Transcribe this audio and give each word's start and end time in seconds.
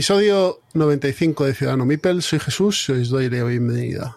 Episodio 0.00 0.62
95 0.72 1.44
de 1.44 1.52
Ciudadano 1.52 1.84
Mipel. 1.84 2.22
Soy 2.22 2.38
Jesús 2.38 2.88
y 2.88 2.92
os 2.92 3.10
doy 3.10 3.28
la 3.28 3.44
bienvenida. 3.44 4.16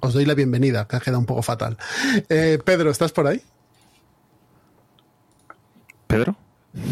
Os 0.00 0.14
doy 0.14 0.24
la 0.24 0.34
bienvenida, 0.34 0.88
que 0.88 0.96
ha 0.96 0.98
quedado 0.98 1.20
un 1.20 1.26
poco 1.26 1.42
fatal. 1.42 1.76
Eh, 2.28 2.58
Pedro, 2.64 2.90
¿estás 2.90 3.12
por 3.12 3.28
ahí? 3.28 3.40
¿Pedro? 6.08 6.34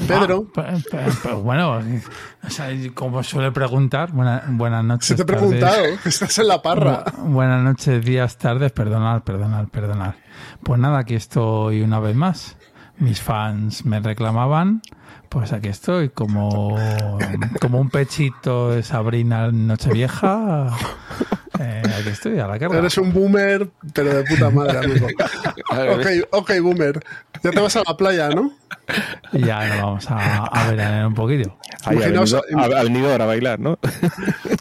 Pedro. 0.07 0.47
Ah, 0.55 1.35
bueno, 1.43 1.83
o 2.45 2.51
sea, 2.51 2.69
como 2.95 3.25
suele 3.25 3.51
preguntar, 3.51 4.13
buena, 4.13 4.45
buenas 4.51 4.85
noches. 4.85 5.09
Se 5.09 5.17
te 5.17 5.23
he 5.23 5.25
preguntado, 5.25 5.83
que 6.01 6.09
estás 6.09 6.39
en 6.39 6.47
la 6.47 6.63
parra. 6.63 7.03
Bu 7.19 7.33
buenas 7.33 7.65
noches, 7.65 8.05
días, 8.05 8.39
tardes, 8.39 8.71
perdonad, 8.71 9.23
perdonad, 9.23 9.67
perdonad. 9.67 10.15
Pues 10.63 10.79
nada, 10.79 11.01
aquí 11.01 11.17
estoy 11.17 11.83
una 11.83 11.99
vez 11.99 12.15
más. 12.15 12.57
Mis 13.01 13.21
fans 13.23 13.87
me 13.87 13.99
reclamaban, 14.01 14.83
pues 15.31 15.55
aquí 15.55 15.69
estoy, 15.69 16.11
como, 16.11 16.79
como 17.61 17.81
un 17.81 17.89
pechito 17.89 18.73
de 18.73 18.83
Sabrina 18.83 19.51
Nochevieja. 19.51 20.77
Eh, 21.59 21.83
aquí 21.99 22.09
estoy, 22.09 22.39
a 22.39 22.47
la 22.47 22.59
carga. 22.59 22.79
Eres 22.79 22.99
un 22.99 23.13
boomer, 23.13 23.71
pero 23.95 24.15
de 24.15 24.25
puta 24.25 24.51
madre, 24.51 24.79
amigo. 24.79 25.07
ok, 25.71 26.07
ok, 26.31 26.51
boomer. 26.63 27.01
Ya 27.43 27.51
te 27.51 27.61
vas 27.61 27.77
a 27.77 27.83
la 27.87 27.97
playa, 27.97 28.29
¿no? 28.31 28.53
Ya 29.33 29.67
nos 29.67 29.79
vamos 29.79 30.11
a, 30.11 30.45
a 30.45 30.71
ver 30.71 30.81
en 30.81 31.07
un 31.07 31.15
poquito. 31.15 31.57
Ahí, 31.85 31.97
ha, 32.03 32.09
venido, 32.09 32.43
ha, 32.59 32.83
venido, 32.83 33.13
ahora 33.13 33.25
a 33.25 33.27
bailar, 33.27 33.61
¿no? 33.61 33.79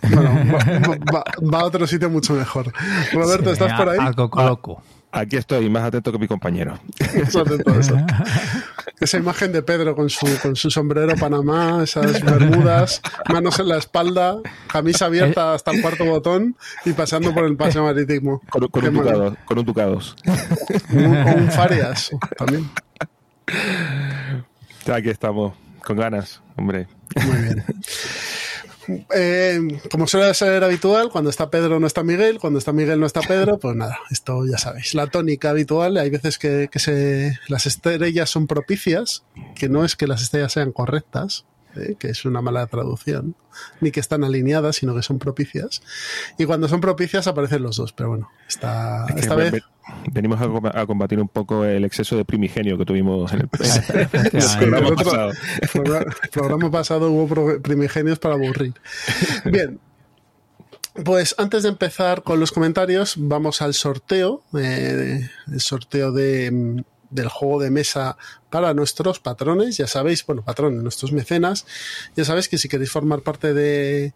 Bueno, 0.09 0.31
va, 0.53 0.93
va, 1.13 1.23
va, 1.53 1.59
a 1.59 1.65
otro 1.65 1.87
sitio 1.87 2.09
mucho 2.09 2.33
mejor. 2.33 2.71
Roberto, 3.11 3.45
sí, 3.45 3.53
¿estás 3.53 3.73
a, 3.73 3.77
por 3.77 3.89
ahí? 3.89 3.97
Al 3.99 4.15
coco 4.15 4.43
loco. 4.43 4.83
Aquí 5.11 5.37
estoy, 5.37 5.69
más 5.69 5.83
atento 5.83 6.11
que 6.11 6.19
mi 6.19 6.27
compañero. 6.27 6.79
Esa 8.99 9.17
imagen 9.17 9.51
de 9.51 9.63
Pedro 9.63 9.95
con 9.95 10.09
su, 10.09 10.27
con 10.41 10.55
su 10.55 10.69
sombrero 10.69 11.15
Panamá, 11.15 11.81
esas 11.83 12.21
bermudas, 12.21 13.01
manos 13.29 13.57
en 13.59 13.69
la 13.69 13.77
espalda, 13.77 14.37
camisa 14.67 15.05
abierta 15.05 15.53
hasta 15.53 15.71
el 15.71 15.81
cuarto 15.81 16.05
botón 16.05 16.55
y 16.85 16.91
pasando 16.91 17.33
por 17.33 17.45
el 17.45 17.55
paseo 17.55 17.83
marítimo. 17.83 18.41
Con, 18.49 18.67
con 18.67 18.85
un, 18.85 18.93
ducado, 18.93 19.37
con 19.45 19.57
un 19.59 19.65
ducados. 19.65 20.15
Un, 20.91 21.15
o 21.15 21.35
un 21.35 21.49
Farias 21.49 22.11
también. 22.37 22.69
Aquí 24.93 25.09
estamos, 25.09 25.53
con 25.83 25.97
ganas, 25.97 26.41
hombre. 26.57 26.87
Muy 27.25 27.41
bien. 27.41 27.63
Eh, 29.13 29.79
como 29.91 30.07
suele 30.07 30.33
ser 30.33 30.63
habitual, 30.63 31.09
cuando 31.09 31.29
está 31.29 31.49
Pedro 31.49 31.79
no 31.79 31.87
está 31.87 32.03
Miguel, 32.03 32.39
cuando 32.39 32.59
está 32.59 32.73
Miguel 32.73 32.99
no 32.99 33.05
está 33.05 33.21
Pedro, 33.21 33.57
pues 33.59 33.75
nada, 33.75 33.99
esto 34.09 34.45
ya 34.45 34.57
sabéis. 34.57 34.93
La 34.93 35.07
tónica 35.07 35.51
habitual, 35.51 35.97
hay 35.97 36.09
veces 36.09 36.37
que, 36.37 36.69
se, 36.75 37.37
las 37.47 37.65
estrellas 37.65 38.29
son 38.29 38.47
propicias, 38.47 39.23
que 39.55 39.69
no 39.69 39.85
es 39.85 39.95
que 39.95 40.07
las 40.07 40.21
estrellas 40.21 40.53
sean 40.53 40.71
correctas, 40.71 41.45
¿eh? 41.75 41.95
que 41.99 42.09
es 42.09 42.25
una 42.25 42.41
mala 42.41 42.65
traducción, 42.67 43.35
ni 43.81 43.91
que 43.91 43.99
están 43.99 44.23
alineadas, 44.23 44.77
sino 44.77 44.95
que 44.95 45.01
son 45.03 45.19
propicias. 45.19 45.81
Y 46.37 46.45
cuando 46.45 46.67
son 46.67 46.81
propicias 46.81 47.27
aparecen 47.27 47.63
los 47.63 47.77
dos, 47.77 47.93
pero 47.93 48.09
bueno, 48.09 48.29
esta, 48.47 49.05
Es 49.07 49.13
que 49.15 49.19
esta 49.21 49.35
ve- 49.35 49.43
vez... 49.43 49.51
ve- 49.53 49.61
venimos 50.11 50.39
a, 50.41 50.47
com- 50.47 50.65
a 50.73 50.85
combatir 50.85 51.19
un 51.19 51.27
poco 51.27 51.65
el 51.65 51.83
exceso 51.85 52.15
de 52.17 52.25
primigenio 52.25 52.77
que 52.77 52.85
tuvimos 52.85 53.31
en 53.33 53.41
el, 53.41 53.47
programa 54.59 54.95
pasado. 54.95 55.31
el 55.61 55.69
programa- 56.31 56.71
pasado 56.71 57.11
hubo 57.11 57.61
primigenios 57.61 58.19
para 58.19 58.35
aburrir. 58.35 58.73
Bien. 59.45 59.79
Pues 61.05 61.33
antes 61.37 61.63
de 61.63 61.69
empezar 61.69 62.23
con 62.23 62.39
los 62.39 62.51
comentarios, 62.51 63.13
vamos 63.17 63.61
al 63.61 63.73
sorteo, 63.73 64.43
eh, 64.57 65.29
el 65.51 65.61
sorteo 65.61 66.11
de, 66.11 66.51
mm, 66.51 66.81
del 67.09 67.29
juego 67.29 67.61
de 67.61 67.71
mesa 67.71 68.17
para 68.49 68.73
nuestros 68.73 69.19
patrones. 69.19 69.77
Ya 69.77 69.87
sabéis, 69.87 70.25
bueno, 70.25 70.43
patrones, 70.43 70.81
nuestros 70.81 71.11
mecenas. 71.11 71.65
Ya 72.15 72.25
sabéis 72.25 72.49
que 72.49 72.57
si 72.57 72.69
queréis 72.69 72.91
formar 72.91 73.21
parte 73.21 73.53
de, 73.53 74.13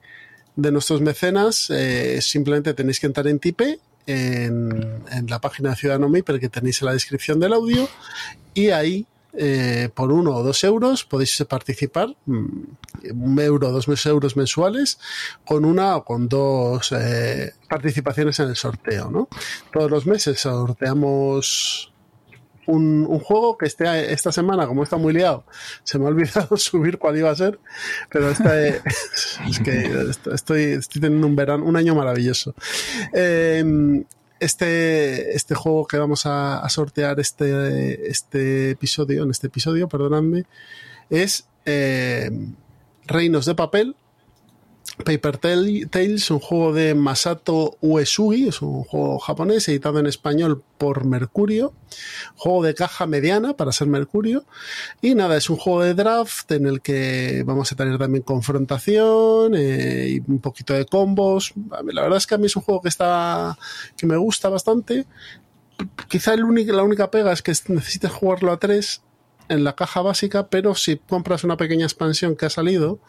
de 0.56 0.72
nuestros 0.72 1.02
mecenas, 1.02 1.70
eh, 1.70 2.20
simplemente 2.22 2.74
tenéis 2.74 3.00
que 3.00 3.08
entrar 3.08 3.28
en 3.28 3.40
Tipe, 3.40 3.80
en, 4.06 5.04
en 5.12 5.28
la 5.28 5.40
página 5.40 5.72
de 5.72 5.76
Ciudadano 5.78 6.10
Maper 6.10 6.40
que 6.40 6.50
tenéis 6.50 6.82
en 6.82 6.88
la 6.88 6.94
descripción 6.94 7.40
del 7.40 7.54
audio, 7.54 7.88
y 8.54 8.70
ahí 8.70 9.08
eh, 9.36 9.90
por 9.94 10.12
uno 10.12 10.36
o 10.36 10.44
dos 10.44 10.64
euros 10.64 11.06
podéis 11.06 11.44
participar, 11.50 12.16
mm, 12.28 13.14
un 13.14 13.40
euro, 13.40 13.72
dos 13.72 14.06
euros 14.06 14.38
mensuales, 14.38 15.00
con 15.44 15.66
una 15.66 15.98
o 15.98 16.06
con 16.06 16.30
dos 16.30 16.92
eh, 16.92 17.54
participaciones 17.68 18.40
en 18.40 18.50
el 18.50 18.56
sorteo. 18.56 19.10
¿no? 19.10 19.28
Todos 19.72 19.90
los 19.90 20.06
meses 20.06 20.40
sorteamos 20.40 21.93
un, 22.68 23.06
un 23.08 23.20
juego 23.20 23.58
que 23.58 23.66
este, 23.66 24.14
esta 24.14 24.32
semana, 24.32 24.68
como 24.68 24.84
está 24.84 24.98
muy 24.98 25.14
liado, 25.14 25.46
se 25.84 26.00
me 26.00 26.06
ha 26.06 26.10
olvidado 26.10 26.58
subir 26.58 26.98
cuál 26.98 27.18
iba 27.18 27.30
a 27.30 27.36
ser, 27.36 27.60
pero 28.10 28.30
esta, 28.30 28.62
eh, 28.68 28.82
es 29.48 29.60
que 29.60 30.12
estoy, 30.34 30.64
estoy 30.64 31.02
teniendo 31.02 31.28
un 31.28 31.36
verano, 31.36 31.66
un 31.66 31.76
año 31.76 31.96
maravilloso. 31.96 32.56
Eh, 33.14 34.04
este, 34.44 35.36
este 35.36 35.56
juego 35.56 35.88
que 35.88 35.98
vamos 35.98 36.26
a, 36.26 36.68
sortear 36.70 37.20
este, 37.20 38.10
este 38.10 38.72
episodio, 38.72 39.24
en 39.24 39.32
este 39.32 39.48
episodio, 39.48 39.88
perdonadme, 39.88 40.46
es 41.10 41.48
eh, 41.66 42.30
Reinos 43.06 43.46
de 43.46 43.56
Papel, 43.56 43.96
Paper 45.04 45.38
Tales, 45.38 46.30
un 46.30 46.40
juego 46.40 46.74
de 46.74 46.94
Masato 46.94 47.78
Uesugi, 47.82 48.50
es 48.50 48.62
un 48.62 48.84
juego 48.84 49.18
japonés 49.20 49.68
editado 49.68 50.00
en 50.00 50.06
español 50.06 50.64
por 50.78 51.06
Mercurio, 51.06 51.74
juego 52.36 52.64
de 52.64 52.76
caja 52.76 53.08
mediana 53.08 53.54
para 53.56 53.72
ser 53.72 53.88
Mercurio, 53.88 54.46
y 55.02 55.16
nada, 55.16 55.36
es 55.38 55.50
un 55.50 55.58
juego 55.58 55.82
de 55.82 55.96
draft 55.96 56.52
en 56.52 56.68
el 56.68 56.82
que 56.82 57.44
vamos 57.46 57.72
a 57.72 57.76
tener 57.76 57.98
también 57.98 58.24
confrontación 58.24 59.56
eh, 59.56 60.08
y 60.10 60.32
un 60.32 60.40
poquito 60.40 60.74
de 60.74 60.86
combos. 60.86 61.54
La 61.92 62.02
verdad 62.04 62.18
es 62.18 62.28
que 62.28 62.36
a 62.36 62.38
mí 62.38 62.46
es 62.46 62.56
un 62.56 62.62
juego 62.62 62.82
que 62.82 62.90
está 62.90 63.58
que 63.98 64.06
me 64.06 64.18
gusta 64.18 64.50
bastante. 64.50 65.08
Quizá 66.08 66.36
el 66.36 66.44
único, 66.44 66.72
la 66.72 66.84
única 66.84 67.10
pega 67.10 67.32
es 67.32 67.42
que 67.42 67.54
necesites 67.70 68.12
jugarlo 68.12 68.52
a 68.52 68.58
tres 68.58 69.02
en 69.50 69.64
la 69.64 69.76
caja 69.76 70.02
básica, 70.02 70.48
pero 70.48 70.76
si 70.76 70.98
compras 70.98 71.44
una 71.44 71.58
pequeña 71.58 71.86
expansión 71.86 72.36
que 72.36 72.46
ha 72.46 72.50
salido, 72.50 73.00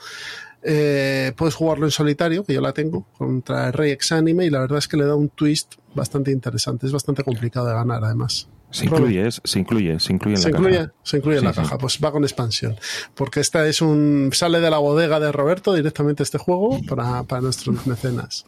eh, 0.64 1.32
puedes 1.36 1.54
jugarlo 1.54 1.84
en 1.86 1.90
solitario, 1.90 2.42
que 2.44 2.54
yo 2.54 2.60
la 2.60 2.72
tengo, 2.72 3.06
contra 3.18 3.66
el 3.68 3.72
Rey 3.72 3.90
Exanime, 3.90 4.46
y 4.46 4.50
la 4.50 4.60
verdad 4.60 4.78
es 4.78 4.88
que 4.88 4.96
le 4.96 5.04
da 5.04 5.14
un 5.14 5.28
twist 5.28 5.74
bastante 5.94 6.30
interesante. 6.30 6.86
Es 6.86 6.92
bastante 6.92 7.22
complicado 7.22 7.66
de 7.66 7.74
ganar, 7.74 8.02
además. 8.04 8.48
Se 8.70 8.86
incluye, 8.86 9.30
se 9.30 9.58
incluye, 9.60 10.00
se 10.00 10.12
incluye 10.12 10.34
en 10.34 10.42
se 10.42 10.50
la 10.50 10.58
incluye, 10.58 10.78
caja. 10.78 10.92
Se 11.04 11.16
incluye 11.18 11.38
Sí, 11.38 11.42
en 11.42 11.44
la 11.44 11.52
sí. 11.54 11.60
caja, 11.60 11.78
pues 11.78 12.00
va 12.04 12.10
con 12.10 12.24
expansión. 12.24 12.76
Porque 13.14 13.38
esta 13.38 13.68
es 13.68 13.80
un. 13.80 14.30
sale 14.32 14.58
de 14.60 14.68
la 14.68 14.78
bodega 14.78 15.20
de 15.20 15.30
Roberto 15.30 15.74
directamente 15.74 16.24
este 16.24 16.38
juego 16.38 16.80
para, 16.88 17.22
para 17.22 17.40
nuestros 17.42 17.86
mecenas. 17.86 18.46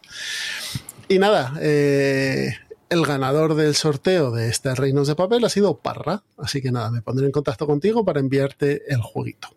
Y 1.07 1.19
nada, 1.19 1.53
eh, 1.61 2.49
el 2.89 3.05
ganador 3.05 3.55
del 3.55 3.73
sorteo 3.75 4.31
de 4.31 4.49
este 4.49 4.75
Reinos 4.75 5.07
de 5.07 5.15
Papel 5.15 5.45
ha 5.45 5.49
sido 5.49 5.77
Parra. 5.77 6.23
Así 6.37 6.61
que 6.61 6.73
nada, 6.73 6.91
me 6.91 7.01
pondré 7.01 7.25
en 7.25 7.31
contacto 7.31 7.65
contigo 7.65 8.03
para 8.03 8.19
enviarte 8.19 8.83
el 8.93 9.01
jueguito. 9.01 9.47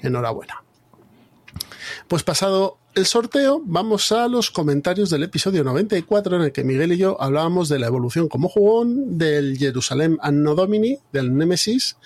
Enhorabuena. 0.00 0.62
Pues 2.08 2.22
pasado 2.22 2.78
el 2.94 3.04
sorteo, 3.04 3.60
vamos 3.66 4.12
a 4.12 4.28
los 4.28 4.50
comentarios 4.50 5.10
del 5.10 5.24
episodio 5.24 5.62
94 5.62 6.36
en 6.36 6.42
el 6.42 6.52
que 6.52 6.64
Miguel 6.64 6.92
y 6.92 6.96
yo 6.96 7.20
hablábamos 7.20 7.68
de 7.68 7.78
la 7.78 7.86
evolución 7.86 8.30
como 8.30 8.48
jugón, 8.48 9.18
del 9.18 9.58
Jerusalem 9.58 10.16
Anno 10.22 10.54
Domini, 10.54 10.96
del 11.12 11.36
Nemesis, 11.36 11.98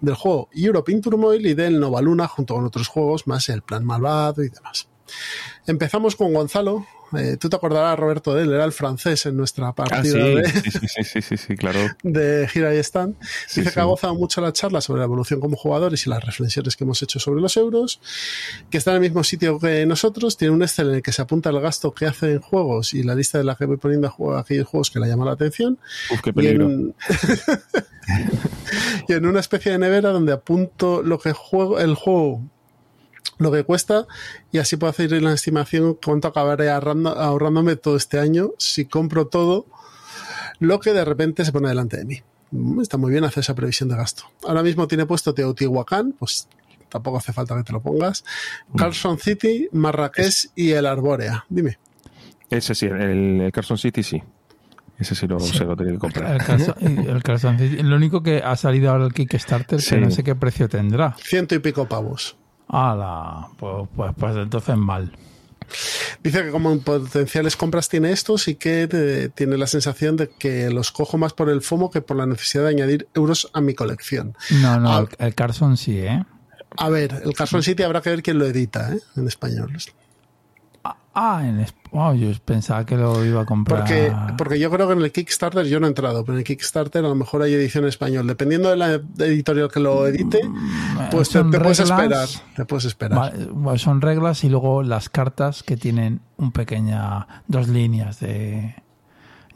del 0.00 0.14
juego 0.14 0.48
Europe 0.52 0.92
in 0.92 1.00
Turmoil 1.00 1.44
y 1.44 1.54
del 1.54 1.80
Nova 1.80 2.00
Luna 2.00 2.28
junto 2.28 2.54
con 2.54 2.64
otros 2.64 2.86
juegos 2.86 3.26
más 3.26 3.48
el 3.48 3.62
Plan 3.62 3.84
Malvado 3.84 4.44
y 4.44 4.50
demás. 4.50 4.88
Empezamos 5.66 6.14
con 6.14 6.32
Gonzalo, 6.32 6.86
Eh, 7.16 7.36
Tú 7.38 7.48
te 7.48 7.56
acordarás, 7.56 7.98
Roberto, 7.98 8.34
de 8.34 8.42
él, 8.44 8.52
era 8.52 8.64
el 8.64 8.72
francés 8.72 9.26
en 9.26 9.36
nuestra 9.36 9.68
Ah, 9.68 9.74
partida 9.74 10.02
sí, 10.12 10.18
de, 10.18 10.48
sí, 10.48 10.70
sí, 10.70 11.04
sí, 11.04 11.22
sí, 11.22 11.36
sí, 11.36 11.56
claro. 11.56 11.78
de 12.02 12.48
Gira 12.48 12.74
y 12.74 12.78
Stand. 12.78 13.16
Dice 13.20 13.64
sí. 13.64 13.70
que 13.72 13.80
ha 13.80 13.84
gozado 13.84 14.14
mucho 14.14 14.40
la 14.40 14.52
charla 14.52 14.80
sobre 14.80 15.00
la 15.00 15.04
evolución 15.06 15.40
como 15.40 15.56
jugadores 15.56 16.06
y 16.06 16.10
las 16.10 16.24
reflexiones 16.24 16.76
que 16.76 16.84
hemos 16.84 17.02
hecho 17.02 17.18
sobre 17.18 17.40
los 17.40 17.56
euros, 17.56 18.00
que 18.70 18.78
está 18.78 18.90
en 18.92 18.96
el 18.96 19.00
mismo 19.02 19.24
sitio 19.24 19.58
que 19.58 19.84
nosotros, 19.86 20.36
tiene 20.36 20.54
un 20.54 20.62
Excel 20.62 20.88
en 20.90 20.94
el 20.96 21.02
que 21.02 21.12
se 21.12 21.22
apunta 21.22 21.50
el 21.50 21.60
gasto 21.60 21.92
que 21.92 22.06
hace 22.06 22.32
en 22.32 22.40
juegos 22.40 22.94
y 22.94 23.02
la 23.02 23.14
lista 23.14 23.38
de 23.38 23.44
la 23.44 23.54
que 23.56 23.64
voy 23.66 23.76
poniendo 23.76 24.12
a 24.34 24.40
aquellos 24.40 24.68
juegos 24.68 24.90
que 24.90 25.00
le 25.00 25.08
llaman 25.08 25.26
la 25.26 25.32
atención. 25.32 25.78
Uf, 26.12 26.20
qué 26.20 26.30
Y 26.30 26.32
peligro. 26.32 26.66
en, 26.66 26.94
y 29.08 29.12
en 29.12 29.26
una 29.26 29.40
especie 29.40 29.72
de 29.72 29.78
nevera 29.78 30.10
donde 30.10 30.32
apunto 30.32 31.02
lo 31.02 31.18
que 31.18 31.32
juego, 31.32 31.78
el 31.80 31.94
juego, 31.94 32.42
lo 33.40 33.50
que 33.50 33.64
cuesta, 33.64 34.06
y 34.52 34.58
así 34.58 34.76
puedo 34.76 34.90
hacer 34.90 35.10
la 35.20 35.32
estimación 35.32 35.94
cuánto 36.04 36.28
acabaré 36.28 36.70
ahorrando- 36.70 37.16
ahorrándome 37.16 37.74
todo 37.74 37.96
este 37.96 38.18
año 38.20 38.50
si 38.58 38.84
compro 38.84 39.26
todo 39.26 39.66
lo 40.60 40.78
que 40.78 40.92
de 40.92 41.04
repente 41.04 41.44
se 41.44 41.50
pone 41.52 41.68
delante 41.68 41.96
de 41.96 42.04
mí. 42.04 42.22
Mm, 42.52 42.80
Está 42.80 42.96
muy 42.98 43.10
bien 43.10 43.24
hacer 43.24 43.40
esa 43.40 43.54
previsión 43.54 43.88
de 43.88 43.96
gasto. 43.96 44.24
Ahora 44.46 44.62
mismo 44.62 44.86
tiene 44.86 45.06
puesto 45.06 45.32
Teotihuacán, 45.34 46.12
pues 46.18 46.48
tampoco 46.88 47.18
hace 47.18 47.32
falta 47.32 47.56
que 47.56 47.62
te 47.64 47.72
lo 47.72 47.80
pongas. 47.80 48.24
Carson 48.76 49.18
City, 49.18 49.68
Marrakech 49.72 50.50
y 50.54 50.70
el 50.72 50.86
Arbórea. 50.86 51.44
Dime. 51.48 51.78
Ese 52.50 52.74
sí, 52.74 52.86
el, 52.86 53.40
el 53.40 53.52
Carson 53.52 53.78
City 53.78 54.02
sí. 54.02 54.22
Ese 54.98 55.14
sí 55.14 55.26
lo, 55.26 55.40
se 55.40 55.64
lo 55.64 55.74
tenía 55.76 55.92
que 55.94 55.98
comprar. 55.98 56.32
El, 56.34 56.42
Carson- 56.42 57.08
el 57.08 57.22
Carson 57.22 57.58
City. 57.58 57.82
Lo 57.82 57.96
único 57.96 58.22
que 58.22 58.42
ha 58.44 58.54
salido 58.56 58.90
ahora 58.90 59.06
el 59.06 59.14
Kickstarter, 59.14 59.80
Sí. 59.80 59.94
que 59.94 60.00
no 60.02 60.10
sé 60.10 60.22
qué 60.24 60.34
precio 60.34 60.68
tendrá. 60.68 61.16
Ciento 61.22 61.54
y 61.54 61.60
pico 61.60 61.88
pavos. 61.88 62.36
Ala, 62.72 63.48
pues, 63.58 63.88
pues, 63.96 64.12
pues 64.16 64.36
entonces 64.36 64.76
mal. 64.76 65.12
Dice 66.22 66.42
que 66.44 66.50
como 66.50 66.72
en 66.72 66.80
potenciales 66.80 67.56
compras 67.56 67.88
tiene 67.88 68.10
estos 68.12 68.48
y 68.48 68.56
que 68.56 68.88
te- 68.88 69.28
tiene 69.28 69.56
la 69.56 69.66
sensación 69.68 70.16
de 70.16 70.28
que 70.28 70.68
los 70.70 70.90
cojo 70.90 71.16
más 71.16 71.32
por 71.32 71.48
el 71.48 71.62
FOMO 71.62 71.90
que 71.90 72.00
por 72.00 72.16
la 72.16 72.26
necesidad 72.26 72.64
de 72.64 72.70
añadir 72.70 73.08
euros 73.14 73.48
a 73.52 73.60
mi 73.60 73.74
colección. 73.74 74.34
No, 74.62 74.80
no, 74.80 74.92
Ah. 74.92 75.06
el, 75.18 75.26
el 75.26 75.34
Carson 75.34 75.76
sí, 75.76 75.98
¿eh? 75.98 76.24
A 76.76 76.88
ver, 76.88 77.22
el 77.24 77.32
Carson 77.34 77.62
City 77.62 77.82
habrá 77.82 78.00
que 78.00 78.10
ver 78.10 78.22
quién 78.22 78.38
lo 78.38 78.46
edita 78.46 78.92
¿eh? 78.94 79.00
en 79.16 79.26
español. 79.28 79.72
Ah, 81.12 81.42
en 81.44 81.66
wow, 81.90 82.14
yo 82.14 82.30
pensaba 82.44 82.86
que 82.86 82.96
lo 82.96 83.24
iba 83.24 83.42
a 83.42 83.44
comprar. 83.44 83.80
Porque, 83.80 84.12
porque 84.38 84.60
yo 84.60 84.70
creo 84.70 84.86
que 84.86 84.92
en 84.92 85.02
el 85.02 85.10
Kickstarter 85.10 85.66
yo 85.66 85.80
no 85.80 85.86
he 85.86 85.88
entrado, 85.88 86.24
pero 86.24 86.34
en 86.34 86.38
el 86.38 86.44
Kickstarter 86.44 87.04
a 87.04 87.08
lo 87.08 87.16
mejor 87.16 87.42
hay 87.42 87.52
edición 87.52 87.84
en 87.84 87.88
español. 87.88 88.28
Dependiendo 88.28 88.70
de 88.70 88.76
la 88.76 89.00
editorial 89.18 89.68
que 89.70 89.80
lo 89.80 90.06
edite, 90.06 90.40
pues 91.10 91.28
te, 91.28 91.38
son 91.40 91.50
te 91.50 91.58
puedes 91.58 91.80
esperar. 91.80 92.28
Te 92.54 92.64
puedes 92.64 92.84
esperar. 92.84 93.18
Vale, 93.18 93.46
bueno, 93.46 93.78
son 93.78 94.00
reglas 94.00 94.44
y 94.44 94.48
luego 94.48 94.84
las 94.84 95.08
cartas 95.08 95.64
que 95.64 95.76
tienen 95.76 96.20
un 96.36 96.52
pequeña 96.52 97.26
dos 97.48 97.66
líneas 97.66 98.20
de 98.20 98.76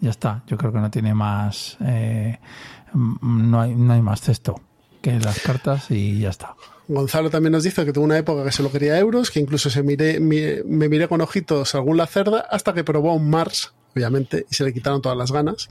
ya 0.01 0.11
está 0.11 0.43
yo 0.47 0.59
creo 0.59 0.73
que 0.73 0.81
no 0.81 0.91
tiene 0.91 1.15
más 1.15 1.79
eh, 1.81 2.39
mm, 2.93 3.51
no 3.51 3.61
hay 3.61 3.75
no 3.75 3.93
hay 3.93 4.03
más 4.03 4.21
texto 4.21 4.61
que 5.01 5.19
las 5.19 5.41
cartas 5.41 5.91
y 5.91 6.19
ya 6.19 6.31
está 6.31 6.55
Gonzalo 6.89 7.31
también 7.31 7.53
nos 7.53 7.63
dice 7.65 7.85
que 7.85 7.93
tuvo 7.93 8.05
una 8.05 8.19
época 8.19 8.45
que 8.45 8.53
solo 8.53 8.71
quería 8.71 8.99
euros, 8.99 9.31
que 9.31 9.41
incluso 9.41 9.71
se 9.71 9.83
miré, 9.83 10.21
mi- 10.21 10.63
me 10.67 10.89
miré 10.89 11.09
con 11.09 11.21
ojitos 11.23 11.75
algún 11.75 11.97
la 11.97 12.07
cerda 12.07 12.41
hasta 12.51 12.75
que 12.75 12.85
probó 12.85 13.15
un 13.15 13.31
Mars, 13.31 13.73
obviamente, 13.97 14.47
y 14.51 14.55
se 14.55 14.65
le 14.65 14.73
quitaron 14.75 15.01
todas 15.01 15.17
las 15.17 15.33
ganas. 15.33 15.69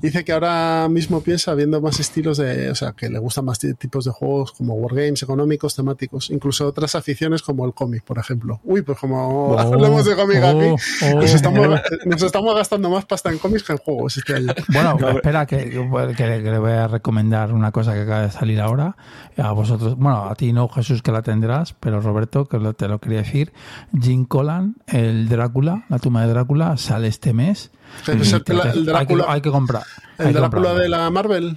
Dice 0.00 0.24
que 0.24 0.32
ahora 0.32 0.88
mismo 0.90 1.20
piensa 1.22 1.54
viendo 1.54 1.80
más 1.80 1.98
estilos 2.00 2.36
de, 2.38 2.70
o 2.70 2.74
sea, 2.74 2.92
que 2.92 3.08
le 3.08 3.18
gustan 3.18 3.44
más 3.46 3.58
ti- 3.58 3.74
tipos 3.74 4.04
de 4.04 4.10
juegos 4.10 4.52
como 4.52 4.74
wargames, 4.74 5.22
económicos, 5.22 5.74
temáticos, 5.74 6.30
incluso 6.30 6.66
otras 6.66 6.94
aficiones 6.94 7.42
como 7.42 7.64
el 7.66 7.72
cómic, 7.74 8.04
por 8.04 8.18
ejemplo. 8.18 8.60
Uy, 8.64 8.82
pues 8.82 8.98
como 8.98 9.16
Oh, 9.52 9.58
hablamos 9.58 10.04
de 10.04 10.14
cómic 10.16 10.40
oh, 10.42 10.46
aquí, 10.46 11.04
oh. 11.14 11.20
nos, 11.20 11.34
estamos, 11.34 11.68
nos 12.04 12.22
estamos 12.22 12.54
gastando 12.54 12.90
más 12.90 13.04
pasta 13.06 13.30
en 13.30 13.38
cómics 13.38 13.62
que 13.64 13.72
en 13.72 13.78
juegos 13.78 14.16
este 14.16 14.34
año. 14.34 14.52
bueno 14.72 14.96
espera 15.10 15.46
que, 15.46 15.56
que- 15.70 16.14
que 16.16 16.50
le 16.50 16.58
voy 16.58 16.72
a 16.72 16.86
recomendar 16.88 17.52
una 17.52 17.72
cosa 17.72 17.94
que 17.94 18.00
acaba 18.00 18.22
de 18.22 18.30
salir 18.30 18.60
ahora 18.60 18.96
a 19.36 19.52
vosotros 19.52 19.96
bueno 19.96 20.24
a 20.28 20.34
ti 20.34 20.52
no 20.52 20.68
Jesús 20.68 21.02
que 21.02 21.12
la 21.12 21.22
tendrás 21.22 21.72
pero 21.74 22.00
Roberto 22.00 22.46
que 22.46 22.58
lo- 22.58 22.74
te 22.74 22.88
lo 22.88 22.98
quería 22.98 23.18
decir 23.18 23.52
Jim 24.00 24.24
Collan 24.26 24.76
el 24.86 25.28
Drácula 25.28 25.84
la 25.88 25.98
tumba 25.98 26.22
de 26.22 26.28
Drácula 26.28 26.76
sale 26.76 27.08
este 27.08 27.32
mes 27.32 27.70
Pero 28.04 28.22
es 28.22 28.32
el, 28.32 28.42
el 28.46 28.60
hay, 28.60 28.72
que, 28.72 28.80
Drácula, 28.82 29.24
hay 29.28 29.40
que 29.40 29.50
comprar 29.50 29.82
el 30.18 30.32
Drácula 30.32 30.40
comprarlo. 30.50 30.74
de 30.80 30.88
la 30.88 31.10
Marvel, 31.10 31.56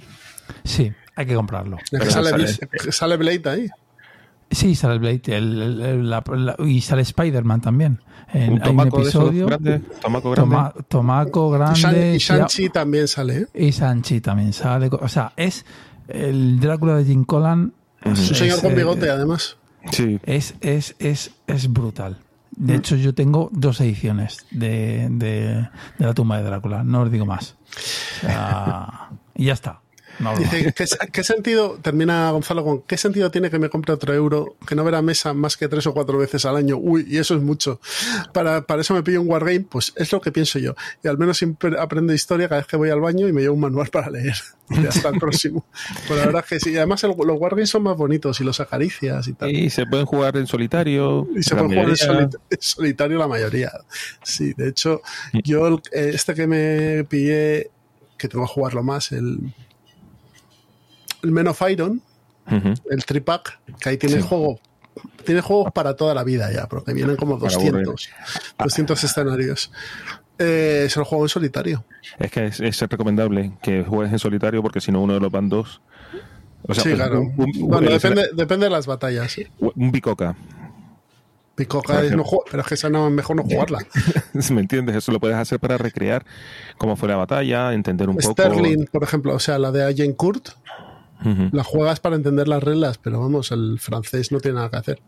Sí, 0.64 0.92
hay 1.16 1.26
que 1.26 1.34
comprarlo. 1.34 1.76
que 1.76 1.98
Pero 1.98 2.10
sale, 2.10 2.30
sale- 2.30 2.68
que 2.82 2.92
sale 2.92 3.16
Blade 3.16 3.42
ahí. 3.50 3.68
Sí, 4.50 4.74
sale 4.74 4.98
Blade 4.98 5.20
el- 5.26 5.62
el- 5.62 5.80
el- 5.80 6.10
la- 6.10 6.24
la- 6.26 6.56
y 6.66 6.80
sale 6.80 7.02
Spider-Man 7.02 7.60
también. 7.60 8.00
En, 8.32 8.42
Un 8.42 8.48
hay 8.48 8.52
un 8.54 8.60
tomaco 8.62 9.02
de 9.02 9.08
esos 9.08 9.28
episodio. 9.28 9.46
tomaco 10.02 10.30
grande. 10.30 10.40
Toma- 10.50 10.74
tomaco 10.88 11.48
Y 11.48 11.58
Shan- 11.74 11.92
grande. 11.92 12.14
y 12.16 12.20
sí, 12.20 12.26
Shang-Chi 12.32 12.68
también 12.70 13.08
sale, 13.08 13.36
¿eh? 13.38 13.46
y 13.68 13.72
Sanchi 13.72 14.20
también 14.20 14.52
sale. 14.52 14.88
O 14.90 15.08
sea, 15.08 15.32
es 15.36 15.64
el 16.08 16.58
Drácula 16.60 16.96
de 16.96 17.04
Jim 17.04 17.24
Collan. 17.24 17.72
Es 18.02 18.30
un 18.30 18.34
señor 18.34 18.60
con 18.60 18.72
eh, 18.72 18.74
bigote, 18.76 19.08
además. 19.10 19.56
Sí, 19.92 20.18
Es, 20.24 20.54
es, 20.60 20.94
es, 20.98 21.30
es 21.46 21.72
brutal. 21.72 22.18
De 22.60 22.74
hecho, 22.74 22.94
yo 22.96 23.14
tengo 23.14 23.48
dos 23.52 23.80
ediciones 23.80 24.46
de, 24.50 25.08
de, 25.10 25.66
de 25.98 26.06
la 26.06 26.12
tumba 26.12 26.36
de 26.36 26.44
Drácula. 26.44 26.84
No 26.84 27.00
os 27.00 27.10
digo 27.10 27.24
más. 27.24 27.56
O 27.62 28.20
sea, 28.20 29.08
y 29.34 29.46
ya 29.46 29.54
está. 29.54 29.80
No. 30.20 30.36
Dice, 30.36 30.72
¿qué, 30.76 30.84
qué 31.12 31.24
sentido, 31.24 31.78
termina 31.82 32.30
Gonzalo 32.30 32.62
con, 32.62 32.82
¿qué 32.82 32.96
sentido 32.96 33.30
tiene 33.30 33.50
que 33.50 33.58
me 33.58 33.68
compre 33.70 33.92
otro 33.94 34.12
euro 34.14 34.54
que 34.66 34.74
no 34.74 34.84
verá 34.84 35.00
mesa 35.02 35.32
más 35.34 35.56
que 35.56 35.66
tres 35.66 35.86
o 35.86 35.94
cuatro 35.94 36.18
veces 36.18 36.44
al 36.44 36.56
año? 36.56 36.76
Uy, 36.76 37.06
y 37.08 37.16
eso 37.18 37.34
es 37.34 37.42
mucho. 37.42 37.80
Para, 38.32 38.62
para 38.66 38.82
eso 38.82 38.92
me 38.94 39.02
pillo 39.02 39.22
un 39.22 39.28
Wargame, 39.30 39.60
pues 39.60 39.92
es 39.96 40.12
lo 40.12 40.20
que 40.20 40.30
pienso 40.30 40.58
yo. 40.58 40.74
Y 41.02 41.08
al 41.08 41.16
menos 41.18 41.38
siempre 41.38 41.78
aprendo 41.80 42.12
historia 42.12 42.48
cada 42.48 42.60
vez 42.60 42.66
que 42.68 42.76
voy 42.76 42.90
al 42.90 43.00
baño 43.00 43.26
y 43.28 43.32
me 43.32 43.40
llevo 43.40 43.54
un 43.54 43.60
manual 43.60 43.88
para 43.88 44.10
leer. 44.10 44.34
Y 44.70 44.86
hasta 44.86 45.08
el 45.08 45.18
próximo. 45.18 45.66
Pero 46.06 46.20
la 46.20 46.26
verdad 46.26 46.44
es 46.44 46.48
que 46.48 46.60
sí. 46.60 46.70
Y 46.70 46.76
además 46.76 47.02
el- 47.02 47.10
los 47.26 47.40
Wargames 47.40 47.68
son 47.68 47.82
más 47.82 47.96
bonitos 47.96 48.40
y 48.40 48.44
los 48.44 48.60
acaricias 48.60 49.26
y 49.26 49.32
tal. 49.32 49.50
y 49.50 49.68
se 49.68 49.84
pueden 49.84 50.06
jugar 50.06 50.36
en 50.36 50.46
solitario. 50.46 51.26
Y 51.34 51.42
se 51.42 51.56
la 51.56 51.62
puede 51.64 51.70
jugar 51.74 51.88
en, 51.88 51.90
mayoría. 51.90 52.06
solita- 52.06 52.38
en 52.50 52.58
solitario 52.60 53.18
la 53.18 53.26
mayoría. 53.26 53.72
Sí, 54.22 54.52
de 54.56 54.68
hecho, 54.68 55.02
yo 55.42 55.66
el- 55.66 55.82
eh, 55.90 56.12
este 56.14 56.34
que 56.34 56.46
me 56.46 57.02
pillé, 57.02 57.68
que 58.16 58.28
tengo 58.28 58.46
que 58.46 58.52
jugarlo 58.52 58.84
más, 58.84 59.10
el, 59.10 59.38
el 61.22 61.30
Men 61.32 61.48
of 61.48 61.60
Iron, 61.70 62.00
el 62.90 63.04
tripack, 63.04 63.58
que 63.80 63.88
ahí 63.90 63.96
tiene 63.96 64.16
Sí. 64.16 64.22
juego. 64.22 64.58
Tiene 65.24 65.40
juegos 65.40 65.72
para 65.72 65.94
toda 65.94 66.14
la 66.14 66.24
vida 66.24 66.50
ya, 66.52 66.66
porque 66.66 66.92
vienen 66.92 67.16
como 67.16 67.38
Para 67.38 67.52
200, 67.54 68.10
200 68.58 69.04
escenarios. 69.04 69.70
Eh, 70.38 70.86
se 70.90 70.98
lo 70.98 71.04
juego 71.04 71.24
en 71.24 71.28
solitario. 71.28 71.84
Es 72.18 72.30
que 72.30 72.46
es, 72.46 72.60
es 72.60 72.80
recomendable 72.80 73.52
que 73.62 73.84
juegues 73.84 74.12
en 74.12 74.18
solitario 74.18 74.62
porque 74.62 74.80
si 74.80 74.90
no 74.90 75.00
uno 75.02 75.14
de 75.14 75.20
los 75.20 75.30
van 75.30 75.48
dos. 75.48 75.80
O 76.66 76.74
sea, 76.74 76.82
sí, 76.82 76.90
un- 76.90 76.96
claro. 76.96 77.20
un, 77.20 77.34
un- 77.38 77.68
bueno, 77.68 77.86
el- 77.88 77.92
depende, 77.94 78.24
depende 78.34 78.66
de 78.66 78.70
las 78.70 78.86
batallas. 78.86 79.36
un 79.60 79.92
bicoca. 79.92 80.34
Picoca 81.54 82.02
es 82.02 82.12
no 82.16 82.24
pero 82.50 82.62
es 82.62 82.68
que 82.68 82.74
esa 82.74 82.88
no 82.88 83.06
es 83.08 83.12
mejor 83.12 83.36
no 83.36 83.42
jugarla. 83.42 83.78
¿Me 84.50 84.60
entiendes? 84.62 84.96
Eso 84.96 85.12
lo 85.12 85.20
puedes 85.20 85.36
hacer 85.36 85.60
para 85.60 85.76
recrear 85.76 86.24
cómo 86.78 86.96
fue 86.96 87.08
la 87.08 87.16
batalla, 87.16 87.72
entender 87.74 88.08
un 88.08 88.16
poco. 88.16 88.32
Sterling, 88.32 88.86
por 88.86 89.02
ejemplo, 89.02 89.34
o 89.34 89.38
sea, 89.38 89.58
la 89.58 89.70
de 89.70 89.84
Ujú. 91.24 91.50
la 91.52 91.64
juegas 91.64 92.00
para 92.00 92.16
entender 92.16 92.48
las 92.48 92.62
reglas, 92.62 92.98
pero 92.98 93.20
vamos, 93.20 93.50
el 93.52 93.78
francés 93.78 94.32
no 94.32 94.40
tiene 94.40 94.56
nada 94.56 94.70
que 94.70 94.76
hacer, 94.78 95.02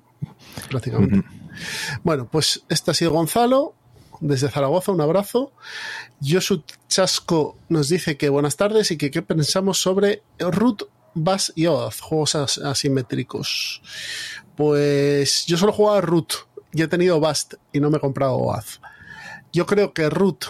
prácticamente. 0.69 1.23
Bueno, 2.02 2.28
pues 2.31 2.64
este 2.69 2.90
ha 2.90 2.95
sido 2.95 3.12
Gonzalo, 3.12 3.75
desde 4.21 4.49
Zaragoza, 4.50 4.92
un 4.92 5.00
abrazo. 5.00 5.52
Josu 6.25 6.62
Chasco 6.88 7.57
nos 7.69 7.88
dice 7.88 8.16
que 8.16 8.28
buenas 8.28 8.57
tardes 8.57 8.90
y 8.90 8.97
que 8.97 9.11
qué 9.11 9.23
pensamos 9.23 9.81
sobre 9.81 10.23
Root, 10.38 10.85
Bass 11.14 11.52
y 11.57 11.66
Oath, 11.66 12.00
juegos 12.00 12.35
as- 12.37 12.59
asimétricos. 12.59 13.83
Pues 14.57 15.47
yo 15.47 15.57
solo 15.57 15.73
he 15.73 15.76
jugado 15.76 15.99
a 15.99 16.00
Root 16.02 16.33
y 16.73 16.83
he 16.83 16.88
tenido 16.88 17.21
Bast 17.21 17.54
y 17.73 17.81
no 17.81 17.90
me 17.90 17.97
he 17.97 18.00
comprado 18.00 18.35
Oath. 18.37 18.81
Yo 19.52 19.66
creo 19.66 19.92
que 19.92 20.09
Root 20.09 20.45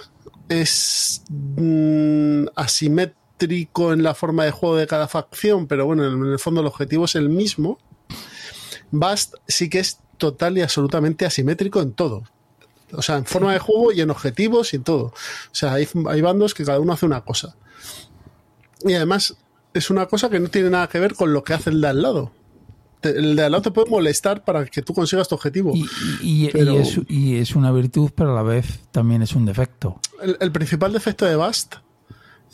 es 0.48 1.22
mm, 1.30 2.46
asimétrico 2.56 3.21
en 3.46 4.02
la 4.02 4.14
forma 4.14 4.44
de 4.44 4.50
juego 4.50 4.76
de 4.76 4.86
cada 4.86 5.08
facción, 5.08 5.66
pero 5.66 5.86
bueno, 5.86 6.04
en 6.06 6.32
el 6.32 6.38
fondo 6.38 6.60
el 6.60 6.66
objetivo 6.66 7.04
es 7.06 7.14
el 7.14 7.28
mismo. 7.28 7.78
Bast 8.90 9.34
sí 9.48 9.68
que 9.68 9.78
es 9.78 9.98
total 10.18 10.58
y 10.58 10.60
absolutamente 10.62 11.24
asimétrico 11.26 11.80
en 11.80 11.92
todo. 11.92 12.22
O 12.92 13.00
sea, 13.02 13.16
en 13.16 13.24
forma 13.24 13.52
de 13.52 13.58
juego 13.58 13.90
y 13.92 14.00
en 14.02 14.10
objetivos 14.10 14.72
y 14.72 14.76
en 14.76 14.84
todo. 14.84 15.04
O 15.06 15.14
sea, 15.54 15.72
hay, 15.74 15.88
hay 16.08 16.20
bandos 16.20 16.52
que 16.54 16.64
cada 16.64 16.78
uno 16.78 16.92
hace 16.92 17.06
una 17.06 17.22
cosa. 17.22 17.56
Y 18.84 18.92
además 18.94 19.34
es 19.72 19.88
una 19.90 20.06
cosa 20.06 20.28
que 20.28 20.38
no 20.40 20.48
tiene 20.48 20.68
nada 20.70 20.88
que 20.88 20.98
ver 20.98 21.14
con 21.14 21.32
lo 21.32 21.42
que 21.42 21.54
hace 21.54 21.70
el 21.70 21.80
de 21.80 21.88
al 21.88 22.02
lado. 22.02 22.32
El 23.00 23.34
de 23.34 23.44
al 23.44 23.52
lado 23.52 23.62
te 23.62 23.70
puede 23.70 23.90
molestar 23.90 24.44
para 24.44 24.66
que 24.66 24.82
tú 24.82 24.92
consigas 24.94 25.26
tu 25.26 25.34
objetivo. 25.34 25.72
Y, 25.74 25.86
y- 26.22 26.46
y- 26.46 26.50
Pero- 26.50 26.74
y 26.74 26.76
es, 26.76 27.00
y 27.08 27.36
es 27.38 27.56
una 27.56 27.72
virtud, 27.72 28.10
pero 28.14 28.32
a 28.32 28.34
la 28.34 28.42
vez 28.42 28.80
también 28.92 29.22
es 29.22 29.34
un 29.34 29.46
defecto. 29.46 29.98
El, 30.20 30.36
el 30.38 30.52
principal 30.52 30.92
defecto 30.92 31.24
de 31.24 31.34
Bast 31.34 31.76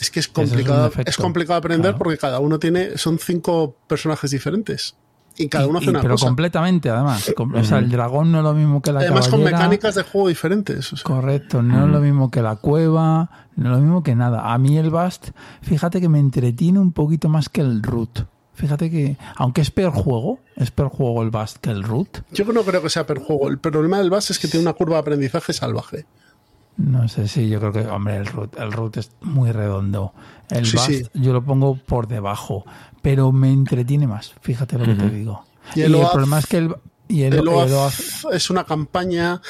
es 0.00 0.10
que 0.10 0.20
es 0.20 0.28
complicado, 0.28 0.90
es 1.04 1.16
complicado 1.16 1.58
aprender 1.58 1.92
claro. 1.92 1.98
porque 1.98 2.18
cada 2.18 2.38
uno 2.40 2.58
tiene, 2.58 2.96
son 2.98 3.18
cinco 3.18 3.76
personajes 3.86 4.30
diferentes. 4.30 4.94
Y 5.40 5.48
cada 5.48 5.68
uno 5.68 5.78
hace 5.78 5.86
Y- 5.86 5.90
una 5.90 6.00
pero 6.00 6.14
cosa. 6.14 6.26
completamente, 6.26 6.90
además. 6.90 7.32
Com- 7.36 7.54
O 7.54 7.62
sea, 7.62 7.78
el 7.78 7.88
dragón 7.90 8.32
no 8.32 8.38
es 8.38 8.44
lo 8.44 8.54
mismo 8.54 8.82
que 8.82 8.90
la 8.92 9.00
Además 9.00 9.28
con 9.28 9.44
mecánicas 9.44 9.94
de 9.94 10.02
juego 10.02 10.26
diferentes. 10.28 10.92
o 10.92 10.96
sea. 10.96 11.04
Correcto, 11.04 11.62
no 11.62 11.86
es 11.86 11.92
lo 11.92 12.00
mismo 12.00 12.28
que 12.30 12.42
la 12.42 12.56
cueva, 12.56 13.30
no 13.54 13.66
es 13.70 13.76
lo 13.76 13.78
mismo 13.80 14.02
que 14.02 14.16
nada. 14.16 14.52
A 14.52 14.58
mí 14.58 14.76
el 14.78 14.90
Bast, 14.90 15.28
fíjate 15.62 16.00
que 16.00 16.08
me 16.08 16.18
entretiene 16.18 16.80
un 16.80 16.90
poquito 16.92 17.28
más 17.28 17.48
que 17.48 17.60
el 17.60 17.84
Root. 17.84 18.26
Fíjate 18.54 18.90
que, 18.90 19.16
aunque 19.36 19.60
es 19.60 19.70
peor 19.70 19.92
juego, 19.92 20.40
es 20.56 20.72
peor 20.72 20.88
juego 20.88 21.22
el 21.22 21.30
Bast 21.30 21.58
que 21.58 21.70
el 21.70 21.84
Root. 21.84 22.22
Yo 22.32 22.44
no 22.46 22.64
creo 22.64 22.82
que 22.82 22.90
sea 22.90 23.06
per 23.06 23.20
juego. 23.20 23.48
El 23.48 23.58
problema 23.60 23.98
del 23.98 24.10
base 24.10 24.32
es 24.32 24.40
que 24.40 24.48
tiene 24.48 24.64
una 24.66 24.72
curva 24.72 24.94
de 24.96 25.00
aprendizaje 25.02 25.52
salvaje. 25.52 26.06
No 26.78 27.08
sé 27.08 27.26
si 27.28 27.48
yo 27.48 27.58
creo 27.58 27.72
que, 27.72 27.80
hombre, 27.86 28.16
el 28.16 28.26
Root, 28.26 28.56
el 28.58 28.72
Root 28.72 28.96
es 28.98 29.10
muy 29.20 29.50
redondo. 29.52 30.14
El 30.48 30.64
Sí, 30.64 30.76
Bast 30.76 30.88
sí. 30.90 31.02
yo 31.14 31.32
lo 31.32 31.44
pongo 31.44 31.76
por 31.76 32.06
debajo, 32.08 32.64
pero 33.02 33.32
me 33.32 33.52
entretiene 33.52 34.06
más. 34.06 34.32
Fíjate 34.40 34.78
lo 34.78 34.84
que 34.84 34.94
te 34.94 35.10
digo. 35.10 35.44
Y 35.74 35.80
Y 35.80 35.82
el 35.82 35.92
problema 36.12 36.38
es 36.38 36.46
que 36.46 36.58
el, 36.58 36.74
y 37.08 37.22
el, 37.22 37.32
El 37.34 37.48
es 38.32 38.50
una 38.50 38.64
campaña. 38.64 39.40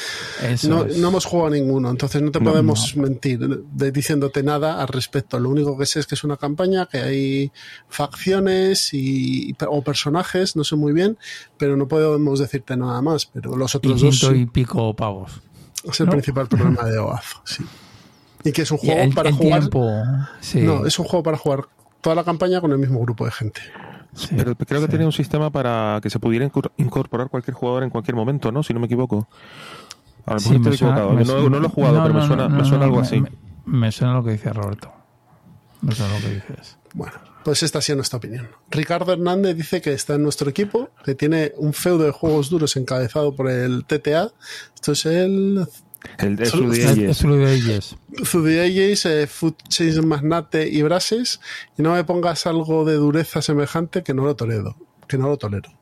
No, 0.69 0.85
es. 0.85 0.97
no 0.99 1.09
hemos 1.09 1.25
jugado 1.27 1.49
a 1.49 1.51
ninguno, 1.51 1.91
entonces 1.91 2.23
no 2.23 2.31
te 2.31 2.41
No, 2.41 2.51
podemos 2.51 2.97
mentir 2.97 3.41
de- 3.41 3.93
diciéndote 3.93 4.43
nada 4.43 4.81
al 4.81 4.89
respecto. 4.89 5.39
Lo 5.39 5.51
único 5.51 5.77
que 5.77 5.85
sé 5.85 6.01
es 6.01 6.07
que 6.07 6.15
es 6.15 6.25
una 6.25 6.37
campaña, 6.39 6.87
que 6.87 6.99
hay 6.99 7.53
facciones 7.89 8.95
y, 8.95 9.55
o 9.69 9.83
personajes, 9.83 10.57
no 10.57 10.65
sé 10.65 10.77
muy 10.77 10.93
bien, 10.93 11.19
pero 11.59 11.77
no 11.77 11.89
podemos 11.89 12.39
decirte 12.39 12.77
nada 12.77 13.03
más. 13.03 13.27
Pero 13.27 13.57
los 13.57 13.75
y 13.75 13.77
otros 13.77 14.01
dos 14.01 14.17
ciento 14.19 14.35
sí. 14.35 14.43
y 14.43 14.47
pico 14.47 14.95
pavos. 14.97 15.43
Es 15.91 16.01
el 16.01 16.07
¿no? 16.07 16.13
principal 16.13 16.47
problema 16.49 16.85
de 16.85 16.99
OAZ. 16.99 17.25
Sí. 17.45 17.65
Y 18.45 18.53
que 18.53 18.63
es 18.63 18.71
un 18.71 18.79
juego 18.79 19.01
el, 19.01 19.13
para 19.15 19.29
el 19.31 19.35
jugar. 19.35 19.61
tiempo, 19.61 19.91
sí, 20.41 20.63
No, 20.63 20.87
es 20.87 20.99
un 20.99 21.05
juego 21.07 21.23
para 21.23 21.37
jugar 21.37 21.65
toda 22.01 22.15
la 22.15 22.25
campaña 22.25 22.61
con 22.61 22.71
el 22.73 22.79
mismo 22.79 23.01
grupo 23.01 23.25
de 23.25 23.33
gente. 23.33 23.61
sí, 24.15 24.29
Pero 24.37 24.55
creo 24.55 24.81
que 24.81 24.87
sí. 24.87 24.91
tenía 24.93 25.07
un 25.07 25.13
sistema 25.13 25.51
para 25.51 25.99
que 26.03 26.09
se 26.11 26.19
pudiera 26.21 26.47
incor- 26.47 26.71
incorporar 26.77 27.29
cualquier 27.31 27.55
jugador 27.55 27.83
en 27.83 27.91
cualquier 27.91 28.15
momento, 28.15 28.53
¿no? 28.53 28.63
Si 28.63 28.73
no 28.73 28.81
me 28.81 28.87
equivoco. 28.87 29.29
A 30.25 30.35
lo 30.35 30.41
Sí, 30.41 30.51
mejor 30.51 30.65
me 30.67 30.71
estoy 30.71 30.79
suena- 30.79 30.95
equivocado. 30.99 31.19
me 31.19 31.25
no, 31.25 31.41
su- 31.45 31.51
no 31.51 31.59
lo 31.61 31.67
he 31.67 31.71
jugado, 31.71 31.95
no, 31.97 32.03
pero 32.03 32.15
me 32.15 32.27
suena, 32.27 32.49
no, 32.49 32.57
me 32.57 32.65
suena 32.65 32.79
no, 32.79 32.85
algo 32.85 32.97
me- 32.97 33.03
así. 33.03 33.21
Me, 33.21 33.31
me 33.67 33.93
suena 33.93 34.15
lo 34.15 34.25
que 34.25 34.31
dice 34.33 34.53
Roberto. 34.53 34.93
Me 35.81 35.93
suena 35.95 36.15
lo 36.15 36.21
que 36.21 36.35
dices. 36.35 36.77
Bueno, 36.95 37.15
pues 37.49 37.63
esta 37.63 37.79
ha 37.79 37.81
sido 37.81 37.97
nuestra 37.97 38.19
opinión. 38.19 38.51
Ricardo 38.71 39.11
Hernández 39.11 39.57
dice 39.57 39.81
que 39.81 39.95
está 39.95 40.17
en 40.17 40.23
nuestro 40.23 40.51
equipo, 40.51 40.91
que 41.03 41.15
tiene 41.15 41.55
un 41.57 41.73
feudo 41.73 42.05
de 42.05 42.11
juegos 42.11 42.51
duros 42.51 42.77
encabezado 42.77 43.35
por 43.35 43.49
el 43.49 43.87
TTA. 43.87 44.35
Esto 44.75 44.93
es 44.93 45.07
el 45.07 45.67
El. 46.19 46.47
Zudieyes, 48.27 49.07
eh, 49.07 49.27
Food 49.27 49.55
Chains 49.67 50.05
Magnate 50.05 50.69
y 50.69 50.83
Brases. 50.83 51.41
Y 51.79 51.81
no 51.81 51.95
me 51.95 52.05
pongas 52.05 52.47
algo 52.47 52.85
de 52.85 52.97
dureza 52.97 53.41
semejante 53.41 54.03
que 54.03 54.13
no 54.13 54.27
lo 54.27 54.37
tolero. 54.37 54.77
Que 55.09 55.17
no 55.17 55.31
lo 55.31 55.39
tolero. 55.39 55.73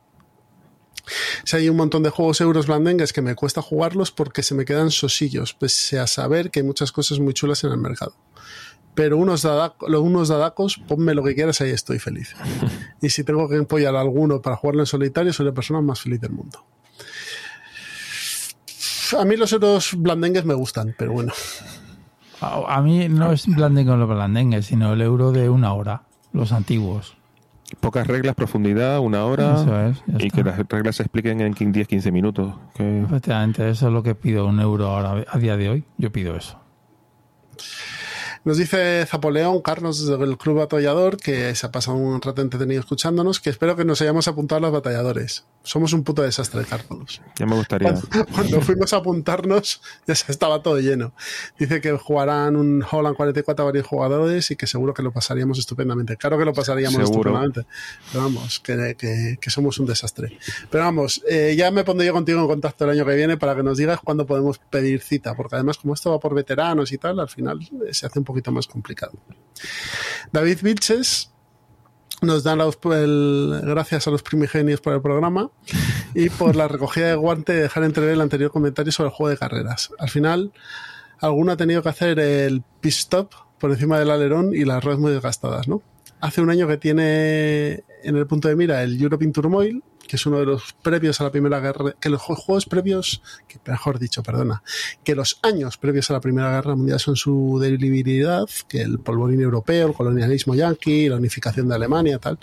Si 1.43 1.57
hay 1.57 1.69
un 1.69 1.77
montón 1.77 2.05
de 2.05 2.11
juegos 2.11 2.41
euros 2.41 2.69
blandengues 2.69 3.13
que 3.13 3.23
me 3.23 3.35
cuesta 3.35 3.61
jugarlos 3.61 4.13
porque 4.13 4.45
se 4.45 4.55
me 4.55 4.65
quedan 4.65 4.93
sosillos, 4.93 5.53
pese 5.55 5.99
a 5.99 6.07
saber 6.07 6.53
que 6.53 6.61
hay 6.61 6.65
muchas 6.65 6.93
cosas 6.93 7.19
muy 7.19 7.35
chulas 7.35 7.65
en 7.65 7.73
el 7.73 7.79
mercado. 7.79 8.15
Pero 8.97 9.17
unos, 9.19 9.45
dadaco- 9.45 9.87
lo- 9.89 10.01
unos 10.03 10.27
dadacos, 10.29 10.79
ponme 10.89 11.15
lo 11.15 11.23
que 11.23 11.35
quieras, 11.37 11.61
ahí 11.61 11.71
estoy 11.71 12.01
feliz. 12.01 12.35
Y 13.01 13.11
si 13.11 13.23
tengo 13.23 13.49
que 13.49 13.55
empollar 13.57 13.95
a 13.95 14.01
alguno 14.01 14.41
para 14.43 14.57
jugarlo 14.57 14.83
en 14.83 14.87
solitario, 14.87 15.33
soy 15.33 15.47
la 15.47 15.53
persona 15.53 15.81
más 15.83 16.01
feliz 16.01 16.21
del 16.21 16.33
mundo. 16.33 16.65
A 19.19 19.25
mí 19.25 19.37
los 19.37 19.53
euros 19.53 19.95
blandengues 19.97 20.45
me 20.45 20.55
gustan, 20.55 20.95
pero 20.99 21.13
bueno. 21.13 21.33
A, 22.41 22.77
a 22.77 22.83
mí 22.83 23.09
no 23.09 23.33
es 23.33 23.47
blandengue 23.47 23.93
o 23.93 23.97
lo 23.97 24.07
blandengue, 24.09 24.63
sino 24.63 24.93
el 24.95 25.01
euro 25.03 25.31
de 25.31 25.49
una 25.49 25.73
hora, 25.75 26.03
los 26.33 26.51
antiguos. 26.53 27.17
Pocas 27.81 28.07
reglas, 28.07 28.35
profundidad, 28.35 28.99
una 29.01 29.25
hora. 29.25 29.55
Eso 29.63 29.81
es, 29.81 30.03
y 30.23 30.27
está. 30.27 30.37
que 30.37 30.45
las 30.45 30.59
reglas 30.69 30.97
se 30.97 31.03
expliquen 31.05 31.41
en 31.41 31.55
10-15 31.55 32.11
minutos. 32.13 32.55
Que- 32.75 33.03
Efectivamente, 33.03 33.69
eso 33.69 33.87
es 33.89 33.93
lo 33.93 34.03
que 34.03 34.15
pido 34.15 34.47
un 34.47 34.59
euro 34.61 34.87
ahora, 34.89 35.25
a 35.29 35.39
día 35.39 35.57
de 35.57 35.69
hoy. 35.69 35.85
Yo 35.99 36.11
pido 36.11 36.35
eso. 36.37 36.59
Nos 38.47 38.59
dice 38.59 39.05
Zapoleón, 39.07 39.61
Carlos 39.61 40.07
del 40.07 40.39
Club 40.39 40.59
Batallador, 40.59 41.17
que 41.17 41.53
se 41.57 41.67
ha 41.67 41.73
pasado 41.73 41.97
un 41.97 42.23
rato 42.23 42.43
entretenido 42.43 42.79
escuchándonos, 42.79 43.41
que 43.41 43.51
espero 43.51 43.75
que 43.75 43.85
nos 43.85 44.01
hayamos 44.01 44.29
apuntado 44.29 44.59
a 44.59 44.61
los 44.63 44.73
batalladores. 44.73 45.45
Somos 45.65 45.93
un 45.93 46.05
puto 46.05 46.23
desastre, 46.23 46.65
Carlos. 46.65 47.21
Ya 47.37 47.45
me 47.45 47.57
gustaría. 47.57 47.93
Cuando, 47.93 48.27
cuando 48.33 48.61
fuimos 48.61 48.93
a 48.93 48.99
apuntarnos, 48.99 49.83
ya 50.07 50.15
se 50.15 50.31
estaba 50.31 50.63
todo 50.63 50.79
lleno. 50.79 51.13
Dice 51.59 51.81
que 51.81 51.91
jugarán 51.99 52.55
un 52.55 52.85
Holland 52.89 53.17
44 53.17 53.65
a 53.65 53.67
varios 53.67 53.85
jugadores 53.85 54.49
y 54.53 54.55
que 54.55 54.69
seguro 54.69 54.95
que 54.95 55.03
lo 55.03 55.11
pasaríamos 55.13 55.59
estupendamente. 55.59 56.17
Claro 56.17 56.39
que 56.39 56.45
lo 56.45 56.53
pasaríamos 56.53 56.93
Seguro. 57.05 57.31
estupendamente. 57.31 57.67
Pero 58.13 58.23
vamos, 58.25 58.61
que, 58.61 58.95
que- 58.97 59.39
que 59.41 59.51
somos 59.51 59.81
un 59.81 59.87
desastre. 59.87 60.39
Pero 60.71 60.85
vamos, 60.85 61.21
eh, 61.29 61.57
ya 61.59 61.73
me 61.73 61.83
pondré 61.83 62.07
yo 62.07 62.13
contigo 62.13 62.41
en 62.41 62.47
contacto 62.47 62.85
el 62.85 62.91
año 62.91 63.05
que 63.05 63.17
viene 63.17 63.37
para 63.37 63.57
que 63.57 63.65
nos 63.65 63.77
digas 63.77 63.99
cuándo 64.05 64.25
podemos 64.25 64.59
pedir 64.59 65.01
cita, 65.01 65.35
porque 65.35 65.57
además, 65.57 65.79
como 65.79 65.95
esto 65.95 66.13
va 66.13 66.21
por 66.21 66.33
veteranos 66.33 66.93
y 66.93 66.99
tal, 66.99 67.19
al 67.19 67.29
final 67.29 67.59
eh, 67.85 67.93
se 67.93 68.07
hace 68.07 68.21
un 68.21 68.25
poquito 68.37 68.53
más 68.53 68.67
complicado. 68.67 69.13
David 70.33 70.59
Vilches 70.63 71.33
nos 72.23 72.45
da 72.45 72.57
los- 72.57 72.79
el- 72.93 73.61
gracias 73.65 74.07
a 74.07 74.11
los 74.11 74.23
primigenios 74.23 74.81
por 74.81 74.95
el 74.95 75.03
programa 75.03 75.51
y 76.15 76.31
por 76.31 76.57
la 76.57 76.69
recogida 76.69 77.09
de 77.09 77.15
guante 77.15 77.53
de 77.53 77.63
dejar 77.63 77.85
entrever 77.85 78.13
el 78.15 78.21
anterior 78.21 78.51
comentario 78.51 78.93
sobre 78.93 79.09
el 79.09 79.15
juego 79.15 79.31
de 79.31 79.37
carreras. 79.39 79.91
Al 79.99 80.09
final, 80.09 80.53
alguno 81.21 81.53
ha 81.53 81.57
tenido 81.57 81.83
que 81.83 81.89
hacer 81.91 82.19
el 82.19 82.63
pit 82.81 82.93
stop 82.93 83.33
por 83.59 83.71
encima 83.71 83.99
del 83.99 84.11
alerón 84.11 84.55
y 84.55 84.65
las 84.65 84.83
ruedas 84.83 85.01
muy 85.01 85.13
desgastadas, 85.13 85.69
¿no? 85.69 85.83
Hace 86.21 86.41
un 86.41 86.51
año 86.51 86.67
que 86.67 86.79
tiene 86.79 87.85
en 88.03 88.17
el 88.17 88.27
punto 88.27 88.49
de 88.49 88.57
mira 88.57 88.83
el 88.83 89.01
European 89.01 89.33
Turmoil, 89.33 89.83
que 90.07 90.17
es 90.17 90.27
uno 90.27 90.39
de 90.39 90.47
los 90.47 90.75
previos 90.83 91.21
a 91.21 91.25
la 91.25 91.31
Primera 91.31 91.61
Guerra, 91.61 91.95
que 92.01 92.09
los 92.09 92.21
ju- 92.21 92.37
juegos 92.37 92.67
previos, 92.67 93.23
que 93.49 93.59
mejor 93.67 93.99
dicho, 93.99 94.23
perdona, 94.23 94.63
que 95.05 95.15
los 95.15 95.39
años 95.43 95.77
previos 95.77 96.11
a 96.11 96.15
la 96.15 96.21
Primera 96.21 96.51
Guerra 96.51 96.75
Mundial 96.77 97.01
son 97.01 97.17
su 97.17 97.59
debilidad, 97.61 98.47
que 98.69 98.83
el 98.83 98.99
polvorín 98.99 99.41
europeo, 99.41 99.89
el 99.89 99.95
colonialismo 99.95 100.55
yanqui, 100.55 101.09
la 101.09 101.17
unificación 101.17 101.69
de 101.69 101.75
Alemania, 101.75 102.19
tal, 102.19 102.39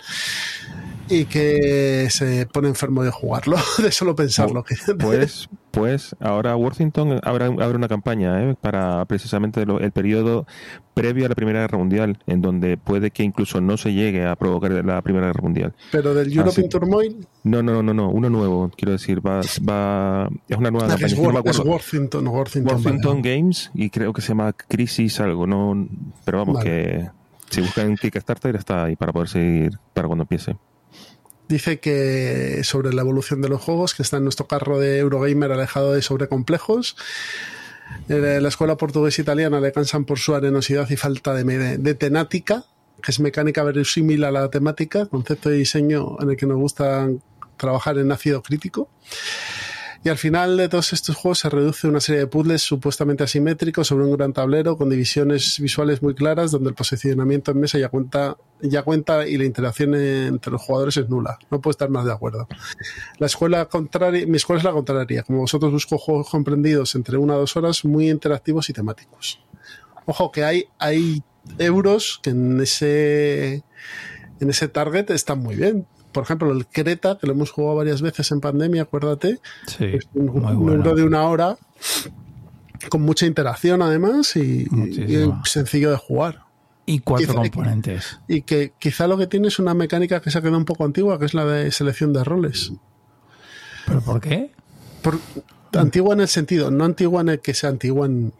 y 1.08 1.24
que 1.26 2.08
se 2.10 2.46
pone 2.46 2.68
enfermo 2.68 3.02
de 3.02 3.10
jugarlo, 3.10 3.56
de 3.78 3.92
solo 3.92 4.14
pensarlo. 4.14 4.62
que- 4.64 4.76
Pues, 4.98 5.48
pues 5.74 6.14
ahora 6.20 6.56
Worthington 6.56 7.20
abre, 7.22 7.46
abre 7.46 7.76
una 7.76 7.88
campaña 7.88 8.42
¿eh? 8.42 8.54
para 8.60 9.04
precisamente 9.06 9.66
lo- 9.66 9.80
el 9.80 9.92
periodo 9.92 10.46
previo 10.94 11.26
a 11.26 11.28
la 11.28 11.34
Primera 11.34 11.60
Guerra 11.60 11.78
Mundial, 11.78 12.18
en 12.26 12.40
donde 12.40 12.76
puede 12.76 13.10
que 13.10 13.22
incluso 13.24 13.60
no 13.60 13.76
se 13.76 13.92
llegue 13.92 14.26
a 14.26 14.36
provocar 14.36 14.70
la 14.84 15.02
Primera 15.02 15.26
Guerra 15.26 15.42
Mundial. 15.42 15.74
Pero 15.90 16.14
del 16.14 16.28
European 16.32 16.52
sí. 16.64 16.68
Turmoil, 16.68 17.26
No, 17.42 17.62
no, 17.62 17.82
no, 17.82 17.92
no, 17.94 18.08
uno 18.10 18.30
nuevo, 18.30 18.70
quiero 18.76 18.92
decir, 18.92 19.24
va, 19.26 19.40
va 19.68 20.28
es 20.48 20.56
una 20.56 20.70
nueva 20.70 20.86
ah, 20.92 20.94
es, 21.00 21.14
campaña. 21.14 21.32
no 21.42 21.50
es. 21.50 21.58
Worthington, 21.58 22.26
Worthington, 22.28 22.74
Worthington 22.76 23.22
vale. 23.22 23.36
Games 23.36 23.70
y 23.74 23.90
creo 23.90 24.12
que 24.12 24.22
se 24.22 24.28
llama 24.28 24.52
Crisis 24.52 25.20
algo, 25.20 25.46
no, 25.46 25.88
pero 26.24 26.38
vamos 26.38 26.56
Vale. 26.58 26.70
que 26.70 27.10
si 27.50 27.60
buscan 27.60 27.96
Kickstarter 27.96 28.54
está 28.56 28.84
ahí 28.84 28.96
para 28.96 29.12
poder 29.12 29.28
seguir 29.28 29.78
para 29.92 30.06
cuando 30.08 30.22
empiece. 30.22 30.56
Dice 31.48 31.78
que 31.78 32.62
sobre 32.64 32.92
la 32.92 33.02
evolución 33.02 33.42
de 33.42 33.48
los 33.48 33.60
juegos, 33.60 33.94
que 33.94 34.02
está 34.02 34.16
en 34.16 34.24
nuestro 34.24 34.46
carro 34.46 34.78
de 34.78 34.98
Eurogamer 34.98 35.52
alejado 35.52 35.92
de 35.92 36.02
sobrecomplejos. 36.02 36.96
Eh, 38.08 38.38
La 38.40 38.48
escuela 38.48 38.76
portuguesa 38.76 39.20
italiana 39.20 39.60
le 39.60 39.72
cansan 39.72 40.04
por 40.04 40.18
su 40.18 40.34
arenosidad 40.34 40.88
y 40.90 40.96
falta 40.96 41.34
de, 41.34 41.78
de 41.78 41.94
que 43.02 43.10
es 43.10 43.20
mecánica 43.20 43.62
verosímil 43.62 44.24
a 44.24 44.30
la 44.30 44.48
temática, 44.48 45.04
concepto 45.06 45.50
de 45.50 45.56
diseño 45.56 46.16
en 46.20 46.30
el 46.30 46.36
que 46.36 46.46
nos 46.46 46.56
gusta 46.56 47.08
trabajar 47.58 47.98
en 47.98 48.10
ácido 48.10 48.42
crítico. 48.42 48.88
Y 50.04 50.10
al 50.10 50.18
final 50.18 50.58
de 50.58 50.68
todos 50.68 50.92
estos 50.92 51.16
juegos 51.16 51.38
se 51.38 51.48
reduce 51.48 51.88
una 51.88 51.98
serie 51.98 52.20
de 52.20 52.26
puzzles 52.26 52.60
supuestamente 52.60 53.24
asimétricos 53.24 53.86
sobre 53.86 54.04
un 54.04 54.14
gran 54.14 54.34
tablero 54.34 54.76
con 54.76 54.90
divisiones 54.90 55.58
visuales 55.58 56.02
muy 56.02 56.14
claras 56.14 56.50
donde 56.50 56.68
el 56.68 56.74
posicionamiento 56.74 57.52
en 57.52 57.60
mesa 57.60 57.78
ya 57.78 57.88
cuenta, 57.88 58.36
ya 58.60 58.82
cuenta 58.82 59.26
y 59.26 59.38
la 59.38 59.46
interacción 59.46 59.94
entre 59.94 60.52
los 60.52 60.60
jugadores 60.60 60.98
es 60.98 61.08
nula. 61.08 61.38
No 61.50 61.62
puedo 61.62 61.70
estar 61.70 61.88
más 61.88 62.04
de 62.04 62.12
acuerdo. 62.12 62.46
La 63.18 63.24
escuela 63.24 63.64
contraria, 63.64 64.26
mi 64.26 64.36
escuela 64.36 64.58
es 64.58 64.64
la 64.64 64.72
contraria. 64.72 65.22
Como 65.22 65.38
vosotros 65.38 65.72
busco 65.72 65.96
juegos 65.96 66.28
comprendidos 66.28 66.94
entre 66.96 67.16
una 67.16 67.36
o 67.36 67.38
dos 67.38 67.56
horas 67.56 67.82
muy 67.86 68.10
interactivos 68.10 68.68
y 68.68 68.74
temáticos. 68.74 69.40
Ojo 70.04 70.30
que 70.30 70.44
hay, 70.44 70.66
hay 70.78 71.22
euros 71.56 72.20
que 72.22 72.28
en 72.28 72.60
ese, 72.60 73.64
en 74.38 74.50
ese 74.50 74.68
target 74.68 75.08
están 75.12 75.38
muy 75.38 75.56
bien. 75.56 75.86
Por 76.14 76.22
ejemplo, 76.22 76.50
el 76.52 76.66
Creta, 76.66 77.18
que 77.20 77.26
lo 77.26 77.34
hemos 77.34 77.50
jugado 77.50 77.76
varias 77.76 78.00
veces 78.00 78.30
en 78.30 78.40
pandemia, 78.40 78.82
acuérdate, 78.82 79.40
Sí, 79.66 79.84
es 79.84 80.04
un, 80.14 80.26
muy 80.26 80.52
un 80.54 80.72
euro 80.72 80.94
de 80.94 81.02
una 81.02 81.24
hora 81.24 81.58
con 82.88 83.02
mucha 83.02 83.26
interacción 83.26 83.82
además 83.82 84.36
y, 84.36 84.66
sencillo 85.44 85.90
de 85.90 85.96
jugar. 85.98 86.42
Y 86.86 87.00
cuatro 87.00 87.26
Quizá- 87.28 87.40
componentes. 87.50 88.18
Y 88.28 88.42
que 88.42 88.72
quizá 88.78 89.06
lo 89.08 89.16
que 89.18 89.26
tiene 89.26 89.48
es 89.48 89.58
una 89.58 89.74
mecánica 89.74 90.20
que 90.20 90.30
se 90.30 90.38
ha 90.38 90.40
quedado 90.40 90.58
un 90.58 90.64
poco 90.66 90.84
antigua, 90.84 91.18
que 91.18 91.24
es 91.24 91.34
la 91.34 91.44
de 91.46 91.70
selección 91.72 92.12
de 92.12 92.22
roles. 92.24 92.72
¿Pero 93.86 94.00
por 94.02 94.20
qué? 94.20 94.50
Por- 95.02 95.18
antigua 95.72 96.14
en 96.14 96.20
el 96.20 96.28
sentido, 96.28 96.70
no 96.70 96.84
antigua 96.84 97.22
en 97.22 97.30
el 97.30 97.40
que 97.40 97.54
sea 97.54 97.70
antigua 97.70 98.06
en 98.06 98.32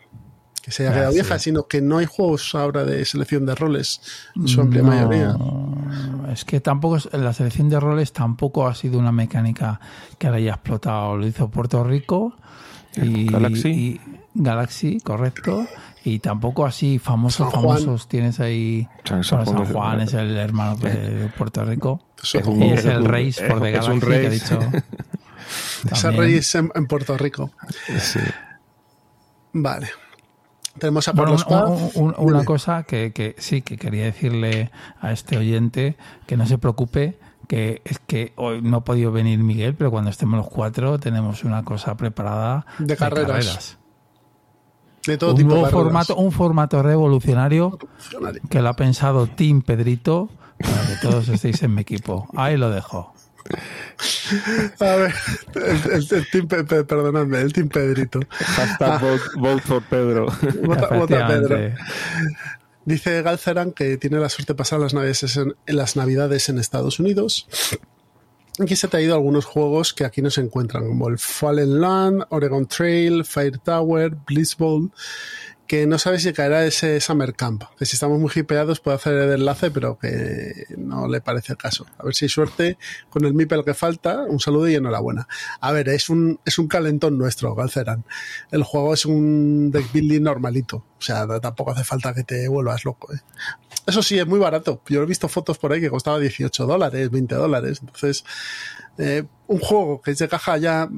que 0.65 0.71
se 0.71 0.85
haya 0.85 0.93
Ah, 0.93 0.95
quedado 0.95 1.13
sí. 1.13 1.17
vieja, 1.17 1.39
sino 1.39 1.67
que 1.67 1.83
no 1.83 1.99
hay 1.99 2.07
juegos 2.07 2.55
ahora 2.55 2.85
de 2.85 3.05
selección 3.05 3.45
de 3.45 3.55
roles 3.55 4.01
en 4.35 4.49
su 4.49 4.63
amplia 4.63 4.81
No, 4.83 4.89
mayoría. 4.89 5.37
es 6.33 6.45
que 6.47 6.61
tampoco 6.61 6.97
es- 6.97 7.09
la 7.13 7.35
selección 7.35 7.69
de 7.69 7.79
roles 7.79 8.13
tampoco 8.15 8.67
ha 8.67 8.75
sido 8.75 8.99
una 8.99 9.13
mecánica 9.13 9.79
que 10.19 10.31
la 10.31 10.37
haya 10.37 10.53
explotado. 10.53 11.17
Lo 11.19 11.27
hizo 11.27 11.51
Puerto 11.51 11.85
Rico 11.85 12.35
y 12.97 13.27
Galaxy. 13.31 13.69
y- 13.69 14.01
Galaxy, 14.37 15.01
correcto. 15.01 15.67
Y 16.03 16.19
tampoco 16.19 16.65
así 16.67 16.99
famosos, 16.99 17.53
famosos 17.53 18.09
tienes 18.09 18.41
ahí. 18.41 18.89
San- 19.05 19.23
San 19.23 19.45
Bueno, 19.45 19.65
San 19.65 19.73
Juan 19.75 20.01
es- 20.01 20.15
el 20.15 20.37
hermano 20.37 20.77
de 20.77 21.31
Puerto 21.37 21.65
Rico. 21.65 22.01
Es 22.23 22.35
un- 22.47 22.63
Y 22.63 22.73
es 22.73 22.85
el 22.87 23.05
Reis 23.05 23.39
por 23.41 23.61
The 23.61 23.77
es 23.77 23.87
un 23.87 24.01
Galaxy 24.01 24.01
que 24.01 24.27
ha 24.27 24.29
Reis. 24.31 24.43
dicho. 24.43 24.59
Ese 25.93 26.03
también. 26.03 26.21
rey 26.23 26.35
es 26.37 26.55
en, 26.55 26.71
en 26.75 26.87
Puerto 26.87 27.17
Rico. 27.19 27.51
Sí. 28.01 28.19
Vale. 29.53 29.89
Tenemos 30.79 31.07
a 31.09 31.13
Bueno, 31.13 31.33
un- 31.33 31.39
Paz. 31.39 31.93
un- 31.95 32.05
un- 32.07 32.15
una 32.19 32.45
cosa 32.45 32.83
que, 32.83 33.13
que 33.13 33.37
sí, 33.39 33.63
que 33.63 33.77
quería 33.77 34.05
decirle 34.05 34.71
a 35.01 35.13
este 35.13 35.39
oyente 35.39 35.97
que 36.27 36.37
no 36.37 36.47
se 36.47 36.59
preocupe, 36.59 37.19
que 37.47 37.81
es 37.85 37.99
que 38.01 38.33
hoy 38.37 38.61
no 38.63 38.79
ha 38.79 38.85
podido 38.85 39.13
venir 39.13 39.39
Miguel, 39.39 39.75
pero 39.75 39.91
cuando 39.91 40.11
estemos 40.11 40.37
los 40.39 40.49
cuatro 40.49 40.99
tenemos 40.99 41.45
una 41.45 41.63
cosa 41.63 41.97
preparada 41.97 42.67
De 42.79 42.97
carreras. 42.97 43.79
De 45.07 45.19
todo 45.19 45.31
Un 45.33 45.37
tipo 45.37 45.49
nuevo 45.51 45.67
de 45.67 45.71
carreras. 45.71 45.85
formato, 45.85 46.17
un 46.17 46.33
formato 46.33 46.83
revolucionario 46.83 47.79
que 48.49 48.63
lo 48.63 48.69
ha 48.71 48.75
pensado 48.75 49.27
Team 49.27 49.61
Pedrito 49.63 50.31
para 50.59 50.87
que 50.87 50.95
todos 51.03 51.29
estéis 51.29 51.63
en 51.63 51.75
mi 51.75 51.83
equipo. 51.83 52.27
Ahí 52.35 52.57
lo 52.57 52.71
dejo. 52.71 53.13
A 54.81 54.97
ver, 54.97 55.15
el, 55.55 55.93
el- 55.93 56.09
el 56.11 56.31
team, 56.31 56.49
Pe- 56.49 56.65
Pe- 56.65 56.85
perdonadme, 56.85 57.41
el 57.41 57.53
team 57.53 57.69
Pedrito. 57.69 58.21
Hashtag 58.31 59.01
vote, 59.01 59.23
vote 59.37 59.63
for 59.63 59.83
Pedro. 59.83 60.27
Vota, 60.63 60.89
vota 60.95 61.27
Pedro. 61.29 61.57
Dice 62.87 63.23
Galceran 63.23 63.73
que 63.73 63.97
tiene 63.97 64.19
la 64.19 64.29
suerte 64.29 64.53
de 64.53 64.57
pasar 64.57 64.79
las 64.81 64.93
navidades 64.95 65.37
en, 65.37 65.55
en 65.67 65.77
las 65.77 65.97
navidades 65.97 66.49
en 66.49 66.59
Estados 66.59 67.01
Unidos. 67.01 67.47
Aquí 68.61 68.77
se 68.77 68.87
ha 68.87 68.91
traído 68.91 69.15
algunos 69.15 69.47
juegos 69.47 69.93
que 69.93 70.05
aquí 70.05 70.23
no 70.23 70.31
se 70.31 70.41
encuentran, 70.41 70.87
como 70.87 71.09
el 71.09 71.19
Fallen 71.19 71.81
Land, 71.81 72.25
Oregon 72.29 72.67
Trail, 72.67 73.25
Fire 73.25 73.59
Tower, 73.59 74.15
Bliss 74.27 74.57
Bowl, 74.57 74.93
que 75.67 75.87
no 75.87 75.99
sabe 75.99 76.19
si 76.19 76.33
caerá 76.33 76.65
ese 76.65 77.01
Summer 77.01 77.35
Camp, 77.35 77.65
que 77.79 77.87
si 77.87 77.97
estamos 77.97 78.19
muy 78.19 78.31
hipeados 78.35 78.81
puede 78.81 78.97
hacer 78.97 79.15
el 79.15 79.33
enlace, 79.33 79.71
pero 79.71 79.99
que 79.99 80.67
no 80.77 81.09
le 81.09 81.21
parece 81.21 81.53
el 81.53 81.59
caso. 81.59 81.87
A 81.99 82.05
ver 82.05 82.15
si 82.15 82.27
hay 82.27 82.29
suerte 82.29 82.79
con 83.09 83.25
el 83.25 83.33
MIPEL 83.33 83.65
que 83.65 83.73
falta. 83.73 84.25
Un 84.29 84.41
saludo 84.41 84.69
y 84.69 84.75
enhorabuena. 84.75 85.27
A 85.61 85.73
ver, 85.73 85.89
es 85.89 86.11
un, 86.11 86.39
es 86.45 86.59
un 86.59 86.69
calentón 86.69 87.17
nuestro, 87.17 87.55
Galceran. 87.55 88.05
El 88.51 88.63
juego 88.63 88.93
es 88.93 89.07
un 89.07 89.71
deck 89.71 89.91
building 89.93 90.23
normalito. 90.23 90.85
O 90.99 91.03
sea, 91.03 91.27
tampoco 91.41 91.73
hace 91.73 91.85
falta 91.85 92.13
que 92.13 92.25
te 92.25 92.47
vuelvas 92.49 92.85
loco. 92.85 93.13
¿eh? 93.13 93.21
Eso 93.87 94.03
sí, 94.03 94.19
es 94.19 94.27
muy 94.27 94.39
barato. 94.39 94.83
Yo 94.89 95.03
he 95.03 95.07
visto 95.07 95.29
fotos 95.29 95.59
por 95.59 95.73
ahí 95.73 95.81
que 95.81 95.91
costaba 95.91 96.19
18 96.19 96.67
dólares, 96.67 97.11
20 97.11 97.35
dólares. 97.35 97.79
Entonces, 97.81 98.25
eh, 98.99 99.25
un 99.47 99.59
juego 99.59 100.01
que 100.03 100.11
es 100.11 100.19
de 100.19 100.29
caja 100.29 100.57
ya 100.59 100.89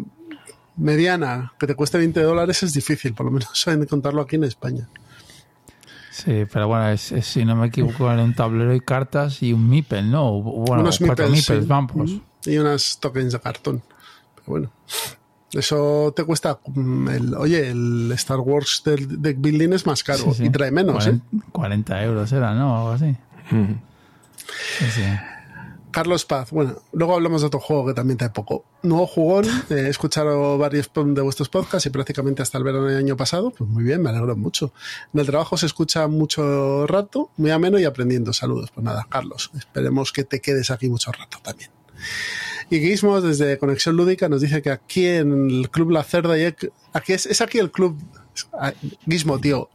mediana, 0.76 1.52
que 1.59 1.66
te 1.66 1.75
cueste 1.75 1.99
20 1.99 2.21
dólares 2.23 2.62
es 2.62 2.73
difícil, 2.75 3.14
por 3.14 3.26
lo 3.26 3.33
menos 3.33 3.66
encontrarlo 3.66 4.23
aquí 4.23 4.37
en 4.37 4.45
España. 4.45 4.88
Sí, 6.11 6.45
pero 6.50 6.66
bueno, 6.68 6.88
es, 6.88 7.12
es, 7.12 7.26
si 7.26 7.45
no 7.45 7.54
me 7.56 7.66
equivoco, 7.66 8.11
era 8.11 8.23
un 8.25 8.35
tablero 8.35 8.75
y 8.75 8.80
cartas 8.80 9.42
y 9.42 9.52
un 9.52 9.68
Mipel, 9.68 10.11
¿no? 10.11 10.40
Bueno, 10.40 10.83
Unos 10.83 10.99
cuatro 10.99 11.26
meeples, 11.26 11.42
Mipels, 11.50 11.62
sí. 11.64 11.68
vamos. 11.68 12.11
Y 12.47 12.56
unas 12.56 12.99
tokens 13.00 13.33
de 13.35 13.40
cartón. 13.40 13.83
Pero 14.35 14.47
bueno. 14.47 14.71
Eso 15.52 16.12
te 16.16 16.25
cuesta. 16.25 16.59
mm, 16.66 17.09
El, 17.09 17.35
oye, 17.35 17.68
el 17.68 18.11
Star 18.12 18.40
Wars 18.40 18.83
del 18.85 19.21
deck 19.21 19.37
building 19.40 19.75
es 19.75 19.85
más 19.87 20.02
caro 20.02 20.25
Sí, 20.25 20.35
sí. 20.38 20.45
y 20.47 20.50
trae 20.50 20.71
menos. 20.71 21.06
¿eh? 21.06 21.21
40, 21.30 21.50
40 21.52 22.02
euros 22.04 22.33
era, 22.33 22.54
¿no? 22.54 22.76
Algo 22.76 22.90
así. 22.92 23.14
Mm. 23.50 23.75
Sí, 24.78 24.85
sí. 24.90 25.02
Carlos 25.96 26.26
Paz, 26.26 26.50
bueno, 26.50 26.82
luego 26.92 27.14
hablamos 27.14 27.40
de 27.40 27.46
otro 27.46 27.58
juego 27.58 27.86
que 27.86 27.94
también 27.94 28.18
trae 28.18 28.28
poco. 28.28 28.66
Nuevo 28.82 29.06
jugón, 29.06 29.46
eh, 29.70 29.84
he 29.86 29.88
escuchado 29.88 30.58
varios 30.58 30.90
de 30.94 31.22
vuestros 31.22 31.48
podcasts 31.48 31.86
y 31.86 31.88
prácticamente 31.88 32.42
hasta 32.42 32.58
el 32.58 32.64
verano 32.64 32.84
del 32.84 32.98
año 32.98 33.16
pasado, 33.16 33.50
pues 33.50 33.70
muy 33.70 33.82
bien, 33.82 34.02
me 34.02 34.10
alegro 34.10 34.36
mucho. 34.36 34.74
En 35.14 35.20
el 35.20 35.26
trabajo 35.26 35.56
se 35.56 35.64
escucha 35.64 36.06
mucho 36.06 36.86
rato, 36.86 37.30
muy 37.38 37.50
ameno 37.50 37.78
y 37.78 37.84
aprendiendo. 37.86 38.34
Saludos. 38.34 38.70
Pues 38.74 38.84
nada, 38.84 39.06
Carlos, 39.08 39.50
esperemos 39.56 40.12
que 40.12 40.24
te 40.24 40.42
quedes 40.42 40.70
aquí 40.70 40.90
mucho 40.90 41.12
rato 41.12 41.38
también. 41.42 41.70
Y 42.68 42.78
Gizmos, 42.80 43.22
desde 43.22 43.56
Conexión 43.56 43.96
Lúdica, 43.96 44.28
nos 44.28 44.42
dice 44.42 44.60
que 44.60 44.72
aquí 44.72 45.06
en 45.06 45.48
el 45.48 45.70
Club 45.70 45.92
La 45.92 46.04
Cerda, 46.04 46.38
y 46.38 46.44
aquí 46.92 47.14
es, 47.14 47.24
es 47.24 47.40
aquí 47.40 47.56
el 47.56 47.70
club. 47.70 47.98
ah, 48.52 48.74
Gizmo, 49.08 49.38
tío, 49.38 49.70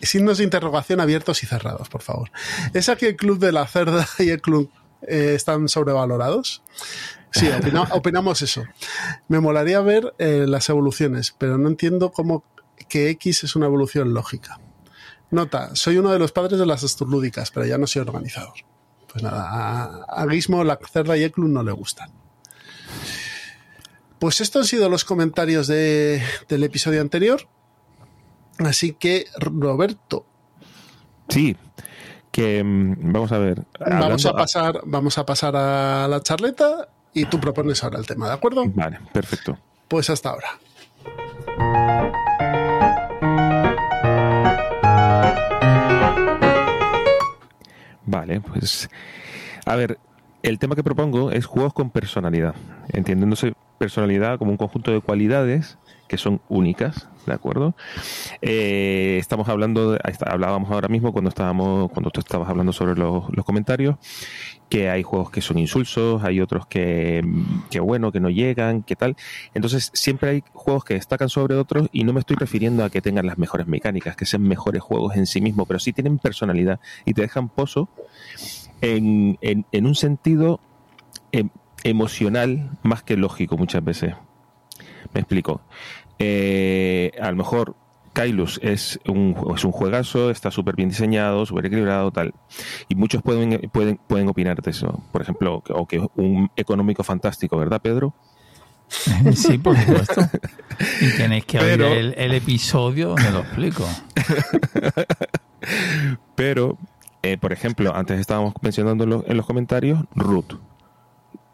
signos 0.00 0.38
de 0.38 0.44
interrogación 0.44 1.00
abiertos 1.00 1.42
y 1.42 1.46
cerrados, 1.46 1.90
por 1.90 2.00
favor. 2.00 2.30
¿Es 2.72 2.88
aquí 2.88 3.04
el 3.04 3.16
club 3.16 3.38
de 3.38 3.52
la 3.52 3.66
cerda 3.66 4.08
y 4.18 4.30
el 4.30 4.40
club 4.40 4.70
eh, 5.08 5.34
están 5.34 5.68
sobrevalorados? 5.68 6.62
Sí, 7.30 7.46
opina- 7.48 7.88
opinamos 7.92 8.42
eso. 8.42 8.64
Me 9.28 9.40
molaría 9.40 9.80
ver 9.80 10.14
eh, 10.18 10.44
las 10.48 10.68
evoluciones, 10.68 11.34
pero 11.36 11.58
no 11.58 11.68
entiendo 11.68 12.12
cómo 12.12 12.44
que 12.88 13.10
X 13.10 13.44
es 13.44 13.56
una 13.56 13.66
evolución 13.66 14.14
lógica. 14.14 14.60
Nota, 15.30 15.74
soy 15.74 15.96
uno 15.98 16.12
de 16.12 16.18
los 16.18 16.32
padres 16.32 16.58
de 16.58 16.66
las 16.66 16.84
astrolúdicas, 16.84 17.50
pero 17.50 17.66
ya 17.66 17.78
no 17.78 17.86
soy 17.86 18.02
organizador. 18.02 18.54
Pues 19.10 19.22
nada, 19.22 19.48
a, 19.48 20.22
a 20.22 20.28
Gizmo, 20.28 20.62
la 20.64 20.78
cerda 20.92 21.16
y 21.16 21.22
el 21.22 21.32
club 21.32 21.48
no 21.48 21.62
le 21.62 21.72
gustan. 21.72 22.10
Pues 24.18 24.40
estos 24.40 24.62
han 24.62 24.68
sido 24.68 24.88
los 24.88 25.04
comentarios 25.04 25.66
de- 25.66 26.22
del 26.48 26.64
episodio 26.64 27.00
anterior. 27.00 27.48
Así 28.58 28.92
que, 28.92 29.26
Roberto, 29.38 30.26
Sí, 31.28 31.56
que 32.34 32.64
mm, 32.64 33.12
vamos 33.12 33.30
a 33.30 33.38
ver. 33.38 33.62
Vamos 33.78 34.26
a 34.26 34.32
pasar, 34.32 34.80
vamos 34.84 35.16
a 35.18 35.24
pasar 35.24 35.54
a 35.54 36.08
la 36.08 36.20
charleta 36.20 36.88
y 37.12 37.26
tú 37.26 37.38
propones 37.38 37.84
ahora 37.84 38.00
el 38.00 38.06
tema, 38.08 38.26
¿de 38.26 38.34
acuerdo? 38.34 38.64
Vale, 38.74 38.98
perfecto. 39.12 39.56
Pues 39.86 40.10
hasta 40.10 40.30
ahora. 40.30 40.48
Vale, 48.04 48.40
pues 48.40 48.90
a 49.64 49.76
ver, 49.76 49.98
el 50.42 50.58
tema 50.58 50.74
que 50.74 50.82
propongo 50.82 51.30
es 51.30 51.46
juegos 51.46 51.72
con 51.72 51.90
personalidad, 51.90 52.56
entendiéndose 52.92 53.52
personalidad 53.78 54.38
como 54.40 54.50
un 54.50 54.56
conjunto 54.56 54.90
de 54.90 55.00
cualidades 55.00 55.78
que 56.08 56.18
son 56.18 56.40
únicas, 56.48 57.08
¿de 57.26 57.32
acuerdo? 57.32 57.74
Eh, 58.42 59.16
estamos 59.20 59.48
hablando, 59.48 59.98
hablábamos 60.26 60.70
ahora 60.70 60.88
mismo 60.88 61.12
cuando 61.12 61.28
estábamos, 61.28 61.90
cuando 61.90 62.10
tú 62.10 62.20
estabas 62.20 62.48
hablando 62.48 62.72
sobre 62.72 62.96
los, 62.96 63.24
los 63.34 63.44
comentarios, 63.44 63.96
que 64.68 64.90
hay 64.90 65.02
juegos 65.02 65.30
que 65.30 65.40
son 65.40 65.58
insulsos, 65.58 66.24
hay 66.24 66.40
otros 66.40 66.66
que, 66.66 67.22
que 67.70 67.80
bueno, 67.80 68.12
que 68.12 68.20
no 68.20 68.30
llegan, 68.30 68.82
que 68.82 68.96
tal. 68.96 69.16
Entonces 69.54 69.90
siempre 69.94 70.30
hay 70.30 70.44
juegos 70.52 70.84
que 70.84 70.94
destacan 70.94 71.28
sobre 71.28 71.56
otros 71.56 71.88
y 71.92 72.04
no 72.04 72.12
me 72.12 72.20
estoy 72.20 72.36
refiriendo 72.36 72.84
a 72.84 72.90
que 72.90 73.00
tengan 73.00 73.26
las 73.26 73.38
mejores 73.38 73.66
mecánicas, 73.66 74.16
que 74.16 74.26
sean 74.26 74.42
mejores 74.42 74.82
juegos 74.82 75.16
en 75.16 75.26
sí 75.26 75.40
mismos, 75.40 75.66
pero 75.66 75.78
sí 75.78 75.92
tienen 75.92 76.18
personalidad 76.18 76.80
y 77.04 77.14
te 77.14 77.22
dejan 77.22 77.48
pozo 77.48 77.88
en, 78.80 79.38
en, 79.40 79.66
en 79.72 79.86
un 79.86 79.94
sentido 79.94 80.60
em, 81.32 81.50
emocional 81.84 82.70
más 82.82 83.02
que 83.02 83.16
lógico 83.16 83.56
muchas 83.56 83.84
veces. 83.84 84.14
Me 85.12 85.20
explico. 85.20 85.60
Eh, 86.18 87.12
a 87.20 87.30
lo 87.30 87.36
mejor 87.36 87.74
Kailus 88.12 88.60
es 88.62 89.00
un, 89.08 89.36
es 89.56 89.64
un 89.64 89.72
juegazo, 89.72 90.30
está 90.30 90.50
súper 90.50 90.76
bien 90.76 90.88
diseñado, 90.88 91.44
súper 91.46 91.66
equilibrado, 91.66 92.10
tal. 92.12 92.32
Y 92.88 92.94
muchos 92.94 93.22
pueden, 93.22 93.68
pueden, 93.72 93.98
pueden 94.06 94.28
opinar 94.28 94.60
de 94.62 94.70
eso. 94.70 95.02
Por 95.12 95.22
ejemplo, 95.22 95.62
o 95.70 95.86
que 95.86 95.96
es 95.96 96.02
un 96.16 96.50
económico 96.56 97.02
fantástico, 97.02 97.56
¿verdad, 97.58 97.80
Pedro? 97.82 98.14
Sí, 99.34 99.58
por 99.58 99.76
supuesto. 99.76 100.20
Y 101.00 101.16
tenéis 101.16 101.44
que 101.46 101.58
Pero- 101.58 101.88
oír 101.88 101.96
el, 101.98 102.14
el 102.16 102.34
episodio 102.34 103.08
donde 103.08 103.30
lo 103.32 103.40
explico. 103.40 103.84
Pero, 106.34 106.78
eh, 107.22 107.36
por 107.38 107.52
ejemplo, 107.52 107.94
antes 107.94 108.18
estábamos 108.20 108.54
mencionando 108.60 109.04
en 109.04 109.10
los, 109.10 109.24
en 109.26 109.36
los 109.36 109.46
comentarios, 109.46 110.00
Root. 110.14 110.54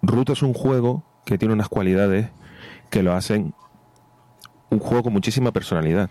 Root 0.02 0.30
es 0.30 0.42
un 0.42 0.54
juego 0.54 1.04
que 1.24 1.38
tiene 1.38 1.54
unas 1.54 1.68
cualidades 1.68 2.28
que 2.90 3.02
lo 3.02 3.12
hacen 3.12 3.54
un 4.70 4.78
juego 4.78 5.04
con 5.04 5.12
muchísima 5.12 5.52
personalidad. 5.52 6.10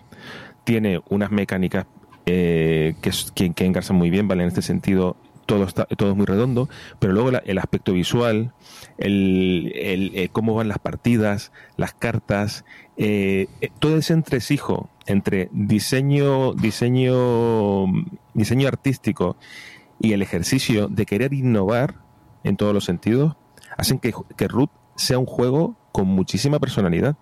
Tiene 0.63 1.01
unas 1.09 1.31
mecánicas 1.31 1.85
eh, 2.25 2.95
que, 3.01 3.51
que, 3.53 3.65
engarzan 3.65 3.95
muy 3.97 4.09
bien, 4.09 4.27
¿vale? 4.27 4.43
En 4.43 4.49
este 4.49 4.61
sentido, 4.61 5.15
todo, 5.45 5.63
está, 5.63 5.85
todo 5.85 6.11
es 6.11 6.15
muy 6.15 6.25
redondo, 6.27 6.69
pero 6.99 7.13
luego 7.13 7.31
la- 7.31 7.39
el 7.45 7.57
aspecto 7.57 7.93
visual, 7.93 8.53
el, 8.97 9.71
el- 9.75 10.11
el 10.15 10.29
cómo 10.29 10.53
van 10.53 10.67
las 10.67 10.77
partidas, 10.79 11.51
las 11.77 11.93
cartas, 11.93 12.65
eh, 12.97 13.47
eh, 13.61 13.69
todo 13.79 13.97
ese 13.97 14.13
entresijo 14.13 14.89
entre 15.07 15.49
diseño, 15.51 16.53
diseño, 16.53 17.85
diseño 18.35 18.67
artístico 18.67 19.37
y 19.99 20.13
el 20.13 20.21
ejercicio 20.21 20.87
de 20.87 21.05
querer 21.05 21.33
innovar 21.33 21.95
en 22.43 22.57
todos 22.57 22.73
los 22.73 22.85
sentidos, 22.85 23.35
hacen 23.77 23.97
que, 23.99 24.13
que 24.37 24.47
Root 24.47 24.69
sea 24.95 25.17
un 25.17 25.25
juego 25.25 25.75
con 25.91 26.07
muchísima 26.07 26.59
personalidad. 26.59 27.15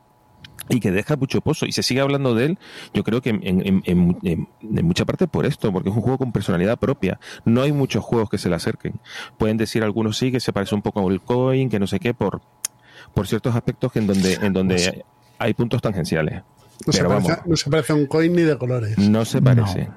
Y 0.69 0.79
que 0.79 0.91
deja 0.91 1.15
mucho 1.15 1.41
pozo 1.41 1.65
y 1.65 1.71
se 1.71 1.83
sigue 1.83 2.01
hablando 2.01 2.35
de 2.35 2.45
él, 2.45 2.59
yo 2.93 3.03
creo 3.03 3.21
que 3.21 3.29
en, 3.29 3.41
en, 3.43 3.81
en, 3.85 4.17
en, 4.23 4.85
mucha 4.85 5.05
parte 5.05 5.27
por 5.27 5.45
esto, 5.45 5.71
porque 5.71 5.89
es 5.89 5.95
un 5.95 6.01
juego 6.01 6.17
con 6.17 6.31
personalidad 6.31 6.77
propia. 6.77 7.19
No 7.45 7.61
hay 7.61 7.71
muchos 7.71 8.03
juegos 8.03 8.29
que 8.29 8.37
se 8.37 8.49
le 8.49 8.55
acerquen. 8.55 8.99
Pueden 9.37 9.57
decir 9.57 9.83
algunos 9.83 10.17
sí 10.17 10.31
que 10.31 10.39
se 10.39 10.53
parece 10.53 10.75
un 10.75 10.81
poco 10.81 11.07
al 11.07 11.21
coin, 11.21 11.69
que 11.69 11.79
no 11.79 11.87
sé 11.87 11.99
qué, 11.99 12.13
por, 12.13 12.41
por 13.13 13.27
ciertos 13.27 13.55
aspectos 13.55 13.91
que 13.91 13.99
en 13.99 14.07
donde, 14.07 14.33
en 14.33 14.53
donde 14.53 14.75
pues 14.75 14.93
hay 15.39 15.53
puntos 15.53 15.81
tangenciales. 15.81 16.43
No, 16.85 16.93
se 16.93 17.03
parece, 17.03 17.37
no 17.45 17.55
se 17.55 17.69
parece 17.69 17.93
a 17.93 17.95
un 17.95 18.05
coin 18.05 18.33
ni 18.35 18.43
de 18.43 18.57
colores. 18.57 18.97
No 18.97 19.25
se 19.25 19.41
parece. 19.41 19.89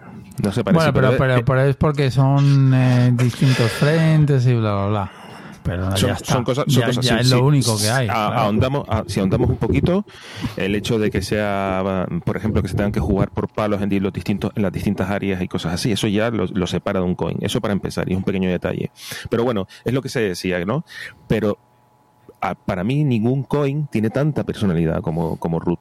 No, 0.42 0.52
se 0.52 0.64
parece. 0.64 0.90
Bueno, 0.90 1.16
pero, 1.18 1.44
pero, 1.44 1.62
es 1.62 1.76
porque 1.76 2.10
son 2.10 2.72
eh, 2.72 3.12
distintos 3.14 3.70
frentes 3.72 4.46
y 4.46 4.54
bla, 4.54 4.74
bla, 4.74 4.86
bla. 4.86 5.19
Pero 5.62 5.96
son, 5.96 6.08
ya 6.08 6.14
está. 6.14 6.44
cosas, 6.44 6.64
ya, 6.66 6.86
es 7.18 7.30
lo 7.30 7.44
único 7.44 7.76
que 7.78 7.90
hay. 7.90 8.08
ahondamos, 8.10 8.86
si 9.06 9.20
ahondamos 9.20 9.50
un 9.50 9.56
poquito, 9.56 10.04
el 10.56 10.74
hecho 10.74 10.98
de 10.98 11.10
que 11.10 11.22
sea, 11.22 12.06
por 12.24 12.36
ejemplo, 12.36 12.62
que 12.62 12.68
se 12.68 12.76
tengan 12.76 12.92
que 12.92 13.00
jugar 13.00 13.30
por 13.30 13.48
palos 13.48 13.82
en, 13.82 14.02
los 14.02 14.12
distintos, 14.12 14.52
en 14.54 14.62
las 14.62 14.72
distintas 14.72 15.10
áreas 15.10 15.42
y 15.42 15.48
cosas 15.48 15.74
así, 15.74 15.92
eso 15.92 16.06
ya 16.06 16.30
lo, 16.30 16.66
separa 16.66 17.00
de 17.00 17.06
un 17.06 17.14
coin. 17.14 17.38
Eso 17.40 17.60
para 17.60 17.72
empezar, 17.72 18.08
y 18.08 18.12
es 18.12 18.18
un 18.18 18.24
pequeño 18.24 18.50
detalle. 18.50 18.90
Pero 19.28 19.44
bueno, 19.44 19.66
es 19.84 19.92
lo 19.92 20.02
que 20.02 20.08
se 20.08 20.20
decía, 20.20 20.64
¿no? 20.64 20.84
Pero 21.28 21.58
para 22.64 22.84
mí 22.84 23.04
ningún 23.04 23.42
coin 23.42 23.86
tiene 23.86 24.10
tanta 24.10 24.44
personalidad 24.44 25.02
como, 25.02 25.36
como 25.36 25.60
root. 25.60 25.80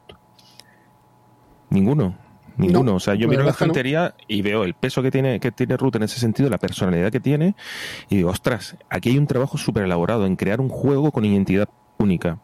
Ninguno. 1.70 2.29
Ninguno. 2.56 2.94
o 2.94 3.00
sea, 3.00 3.14
yo 3.14 3.28
miro 3.28 3.42
la 3.42 3.50
estantería 3.50 4.14
y 4.28 4.42
veo 4.42 4.64
el 4.64 4.74
peso 4.74 5.02
que 5.02 5.10
tiene, 5.10 5.40
que 5.40 5.52
tiene 5.52 5.76
Root 5.76 5.96
en 5.96 6.04
ese 6.04 6.20
sentido, 6.20 6.48
la 6.48 6.58
personalidad 6.58 7.10
que 7.10 7.20
tiene, 7.20 7.54
y 8.08 8.16
digo, 8.16 8.30
ostras, 8.30 8.76
aquí 8.88 9.10
hay 9.10 9.18
un 9.18 9.26
trabajo 9.26 9.58
súper 9.58 9.84
elaborado 9.84 10.26
en 10.26 10.36
crear 10.36 10.60
un 10.60 10.68
juego 10.68 11.12
con 11.12 11.24
identidad 11.24 11.68
única. 11.98 12.38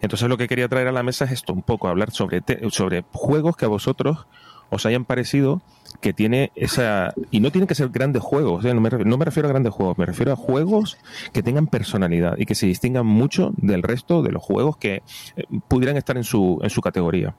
Entonces 0.00 0.28
lo 0.28 0.36
que 0.36 0.48
quería 0.48 0.68
traer 0.68 0.88
a 0.88 0.92
la 0.92 1.02
mesa 1.02 1.24
es 1.26 1.32
esto, 1.32 1.52
un 1.52 1.62
poco, 1.62 1.88
hablar 1.88 2.10
sobre, 2.10 2.42
sobre 2.70 3.04
juegos 3.12 3.56
que 3.56 3.64
a 3.64 3.68
vosotros 3.68 4.26
os 4.70 4.86
hayan 4.86 5.04
parecido 5.04 5.62
que 6.00 6.12
tiene 6.12 6.52
esa... 6.56 7.14
Y 7.30 7.40
no 7.40 7.50
tienen 7.50 7.66
que 7.66 7.74
ser 7.74 7.88
grandes 7.88 8.22
juegos, 8.22 8.64
no, 8.64 8.80
me, 8.80 8.90
no, 8.90 9.16
me, 9.16 9.24
refiero 9.24 9.48
a 9.48 9.52
grandes 9.52 9.72
juegos, 9.72 9.96
me 9.96 10.06
refiero 10.06 10.32
a 10.32 10.36
juegos 10.36 10.98
que 11.32 11.42
tengan 11.42 11.66
personalidad 11.66 12.36
y 12.36 12.46
que 12.46 12.54
se 12.54 12.66
distingan 12.66 13.06
mucho 13.06 13.52
del 13.56 13.82
resto 13.82 14.22
de 14.22 14.32
los 14.32 14.42
juegos 14.42 14.76
que 14.76 15.02
eh, 15.36 15.44
pudieran 15.68 15.96
estar 15.96 16.16
en 16.16 16.24
su, 16.24 16.58
en 16.62 16.70
su 16.70 16.80
categoría. 16.80 17.34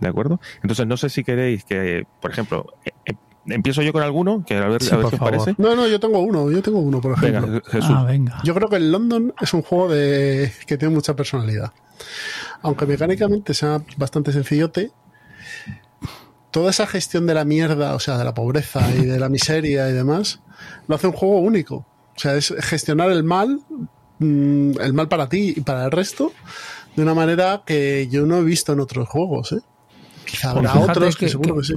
¿De 0.00 0.08
acuerdo? 0.08 0.40
Entonces, 0.62 0.86
no 0.86 0.96
sé 0.96 1.08
si 1.08 1.24
queréis 1.24 1.64
que, 1.64 2.06
por 2.20 2.30
ejemplo, 2.30 2.74
eh, 2.84 2.90
eh, 3.06 3.14
empiezo 3.46 3.82
yo 3.82 3.92
con 3.92 4.02
alguno, 4.02 4.44
que 4.46 4.56
a 4.56 4.68
ver, 4.68 4.82
a 4.92 4.96
ver 4.96 5.06
qué 5.08 5.14
os 5.16 5.18
parece. 5.18 5.54
No, 5.58 5.74
no, 5.74 5.86
yo 5.86 6.00
tengo 6.00 6.18
uno, 6.20 6.50
yo 6.50 6.62
tengo 6.62 6.80
uno, 6.80 7.00
por 7.00 7.12
ejemplo. 7.12 7.46
Venga, 7.46 7.62
Jesús. 7.66 7.94
Ah, 7.94 8.04
venga. 8.04 8.40
Yo 8.44 8.54
creo 8.54 8.68
que 8.68 8.76
el 8.76 8.90
London 8.90 9.34
es 9.40 9.54
un 9.54 9.62
juego 9.62 9.88
de 9.88 10.52
que 10.66 10.76
tiene 10.76 10.94
mucha 10.94 11.14
personalidad. 11.14 11.72
Aunque 12.62 12.86
mecánicamente 12.86 13.54
sea 13.54 13.82
bastante 13.96 14.32
sencillote, 14.32 14.90
toda 16.50 16.70
esa 16.70 16.86
gestión 16.86 17.26
de 17.26 17.34
la 17.34 17.44
mierda, 17.44 17.94
o 17.94 17.98
sea, 17.98 18.16
de 18.16 18.24
la 18.24 18.34
pobreza 18.34 18.80
y 18.94 19.04
de 19.04 19.18
la 19.18 19.28
miseria 19.28 19.88
y 19.88 19.92
demás, 19.92 20.40
lo 20.86 20.94
hace 20.96 21.06
un 21.06 21.12
juego 21.12 21.38
único. 21.38 21.86
O 22.16 22.18
sea, 22.18 22.36
es 22.36 22.54
gestionar 22.60 23.10
el 23.10 23.24
mal, 23.24 23.60
mm, 24.18 24.80
el 24.80 24.92
mal 24.92 25.08
para 25.08 25.28
ti 25.28 25.54
y 25.56 25.60
para 25.60 25.84
el 25.84 25.90
resto, 25.90 26.32
de 26.96 27.02
una 27.02 27.14
manera 27.14 27.62
que 27.66 28.08
yo 28.08 28.24
no 28.24 28.38
he 28.38 28.44
visto 28.44 28.72
en 28.72 28.80
otros 28.80 29.08
juegos, 29.08 29.52
¿eh? 29.52 29.60
Quizá 30.24 30.50
habrá 30.50 30.74
otros 30.74 31.16
que, 31.16 31.28
seguro 31.28 31.56
que, 31.56 31.64
sí. 31.64 31.74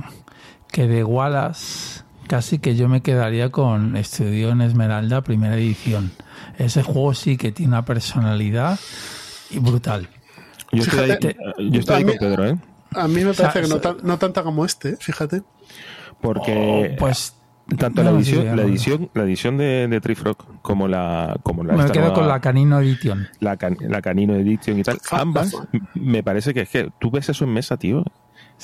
Que 0.71 0.88
de 0.88 1.03
Wallace 1.03 2.03
casi 2.27 2.60
que 2.60 2.75
yo 2.75 2.88
me 2.88 3.01
quedaría 3.01 3.49
con 3.49 3.95
Estudio 3.95 4.49
en 4.49 4.62
Esmeralda 4.62 5.21
primera 5.21 5.55
edición. 5.55 6.12
Ese 6.57 6.83
juego 6.83 7.13
sí 7.13 7.38
que 7.38 7.51
tiene 7.51 7.73
una 7.73 7.86
personalidad 7.86 8.79
y 9.49 9.60
brutal. 9.60 10.10
Yo 10.71 10.83
estoy 10.83 11.95
ahí, 11.95 12.03
con 12.03 12.17
Pedro, 12.17 12.45
¿eh? 12.45 12.57
A 12.93 13.07
mí 13.07 13.23
me 13.23 13.33
parece 13.33 13.62
que 13.62 13.67
no, 13.67 13.79
no, 14.03 14.17
tanta 14.17 14.43
como 14.43 14.65
este, 14.65 14.97
fíjate. 14.97 15.43
Porque 16.21 16.91
oh, 16.93 16.99
pues 16.99 17.36
tanto 17.77 18.01
la 18.01 18.12
edición, 18.12 18.55
la 18.55 18.63
edición, 18.63 19.10
la 19.13 19.23
edición 19.23 19.57
de, 19.57 19.88
de 19.89 20.01
Trifrock 20.01 20.62
como 20.62 20.88
la 20.88 21.38
como 21.43 21.63
la 21.63 21.73
me 21.73 21.91
quedo 21.91 22.13
con 22.13 22.27
la 22.27 22.39
Canino 22.39 22.79
Edition. 22.79 23.27
La, 23.39 23.57
la 23.81 24.01
Canino 24.01 24.36
Edition 24.36 24.79
y 24.79 24.83
tal. 24.83 24.99
Ambas 25.12 25.55
me 25.93 26.23
parece 26.23 26.53
que 26.53 26.62
es 26.62 26.69
que 26.69 26.91
tú 26.99 27.12
ves 27.12 27.29
eso 27.29 27.43
en 27.43 27.53
mesa, 27.53 27.77
tío, 27.77 28.03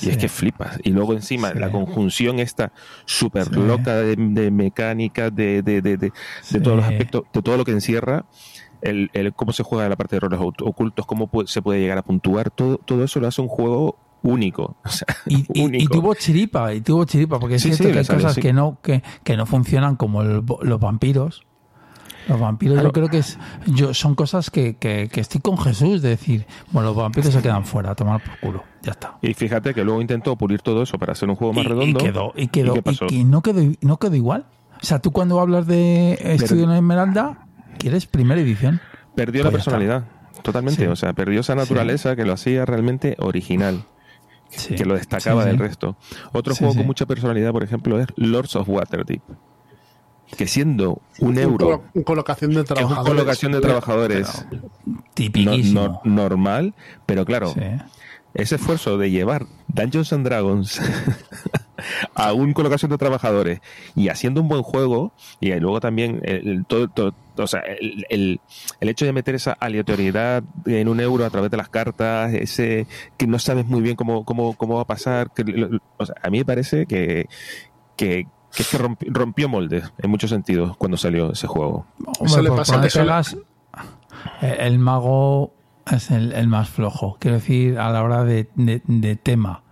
y 0.00 0.10
es 0.10 0.16
que 0.16 0.28
flipas. 0.28 0.78
Y 0.82 0.90
luego 0.90 1.12
encima 1.12 1.52
la 1.54 1.70
conjunción 1.70 2.40
esta 2.40 2.72
súper 3.04 3.54
loca 3.56 3.96
de, 3.96 4.16
mecánica, 4.50 5.30
de, 5.30 5.62
de, 5.62 5.82
de, 5.82 5.96
de, 5.96 6.12
todos 6.60 6.76
los 6.76 6.84
aspectos, 6.84 7.24
de 7.32 7.42
todo 7.42 7.56
lo 7.56 7.64
que 7.64 7.72
encierra, 7.72 8.24
el, 8.82 9.10
el, 9.12 9.32
cómo 9.32 9.52
se 9.52 9.62
juega 9.62 9.88
la 9.88 9.96
parte 9.96 10.16
de 10.16 10.20
roles 10.20 10.40
ocultos, 10.40 11.06
cómo 11.06 11.30
se 11.46 11.62
puede 11.62 11.80
llegar 11.80 11.98
a 11.98 12.02
puntuar, 12.02 12.50
todo, 12.50 12.78
todo 12.78 13.04
eso 13.04 13.20
lo 13.20 13.28
hace 13.28 13.40
un 13.40 13.48
juego 13.48 13.98
único. 14.22 14.76
y, 15.26 15.86
tuvo 15.86 16.14
chiripa, 16.14 16.74
y 16.74 16.80
tuvo 16.80 17.04
chiripa, 17.04 17.38
porque 17.38 17.56
es 17.56 17.62
cierto 17.62 17.84
que 17.84 17.98
hay 17.98 18.06
cosas 18.06 18.36
que 18.36 18.52
no, 18.52 18.78
que, 18.82 19.02
que 19.22 19.36
no 19.36 19.46
funcionan 19.46 19.96
como 19.96 20.22
los 20.22 20.80
vampiros 20.80 21.46
los 22.28 22.40
vampiros 22.40 22.82
yo 22.82 22.92
creo 22.92 23.08
que 23.08 23.18
es, 23.18 23.38
yo, 23.66 23.92
son 23.94 24.14
cosas 24.14 24.50
que, 24.50 24.76
que, 24.76 25.08
estoy 25.14 25.40
con 25.40 25.58
Jesús, 25.58 26.02
de 26.02 26.10
decir, 26.10 26.46
bueno, 26.72 26.88
los 26.88 26.96
vampiros 26.96 27.32
se 27.32 27.42
quedan 27.42 27.64
fuera, 27.64 27.90
a 27.90 27.94
tomar 27.94 28.22
por 28.22 28.38
culo, 28.40 28.64
ya 28.82 28.92
está. 28.92 29.18
Y 29.22 29.34
fíjate 29.34 29.74
que 29.74 29.84
luego 29.84 30.00
intentó 30.00 30.36
pulir 30.36 30.62
todo 30.62 30.82
eso 30.82 30.98
para 30.98 31.12
hacer 31.12 31.28
un 31.28 31.36
juego 31.36 31.52
más 31.52 31.66
redondo. 31.66 31.98
Y 32.00 32.02
quedó, 32.02 32.32
y 32.36 32.48
quedó, 32.48 32.74
y, 33.10 33.24
no 33.24 33.42
quedó, 33.42 33.62
no 33.80 33.98
quedó 33.98 34.14
igual. 34.14 34.46
O 34.80 34.86
sea, 34.86 34.98
tú 34.98 35.12
cuando 35.12 35.40
hablas 35.40 35.66
de 35.66 36.18
Estudio 36.20 36.64
en 36.64 36.72
Esmeralda, 36.72 37.46
quieres 37.78 38.06
primera 38.06 38.40
edición. 38.40 38.80
Perdió 39.14 39.44
la 39.44 39.50
pues 39.50 39.64
personalidad, 39.64 40.04
totalmente. 40.42 40.88
O 40.88 40.96
sea, 40.96 41.12
perdió 41.12 41.40
esa 41.40 41.54
naturaleza 41.54 42.16
que 42.16 42.24
lo 42.24 42.32
hacía 42.32 42.64
realmente 42.64 43.16
original. 43.18 43.84
que 44.68 44.84
lo 44.84 44.94
destacaba 44.94 45.44
del 45.44 45.58
resto. 45.58 45.96
Otro 46.32 46.54
juego 46.54 46.74
con 46.74 46.86
mucha 46.86 47.06
personalidad, 47.06 47.52
por 47.52 47.62
ejemplo, 47.62 47.98
es 47.98 48.06
Lords 48.16 48.56
of 48.56 48.68
Waterdeep 48.68 49.22
que 50.36 50.46
siendo 50.46 51.00
un 51.20 51.38
euro. 51.38 51.84
Un 51.94 52.02
colocación 52.02 52.54
de 52.54 52.64
trabajadores. 52.64 53.08
colocación 53.08 53.52
de 53.52 53.60
trabajadores. 53.60 54.46
normal, 56.04 56.74
pero 57.06 57.24
claro, 57.24 57.54
ese 58.34 58.56
esfuerzo 58.56 58.98
de 58.98 59.10
llevar 59.10 59.46
Dungeons 59.68 60.12
and 60.12 60.26
Dragons 60.26 60.80
a 62.14 62.32
un 62.32 62.52
colocación 62.52 62.90
de 62.90 62.98
trabajadores 62.98 63.60
y 63.94 64.08
haciendo 64.08 64.40
un 64.40 64.48
buen 64.48 64.62
juego, 64.62 65.12
y 65.40 65.52
luego 65.54 65.80
también 65.80 66.20
el, 66.24 66.64
todo, 66.66 67.14
o 67.36 67.46
sea, 67.46 67.60
el, 67.60 68.40
el, 68.80 68.88
hecho 68.88 69.04
de 69.04 69.12
meter 69.12 69.34
esa 69.34 69.52
aleatoriedad 69.52 70.42
en 70.66 70.88
un 70.88 71.00
euro 71.00 71.24
a 71.24 71.30
través 71.30 71.50
de 71.50 71.56
las 71.56 71.68
cartas, 71.68 72.32
ese 72.34 72.86
que 73.16 73.26
no 73.26 73.38
sabes 73.38 73.66
muy 73.66 73.82
bien 73.82 73.96
cómo, 73.96 74.24
cómo, 74.24 74.54
cómo 74.54 74.76
va 74.76 74.82
a 74.82 74.86
pasar, 74.86 75.30
que, 75.32 75.44
o 75.96 76.06
sea, 76.06 76.16
a 76.22 76.30
mí 76.30 76.38
me 76.38 76.44
parece 76.44 76.86
que, 76.86 77.28
que, 77.96 78.26
que 78.54 78.62
es 78.62 78.68
que 78.68 78.78
rompió, 78.78 79.48
moldes 79.48 79.92
en 79.98 80.10
muchos 80.10 80.30
sentidos 80.30 80.76
cuando 80.76 80.96
salió 80.96 81.32
ese 81.32 81.46
juego. 81.46 81.86
el 84.40 84.78
mago 84.78 85.52
es 85.90 86.10
el, 86.10 86.48
más 86.48 86.68
flojo. 86.68 87.16
Quiero 87.18 87.36
decir, 87.36 87.78
a 87.78 87.90
la 87.90 88.02
hora 88.02 88.24
de, 88.24 88.48
de, 88.54 89.16
tema, 89.16 89.62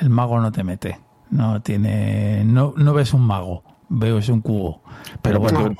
el 0.00 0.10
mago 0.10 0.40
no 0.40 0.52
te 0.52 0.64
mete. 0.64 1.00
No 1.30 1.62
tiene, 1.62 2.44
no, 2.44 2.74
no 2.76 2.92
ves 2.92 3.14
un 3.14 3.22
mago, 3.22 3.64
veo 3.94 4.18
es 4.18 4.28
un 4.28 4.40
cubo. 4.40 4.82
Pero, 5.22 5.40
bueno, 5.40 5.74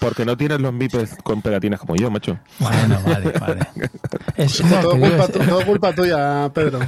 porque, 0.00 0.24
no 0.24 0.36
tienes 0.36 0.60
los 0.60 0.72
mipes 0.72 1.16
con 1.22 1.42
pegatinas 1.42 1.80
como 1.80 1.96
yo, 1.96 2.10
macho. 2.10 2.38
Bueno, 2.58 3.00
vale, 3.04 3.32
vale. 3.38 3.66
Es, 4.36 4.58
todo, 4.58 5.64
culpa, 5.64 5.94
tuya, 5.94 6.50
Pedro. 6.52 6.78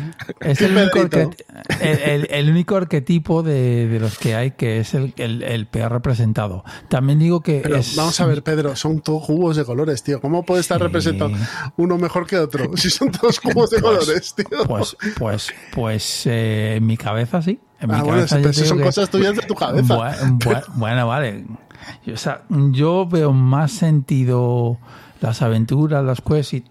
Es 0.40 0.60
el 0.60 0.76
único, 0.76 0.98
el, 1.80 2.50
único, 2.50 2.76
arquetipo 2.76 3.42
de, 3.42 3.96
los 3.98 4.18
que 4.18 4.34
hay 4.34 4.50
que 4.50 4.80
es 4.80 4.92
el, 4.92 5.14
el, 5.16 5.66
peor 5.66 5.92
representado. 5.92 6.62
También 6.88 7.18
digo 7.18 7.40
que. 7.40 7.62
Vamos 7.96 8.20
a 8.20 8.26
ver, 8.26 8.42
Pedro, 8.42 8.76
son 8.76 9.00
todos 9.00 9.24
cubos 9.24 9.56
de 9.56 9.64
colores, 9.64 10.02
tío. 10.02 10.20
¿Cómo 10.20 10.44
puede 10.44 10.60
estar 10.60 10.78
representado 10.78 11.30
uno 11.78 11.96
mejor 11.96 12.26
que 12.26 12.36
otro? 12.38 12.70
Si 12.76 12.90
son 12.90 13.10
todos 13.10 13.40
cubos 13.40 13.70
de 13.70 13.80
pues, 13.80 13.98
colores, 13.98 14.34
tío. 14.34 14.64
Pues, 14.66 14.96
pues, 15.16 15.52
pues 15.72 16.26
eh, 16.26 16.74
en 16.76 16.86
mi 16.86 16.96
cabeza 16.96 17.40
sí. 17.40 17.58
En 17.80 17.90
ah, 17.92 18.02
bueno, 18.02 18.26
son 18.26 18.80
cosas 18.80 19.08
tuyas 19.08 19.36
de 19.36 19.42
tu 19.42 19.54
cabeza. 19.54 20.16
bueno, 20.74 21.06
vale. 21.06 21.44
O 22.12 22.16
sea, 22.16 22.42
yo 22.48 23.06
veo 23.06 23.32
más 23.32 23.72
sentido 23.72 24.78
las 25.20 25.42
aventuras, 25.42 26.04
las 26.04 26.20
quests 26.20 26.54
y, 26.54 26.64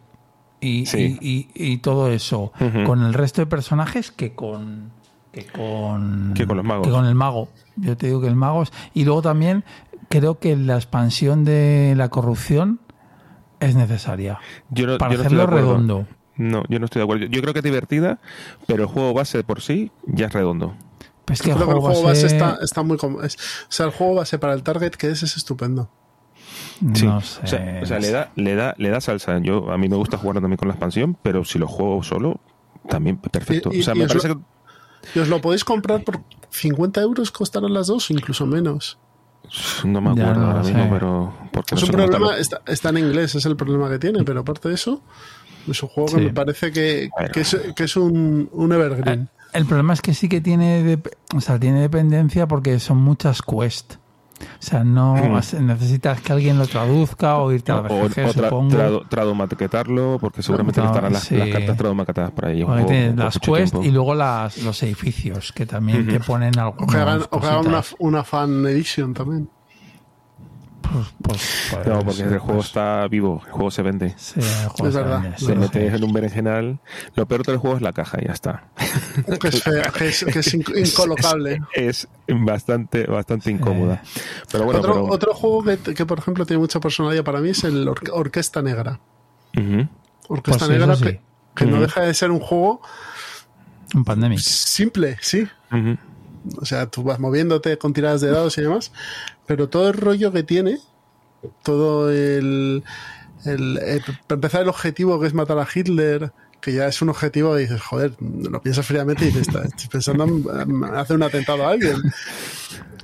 y, 0.60 1.78
todo 1.78 2.12
eso 2.12 2.52
con 2.86 3.04
el 3.04 3.13
resto 3.13 3.41
de 3.41 3.46
personajes 3.46 4.12
que 4.12 4.34
con 4.34 4.91
que 5.32 5.46
con 5.46 6.34
que 6.34 6.48
con 6.48 6.58
los 6.58 6.65
magos. 6.65 6.88
Que 6.88 6.91
con 6.91 7.06
el 7.06 7.15
mago. 7.15 7.50
Yo 7.76 7.96
te 7.96 8.08
digo 8.08 8.22
que 8.22 8.28
el 8.28 8.36
mago 8.36 8.63
es, 8.63 8.74
y 8.93 9.06
luego 9.06 9.22
también 9.22 9.63
creo 10.10 10.39
que 10.39 10.56
la 10.56 10.76
expansión 10.76 11.46
de 11.46 11.93
la 11.96 12.10
corrupción 12.10 12.80
es 13.60 13.76
necesaria 13.76 14.39
para 15.00 15.15
hacerlo 15.15 15.48
redondo. 15.48 16.08
No, 16.38 16.63
yo 16.70 16.80
no 16.80 16.86
estoy 16.86 17.00
de 17.00 17.04
acuerdo. 17.04 17.26
Yo 17.26 17.41
creo 17.41 17.54
que 17.54 17.60
es 17.60 17.65
divertida, 17.65 18.20
pero 18.67 18.84
el 18.84 18.89
juego 18.89 19.13
base 19.13 19.43
por 19.43 19.62
sí 19.62 19.91
ya 20.06 20.28
es 20.28 20.34
redondo. 20.34 20.76
Pues 21.28 21.42
que 21.42 21.52
el 21.52 21.58
juego, 21.58 21.82
base, 22.04 22.26
está, 22.26 22.58
está, 22.62 22.84
muy... 22.84 22.98
o 23.02 23.20
sea, 23.68 23.86
el 23.88 23.92
juego 23.92 24.16
base 24.16 24.40
para 24.40 24.54
el 24.54 24.63
target 24.63 24.92
que 24.92 25.10
es 25.12 25.22
es 25.24 25.36
estupendo. 25.38 25.90
Sí. 26.94 27.06
No 27.06 27.20
sé. 27.22 27.42
O 27.82 27.86
sea, 27.86 28.00
le, 28.00 28.12
da, 28.12 28.32
le, 28.36 28.56
da, 28.56 28.74
le 28.78 28.90
da 28.90 29.02
salsa. 29.02 29.38
Yo, 29.40 29.72
a 29.72 29.78
mí 29.78 29.90
me 29.90 29.98
gusta 29.98 30.18
jugar 30.18 30.36
también 30.40 30.58
con 30.58 30.70
la 30.70 30.74
expansión, 30.76 31.18
pero 31.22 31.44
si 31.44 31.60
lo 31.60 31.68
juego 31.68 32.02
solo, 32.02 32.40
También, 32.88 33.18
perfecto. 33.18 33.70
Y- 33.74 33.78
y- 33.78 33.82
o 33.82 33.84
sea, 33.84 33.94
me 33.96 34.04
os 34.06 34.08
parece 34.08 34.30
lo- 34.30 34.38
que 34.40 34.44
Y 35.16 35.20
os 35.20 35.28
lo 35.28 35.42
podéis 35.42 35.66
comprar 35.66 36.04
por 36.06 36.22
50 36.52 37.02
euros, 37.02 37.30
costarán 37.32 37.74
las 37.74 37.88
dos, 37.88 38.10
o 38.10 38.13
incluso 38.13 38.46
menos. 38.46 38.98
no 39.84 40.00
me 40.02 40.12
acuerdo 40.12 40.42
no 40.42 40.48
ahora 40.48 40.63
mismo, 40.63 40.84
sé. 40.84 40.90
pero 40.92 41.34
porque 41.52 41.76
Es 41.76 41.82
no 41.82 41.88
un 41.88 41.92
problema, 41.92 42.38
está, 42.38 42.62
está 42.66 42.90
en 42.90 42.98
inglés, 43.00 43.36
es 43.36 43.46
el 43.46 43.56
problema 43.58 43.90
que 43.90 44.00
tiene, 44.00 44.24
pero 44.24 44.40
aparte 44.42 44.70
de 44.70 44.76
eso, 44.76 45.02
es 45.68 45.84
un 45.84 45.90
juego 45.90 46.16
que 46.16 46.22
me 46.22 46.34
parece 46.34 46.72
que, 46.72 47.10
Bueno. 47.12 47.32
que 47.34 47.42
es, 47.42 47.58
que 47.76 47.84
es 47.84 47.96
un, 47.98 48.50
un 48.54 48.72
evergreen. 48.74 49.30
El 49.58 49.65
problema 49.65 49.93
es 49.93 50.02
que 50.02 50.13
sí 50.13 50.30
que 50.30 50.39
tiene, 50.41 50.84
dep- 50.98 51.12
o 51.36 51.41
sea, 51.41 51.60
tiene 51.60 51.82
dependencia 51.82 52.48
porque 52.48 52.80
son 52.80 52.98
muchas 52.98 53.41
quests. 53.41 54.00
O 54.39 54.46
sea, 54.62 54.84
no 54.84 55.15
Mm. 55.15 55.65
necesitas 55.65 56.22
que 56.22 56.32
alguien 56.32 56.60
lo 56.60 56.67
traduzca 56.67 57.38
o 57.38 57.52
irte 57.52 57.72
a 57.72 57.82
la 57.82 57.82
o, 57.82 57.84
BGG, 58.04 58.04
o 58.04 58.08
tra- 58.34 58.34
supongo. 58.43 58.70
porque 60.20 60.43
seguramente 60.43 60.80
no 60.80 60.88
estarán 60.88 61.12
las, 61.13 61.24
sí. 61.24 61.36
las 61.38 61.50
cartas 61.50 61.76
tradumaquetadas 61.76 62.32
por 62.32 62.46
ahí. 62.46 62.63
tienes 62.86 63.08
con 63.15 63.26
las 63.26 63.39
quests 63.39 63.72
tiempo. 63.72 63.84
y 63.84 63.91
luego 63.91 64.13
las, 64.13 64.60
los 64.60 64.84
edificios 64.84 65.52
que 65.54 65.65
también 65.65 66.08
te 66.08 66.20
ponen 66.20 66.58
O 66.78 66.86
hagan, 66.98 67.22
o 67.32 67.39
que 67.39 67.48
hagan 67.48 67.67
una, 67.67 67.82
una 67.98 68.24
fan 68.24 68.63
edition 68.67 69.15
también. 69.15 69.50
Pues, 70.93 71.08
pues, 71.21 71.69
pues, 71.71 71.88
No, 71.88 72.00
porque 72.00 72.21
el 72.23 72.30
pues, 72.30 72.41
juego 72.41 72.62
está 72.62 73.08
vivo, 73.08 73.41
el 73.45 73.52
juego 73.52 73.71
se 73.71 73.82
vende. 73.82 74.13
sí, 74.17 74.39
el 74.39 74.67
juego 74.69 74.88
Es 74.88 74.93
se 74.93 75.02
verdad. 75.02 75.21
vende, 75.21 75.38
Se 75.38 75.45
Se 75.45 75.52
sí, 75.54 75.58
mete 75.58 75.89
sí. 75.89 75.95
en 75.95 76.04
un 76.04 76.13
berenjenal. 76.13 76.80
Lo 77.15 77.28
peor 77.28 77.43
del 77.45 77.58
juego 77.58 77.76
es 77.78 77.82
la 77.82 77.93
caja, 77.93 78.19
ya 78.26 78.32
está. 78.34 78.67
Que 79.41 79.47
es, 79.50 79.63
fea, 79.63 79.91
que 79.97 80.08
es, 80.08 80.23
que 80.26 80.39
es 80.39 80.54
inc- 80.56 80.78
incolocable. 80.78 81.62
Es 81.73 82.08
bastante, 82.30 83.06
bastante 83.06 83.52
incómoda. 83.52 84.02
Pero 84.52 84.65
bueno, 84.65 84.80
otro, 84.80 84.93
pero- 84.93 85.06
otro 85.06 85.34
juego 85.34 85.63
que, 85.63 85.93
que, 85.93 86.06
por 86.06 86.19
ejemplo, 86.19 86.45
tiene 86.45 86.60
mucha 86.60 86.80
personalidad 86.80 87.23
para 87.23 87.39
mí 87.41 87.50
es 87.50 87.63
el 87.63 87.88
Orque- 87.88 88.12
Orquesta 88.13 88.62
Negra. 88.62 89.00
Ujú. 89.58 89.88
Orquesta 90.30 90.65
Pues 90.67 90.71
sí, 90.71 90.78
Negra 90.78 90.93
eso 90.93 91.04
que, 91.04 91.12
sí. 91.12 91.19
que 91.56 91.65
no 91.65 91.73
Ujú. 91.73 91.82
deja 91.82 92.02
de 92.02 92.13
ser 92.13 92.32
un 92.32 92.39
juego 92.39 92.82
Un 93.95 94.04
pandemic. 94.04 94.39
simple, 94.39 95.17
sí. 95.21 95.47
Ujú. 95.71 95.97
O 96.62 96.65
sea, 96.65 96.86
tú 96.88 97.04
vas 97.04 97.19
moviéndote 97.19 97.78
con 97.78 97.91
tiradas 97.93 98.21
de 98.21 98.32
dados 98.32 98.58
y 98.58 98.62
demás, 98.62 98.91
pero 99.48 99.70
todo 99.70 99.88
el 99.88 99.94
rollo 99.96 100.32
que 100.32 100.44
tiene, 100.44 100.78
todo 101.64 102.12
el, 102.12 102.84
el, 103.46 104.04
empezar 104.30 104.62
el 104.62 104.70
objetivo 104.70 105.20
que 105.20 105.28
es 105.28 105.34
matar 105.34 105.58
a 105.60 105.68
Hitler, 105.74 106.32
que 106.62 106.74
ya 106.74 106.88
es 106.88 107.02
un 107.02 107.10
objetivo 107.10 107.54
que 107.54 107.62
dices, 107.62 107.82
joder, 107.82 108.14
lo 108.20 108.62
piensas 108.62 108.86
fríamente 108.86 109.24
y 109.24 109.28
dices, 109.28 109.48
"Está- 109.48 109.64
estoy 109.66 109.88
pensando 109.90 110.26
en 110.26 110.84
hacer 110.96 111.16
un 111.16 111.24
atentado 111.24 111.66
a 111.66 111.72
alguien. 111.72 111.96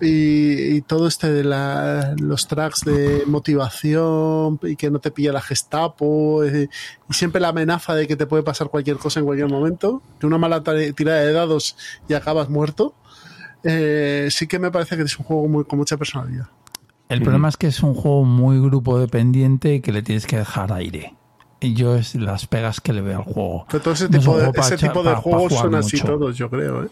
Y, 0.01 0.75
y 0.75 0.81
todo 0.81 1.07
este 1.07 1.31
de 1.31 1.43
la, 1.43 2.15
los 2.19 2.47
tracks 2.47 2.81
de 2.81 3.23
motivación 3.27 4.59
y 4.63 4.75
que 4.75 4.89
no 4.91 4.99
te 4.99 5.11
pilla 5.11 5.31
la 5.31 5.39
Gestapo 5.41 6.43
y 6.45 6.67
siempre 7.11 7.39
la 7.39 7.49
amenaza 7.49 7.93
de 7.95 8.07
que 8.07 8.15
te 8.15 8.25
puede 8.25 8.43
pasar 8.43 8.69
cualquier 8.69 8.97
cosa 8.97 9.19
en 9.19 9.25
cualquier 9.27 9.49
momento, 9.49 10.01
que 10.19 10.25
una 10.25 10.37
mala 10.39 10.63
tirada 10.95 11.21
de 11.21 11.31
dados 11.31 11.77
y 12.09 12.15
acabas 12.15 12.49
muerto. 12.49 12.95
Eh, 13.63 14.27
sí 14.31 14.47
que 14.47 14.59
me 14.59 14.71
parece 14.71 14.97
que 14.97 15.03
es 15.03 15.17
un 15.19 15.25
juego 15.25 15.47
muy, 15.47 15.63
con 15.65 15.79
mucha 15.79 15.97
personalidad. 15.97 16.47
El 17.09 17.21
problema 17.21 17.49
es 17.49 17.57
que 17.57 17.67
es 17.67 17.81
un 17.83 17.93
juego 17.93 18.23
muy 18.23 18.59
grupo 18.59 18.97
dependiente 18.99 19.75
y 19.75 19.81
que 19.81 19.91
le 19.91 20.01
tienes 20.01 20.25
que 20.25 20.37
dejar 20.37 20.73
aire. 20.73 21.15
Y 21.59 21.73
yo 21.75 21.95
es 21.95 22.15
las 22.15 22.47
pegas 22.47 22.81
que 22.81 22.91
le 22.91 23.01
veo 23.01 23.19
al 23.19 23.23
juego. 23.23 23.65
Pero 23.69 23.81
todo 23.83 23.93
ese 23.93 24.09
No 24.09 24.17
es 24.17 24.23
tipo 24.23 24.37
de, 24.37 24.49
ese 24.49 24.75
echar- 24.75 24.77
tipo 24.89 25.03
de 25.03 25.09
para- 25.11 25.21
juegos 25.21 25.53
son 25.53 25.75
así 25.75 25.97
mucho. 25.97 26.07
todos, 26.07 26.37
yo 26.37 26.49
creo. 26.49 26.83
¿eh? 26.83 26.89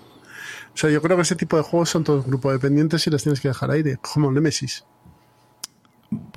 O 0.73 0.77
sea, 0.77 0.89
yo 0.89 1.01
creo 1.01 1.17
que 1.17 1.23
ese 1.23 1.35
tipo 1.35 1.57
de 1.57 1.63
juegos 1.63 1.89
son 1.89 2.03
todos 2.03 2.25
grupo 2.25 2.51
dependientes 2.51 3.05
y 3.07 3.09
les 3.09 3.23
tienes 3.23 3.41
que 3.41 3.47
dejar 3.49 3.71
aire, 3.71 3.97
como 3.97 4.31
Nemesis. 4.31 4.85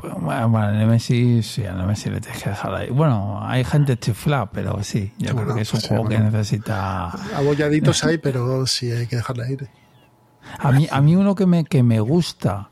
Bueno, 0.00 0.48
bueno, 0.48 0.70
en 0.70 0.78
Nemesis, 0.78 1.46
sí, 1.46 1.64
a 1.66 1.74
Nemesis 1.74 2.06
le 2.12 2.20
tienes 2.20 2.42
que 2.42 2.50
dejar 2.50 2.74
aire. 2.76 2.92
Bueno, 2.92 3.40
hay 3.44 3.64
gente 3.64 3.96
chifla, 3.98 4.50
pero 4.50 4.82
sí, 4.84 5.12
yo 5.18 5.32
Bueno, 5.34 5.42
creo 5.46 5.56
que 5.56 5.62
es 5.62 5.68
un 5.68 5.72
pues 5.72 5.82
sí, 5.82 5.88
juego 5.88 6.04
bueno. 6.04 6.18
que 6.30 6.30
necesita... 6.30 7.08
Abolladitos 7.36 8.04
hay, 8.04 8.18
pero 8.18 8.66
sí 8.66 8.90
hay 8.90 9.06
que 9.08 9.16
dejarle 9.16 9.44
aire. 9.46 9.68
A 10.58 10.72
mí, 10.72 10.86
a 10.90 11.00
mí 11.00 11.16
uno 11.16 11.34
que 11.34 11.46
me, 11.46 11.64
que 11.64 11.82
me 11.82 12.00
gusta 12.00 12.68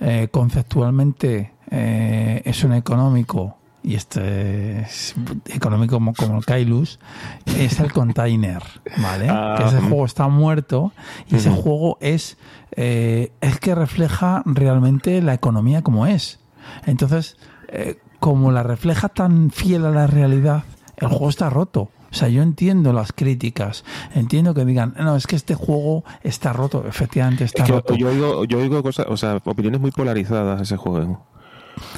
eh, 0.00 0.28
conceptualmente 0.30 1.52
eh, 1.70 2.42
es 2.44 2.64
un 2.64 2.72
económico, 2.72 3.56
y 3.82 3.94
este 3.94 4.80
es 4.80 5.14
económico 5.46 5.96
como, 5.96 6.12
como 6.12 6.38
el 6.38 6.44
Kailus, 6.44 6.98
es 7.46 7.78
el 7.78 7.92
Container, 7.92 8.62
¿vale? 8.98 9.28
Ah, 9.30 9.54
que 9.56 9.64
ese 9.64 9.80
mm. 9.80 9.88
juego 9.88 10.04
está 10.04 10.28
muerto 10.28 10.92
y 11.28 11.36
ese 11.36 11.50
juego 11.50 11.96
es, 12.00 12.36
eh, 12.72 13.32
es 13.40 13.60
que 13.60 13.74
refleja 13.74 14.42
realmente 14.44 15.22
la 15.22 15.34
economía 15.34 15.82
como 15.82 16.06
es. 16.06 16.40
Entonces, 16.84 17.36
eh, 17.68 17.98
como 18.18 18.50
la 18.50 18.62
refleja 18.62 19.08
tan 19.08 19.50
fiel 19.50 19.86
a 19.86 19.90
la 19.90 20.06
realidad, 20.06 20.64
el 20.96 21.08
juego 21.08 21.28
está 21.28 21.48
roto. 21.48 21.90
O 22.16 22.18
sea, 22.18 22.28
yo 22.30 22.40
entiendo 22.42 22.94
las 22.94 23.12
críticas, 23.12 23.84
entiendo 24.14 24.54
que 24.54 24.64
digan, 24.64 24.94
no, 24.98 25.16
es 25.16 25.26
que 25.26 25.36
este 25.36 25.54
juego 25.54 26.02
está 26.22 26.54
roto, 26.54 26.86
efectivamente 26.88 27.44
está 27.44 27.62
Es 27.62 27.66
que 27.68 27.72
roto. 27.76 27.94
yo 27.94 28.08
oigo, 28.08 28.44
yo 28.46 28.56
oigo 28.58 28.82
cosas, 28.82 29.04
o 29.10 29.18
sea, 29.18 29.38
opiniones 29.44 29.82
muy 29.82 29.90
polarizadas 29.90 30.62
ese 30.62 30.78
juego. 30.78 31.26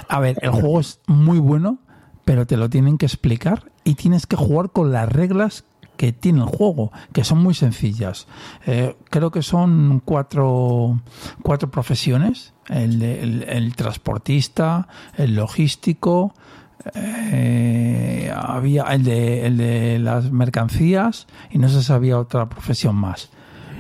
A 0.09 0.19
ver, 0.19 0.37
el 0.43 0.51
juego 0.51 0.81
es 0.81 0.99
muy 1.07 1.39
bueno, 1.39 1.79
pero 2.25 2.49
te 2.49 2.57
lo 2.57 2.69
tienen 2.69 2.99
que 2.99 3.07
explicar 3.07 3.71
y 3.85 3.95
tienes 3.95 4.27
que 4.27 4.35
jugar 4.35 4.71
con 4.71 4.91
las 4.91 5.09
reglas 5.09 5.63
que 5.97 6.13
tiene 6.13 6.41
el 6.41 6.47
juego, 6.47 6.91
que 7.13 7.23
son 7.23 7.39
muy 7.41 7.55
sencillas. 7.55 8.27
Eh, 8.67 8.97
creo 9.11 9.31
que 9.31 9.43
son 9.43 10.03
cuatro, 10.05 11.01
cuatro 11.45 11.71
profesiones. 11.71 12.55
El, 12.69 12.99
de- 12.99 13.23
el- 13.23 13.43
el 13.45 13.77
transportista, 13.77 14.89
el 15.17 15.37
logístico, 15.37 16.35
eh, 16.95 18.33
había 18.35 18.83
el 18.85 19.05
de, 19.05 19.47
el 19.47 19.57
de 19.57 19.99
las 19.99 20.31
mercancías 20.31 21.27
y 21.51 21.59
no 21.59 21.69
sé 21.69 21.83
si 21.83 21.93
había 21.93 22.19
otra 22.19 22.49
profesión 22.49 22.97
más. 22.97 23.31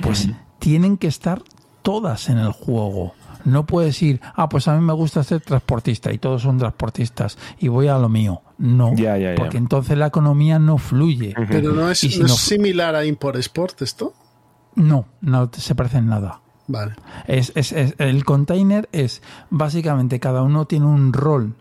Pues 0.00 0.28
tienen 0.58 0.96
que 0.96 1.06
estar 1.08 1.42
todas 1.82 2.28
en 2.28 2.38
el 2.38 2.52
juego. 2.52 3.14
No 3.44 3.66
puedes 3.66 4.02
ir, 4.02 4.20
ah, 4.34 4.48
pues 4.48 4.68
a 4.68 4.76
mí 4.76 4.84
me 4.84 4.92
gusta 4.92 5.22
ser 5.24 5.40
transportista 5.40 6.12
y 6.12 6.18
todos 6.18 6.42
son 6.42 6.58
transportistas 6.58 7.38
y 7.58 7.68
voy 7.68 7.88
a 7.88 7.96
lo 7.98 8.08
mío. 8.08 8.42
No, 8.58 8.94
Ya, 8.94 9.16
ya, 9.16 9.30
ya. 9.30 9.34
porque 9.36 9.56
entonces 9.56 9.96
la 9.96 10.06
economía 10.06 10.58
no 10.58 10.76
fluye. 10.78 11.34
Pero 11.48 11.72
no 11.72 11.90
es, 11.90 11.98
si 12.00 12.18
no 12.18 12.26
es 12.26 12.34
similar 12.36 12.94
a 12.94 13.04
Import 13.04 13.36
Sport 13.36 13.82
esto. 13.82 14.12
No, 14.74 15.06
no 15.20 15.48
se 15.56 15.74
parece 15.74 15.98
en 15.98 16.08
nada. 16.08 16.40
Vale. 16.66 16.94
Es, 17.26 17.52
es- 17.54 17.72
es- 17.72 17.94
el 17.98 18.24
container 18.24 18.88
es 18.92 19.22
básicamente 19.50 20.20
cada 20.20 20.42
uno 20.42 20.66
tiene 20.66 20.86
un 20.86 21.12
rol 21.12 21.54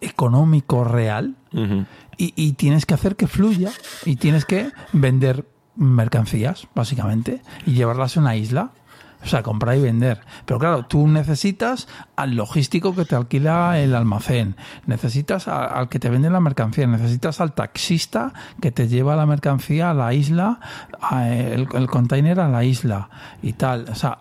económico 0.00 0.84
real 0.84 1.36
y, 2.16 2.32
y 2.36 2.52
tienes 2.52 2.86
que 2.86 2.94
hacer 2.94 3.16
que 3.16 3.26
fluya 3.26 3.70
y 4.04 4.16
tienes 4.16 4.44
que 4.44 4.70
vender 4.92 5.46
mercancías, 5.76 6.66
básicamente, 6.74 7.42
y 7.66 7.72
llevarlas 7.72 8.16
a 8.16 8.20
una 8.20 8.36
isla. 8.36 8.72
O 9.20 9.26
sea, 9.26 9.42
comprar 9.42 9.76
y 9.76 9.80
vender. 9.80 10.20
Pero 10.44 10.60
claro, 10.60 10.86
tú 10.86 11.08
necesitas 11.08 11.88
al 12.14 12.36
logístico 12.36 12.94
que 12.94 13.04
te 13.04 13.16
alquila 13.16 13.76
el 13.80 13.96
almacén, 13.96 14.54
necesitas 14.86 15.48
a- 15.48 15.64
al 15.64 15.88
que 15.88 15.98
te 15.98 16.08
vende 16.08 16.30
la 16.30 16.38
mercancía, 16.38 16.86
necesitas 16.86 17.40
al 17.40 17.52
taxista 17.52 18.32
que 18.60 18.70
te 18.70 18.86
lleva 18.86 19.16
la 19.16 19.26
mercancía 19.26 19.90
a 19.90 19.94
la 19.94 20.14
isla, 20.14 20.60
a 21.00 21.30
el, 21.30 21.66
el 21.74 21.88
container 21.88 22.38
a 22.38 22.48
la 22.48 22.62
isla 22.62 23.10
y 23.42 23.54
tal. 23.54 23.86
O 23.90 23.94
sea, 23.96 24.20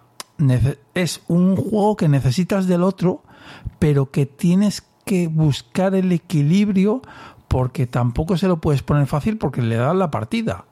es 0.95 1.21
un 1.27 1.55
juego 1.55 1.95
que 1.95 2.07
necesitas 2.07 2.65
del 2.65 2.81
otro, 2.81 3.23
pero 3.77 4.09
que 4.09 4.25
tienes 4.25 4.83
que 5.07 5.27
buscar 5.27 5.95
el 5.95 6.11
equilibrio 6.11 7.01
porque 7.47 7.87
tampoco 7.87 8.37
se 8.37 8.47
lo 8.47 8.57
puedes 8.57 8.83
poner 8.83 9.07
fácil 9.07 9.37
porque 9.37 9.61
le 9.63 9.75
das 9.77 9.95
la 9.95 10.11
partida. 10.11 10.65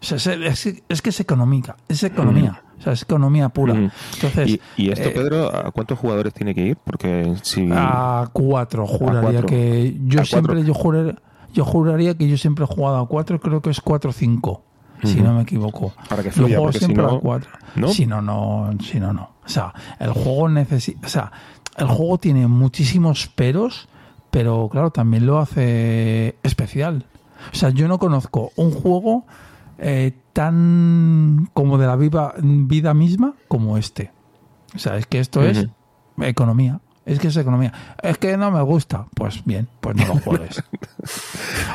O 0.00 0.04
sea, 0.04 0.16
es, 0.16 0.26
es- 0.66 0.82
es 0.88 1.02
que 1.02 1.10
es 1.10 1.18
económica, 1.20 1.76
es 1.88 2.02
economía, 2.04 2.62
o 2.78 2.82
sea, 2.82 2.92
es 2.92 3.02
economía 3.02 3.48
pura. 3.48 3.74
Entonces, 3.74 4.48
¿Y, 4.48 4.60
y 4.76 4.90
esto, 4.92 5.08
eh, 5.08 5.12
Pedro, 5.12 5.48
a 5.54 5.72
cuántos 5.72 5.98
jugadores 5.98 6.32
tiene 6.34 6.54
que 6.54 6.66
ir? 6.66 6.76
Porque 6.76 7.34
si... 7.42 7.68
a 7.72 8.28
cuatro, 8.32 8.86
juraría 8.86 9.22
cuatro. 9.40 9.46
que 9.46 9.96
yo 10.06 10.20
A 10.20 10.24
siempre, 10.24 10.54
cuatro. 10.54 10.66
yo, 10.68 10.74
jurar- 10.74 11.22
yo 11.52 11.64
juraría 11.64 12.16
que 12.16 12.28
yo 12.28 12.36
siempre 12.36 12.64
he 12.64 12.68
jugado 12.68 12.98
a 12.98 13.08
cuatro, 13.08 13.40
creo 13.40 13.60
que 13.60 13.70
es 13.70 13.80
cuatro 13.80 14.10
o 14.10 14.12
cinco, 14.12 14.62
si 15.02 15.20
no 15.20 15.34
me 15.34 15.42
equivoco. 15.42 15.92
Para 16.08 16.22
que 16.22 16.30
juego 16.30 16.62
porque 16.62 16.78
si 16.78 16.84
siempre 16.84 17.02
no- 17.04 17.16
a 17.16 17.20
cuatro. 17.20 17.50
¿no? 17.74 17.88
Si 17.88 18.06
no, 18.06 18.22
no, 18.22 18.70
si 18.80 19.00
no, 19.00 19.12
no. 19.12 19.30
O 19.44 19.48
sea, 19.48 19.72
el 19.98 20.10
juego 20.12 20.48
necesita, 20.48 21.06
o 21.06 21.10
sea, 21.10 21.32
el 21.78 21.86
juego 21.88 22.18
tiene 22.18 22.46
muchísimos 22.46 23.28
peros, 23.28 23.88
pero 24.30 24.68
claro, 24.70 24.90
también 24.90 25.26
lo 25.26 25.38
hace 25.38 26.36
especial. 26.42 27.06
O 27.52 27.56
sea, 27.56 27.70
yo 27.70 27.88
no 27.88 27.98
conozco 27.98 28.50
un 28.56 28.72
juego 28.72 29.24
eh, 29.78 30.12
tan 30.32 31.48
como 31.54 31.78
de 31.78 31.86
la 31.86 31.96
viva, 31.96 32.34
vida 32.42 32.94
misma 32.94 33.34
como 33.48 33.78
este. 33.78 34.10
O 34.74 34.78
sea, 34.78 34.96
es 34.96 35.06
que 35.06 35.20
esto 35.20 35.42
es 35.42 35.68
economía. 36.20 36.80
Es 37.06 37.18
que 37.20 37.28
es 37.28 37.36
economía. 37.38 37.72
Es 38.02 38.18
que 38.18 38.36
no 38.36 38.50
me 38.50 38.60
gusta. 38.60 39.06
Pues 39.14 39.42
bien, 39.46 39.66
pues 39.80 39.96
no 39.96 40.04
lo 40.06 40.16
juegues. 40.24 40.62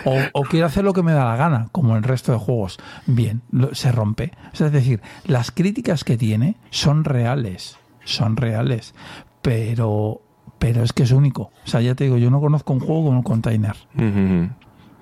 o, 0.05 0.15
o 0.33 0.43
quiero 0.43 0.67
hacer 0.67 0.83
lo 0.83 0.93
que 0.93 1.01
me 1.01 1.13
da 1.13 1.25
la 1.25 1.35
gana, 1.37 1.69
como 1.71 1.95
el 1.95 2.03
resto 2.03 2.31
de 2.31 2.37
juegos. 2.37 2.77
Bien, 3.07 3.41
lo- 3.51 3.73
se 3.73 3.91
rompe. 3.91 4.33
O 4.53 4.55
sea, 4.55 4.67
es 4.67 4.73
decir, 4.73 5.01
las 5.25 5.49
críticas 5.49 6.03
que 6.03 6.17
tiene 6.17 6.55
son 6.69 7.03
reales. 7.03 7.77
Son 8.03 8.35
reales. 8.37 8.93
Pero, 9.43 10.21
pero 10.57 10.81
es 10.81 10.91
que 10.93 11.03
es 11.03 11.11
único. 11.11 11.51
O 11.63 11.67
sea, 11.67 11.81
ya 11.81 11.93
te 11.93 12.05
digo, 12.05 12.17
yo 12.17 12.31
no 12.31 12.41
conozco 12.41 12.73
un 12.73 12.79
juego 12.79 13.05
como 13.05 13.19
el 13.19 13.23
container. 13.23 13.75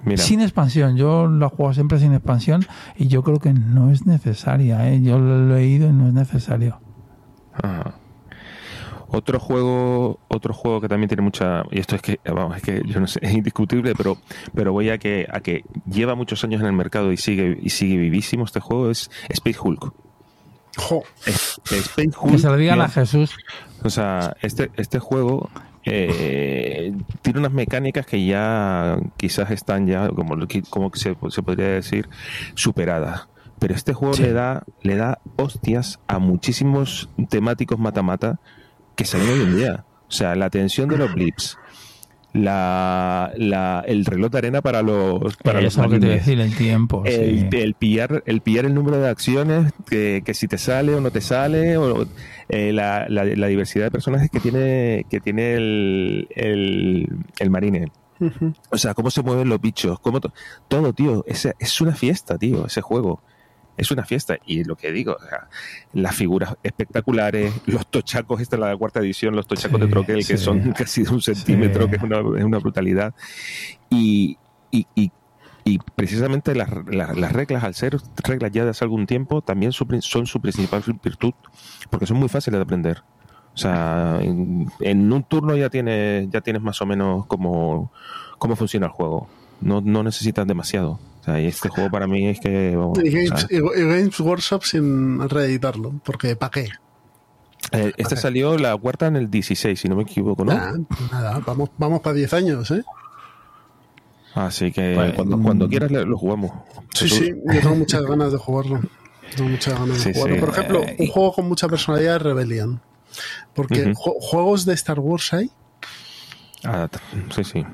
Mira, 0.04 0.22
Sin 0.22 0.42
expansión, 0.42 0.98
yo 0.98 1.28
lo 1.28 1.50
juego 1.50 1.74
siempre 1.74 2.00
sin 2.00 2.14
expansión 2.14 2.66
y 2.98 3.08
yo 3.08 3.24
creo 3.24 3.40
que 3.40 3.54
no 3.54 3.92
es 3.92 4.06
necesaria, 4.08 4.90
¿eh? 4.92 5.00
yo 5.02 5.20
lo 5.20 5.56
he 5.56 5.60
leído 5.60 5.88
y 5.90 5.94
no 5.94 6.08
es 6.08 6.14
necesario. 6.14 6.82
Ajá. 7.54 7.96
Otro 9.14 9.40
juego, 9.40 10.20
otro 10.30 10.54
juego 10.54 10.80
que 10.80 10.88
también 10.88 11.10
tiene 11.10 11.22
mucha, 11.22 11.64
y 11.70 11.80
esto 11.80 11.98
es 11.98 12.02
que, 12.02 12.20
vamos, 12.26 12.56
es 12.56 12.64
que 12.64 12.82
yo 12.86 13.02
no 13.02 13.08
sé, 13.08 13.20
es 13.22 13.34
indiscutible, 13.34 13.94
pero, 13.94 14.18
pero 14.56 14.72
voy 14.72 14.90
a 14.90 14.98
que, 14.98 15.28
a 15.30 15.42
que 15.42 15.66
lleva 15.86 16.16
muchos 16.16 16.44
años 16.46 16.62
en 16.62 16.68
el 16.68 16.74
mercado 16.74 17.12
y 17.12 17.18
sigue, 17.18 17.60
y 17.62 17.70
sigue 17.72 17.98
vivísimo 17.98 18.46
este 18.46 18.62
juego 18.62 18.90
es 18.90 19.12
Space 19.30 19.60
Hulk. 19.62 19.94
Jo, 20.78 21.04
Es- 21.26 21.60
Space 21.66 22.12
Hulk. 22.20 22.32
Que 22.34 22.38
se 22.40 22.48
lo 22.48 22.58
digan 22.58 22.76
tío, 22.78 22.84
a 22.86 22.90
Jesús. 22.90 23.36
O 23.84 23.90
sea, 23.90 24.36
este, 24.42 24.72
este 24.78 25.00
juego 25.00 25.50
eh, 25.84 26.94
tiene 27.22 27.40
unas 27.40 27.52
mecánicas 27.52 28.06
que 28.06 28.24
ya 28.26 28.98
quizás 29.18 29.52
están 29.52 29.88
ya, 29.88 30.10
como, 30.10 30.36
como 30.70 30.92
se, 30.94 31.16
se 31.30 31.44
podría 31.44 31.68
decir, 31.70 32.08
superadas. 32.56 33.28
Pero 33.60 33.76
este 33.76 33.94
juego 33.94 34.14
Sí. 34.16 34.24
le 34.24 34.34
da 34.34 34.64
le 34.82 34.96
da 34.96 35.20
hostias 35.38 36.00
a 36.08 36.18
muchísimos 36.20 37.10
temáticos 37.30 37.78
mata-mata 37.80 38.40
que 38.96 39.06
salen 39.06 39.30
hoy 39.30 39.42
en 39.42 39.56
día. 39.56 39.86
O 40.08 40.12
sea, 40.12 40.36
la 40.36 40.50
tensión 40.50 40.90
de 40.90 40.98
los 40.98 41.14
blips, 41.14 41.58
la, 42.34 43.32
la, 43.36 43.84
el 43.88 44.06
reloj 44.06 44.32
de 44.32 44.38
arena 44.38 44.62
para 44.62 44.82
los, 44.82 45.36
para 45.38 45.62
los 45.62 45.74
Eso 45.74 45.84
es 45.84 45.88
lo 45.88 45.94
que 45.94 46.00
te 46.00 46.08
decir, 46.14 46.40
el 46.40 46.56
tiempo. 46.56 47.04
el, 47.06 47.50
sí. 47.52 47.58
el 47.58 47.74
pillar 47.74 48.24
el 48.26 48.42
pillar 48.42 48.66
el 48.66 48.74
número 48.74 48.98
de 49.00 49.10
acciones 49.10 49.74
que, 49.90 50.22
que 50.26 50.34
si 50.34 50.48
te 50.48 50.58
sale 50.58 50.96
o 50.96 51.02
no 51.02 51.12
te 51.12 51.20
sale 51.22 51.76
o 51.78 52.06
eh, 52.50 52.72
la, 52.74 53.06
la- 53.10 53.26
la 53.26 53.48
diversidad 53.48 53.86
de 53.86 53.92
personajes 53.92 54.30
que 54.32 54.40
tiene 54.40 55.06
que 55.10 55.20
tiene 55.20 55.56
el, 55.56 56.28
el, 56.36 57.08
el 57.40 57.50
marine 57.50 57.92
o 58.70 58.78
sea 58.78 58.94
cómo 58.94 59.10
se 59.10 59.24
mueven 59.24 59.50
los 59.50 59.60
bichos 59.60 60.00
cómo 60.00 60.20
to- 60.22 60.32
todo 60.68 60.94
tío 60.94 61.24
ese, 61.28 61.54
es 61.60 61.82
una 61.82 61.96
fiesta 61.96 62.38
tío 62.38 62.66
ese 62.68 62.80
juego 62.82 63.22
es 63.82 63.92
una 63.92 64.06
fiesta 64.06 64.38
y 64.46 64.64
lo 64.64 64.76
que 64.76 64.92
digo 64.92 65.18
o 65.20 65.28
sea, 65.28 65.48
las 65.94 66.16
figuras 66.16 66.56
espectaculares 66.64 67.54
los 67.66 67.86
tochacos 67.88 68.40
esta 68.42 68.56
es 68.56 68.60
la 68.62 68.78
cuarta 68.78 69.00
edición 69.00 69.36
los 69.36 69.48
tochacos 69.48 69.80
Sí, 69.80 69.86
de 69.86 69.92
troquel 69.92 70.26
que 70.26 70.38
son 70.38 70.72
casi 70.78 71.04
de 71.04 71.10
un 71.10 71.22
centímetro 71.22 71.84
Sí. 71.86 71.90
que 71.92 71.96
es 71.98 72.04
una, 72.04 72.18
es 72.40 72.44
una 72.46 72.60
brutalidad 72.60 73.14
y, 73.90 74.38
y, 74.72 74.86
y 74.96 75.12
y 75.64 75.78
precisamente 75.96 76.56
las, 76.56 76.70
las- 76.88 77.16
las 77.16 77.32
reglas, 77.34 77.64
al 77.64 77.76
ser 77.76 77.96
reglas 78.24 78.50
ya 78.52 78.64
de 78.64 78.72
hace 78.72 78.84
algún 78.84 79.06
tiempo, 79.06 79.44
también 79.44 79.72
son 79.72 80.26
su 80.26 80.42
principal 80.42 80.82
virtud, 81.04 81.34
porque 81.92 82.08
son 82.08 82.18
muy 82.18 82.30
fáciles 82.30 82.58
de 82.58 82.64
aprender. 82.64 83.04
O 83.54 83.58
sea, 83.58 84.18
en, 84.22 84.66
en 84.80 85.14
un 85.14 85.22
turno 85.22 85.56
ya 85.56 85.70
tienes, 85.70 86.28
ya 86.32 86.42
tienes 86.42 86.64
más 86.64 86.82
o 86.82 86.88
menos 86.88 87.28
cómo, 87.28 87.92
cómo 88.40 88.56
funciona 88.56 88.88
el 88.88 88.92
juego. 88.92 89.30
No, 89.62 89.82
no 89.82 90.04
necesitas 90.04 90.46
demasiado. 90.48 91.00
O 91.22 91.24
sea, 91.24 91.40
y 91.40 91.46
este 91.46 91.70
juego 91.70 91.90
para 91.92 92.08
mí 92.08 92.28
es 92.28 92.40
que... 92.40 92.76
vamos, 92.76 92.98
Y 93.04 93.10
Games, 93.12 93.48
y- 93.50 93.60
Games 93.60 94.20
Workshop 94.20 94.64
sin 94.64 95.30
reeditarlo, 95.30 95.94
porque 96.04 96.36
¿para 96.36 96.50
qué? 96.52 96.70
eh, 97.74 97.94
este 97.98 98.16
salió 98.18 98.58
la 98.58 98.76
cuarta 98.76 99.06
en 99.06 99.16
el 99.16 99.30
16, 99.30 99.80
si 99.80 99.88
no 99.88 99.96
me 99.96 100.02
equivoco, 100.04 100.44
¿no? 100.44 100.54
Nah, 100.54 100.74
nada, 101.12 101.40
vamos, 101.46 101.70
vamos 101.78 102.02
para 102.02 102.16
10 102.16 102.34
años, 102.34 102.72
¿eh? 102.72 102.84
Así 104.34 104.72
que 104.72 104.94
Pues, 104.96 105.14
cuando, 105.14 105.38
mm. 105.38 105.44
cuando 105.44 105.70
quieras 105.70 105.92
lo 105.92 106.18
jugamos. 106.18 106.52
Sí, 106.94 107.08
sí, 107.10 107.34
yo 107.54 107.62
tengo 107.62 107.76
muchas 107.76 108.02
ganas 108.04 108.32
de 108.32 108.38
jugarlo. 108.38 108.80
Tengo 109.36 109.50
muchas 109.50 109.74
ganas 109.80 109.98
de 109.98 110.04
Sí, 110.04 110.14
jugarlo. 110.14 110.36
sí. 110.36 110.40
Por 110.42 110.50
ejemplo, 110.50 110.84
Eh, 110.84 110.96
un 111.00 111.08
juego 111.08 111.34
con 111.34 111.48
mucha 111.48 111.68
personalidad 111.68 112.16
es 112.16 112.22
Rebellion. 112.24 112.82
Porque 113.54 113.92
Ujú. 113.92 113.92
ju- 113.92 114.16
juegos 114.22 114.66
de 114.66 114.74
Star 114.74 115.00
Wars 115.00 115.34
hay, 115.34 115.52
Ah, 116.64 116.88
sí, 117.36 117.44
sí. 117.44 117.66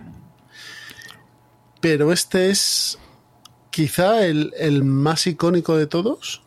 Pero 1.82 2.12
este 2.12 2.50
es 2.50 2.98
quizá 3.70 4.26
el, 4.26 4.54
el 4.58 4.84
más 4.84 5.28
icónico 5.28 5.78
de 5.78 5.88
todos 5.88 6.44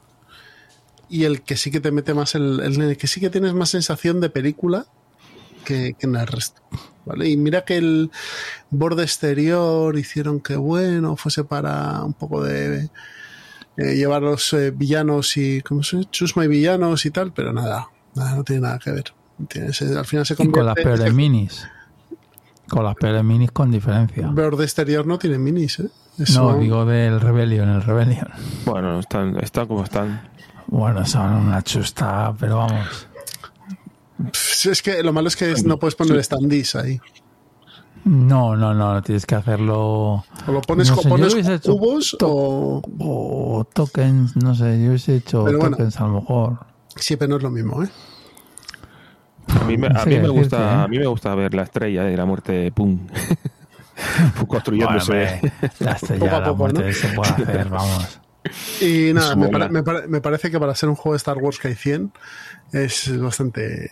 y 1.08 1.24
el 1.24 1.42
que 1.42 1.56
sí 1.56 1.70
que 1.70 1.80
te 1.80 1.90
mete 1.92 2.14
más, 2.14 2.34
el, 2.34 2.60
el- 2.60 2.96
que 2.96 3.06
sí 3.06 3.20
que 3.20 3.30
tienes 3.30 3.54
más 3.54 3.70
sensación 3.70 4.20
de 4.20 4.30
película 4.30 4.86
que, 5.64 5.94
que 5.98 6.06
en 6.06 6.16
el 6.16 6.26
resto. 6.26 6.62
¿vale? 7.04 7.28
Y 7.28 7.36
mira 7.36 7.64
que 7.64 7.76
el 7.76 8.10
borde 8.70 9.02
exterior 9.02 9.96
hicieron 9.98 10.40
que 10.40 10.56
bueno, 10.56 11.16
fuese 11.16 11.44
para 11.44 12.02
un 12.04 12.14
poco 12.14 12.42
de 12.42 12.90
eh, 13.76 13.94
llevar 13.96 14.22
los 14.22 14.52
eh, 14.52 14.70
villanos 14.70 15.36
y, 15.36 15.60
¿cómo 15.62 15.82
se? 15.82 16.04
Chusma 16.10 16.44
y 16.44 16.48
villanos 16.48 17.04
y 17.06 17.10
tal, 17.10 17.32
pero 17.32 17.52
nada, 17.52 17.88
nada, 18.14 18.34
no 18.36 18.44
tiene 18.44 18.62
nada 18.62 18.78
que 18.78 18.90
ver. 18.90 19.04
Tiene- 19.48 19.72
se- 19.72 19.96
al 19.98 20.04
final 20.06 20.26
se 20.26 20.34
Y 20.34 20.36
con 20.36 20.66
las 20.66 20.74
convierte... 20.74 20.82
peores 20.82 21.14
minis. 21.14 21.66
Con 22.70 22.84
las 22.84 22.94
peores 22.94 23.24
minis 23.24 23.50
con 23.50 23.70
diferencia. 23.70 24.28
Borde 24.28 24.64
exterior 24.64 25.06
no 25.06 25.18
tiene 25.18 25.38
minis, 25.38 25.80
¿eh? 25.80 25.88
Eso- 26.18 26.52
No, 26.52 26.58
digo 26.58 26.84
del 26.84 27.20
Rebellion, 27.20 27.68
el 27.68 27.82
Rebellion. 27.82 28.28
Bueno, 28.64 29.00
están, 29.00 29.36
están 29.40 29.66
como 29.66 29.82
están. 29.84 30.28
Bueno, 30.68 31.04
son 31.04 31.32
una 31.48 31.62
chusta, 31.62 32.32
pero 32.38 32.58
vamos. 32.58 33.06
Es 34.64 34.82
que 34.82 35.02
lo 35.02 35.12
malo 35.12 35.28
es 35.28 35.36
que 35.36 35.54
no 35.64 35.78
puedes 35.78 35.94
poner 35.94 36.22
standees 36.22 36.76
ahí. 36.76 37.00
No, 38.04 38.56
no, 38.56 38.72
no, 38.72 39.02
tienes 39.02 39.26
que 39.26 39.34
hacerlo. 39.34 39.78
O 39.78 40.24
lo 40.46 40.60
pones, 40.62 40.88
No 40.90 40.96
sé, 40.96 41.08
pones 41.08 41.34
cubos 41.62 42.16
o... 42.22 42.80
O 42.98 43.64
tokens, 43.74 44.36
no 44.36 44.54
sé, 44.54 44.80
yo 44.82 44.88
hubiese 44.90 45.16
hecho 45.16 45.44
Pero 45.44 45.58
bueno. 45.58 45.76
tokens 45.76 46.00
a 46.00 46.04
lo 46.06 46.20
mejor. 46.20 46.58
Siempre 46.96 47.28
no 47.28 47.36
es 47.36 47.42
lo 47.42 47.50
mismo, 47.50 47.82
¿eh? 47.82 47.88
A 49.60 49.64
mí, 49.64 49.76
me, 49.78 49.86
a 49.86 49.90
mí 49.90 49.96
me 49.96 50.02
decirte, 50.20 50.28
gusta, 50.28 50.58
¿eh? 50.58 50.84
a 50.84 50.88
mí 50.88 50.98
me 50.98 51.06
gusta 51.06 51.34
ver 51.34 51.54
la 51.54 51.62
estrella 51.62 52.04
de 52.04 52.16
la 52.16 52.24
muerte, 52.26 52.70
pum, 52.74 52.98
construyéndose. 54.46 55.12
Bueno, 55.12 55.30
hombre, 55.34 55.52
la 55.80 55.92
estrella 55.92 56.20
Poco 56.20 56.34
a 56.34 56.38
de 56.38 56.40
la 56.40 56.44
poco, 56.46 56.56
muerte 56.58 56.86
¿no? 56.86 56.92
se 56.92 57.08
puede 57.08 57.30
hacer, 57.30 57.68
vamos. 57.68 58.20
Y 58.80 59.12
nada, 59.12 59.36
me, 59.36 59.48
pare- 59.48 59.68
me 59.68 59.82
pare- 59.82 60.08
me 60.08 60.20
parece 60.20 60.50
que 60.50 60.58
para 60.58 60.74
ser 60.74 60.88
un 60.88 60.94
juego 60.94 61.12
de 61.12 61.18
Star 61.18 61.38
Wars 61.38 61.58
que 61.58 61.68
hay 61.68 61.74
100 61.74 62.12
es 62.72 63.20
bastante... 63.20 63.90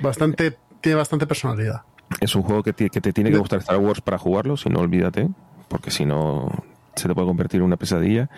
bastante 0.00 0.56
tiene 0.80 0.96
bastante 0.96 1.26
personalidad. 1.26 1.82
Es 2.20 2.34
un 2.34 2.42
juego 2.42 2.62
que, 2.62 2.72
ti- 2.72 2.88
que 2.88 3.00
te 3.00 3.12
tiene 3.12 3.30
que 3.30 3.36
gustar 3.36 3.58
Star 3.60 3.76
Wars 3.78 4.00
para 4.00 4.18
jugarlo, 4.18 4.56
si 4.56 4.68
no 4.70 4.80
olvídate, 4.80 5.28
porque 5.68 5.90
si 5.90 6.06
no 6.06 6.48
se 6.96 7.06
te 7.06 7.14
puede 7.14 7.26
convertir 7.28 7.60
en 7.60 7.66
una 7.66 7.76
pesadilla. 7.76 8.30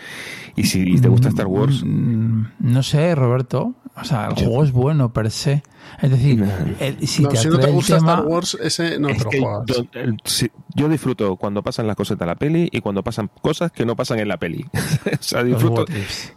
Y 0.57 0.64
si 0.64 1.01
te 1.01 1.09
gusta 1.09 1.29
Star 1.29 1.47
Wars, 1.47 1.83
Mm, 1.85 2.45
No 2.59 2.83
sé, 2.83 3.14
Roberto. 3.14 3.75
O 3.94 4.05
sea, 4.05 4.28
el 4.28 4.35
Yo- 4.37 4.46
juego 4.46 4.64
es 4.64 4.72
bueno 4.72 5.12
per 5.12 5.31
se. 5.31 5.62
Es 6.00 6.11
decir, 6.11 6.42
el- 6.81 7.07
si 7.07 7.22
No, 7.24 7.28
te 7.28 7.37
si 7.37 7.48
no 7.48 7.59
te 7.59 7.70
gusta 7.70 7.98
tema, 7.98 8.12
Star 8.14 8.26
Wars, 8.26 8.57
ese 8.62 8.98
no 8.98 9.09
te 9.09 9.12
es 9.14 9.24
lo 9.24 9.31
que 9.31 9.40
juegas. 9.40 9.66
yo, 9.66 9.85
el- 10.00 10.16
si- 10.24 10.50
yo 10.74 10.88
disfruto 10.88 11.37
cuando 11.37 11.62
pasan 11.62 11.87
las 11.87 11.94
cosas 11.96 12.18
de 12.18 12.24
la 12.24 12.35
peli 12.35 12.70
y 12.72 12.81
cuando 12.81 13.02
pasan 13.02 13.28
cosas 13.42 13.70
que 13.70 13.85
no 13.85 13.94
pasan 13.94 14.18
en 14.20 14.28
la 14.28 14.38
peli. 14.38 14.64
o 15.20 15.22
sea, 15.22 15.44
disfruto. 15.44 15.85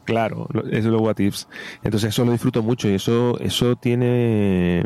Claro, 0.04 0.48
lo- 0.52 0.63
eso 0.68 0.76
es 0.78 0.86
lo 0.86 1.00
what 1.00 1.18
ifs. 1.20 1.48
Entonces 1.82 2.10
eso 2.10 2.26
lo 2.26 2.34
disfruto 2.34 2.62
mucho 2.62 2.89
y 2.89 2.96
eso 2.96 3.39
eso 3.39 3.78
tiene 3.78 4.84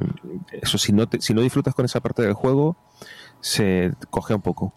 eso 0.51 0.77
si 0.77 0.91
no 0.93 1.07
te- 1.07 1.21
si 1.21 1.33
no 1.33 1.41
disfrutas 1.41 1.73
con 1.73 1.85
esa 1.85 2.01
parte 2.01 2.21
del 2.21 2.33
juego 2.33 2.77
se 3.41 3.93
coge 4.11 4.35
un 4.35 4.41
poco. 4.41 4.73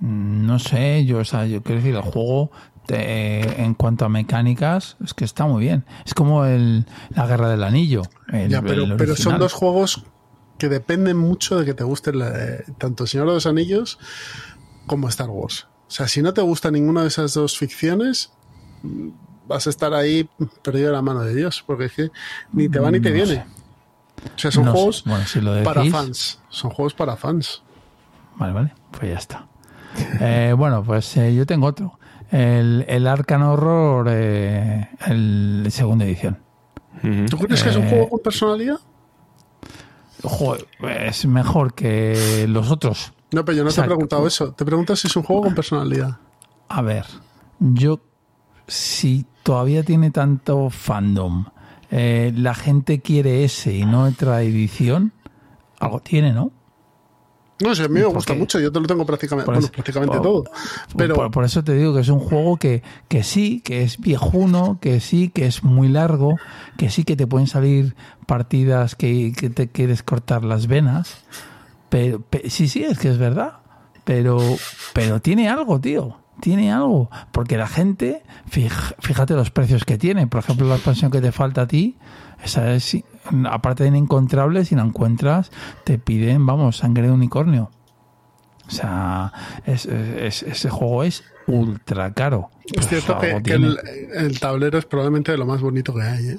Mm, 0.00 0.44
No 0.46 0.58
sé, 0.58 1.04
yo, 1.06 1.18
o 1.18 1.24
sea, 1.24 1.46
yo 1.46 1.62
quiero 1.62 1.80
decir, 1.80 1.94
el 1.94 2.02
juego 2.02 2.50
en 2.88 3.74
cuanto 3.74 4.04
a 4.04 4.08
mecánicas 4.08 4.96
es 5.04 5.14
que 5.14 5.24
está 5.24 5.46
muy 5.46 5.60
bien. 5.62 5.84
Es 6.04 6.14
como 6.14 6.44
el, 6.44 6.86
la 7.10 7.26
Guerra 7.26 7.48
del 7.48 7.62
Anillo. 7.62 8.02
el- 8.32 8.48
Ya, 8.50 8.62
pero, 8.62 8.84
el 8.84 8.96
pero 8.96 9.14
son 9.16 9.38
dos 9.38 9.52
juegos 9.52 10.04
que 10.58 10.68
dependen 10.68 11.16
mucho 11.16 11.58
de 11.58 11.64
que 11.64 11.74
te 11.74 11.84
guste 11.84 12.12
la- 12.12 12.32
tanto 12.78 13.06
Señor 13.06 13.28
de 13.28 13.34
los 13.34 13.46
Anillos 13.46 13.98
como 14.86 15.08
Star 15.08 15.30
Wars. 15.30 15.66
O 15.88 15.90
sea, 15.92 16.06
si 16.08 16.22
no 16.22 16.32
te 16.34 16.40
gusta 16.42 16.70
ninguna 16.70 17.02
de 17.02 17.08
esas 17.08 17.34
dos 17.34 17.56
ficciones, 17.58 18.32
vas 19.46 19.66
a 19.66 19.70
estar 19.70 19.94
ahí 19.94 20.28
perdido 20.62 20.92
la 20.92 21.02
mano 21.02 21.20
de 21.22 21.34
Dios, 21.34 21.62
porque 21.66 21.86
es 21.86 21.92
que 21.92 22.10
ni 22.52 22.68
te 22.68 22.78
va 22.78 22.90
ni 22.90 23.00
te 23.00 23.08
No 23.10 23.14
viene. 23.14 23.34
sé. 23.34 23.44
O 24.36 24.38
sea, 24.38 24.50
son 24.50 24.64
No 24.66 24.72
juegos 24.72 25.02
Bueno, 25.06 25.24
si 25.26 25.40
lo 25.40 25.62
para 25.64 25.84
fans. 25.86 26.38
Son 26.50 26.70
juegos 26.70 26.92
para 26.94 27.16
fans. 27.16 27.62
Vale, 28.36 28.52
vale, 28.52 28.72
pues 28.90 29.10
ya 29.12 29.18
está. 29.18 29.46
Eh, 30.20 30.54
bueno, 30.56 30.84
pues 30.84 31.16
eh, 31.16 31.34
yo 31.34 31.46
tengo 31.46 31.66
otro. 31.66 31.98
El, 32.30 32.84
el 32.88 33.06
Arcan 33.06 33.42
Horror, 33.42 34.06
eh, 34.10 34.88
el 35.06 35.66
segunda 35.70 36.04
edición. 36.04 36.38
¿Tú 37.28 37.38
crees 37.38 37.62
que 37.62 37.70
es 37.70 37.76
un 37.76 37.84
Eh, 37.84 37.90
juego 37.90 38.08
con 38.10 38.18
personalidad? 38.20 38.78
Joder, 40.22 40.66
es 41.08 41.24
mejor 41.26 41.74
que 41.74 42.46
los 42.48 42.70
otros. 42.70 43.12
No, 43.32 43.44
pero 43.44 43.58
yo 43.58 43.64
no 43.64 43.70
te 43.70 43.80
he 43.80 43.84
preguntado 43.84 44.26
eso. 44.26 44.52
Te 44.52 44.64
pregunto 44.64 44.94
si 44.96 45.06
es 45.08 45.16
un 45.16 45.22
juego 45.22 45.42
con 45.42 45.54
personalidad. 45.54 46.18
A 46.68 46.82
ver, 46.82 47.06
yo 47.58 48.00
si 48.66 49.24
todavía 49.42 49.82
tiene 49.82 50.10
tanto 50.10 50.68
fandom, 50.70 51.46
eh, 51.90 52.32
la 52.36 52.54
gente 52.54 53.00
quiere 53.00 53.44
ese 53.44 53.74
y 53.74 53.84
no 53.84 54.04
otra 54.04 54.42
edición, 54.42 55.12
algo 55.78 56.00
tiene, 56.00 56.32
¿no? 56.32 56.52
No 57.62 57.74
sé, 57.74 57.84
a 57.84 57.88
mí 57.88 57.94
me 57.94 58.02
¿Por 58.04 58.14
gusta 58.14 58.34
mucho. 58.34 58.58
Yo 58.60 58.72
te 58.72 58.80
lo 58.80 58.86
tengo 58.86 59.04
prácticamente, 59.04 59.44
Por 59.46 59.54
bueno, 59.54 59.66
eso- 59.66 59.72
prácticamente 59.72 60.16
por- 60.18 60.22
todo. 60.26 60.44
Pero 60.96 61.14
por, 61.14 61.30
por 61.30 61.44
eso 61.44 61.62
te 61.62 61.74
digo 61.74 61.94
que 61.94 62.00
es 62.00 62.08
un 62.08 62.20
juego 62.20 62.56
que, 62.56 62.82
que 63.08 63.22
sí, 63.22 63.60
que 63.60 63.82
es 63.82 63.98
viejuno, 63.98 64.78
que 64.80 65.00
sí, 65.00 65.28
que 65.28 65.46
es 65.46 65.62
muy 65.62 65.88
largo, 65.88 66.36
que 66.78 66.90
sí 66.90 67.04
que 67.04 67.16
te 67.16 67.26
pueden 67.26 67.46
salir 67.46 67.94
partidas 68.26 68.94
que, 68.94 69.32
que 69.36 69.50
te 69.50 69.68
quieres 69.68 70.02
cortar 70.02 70.44
las 70.44 70.66
venas. 70.66 71.18
Pero, 71.88 72.20
pe- 72.20 72.48
sí, 72.50 72.68
sí, 72.68 72.82
es 72.84 72.98
que 72.98 73.08
es 73.10 73.18
verdad. 73.18 73.58
pero, 74.04 74.38
pero 74.92 75.20
tiene 75.20 75.48
algo, 75.48 75.80
tío. 75.80 76.16
Tiene 76.40 76.72
algo. 76.72 77.10
Porque 77.32 77.58
la 77.58 77.66
gente, 77.68 78.22
fíjate 79.00 79.34
los 79.34 79.50
precios 79.50 79.84
que 79.84 79.98
tiene. 79.98 80.26
Por 80.26 80.40
ejemplo, 80.40 80.66
la 80.66 80.76
expansión 80.76 81.10
que 81.10 81.20
te 81.20 81.32
falta 81.32 81.62
a 81.62 81.66
ti, 81.66 81.96
esa 82.42 82.72
es, 82.74 82.96
aparte 83.50 83.82
de 83.84 83.88
inencontrable, 83.90 84.64
si 84.64 84.74
la 84.74 84.82
encuentras, 84.82 85.50
te 85.84 85.98
piden, 85.98 86.46
vamos, 86.46 86.78
sangre 86.78 87.04
de 87.06 87.12
unicornio. 87.12 87.70
O 88.66 88.70
sea, 88.70 89.32
es- 89.66 89.86
es- 89.86 90.42
ese 90.44 90.70
juego 90.70 91.02
es 91.04 91.24
ultra 91.46 92.12
caro. 92.14 92.50
Es 92.66 92.72
Pues 92.74 92.88
cierto 92.88 93.18
que, 93.18 93.52
el, 93.52 93.78
el 94.14 94.38
tablero 94.38 94.78
es 94.78 94.84
probablemente 94.84 95.32
de 95.32 95.38
lo 95.38 95.46
más 95.46 95.60
bonito 95.60 95.92
que 95.94 96.02
hay. 96.02 96.28
¿eh? 96.28 96.38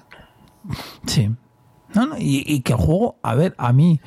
Sí. 1.06 1.30
No, 1.94 2.06
no, 2.08 2.18
y, 2.18 2.44
y 2.46 2.62
que 2.62 2.72
el 2.72 2.80
juego, 2.80 3.18
a 3.22 3.36
ver, 3.36 3.54
a 3.58 3.74
mí, 3.74 4.00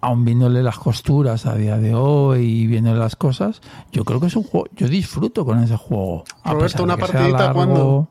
aun 0.00 0.24
viéndole 0.24 0.64
las 0.64 0.78
costuras 0.78 1.46
a 1.46 1.54
día 1.54 1.78
de 1.78 1.94
hoy 1.94 2.42
y 2.42 2.66
viéndole 2.66 2.98
las 2.98 3.14
cosas, 3.14 3.60
yo 3.92 4.04
creo 4.04 4.18
que 4.18 4.26
es 4.26 4.34
un 4.34 4.42
juego, 4.42 4.66
yo 4.74 4.88
disfruto 4.88 5.44
con 5.44 5.62
ese 5.62 5.76
juego. 5.76 6.24
Roberto, 6.44 6.82
una 6.82 6.96
partidita, 6.96 7.38
largo, 7.38 7.54
¿cuándo? 7.54 8.08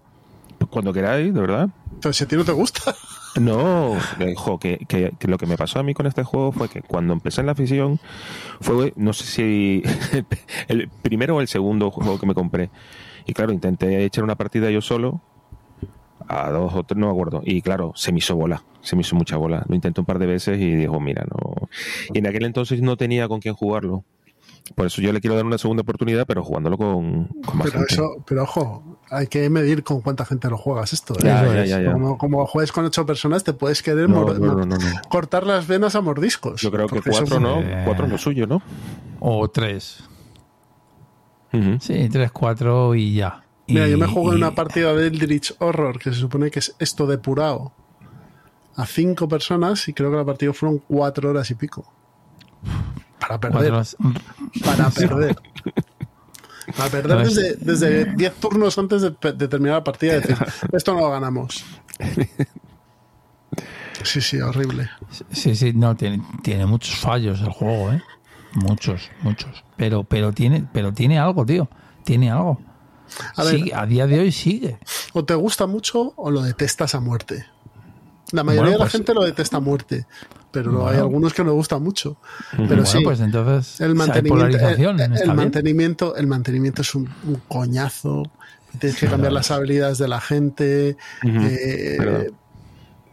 Cuando 0.70 0.94
queráis, 0.94 1.34
de 1.34 1.42
verdad. 1.42 1.70
Entonces, 1.92 2.16
si 2.18 2.24
a 2.24 2.28
ti 2.30 2.38
no 2.38 2.46
te 2.46 2.54
gusta, 2.54 2.96
No, 3.40 3.98
jo, 4.36 4.60
que, 4.60 4.78
que- 4.88 5.12
que 5.18 5.28
lo 5.28 5.38
que 5.38 5.46
me 5.48 5.58
pasó 5.58 5.80
a 5.80 5.84
mí 5.84 5.94
con 5.94 6.06
este 6.06 6.24
juego 6.24 6.52
fue 6.52 6.70
que 6.70 6.82
cuando 6.82 7.14
empecé 7.14 7.42
en 7.42 7.48
la 7.48 7.54
afición 7.54 8.00
fue, 8.62 8.94
no 8.96 9.12
sé 9.14 9.24
si 9.26 9.84
el 10.68 10.90
primero 11.02 11.36
o 11.38 11.42
el 11.42 11.48
segundo 11.48 11.90
juego 11.92 12.20
que 12.20 12.26
me 12.28 12.36
compré. 12.36 12.70
Y 13.26 13.34
claro, 13.34 13.52
intenté 13.52 14.04
echar 14.06 14.24
una 14.24 14.36
partida 14.36 14.70
yo 14.70 14.82
solo, 14.82 15.22
a 16.28 16.50
dos 16.52 16.74
o 16.76 16.84
tres, 16.84 16.98
no 17.00 17.08
me 17.08 17.12
acuerdo. 17.14 17.42
Y 17.44 17.62
claro, 17.62 17.92
se 17.96 18.12
me 18.12 18.20
hizo 18.20 18.36
bola, 18.36 18.64
se 18.82 18.96
me 18.96 19.02
hizo 19.02 19.16
mucha 19.16 19.38
bola. 19.38 19.66
Lo 19.68 19.76
intenté 19.76 20.00
un 20.02 20.06
par 20.06 20.20
de 20.20 20.26
veces 20.28 20.60
y 20.60 20.72
dijo, 20.76 21.00
mira, 21.00 21.26
no. 21.30 21.70
Y 22.14 22.20
en 22.20 22.28
aquel 22.28 22.46
entonces 22.46 22.82
no 22.82 22.98
tenía 22.98 23.28
con 23.28 23.40
quién 23.40 23.56
jugarlo. 23.56 24.04
Por 24.76 24.86
eso 24.88 25.02
yo 25.02 25.12
le 25.12 25.20
quiero 25.20 25.36
dar 25.36 25.46
una 25.46 25.58
segunda 25.58 25.82
oportunidad, 25.82 26.26
pero 26.26 26.44
jugándolo 26.44 26.78
con, 26.78 27.26
con 27.46 27.58
más 27.58 27.68
pero 27.68 27.80
gente. 27.80 27.94
eso, 27.94 28.24
pero 28.26 28.44
ojo, 28.44 28.98
hay 29.10 29.28
que 29.28 29.50
medir 29.50 29.84
con 29.84 30.02
cuánta 30.02 30.26
gente 30.26 30.50
lo 30.50 30.58
juegas 30.58 30.94
esto. 30.94 31.14
¿eh? 31.16 31.24
Ya, 31.24 31.46
ya, 31.46 31.66
ya, 31.66 31.82
ya. 31.82 31.92
Como, 31.92 32.18
como 32.18 32.46
juegues 32.48 32.72
con 32.72 32.86
ocho 32.86 33.06
personas, 33.06 33.44
te 33.44 33.52
puedes 33.54 33.84
querer 33.84 34.10
No, 34.10 34.22
mor- 34.22 34.40
no, 34.40 34.56
no, 34.56 34.66
no, 34.66 34.78
no. 34.78 34.78
cortar 35.10 35.46
las 35.46 35.68
venas 35.68 35.96
a 35.96 36.02
mordiscos. 36.02 36.62
Yo 36.62 36.72
creo 36.72 36.88
que 36.88 37.02
cuatro, 37.02 37.40
¿no? 37.42 37.60
Eh. 37.62 37.82
Cuatro 37.86 38.06
es 38.06 38.12
lo 38.12 38.18
suyo, 38.18 38.48
¿no? 38.48 38.62
O 39.20 39.50
tres. 39.50 40.04
Sí, 41.82 42.10
tres, 42.10 42.32
cuatro 42.32 42.96
y 42.96 43.14
ya. 43.16 43.44
Mira, 43.68 43.88
Y- 43.88 43.92
yo 43.92 43.98
me 43.98 44.08
jugué 44.08 44.34
y- 44.36 44.38
una 44.38 44.56
partida 44.56 44.94
de 44.94 45.08
Eldritch 45.08 45.56
Horror, 45.60 46.00
que 46.00 46.12
se 46.12 46.20
supone 46.20 46.50
que 46.50 46.60
es 46.60 46.76
esto 46.80 47.06
depurado, 47.06 47.74
a 48.76 48.86
cinco 48.88 49.28
personas 49.28 49.88
y 49.88 49.94
creo 49.94 50.10
que 50.10 50.18
la 50.18 50.26
partida 50.26 50.52
fueron 50.54 50.80
cuatro 50.80 51.30
horas 51.30 51.52
y 51.52 51.56
pico. 51.56 51.94
Para 53.28 53.40
perder. 53.40 53.74
Para 54.64 54.90
perder. 54.90 55.36
Para 56.78 56.90
perder 56.90 57.18
desde, 57.28 57.56
desde 57.58 58.06
10 58.16 58.34
turnos 58.36 58.78
antes 58.78 59.02
de, 59.02 59.12
de 59.34 59.48
terminar 59.48 59.78
la 59.78 59.84
partida 59.84 60.14
decir, 60.14 60.38
esto 60.72 60.94
no 60.94 61.02
lo 61.02 61.12
ganamos. 61.12 61.64
Sí, 64.04 64.22
sí, 64.22 64.40
horrible. 64.42 64.90
Sí, 65.32 65.56
sí, 65.56 65.72
no, 65.74 65.96
tiene, 65.96 66.22
tiene 66.42 66.66
muchos 66.66 66.96
fallos 66.96 67.40
el 67.42 67.50
juego, 67.50 67.92
¿eh? 67.94 68.02
Muchos, 68.54 69.10
muchos. 69.22 69.64
Pero, 69.78 70.04
pero 70.04 70.32
tiene, 70.34 70.66
pero 70.74 70.94
tiene 70.94 71.20
algo, 71.20 71.46
tío. 71.46 71.70
Tiene 72.04 72.30
algo. 72.32 72.60
A 73.36 73.44
ver. 73.44 73.56
Sigue- 73.56 73.74
a 73.74 73.86
día 73.86 74.08
de 74.08 74.20
hoy 74.20 74.32
sigue. 74.32 74.78
O 75.14 75.24
te 75.24 75.36
gusta 75.36 75.68
mucho 75.68 76.14
o 76.18 76.32
lo 76.32 76.42
detestas 76.42 76.96
a 76.96 77.00
muerte. 77.00 77.46
La 78.32 78.44
mayoría 78.44 78.62
Bueno, 78.64 78.72
de 78.74 78.80
la 78.80 78.84
pues- 78.86 78.92
gente 78.94 79.14
lo 79.14 79.24
detesta 79.24 79.58
a 79.58 79.60
muerte, 79.62 80.06
pero 80.54 80.88
hay 80.88 80.98
algunos 81.00 81.34
que 81.34 81.44
nos 81.44 81.54
gusta 81.54 81.80
mucho. 81.80 82.16
Pero 82.52 82.68
bueno, 82.68 82.86
sí, 82.86 83.00
pues 83.04 83.20
entonces 83.20 83.82
el 83.82 83.92
hay 83.92 83.98
mantenimiento, 83.98 84.46
polarización. 84.46 85.00
el, 85.00 85.06
el 85.08 85.14
está 85.14 85.26
bien. 85.26 85.36
mantenimiento, 85.36 86.16
el 86.16 86.28
mantenimiento 86.28 86.82
es 86.84 86.96
un, 86.96 87.10
un 87.26 87.42
coñazo. 87.50 88.24
Tienes 88.80 89.00
que 89.00 89.08
cambiar 89.08 89.34
las 89.34 89.52
habilidades 89.52 89.98
de 89.98 90.08
la 90.08 90.22
gente. 90.22 90.96
Eh, 91.26 92.32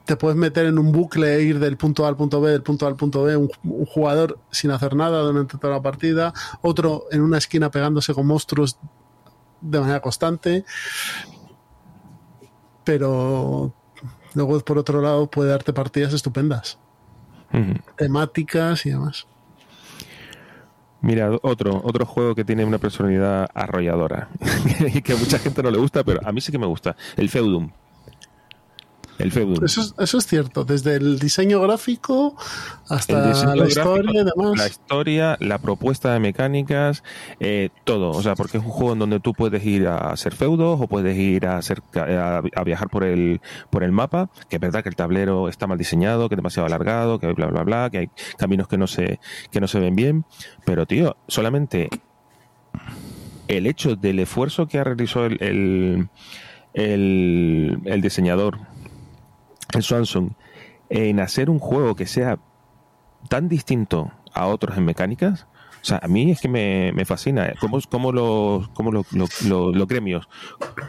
te 0.04 0.16
puedes 0.16 0.36
meter 0.36 0.66
en 0.66 0.78
un 0.78 0.92
bucle 0.92 1.36
e 1.36 1.42
ir 1.42 1.58
del 1.58 1.76
punto 1.76 2.04
A 2.04 2.08
al 2.08 2.16
punto 2.16 2.40
B, 2.40 2.50
del 2.50 2.62
punto 2.62 2.84
A 2.84 2.88
al 2.90 2.96
punto 2.96 3.22
B, 3.22 3.36
un, 3.36 3.50
un 3.64 3.86
jugador 3.86 4.38
sin 4.50 4.70
hacer 4.70 4.94
nada 4.94 5.20
durante 5.22 5.56
toda 5.56 5.74
la 5.74 5.82
partida, 5.82 6.34
otro 6.62 7.04
en 7.10 7.22
una 7.22 7.38
esquina 7.38 7.70
pegándose 7.70 8.12
con 8.12 8.26
monstruos 8.26 8.78
de 9.60 9.80
manera 9.80 10.00
constante. 10.00 10.64
Pero 12.84 13.72
luego, 14.34 14.60
por 14.60 14.78
otro 14.78 15.00
lado, 15.00 15.30
puede 15.30 15.50
darte 15.50 15.72
partidas 15.72 16.12
estupendas, 16.12 16.78
Temáticas 17.96 18.86
y 18.86 18.90
demás. 18.90 19.26
Mira, 21.02 21.30
otro, 21.42 21.80
otro 21.82 22.04
juego 22.04 22.34
que 22.34 22.44
tiene 22.44 22.64
una 22.64 22.78
personalidad 22.78 23.48
arrolladora 23.54 24.28
y 24.92 25.00
que 25.02 25.14
a 25.14 25.16
mucha 25.16 25.38
gente 25.38 25.62
no 25.62 25.70
le 25.70 25.78
gusta, 25.78 26.04
pero 26.04 26.20
a 26.26 26.32
mí 26.32 26.40
sí 26.40 26.52
que 26.52 26.58
me 26.58 26.66
gusta. 26.66 26.94
El 27.16 27.30
Feudum. 27.30 27.70
El 29.20 29.32
Feudum. 29.32 29.64
Eso 29.64 29.80
es, 29.80 29.94
eso 29.98 30.18
es 30.18 30.26
cierto, 30.26 30.64
desde 30.64 30.96
el 30.96 31.18
diseño 31.18 31.60
gráfico 31.60 32.36
hasta 32.88 33.28
diseño 33.28 33.54
la 33.54 33.64
gráfico, 33.64 33.80
historia 33.80 34.20
y 34.22 34.24
demás. 34.24 34.58
La 34.58 34.66
historia, 34.66 35.36
la 35.40 35.58
propuesta 35.58 36.12
de 36.12 36.20
mecánicas, 36.20 37.02
eh, 37.38 37.70
todo. 37.84 38.10
O 38.10 38.22
sea, 38.22 38.34
porque 38.34 38.58
es 38.58 38.64
un 38.64 38.70
juego 38.70 38.94
en 38.94 38.98
donde 39.00 39.20
tú 39.20 39.32
puedes 39.32 39.64
ir 39.64 39.86
a 39.86 40.10
hacer 40.10 40.34
feudos 40.34 40.80
o 40.80 40.86
puedes 40.88 41.16
ir 41.16 41.46
a, 41.46 41.58
hacer, 41.58 41.82
a, 41.94 42.42
a 42.54 42.64
viajar 42.64 42.88
por 42.88 43.04
el, 43.04 43.40
por 43.70 43.84
el 43.84 43.92
mapa. 43.92 44.30
Que 44.48 44.56
es 44.56 44.60
verdad 44.60 44.82
que 44.82 44.88
el 44.88 44.96
tablero 44.96 45.48
está 45.48 45.66
mal 45.66 45.78
diseñado, 45.78 46.28
que 46.28 46.34
es 46.34 46.38
demasiado 46.38 46.66
alargado, 46.66 47.18
que 47.18 47.32
bla, 47.32 47.46
bla, 47.46 47.62
bla, 47.62 47.90
que 47.90 47.98
hay 47.98 48.10
caminos 48.38 48.68
que 48.68 48.78
no 48.78 48.86
se, 48.86 49.20
que 49.50 49.60
no 49.60 49.68
se 49.68 49.78
ven 49.80 49.94
bien. 49.94 50.24
Pero, 50.64 50.86
tío, 50.86 51.16
solamente 51.28 51.88
el 53.48 53.66
hecho 53.66 53.96
del 53.96 54.20
esfuerzo 54.20 54.66
que 54.68 54.78
ha 54.78 54.84
realizado 54.84 55.26
el, 55.26 55.38
el, 55.42 56.08
el, 56.74 57.78
el 57.84 58.00
diseñador, 58.00 58.58
el 59.74 59.82
Swanson, 59.82 60.36
en 60.88 61.20
hacer 61.20 61.50
un 61.50 61.58
juego 61.58 61.94
que 61.94 62.06
sea 62.06 62.38
tan 63.28 63.48
distinto 63.48 64.10
a 64.32 64.46
otros 64.46 64.76
en 64.78 64.84
mecánicas. 64.84 65.46
O 65.82 65.84
sea, 65.84 65.98
a 66.02 66.08
mí 66.08 66.30
es 66.30 66.40
que 66.42 66.48
me, 66.48 67.04
fascina. 67.06 67.54
¿Cómo, 67.58 67.78
cómo, 67.88 68.12
los, 68.12 68.68
cómo 68.70 68.92
los, 68.92 69.10
los- 69.12 69.88
gremios? 69.88 70.28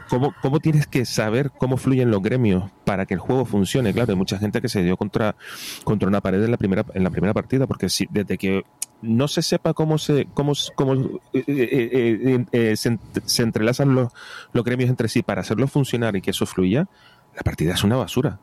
¿Cómo, 0.10 0.34
¿Cómo 0.42 0.60
tienes 0.60 0.86
que 0.86 1.06
saber 1.06 1.50
cómo 1.52 1.78
fluyen 1.78 2.12
los 2.12 2.22
gremios 2.22 2.70
para 2.84 3.06
que 3.06 3.14
el 3.14 3.22
juego 3.22 3.46
funcione? 3.46 3.94
Claro, 3.94 4.12
hay 4.12 4.18
mucha 4.18 4.38
gente 4.38 4.60
que 4.62 4.68
se 4.68 4.84
dio 4.84 4.98
contra, 4.98 5.38
contra 5.86 6.10
una 6.10 6.20
pared 6.20 6.44
en 6.44 6.52
la 6.52 6.58
primera, 6.58 6.84
en 6.94 7.06
la 7.06 7.10
primera 7.10 7.34
partida, 7.34 7.68
porque 7.68 7.88
si, 7.88 8.06
desde 8.10 8.38
que 8.38 8.64
no 9.02 9.30
se 9.30 9.42
sepa 9.42 9.74
cómo 9.74 9.98
se 9.98 10.28
cómo, 10.34 10.52
cómo 10.76 10.94
eh, 10.94 11.10
eh, 11.34 11.44
eh, 11.48 12.46
eh, 12.52 12.76
se, 12.76 13.00
se 13.24 13.44
entrelazan 13.44 13.96
los, 13.96 14.12
los 14.52 14.64
gremios 14.66 14.90
entre 14.90 15.08
sí 15.08 15.24
para 15.24 15.40
hacerlo 15.42 15.68
funcionar 15.68 16.18
y 16.18 16.22
que 16.22 16.32
eso 16.32 16.46
fluya, 16.46 16.88
la 17.34 17.44
partida 17.44 17.74
es 17.76 17.84
una 17.86 17.96
basura. 17.96 18.40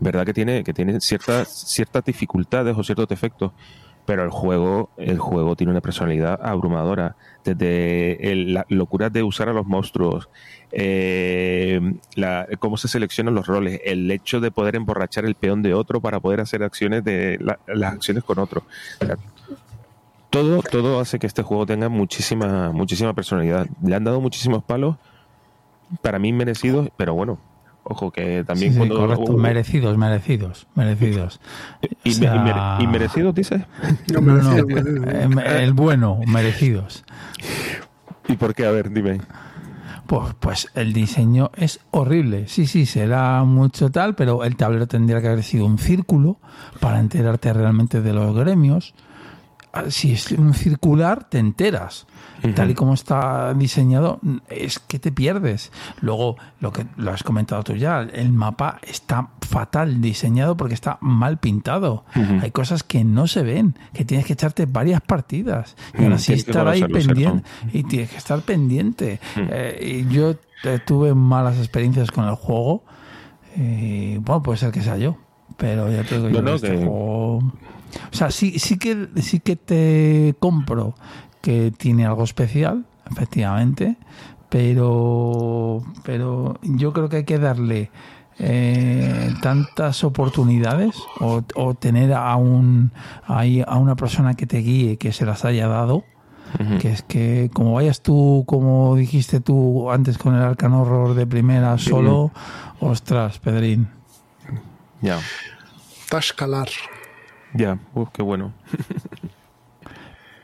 Verdad 0.00 0.24
que 0.26 0.34
tiene, 0.34 0.64
que 0.64 0.74
tiene 0.74 1.00
ciertas, 1.00 1.48
ciertas 1.48 2.04
dificultades 2.04 2.76
o 2.76 2.82
ciertos 2.82 3.06
defectos, 3.08 3.52
pero 4.04 4.22
el 4.24 4.30
juego, 4.30 4.90
el 4.96 5.18
juego 5.18 5.56
tiene 5.56 5.70
una 5.70 5.80
personalidad 5.80 6.38
abrumadora. 6.42 7.16
Desde 7.44 8.34
la 8.34 8.66
locura 8.68 9.08
de 9.08 9.22
usar 9.22 9.48
a 9.48 9.52
los 9.52 9.66
monstruos, 9.66 10.28
eh, 10.72 11.80
la- 12.16 12.46
cómo 12.58 12.76
se 12.76 12.88
seleccionan 12.88 13.34
los 13.34 13.46
roles, 13.46 13.80
el 13.84 14.10
hecho 14.10 14.40
de 14.40 14.50
poder 14.50 14.76
emborrachar 14.76 15.24
el 15.24 15.36
peón 15.36 15.62
de 15.62 15.74
otro 15.74 16.00
para 16.00 16.20
poder 16.20 16.40
hacer 16.40 16.62
acciones 16.62 17.04
de 17.04 17.38
la- 17.40 17.58
las 17.66 17.94
acciones 17.94 18.24
con 18.24 18.38
otro. 18.38 18.64
Todo, 20.30 20.62
todo 20.62 20.98
hace 21.00 21.18
que 21.20 21.28
este 21.28 21.42
juego 21.42 21.64
tenga 21.64 21.88
muchísima, 21.88 22.72
muchísima 22.72 23.14
personalidad. 23.14 23.66
Le 23.82 23.94
han 23.94 24.02
dado 24.04 24.20
muchísimos 24.20 24.64
palos, 24.64 24.96
para 26.02 26.18
mí 26.18 26.32
merecidos, 26.32 26.88
pero 26.96 27.14
bueno, 27.14 27.38
ojo 27.84 28.10
que 28.10 28.42
también 28.44 28.72
Sí, 28.72 28.74
sí, 28.74 28.78
cuando 28.78 28.96
correcto. 28.96 29.32
uh, 29.32 29.38
merecidos, 29.38 29.96
merecidos, 29.98 30.66
merecidos. 30.74 31.40
y, 32.02 32.10
O 32.10 32.14
sea- 32.14 32.34
y 32.34 32.38
mere- 32.38 32.60
y 32.80 32.86
merecidos 32.86 33.34
dices 33.34 33.62
No, 34.12 34.20
No, 34.20 34.36
no, 34.42 34.64
merecido. 34.66 35.04
eh, 35.10 35.62
el 35.64 35.72
bueno, 35.74 36.18
merecidos. 36.26 37.04
y 38.28 38.36
por 38.36 38.54
qué 38.54 38.66
a 38.66 38.70
ver 38.70 38.90
dime 38.90 39.20
Pues, 40.06 40.34
pues 40.38 40.68
el 40.74 40.92
diseño 40.92 41.50
es 41.56 41.80
horrible. 41.90 42.46
Sí, 42.48 42.66
sí, 42.66 42.84
será 42.84 43.42
mucho 43.44 43.90
tal, 43.90 44.14
pero 44.14 44.44
el 44.44 44.54
tablero 44.56 44.86
tendría 44.86 45.20
que 45.22 45.28
haber 45.28 45.42
sido 45.42 45.64
un 45.64 45.78
círculo 45.78 46.36
para 46.80 47.00
enterarte 47.00 47.50
realmente 47.54 48.02
de 48.02 48.12
los 48.12 48.34
gremios. 48.36 48.94
Ah, 49.72 49.84
Si 49.88 50.12
es 50.12 50.30
un 50.32 50.52
circular, 50.54 51.24
te 51.30 51.38
enteras. 51.38 52.06
Tal 52.54 52.70
y 52.70 52.74
como 52.74 52.92
está 52.94 53.54
diseñado, 53.54 54.20
es 54.48 54.78
que 54.78 54.98
te 54.98 55.10
pierdes. 55.12 55.72
Luego, 56.00 56.36
lo 56.60 56.72
que 56.72 56.84
lo 56.96 57.10
has 57.10 57.22
comentado 57.22 57.62
tú 57.62 57.74
ya, 57.74 58.00
el 58.02 58.32
mapa 58.32 58.80
está 58.82 59.30
fatal 59.40 60.00
diseñado 60.02 60.56
porque 60.56 60.74
está 60.74 60.98
mal 61.00 61.38
pintado. 61.38 62.04
Hay 62.42 62.50
cosas 62.50 62.82
que 62.82 63.02
no 63.04 63.26
se 63.26 63.42
ven, 63.42 63.78
que 63.94 64.04
tienes 64.04 64.26
que 64.26 64.34
echarte 64.34 64.66
varias 64.66 65.00
partidas. 65.00 65.76
Y 65.98 66.02
aún 66.04 66.12
así 66.14 66.26
tienes 66.34 66.48
estar 66.48 66.68
ahí 66.68 66.84
pendiente. 66.84 67.48
Y 67.72 67.84
tienes 67.84 68.10
que 68.10 68.16
estar 68.18 68.40
pendiente. 68.42 69.20
Eh, 69.36 70.04
y 70.08 70.12
yo 70.14 70.34
eh, 70.64 70.80
tuve 70.84 71.14
malas 71.14 71.56
experiencias 71.58 72.10
con 72.10 72.26
el 72.26 72.34
juego. 72.34 72.84
Y 73.56 74.18
bueno, 74.18 74.42
puede 74.42 74.58
ser 74.58 74.70
que 74.72 74.82
sea 74.82 74.96
yo. 74.98 75.16
Pero 75.56 75.90
ya 75.90 76.02
te 76.02 76.16
digo 76.16 76.28
No, 76.28 76.34
yo 76.34 76.42
no, 76.42 76.50
que 76.50 76.54
este 76.56 76.70
que- 76.72 76.76
juego- 76.78 77.36
O 77.38 77.52
sea, 78.10 78.30
sí, 78.32 78.58
sí, 78.58 78.76
que, 78.76 79.08
sí 79.22 79.38
que 79.40 79.54
te 79.56 80.34
compro 80.40 80.94
que 81.44 81.70
tiene 81.70 82.06
algo 82.06 82.24
especial, 82.24 82.86
efectivamente, 83.10 83.96
pero, 84.48 85.82
pero 86.02 86.58
yo 86.62 86.94
creo 86.94 87.10
que 87.10 87.16
hay 87.18 87.24
que 87.24 87.38
darle 87.38 87.90
eh, 88.38 89.34
tantas 89.42 90.04
oportunidades 90.04 90.96
o, 91.20 91.42
o 91.54 91.74
tener 91.74 92.14
a 92.14 92.34
un 92.36 92.90
ahí 93.26 93.62
a 93.66 93.76
una 93.76 93.94
persona 93.94 94.32
que 94.34 94.46
te 94.46 94.58
guíe 94.58 94.96
que 94.96 95.12
se 95.12 95.26
las 95.26 95.44
haya 95.44 95.68
dado 95.68 96.04
que 96.80 96.92
es 96.92 97.02
que 97.02 97.50
como 97.52 97.74
vayas 97.74 98.00
tú 98.00 98.44
como 98.46 98.94
dijiste 98.96 99.40
tú 99.40 99.90
antes 99.90 100.18
con 100.18 100.34
el 100.36 100.42
arcano 100.42 100.82
horror 100.82 101.14
de 101.14 101.26
primera 101.26 101.78
solo 101.78 102.30
ostras 102.80 103.38
Pedrín 103.40 103.88
Ya, 105.02 105.18
Tashkalar. 106.08 106.68
ya, 107.54 107.78
uf, 107.94 108.08
qué 108.12 108.22
bueno. 108.22 108.52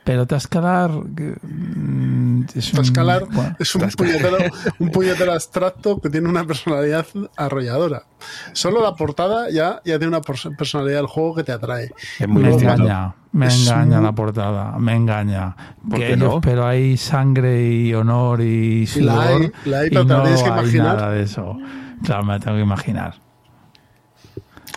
pero 0.04 0.26
Tascalar 0.26 0.90
mm, 0.90 2.44
es 2.54 2.72
un, 2.72 2.76
Tashkalar 2.78 3.26
bueno, 3.30 3.56
es 3.58 3.74
un 3.74 3.88
puñetero, 3.90 4.36
un 4.78 4.90
puñetero 4.90 5.32
abstracto 5.32 6.00
que 6.00 6.08
tiene 6.10 6.28
una 6.28 6.44
personalidad 6.44 7.06
arrolladora. 7.36 8.04
Solo 8.52 8.82
la 8.82 8.94
portada 8.94 9.50
ya, 9.50 9.80
ya 9.84 9.98
tiene 9.98 10.08
una 10.08 10.20
pers- 10.22 10.54
personalidad 10.56 10.98
del 10.98 11.06
juego 11.06 11.34
que 11.36 11.44
te 11.44 11.52
atrae. 11.52 11.90
Es 12.18 12.26
muy 12.28 12.42
me 12.42 12.52
engaña, 12.54 13.14
me 13.32 13.46
Es 13.46 13.66
engaña 13.68 13.96
muy- 13.98 14.06
la 14.06 14.12
portada, 14.12 14.78
me 14.78 14.96
engaña. 14.96 15.54
¿Por 15.88 15.98
Que 15.98 16.06
qué 16.06 16.12
ellos- 16.14 16.34
no? 16.34 16.40
Pero 16.40 16.66
hay 16.66 16.96
sangre 16.96 17.62
y 17.70 17.94
honor 17.94 18.40
y 18.40 18.86
sudor. 18.86 19.04
La 19.14 19.22
hay, 19.22 19.52
la 19.66 19.78
hay, 19.80 19.86
y 19.86 19.90
te 19.90 20.04
no 20.04 20.22
tienes 20.22 20.42
que 20.42 20.48
hay 20.48 20.58
imaginar. 20.60 20.96
nada 20.96 21.10
de 21.10 21.22
eso. 21.22 21.56
Claro, 22.04 22.24
me 22.24 22.32
la 22.34 22.40
tengo 22.40 22.56
que 22.56 22.62
imaginar. 22.62 23.14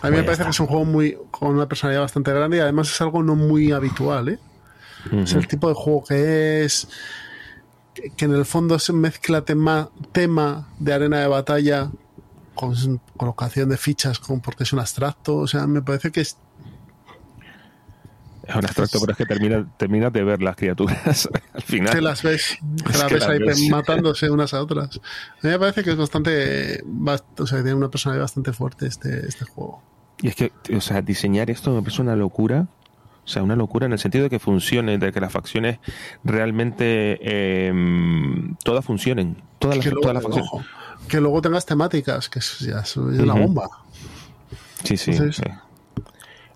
A 0.02 0.10
mí 0.10 0.16
me 0.16 0.22
Pues 0.22 0.24
parece 0.24 0.32
está. 0.32 0.44
que 0.44 0.50
es 0.50 0.60
un 0.60 0.66
juego 0.66 0.84
muy 0.84 1.16
con 1.30 1.54
una 1.54 1.66
personalidad 1.66 2.02
bastante 2.02 2.30
grande 2.32 2.58
y 2.58 2.60
además 2.60 2.90
es 2.90 3.00
algo 3.00 3.22
no 3.22 3.34
muy 3.36 3.72
habitual, 3.72 4.28
¿eh? 4.28 4.38
Es 5.12 5.32
el 5.34 5.46
tipo 5.46 5.68
de 5.68 5.74
juego 5.74 6.04
que 6.04 6.64
es 6.64 6.88
que, 8.16 8.24
en 8.24 8.34
el 8.34 8.44
fondo 8.44 8.78
se 8.78 8.92
mezcla 8.92 9.44
tema, 9.44 9.90
tema 10.12 10.68
de 10.78 10.92
arena 10.92 11.20
de 11.20 11.26
batalla 11.28 11.90
con 12.54 13.00
colocación 13.16 13.68
de 13.68 13.76
fichas 13.76 14.18
con 14.18 14.40
porque 14.40 14.62
es 14.64 14.72
un 14.72 14.78
abstracto, 14.80 15.36
o 15.36 15.46
sea, 15.46 15.66
me 15.66 15.82
parece 15.82 16.10
que 16.12 16.20
es 16.22 16.36
Es 18.46 18.54
un 18.54 18.64
abstracto, 18.64 18.98
pero 19.00 19.12
es 19.12 19.16
que 19.18 19.24
termina, 19.26 19.66
terminas 19.78 20.12
de 20.12 20.22
ver 20.22 20.42
las 20.42 20.54
criaturas 20.56 21.28
al 21.54 21.62
final. 21.62 21.94
que 21.94 22.00
las 22.02 22.22
ves, 22.22 22.58
que 22.84 22.92
las 22.98 23.04
que 23.04 23.14
ves 23.14 23.24
ahí 23.24 23.38
ves. 23.38 23.68
matándose 23.70 24.30
unas 24.30 24.52
a 24.54 24.60
otras. 24.60 24.96
A 24.96 25.46
mí 25.46 25.50
me 25.50 25.58
parece 25.58 25.82
que 25.82 25.90
es 25.90 25.96
bastante, 25.96 26.84
bast- 26.84 27.24
o 27.38 27.46
sea, 27.46 27.58
tiene 27.62 27.74
una 27.74 27.88
personalidad 27.90 28.24
bastante 28.24 28.52
fuerte 28.52 28.86
este, 28.86 29.26
este 29.26 29.44
juego. 29.46 29.82
Y 30.20 30.28
es 30.28 30.36
que, 30.36 30.52
o 30.76 30.80
sea, 30.80 31.00
diseñar 31.00 31.50
esto 31.50 31.72
me 31.74 31.80
parece 31.82 32.02
una 32.02 32.16
locura. 32.16 32.66
O 33.24 33.28
sea, 33.28 33.42
una 33.42 33.56
locura 33.56 33.86
en 33.86 33.92
el 33.92 33.98
sentido 33.98 34.24
de 34.24 34.30
que 34.30 34.38
funcione, 34.38 34.98
de 34.98 35.10
que 35.12 35.20
las 35.20 35.32
facciones 35.32 35.78
realmente 36.24 37.18
eh, 37.22 37.72
todas 38.64 38.84
funcionen. 38.84 39.36
Todas 39.58 39.76
las, 39.78 39.86
Que 39.86 39.92
todas 39.92 40.14
las 40.14 40.22
facciones. 40.22 40.50
ojo, 40.52 40.62
que 41.08 41.20
luego 41.20 41.40
tengas 41.40 41.64
temáticas, 41.64 42.28
que 42.28 42.38
es, 42.40 42.58
ya 42.60 42.80
es 42.80 42.96
una 42.96 43.34
bomba. 43.34 43.68
Sí, 44.82 44.96
sí. 44.96 45.12
Entonces- 45.12 45.36
sí. 45.36 45.52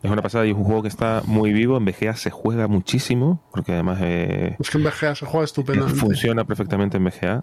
Es 0.00 0.10
una 0.12 0.22
pasada 0.22 0.46
y 0.46 0.50
es 0.50 0.56
un 0.56 0.62
juego 0.62 0.82
que 0.82 0.88
está 0.88 1.22
muy 1.26 1.52
vivo. 1.52 1.76
En 1.76 1.84
VGA 1.84 2.14
se 2.14 2.30
juega 2.30 2.68
muchísimo, 2.68 3.42
porque 3.50 3.72
además 3.72 3.98
eh, 4.00 4.54
Es 4.60 4.70
que 4.70 4.78
en 4.78 4.84
VGA 4.84 5.14
se 5.16 5.26
juega 5.26 5.44
estupendamente. 5.44 5.98
funciona 5.98 6.44
perfectamente 6.44 6.98
en 6.98 7.04
VGA. 7.04 7.42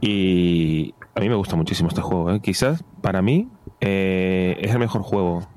Y 0.00 0.94
a 1.14 1.20
mí 1.20 1.28
me 1.28 1.34
gusta 1.34 1.56
muchísimo 1.56 1.88
este 1.88 2.02
juego. 2.02 2.30
¿eh? 2.32 2.40
Quizás 2.40 2.84
para 3.00 3.22
mí 3.22 3.48
eh, 3.80 4.58
es 4.60 4.70
el 4.72 4.78
mejor 4.80 5.00
juego 5.02 5.48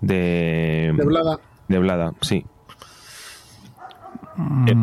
de, 0.00 0.94
De 0.96 1.04
Blada. 1.04 1.38
De 1.68 1.78
Blada, 1.78 2.12
sí. 2.22 2.44
Eh, 4.66 4.74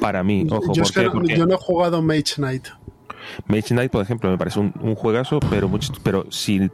para 0.00 0.22
mí, 0.22 0.46
ojo, 0.50 0.72
yo, 0.72 0.82
¿por 0.82 0.92
qué? 0.92 1.02
no, 1.04 1.12
Porque 1.12 1.36
yo 1.36 1.46
no 1.46 1.54
he 1.54 1.58
jugado 1.58 2.02
Mage 2.02 2.34
Knight. 2.36 2.68
Mage 3.46 3.68
Knight, 3.74 3.90
por 3.92 4.02
ejemplo, 4.02 4.30
me 4.30 4.38
parece 4.38 4.58
un, 4.60 4.72
un 4.80 4.94
juegazo, 4.94 5.38
pero, 5.50 5.68
mucho- 5.68 5.92
pero 6.02 6.24
si 6.30 6.70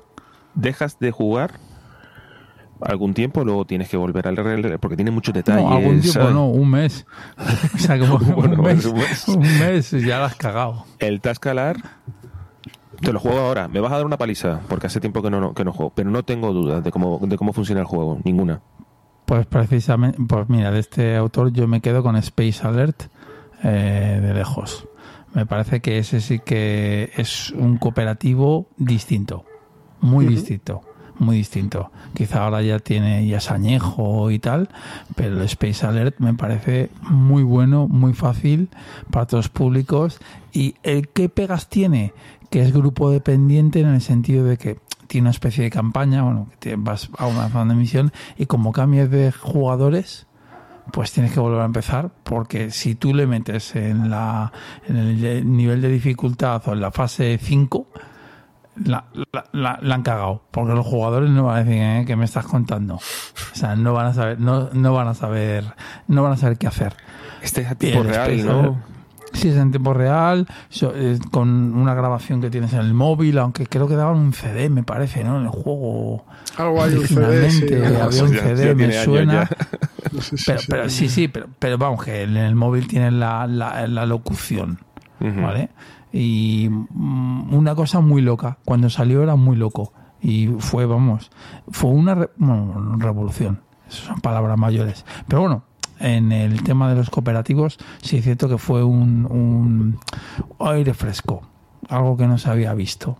dejas 0.54 0.98
de 0.98 1.10
jugar 1.10 1.58
algún 2.80 3.12
tiempo, 3.12 3.44
luego 3.44 3.64
tienes 3.64 3.88
que 3.88 3.96
volver 3.96 4.28
al 4.28 4.36
RL 4.38 4.78
porque 4.78 4.96
tiene 4.96 5.10
muchos 5.10 5.34
detalles. 5.34 5.64
No, 5.64 5.70
algún 5.76 6.00
tiempo 6.00 6.20
¿sabes? 6.20 6.34
no, 6.34 6.48
un 6.48 6.70
mes. 6.70 7.06
o 7.74 7.78
sea, 7.78 7.98
como 7.98 8.18
Bueno, 8.18 8.54
un, 8.56 8.62
mes, 8.62 8.84
un 8.86 8.98
mes. 8.98 9.28
un 9.28 9.40
mes 9.40 9.90
ya 9.90 10.20
la 10.20 10.26
has 10.26 10.36
cagado. 10.36 10.84
El 11.00 11.20
Tascalar, 11.20 11.76
te 13.00 13.12
lo 13.12 13.18
juego 13.18 13.40
ahora. 13.40 13.66
Me 13.68 13.80
vas 13.80 13.92
a 13.92 13.96
dar 13.96 14.06
una 14.06 14.16
paliza 14.16 14.60
porque 14.68 14.86
hace 14.86 15.00
tiempo 15.00 15.22
que 15.22 15.30
no, 15.30 15.54
que 15.54 15.64
no 15.64 15.72
juego, 15.72 15.92
pero 15.94 16.08
no 16.10 16.22
tengo 16.22 16.52
dudas 16.52 16.82
de 16.84 16.90
cómo, 16.92 17.18
de 17.22 17.36
cómo 17.36 17.52
funciona 17.52 17.80
el 17.80 17.86
juego, 17.86 18.20
ninguna. 18.24 18.60
Pues 19.28 19.44
precisamente, 19.44 20.18
pues 20.26 20.48
mira, 20.48 20.70
de 20.70 20.80
este 20.80 21.14
autor 21.14 21.52
yo 21.52 21.68
me 21.68 21.82
quedo 21.82 22.02
con 22.02 22.16
Space 22.16 22.66
Alert 22.66 23.02
eh, 23.62 24.20
de 24.22 24.32
lejos. 24.32 24.88
Me 25.34 25.44
parece 25.44 25.80
que 25.80 25.98
ese 25.98 26.22
sí 26.22 26.38
que 26.38 27.12
es 27.14 27.50
un 27.50 27.76
cooperativo 27.76 28.68
distinto, 28.78 29.44
muy 30.00 30.24
distinto, 30.24 30.80
muy 31.18 31.36
distinto. 31.36 31.90
Quizá 32.14 32.42
ahora 32.42 32.62
ya 32.62 32.78
tiene 32.78 33.26
ya 33.26 33.36
es 33.36 33.50
añejo 33.50 34.30
y 34.30 34.38
tal, 34.38 34.70
pero 35.14 35.36
el 35.36 35.42
Space 35.42 35.86
Alert 35.86 36.18
me 36.20 36.32
parece 36.32 36.88
muy 37.02 37.42
bueno, 37.42 37.86
muy 37.86 38.14
fácil 38.14 38.70
para 39.10 39.26
todos 39.26 39.44
los 39.44 39.50
públicos. 39.50 40.20
¿Y 40.54 40.76
el 40.82 41.08
qué 41.08 41.28
pegas 41.28 41.68
tiene? 41.68 42.14
Que 42.48 42.62
es 42.62 42.72
grupo 42.72 43.10
dependiente 43.10 43.80
en 43.80 43.88
el 43.88 44.00
sentido 44.00 44.46
de 44.46 44.56
que 44.56 44.78
tiene 45.08 45.24
una 45.24 45.30
especie 45.32 45.64
de 45.64 45.70
campaña, 45.70 46.22
bueno, 46.22 46.46
que 46.50 46.56
te 46.70 46.76
vas 46.76 47.10
a 47.18 47.26
una 47.26 47.48
zona 47.48 47.72
de 47.74 47.78
misión 47.80 48.12
y 48.36 48.46
como 48.46 48.70
cambies 48.72 49.10
de 49.10 49.32
jugadores, 49.32 50.26
pues 50.92 51.12
tienes 51.12 51.32
que 51.32 51.40
volver 51.40 51.60
a 51.60 51.64
empezar 51.64 52.10
porque 52.22 52.70
si 52.70 52.94
tú 52.94 53.12
le 53.12 53.26
metes 53.26 53.74
en 53.76 54.08
la 54.10 54.52
en 54.86 54.96
el 54.96 55.56
nivel 55.56 55.82
de 55.82 55.88
dificultad 55.88 56.62
o 56.66 56.72
en 56.72 56.80
la 56.80 56.90
fase 56.92 57.38
5 57.42 57.88
la, 58.84 59.04
la, 59.32 59.44
la- 59.52 59.78
la 59.82 59.94
han 59.96 60.02
cagado 60.02 60.44
porque 60.50 60.72
los 60.72 60.86
jugadores 60.86 61.30
no 61.30 61.44
van 61.44 61.56
a 61.56 61.64
decir 61.64 61.82
"Eh, 61.82 62.04
¿qué 62.06 62.14
me 62.16 62.24
estás 62.24 62.46
contando 62.46 62.94
o 62.94 63.00
sea 63.54 63.74
no 63.76 63.92
van 63.92 64.06
a 64.06 64.14
saber 64.14 64.38
no, 64.40 64.70
no 64.72 64.94
van 64.94 65.08
a 65.08 65.14
saber 65.14 65.64
no 66.06 66.22
van 66.22 66.32
a 66.32 66.36
saber 66.36 66.56
qué 66.58 66.68
hacer 66.68 66.94
Este 67.42 67.62
es 67.62 67.70
a 67.70 67.74
tipo 67.74 67.98
real. 68.04 68.30
Sí, 69.32 69.48
es 69.48 69.56
en 69.56 69.70
tiempo 69.70 69.92
real, 69.94 70.46
eh, 70.94 71.18
con 71.30 71.74
una 71.74 71.94
grabación 71.94 72.40
que 72.40 72.50
tienes 72.50 72.72
en 72.72 72.80
el 72.80 72.94
móvil, 72.94 73.38
aunque 73.38 73.66
creo 73.66 73.86
que 73.86 73.94
daban 73.94 74.16
un 74.16 74.32
CD, 74.32 74.68
me 74.70 74.82
parece, 74.82 75.22
¿no? 75.24 75.36
En 75.38 75.44
el 75.44 75.48
juego. 75.50 76.24
Algo 76.56 76.82
hay 76.82 76.94
un 76.94 77.06
CD, 77.06 77.50
sí. 77.50 77.66
Había 77.74 78.22
un 78.24 78.28
CD, 78.30 78.68
ya 78.68 78.74
me 78.74 78.92
suena. 79.04 79.48
Pero, 80.46 80.58
sí. 80.58 80.66
pero 80.70 80.88
sí, 80.88 81.08
sí, 81.10 81.28
pero, 81.28 81.48
pero 81.58 81.76
vamos, 81.76 82.02
que 82.02 82.22
en 82.22 82.36
el 82.36 82.54
móvil 82.54 82.88
tienes 82.88 83.12
la, 83.12 83.46
la, 83.46 83.86
la 83.86 84.06
locución. 84.06 84.78
¿vale? 85.20 85.68
Y 86.12 86.68
mm, 86.70 87.52
una 87.54 87.74
cosa 87.74 88.00
muy 88.00 88.22
loca, 88.22 88.56
cuando 88.64 88.88
salió 88.88 89.22
era 89.22 89.36
muy 89.36 89.56
loco. 89.56 89.92
Y 90.22 90.46
fue, 90.58 90.86
vamos, 90.86 91.30
fue 91.70 91.90
una 91.90 92.14
re- 92.14 92.30
bueno, 92.36 92.96
revolución. 92.98 93.60
Esas 93.86 94.04
son 94.06 94.20
palabras 94.20 94.56
mayores. 94.58 95.04
Pero 95.28 95.42
bueno, 95.42 95.64
en 96.00 96.32
el 96.32 96.62
tema 96.62 96.88
de 96.88 96.96
los 96.96 97.10
cooperativos, 97.10 97.78
sí 98.02 98.16
es 98.18 98.24
cierto 98.24 98.48
que 98.48 98.58
fue 98.58 98.84
un, 98.84 99.26
un 99.26 99.98
aire 100.60 100.94
fresco, 100.94 101.42
algo 101.88 102.16
que 102.16 102.26
no 102.26 102.38
se 102.38 102.50
había 102.50 102.74
visto. 102.74 103.18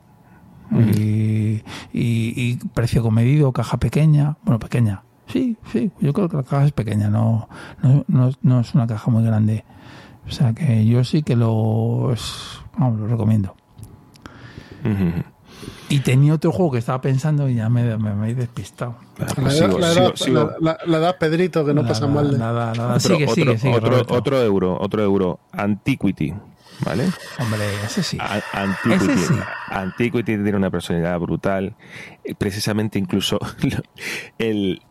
Y, 0.71 1.63
y- 1.93 2.35
y 2.37 2.59
precio 2.75 3.03
comedido, 3.03 3.53
caja 3.53 3.79
pequeña, 3.79 4.37
bueno, 4.45 4.59
pequeña. 4.59 5.03
Sí, 5.27 5.57
sí, 5.73 5.91
yo 6.01 6.13
creo 6.13 6.29
que 6.29 6.37
la 6.37 6.43
caja 6.43 6.67
es 6.67 6.73
pequeña, 6.73 7.09
no, 7.09 7.49
no, 7.83 8.05
no, 8.09 8.31
no 8.43 8.61
es 8.61 8.75
una 8.75 8.87
caja 8.87 9.11
muy 9.11 9.25
grande. 9.25 9.65
O 10.27 10.31
sea 10.31 10.53
que 10.53 10.85
yo 10.87 11.05
sí 11.05 11.23
que 11.23 11.37
lo, 11.37 12.13
es- 12.13 12.61
vamos, 12.79 13.01
lo 13.01 13.07
recomiendo. 13.09 13.55
Y 15.89 16.01
tenía 16.01 16.35
otro 16.35 16.53
juego 16.53 16.73
que 16.73 16.79
estaba 16.79 17.01
pensando 17.01 17.49
y 17.49 17.55
ya 17.57 17.69
me, 17.69 17.97
me, 17.97 18.15
me 18.15 18.31
he 18.31 18.35
despistado. 18.35 18.97
La 19.19 19.27
pues 19.27 19.59
edad, 19.61 19.67
sigo, 19.69 19.79
la, 19.79 19.89
sigo, 19.93 20.07
edad, 20.07 20.15
sigo. 20.17 20.35
la- 20.45 20.57
la- 20.61 20.79
la 20.87 20.99
edad 20.99 21.17
Pedrito, 21.19 21.65
que 21.65 21.73
no 21.75 21.83
Nada, 21.83 21.95
pasa 21.95 22.07
mal. 22.07 22.31
de- 22.31 22.39
Nada, 22.39 22.73
nada. 22.75 23.01
Sigue, 23.01 23.25
otro, 23.25 23.35
sigue, 23.35 23.59
sigue, 23.59 23.75
otro, 23.75 23.91
Roberto. 23.91 24.15
otro 24.15 24.43
euro, 24.43 24.79
otro 24.81 25.03
euro. 25.03 25.41
Antiquity, 25.53 26.35
¿vale? 26.85 27.09
Hombre, 27.41 27.61
ese 27.85 28.03
sí. 28.03 28.19
A- 28.21 28.43
Antiquity. 28.53 29.13
Ese 29.13 29.27
sí. 29.35 29.41
Antiquity 29.71 30.37
tiene 30.37 30.57
una 30.57 30.71
personalidad 30.71 31.19
brutal. 31.19 31.75
Eh, 32.25 32.35
Precisamente 32.37 32.99
incluso 32.99 33.39
el, 34.39 34.83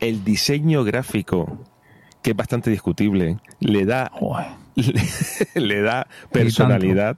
el 0.00 0.24
diseño 0.24 0.84
gráfico, 0.84 1.58
que 2.22 2.30
es 2.30 2.36
bastante 2.36 2.70
discutible, 2.70 3.38
le 3.60 3.84
da 3.84 4.10
le 5.54 5.80
da 5.82 6.06
personalidad. 6.32 7.16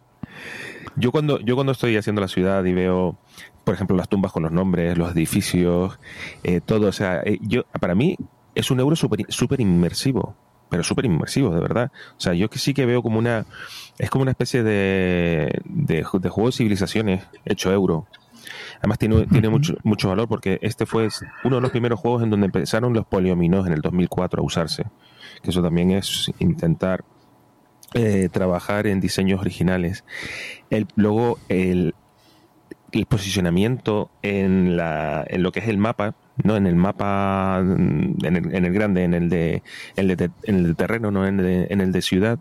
Yo 0.99 1.13
cuando, 1.13 1.39
yo 1.41 1.55
cuando 1.55 1.73
estoy 1.73 1.97
haciendo 1.97 2.21
la 2.21 2.29
ciudad 2.29 2.65
y 2.65 2.73
veo, 2.73 3.17
por 3.65 3.75
ejemplo, 3.75 3.97
las 3.97 4.09
tumbas 4.09 4.33
con 4.33 4.43
los 4.43 4.53
nombres, 4.53 4.99
los 4.99 5.13
edificios, 5.13 5.99
eh, 6.43 6.61
todo, 6.65 6.89
o 6.89 6.93
sea, 6.93 7.23
eh, 7.25 7.39
yo, 7.43 7.65
para 7.81 7.95
mí 7.95 8.17
es 8.55 8.71
un 8.71 8.81
euro 8.81 8.97
súper 8.97 9.25
súper 9.29 9.61
inmersivo, 9.61 10.35
pero 10.69 10.83
súper 10.83 11.05
inmersivo, 11.05 11.55
de 11.55 11.61
verdad. 11.61 11.93
O 12.17 12.21
sea, 12.21 12.35
yo 12.35 12.51
que 12.51 12.59
sí 12.59 12.75
que 12.75 12.87
veo 12.87 13.03
como 13.03 13.19
una, 13.19 13.47
es 13.99 14.11
como 14.11 14.23
una 14.23 14.33
especie 14.33 14.63
de, 14.63 15.61
de, 15.65 15.97
de 15.97 16.29
juego 16.29 16.49
de 16.49 16.53
civilizaciones 16.53 17.25
hecho 17.45 17.73
euro. 17.73 18.07
Además 18.79 18.99
tiene, 18.99 19.27
tiene 19.27 19.49
mucho, 19.49 19.77
mucho 19.83 20.09
valor 20.09 20.29
porque 20.29 20.59
este 20.63 20.87
fue 20.87 21.09
uno 21.45 21.57
de 21.57 21.63
los 21.63 21.71
primeros 21.71 22.01
juegos 22.01 22.23
en 22.23 22.31
donde 22.31 22.47
empezaron 22.47 22.93
los 22.93 23.07
poliominos 23.07 23.67
en 23.67 23.73
el 23.73 23.81
2004 23.81 24.43
a 24.43 24.45
usarse. 24.45 24.85
Que 25.43 25.51
eso 25.51 25.63
también 25.63 25.91
es 25.91 26.33
intentar 26.39 27.05
eh, 27.95 28.29
trabajar 28.31 28.87
en 28.87 29.01
diseños 29.01 29.41
originales. 29.41 30.05
El, 30.71 30.87
luego, 30.97 31.39
el, 31.49 31.95
el 32.93 33.07
posicionamiento 33.07 34.11
en, 34.23 34.77
la, 34.77 35.25
en 35.29 35.43
lo 35.43 35.53
que 35.53 35.61
es 35.61 35.69
el 35.69 35.79
mapa, 35.79 36.15
no 36.43 36.57
en 36.57 36.67
el 36.67 36.77
mapa 36.77 37.59
en 37.61 38.17
el, 38.23 38.55
en 38.55 38.65
el 38.65 38.73
grande, 38.73 39.05
en 39.05 39.15
el 39.15 39.29
de, 39.29 39.63
en 39.97 40.11
el 40.11 40.17
de, 40.17 40.31
en 40.45 40.57
el 40.57 40.67
de 40.69 40.75
terreno, 40.75 41.11
no 41.11 41.27
en 41.27 41.41
el 41.41 41.47
de, 41.47 41.67
en 41.71 41.81
el 41.81 41.93
de 41.93 42.03
ciudad. 42.03 42.39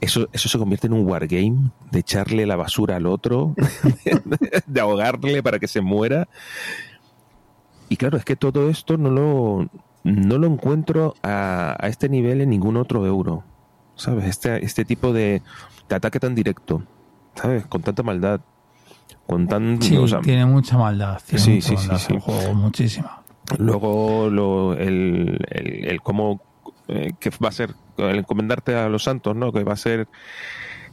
Eso, 0.00 0.28
eso 0.32 0.48
se 0.48 0.58
convierte 0.58 0.86
en 0.86 0.94
un 0.94 1.06
wargame 1.06 1.70
de 1.90 1.98
echarle 2.00 2.46
la 2.46 2.56
basura 2.56 2.96
al 2.96 3.06
otro, 3.06 3.54
de 4.66 4.80
ahogarle 4.80 5.42
para 5.42 5.58
que 5.58 5.68
se 5.68 5.80
muera. 5.80 6.28
Y 7.88 7.96
claro, 7.96 8.16
es 8.16 8.24
que 8.24 8.36
todo 8.36 8.70
esto 8.70 8.96
no 8.96 9.10
lo, 9.10 9.68
no 10.04 10.38
lo 10.38 10.46
encuentro 10.46 11.14
a, 11.22 11.76
a 11.78 11.88
este 11.88 12.08
nivel 12.08 12.40
en 12.40 12.50
ningún 12.50 12.76
otro 12.76 13.04
euro. 13.04 13.44
¿Sabes? 14.00 14.24
Este, 14.26 14.64
este 14.64 14.84
tipo 14.84 15.12
de, 15.12 15.42
de 15.88 15.94
ataque 15.96 16.18
tan 16.20 16.34
directo, 16.34 16.82
¿sabes? 17.34 17.66
Con 17.66 17.82
tanta 17.82 18.02
maldad. 18.02 18.40
Con 19.26 19.46
tan, 19.46 19.80
Sí, 19.82 19.96
o 19.96 20.08
sea, 20.08 20.20
tiene 20.20 20.44
mucha 20.46 20.76
maldad. 20.76 21.20
Tiene 21.26 21.44
Sí, 21.44 21.50
mucha 21.52 21.68
sí, 21.68 21.76
sí, 21.76 21.88
maldad 21.88 21.98
sí. 21.98 22.14
el 22.14 22.20
juego, 22.20 22.54
muchísima. 22.54 23.22
Luego 23.58 24.28
lo, 24.30 24.74
el, 24.74 25.38
el, 25.50 25.84
el 25.88 26.00
cómo 26.02 26.40
eh, 26.88 27.12
que 27.20 27.30
va 27.42 27.48
a 27.48 27.52
ser 27.52 27.74
el 27.98 28.18
encomendarte 28.20 28.74
a 28.74 28.88
los 28.88 29.04
santos, 29.04 29.36
¿no? 29.36 29.52
Que 29.52 29.62
va 29.64 29.74
a 29.74 29.76
ser 29.76 30.08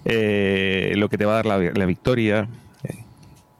eh, 0.05 0.93
lo 0.95 1.09
que 1.09 1.17
te 1.17 1.25
va 1.25 1.33
a 1.33 1.35
dar 1.43 1.45
la, 1.45 1.57
la 1.59 1.85
victoria. 1.85 2.47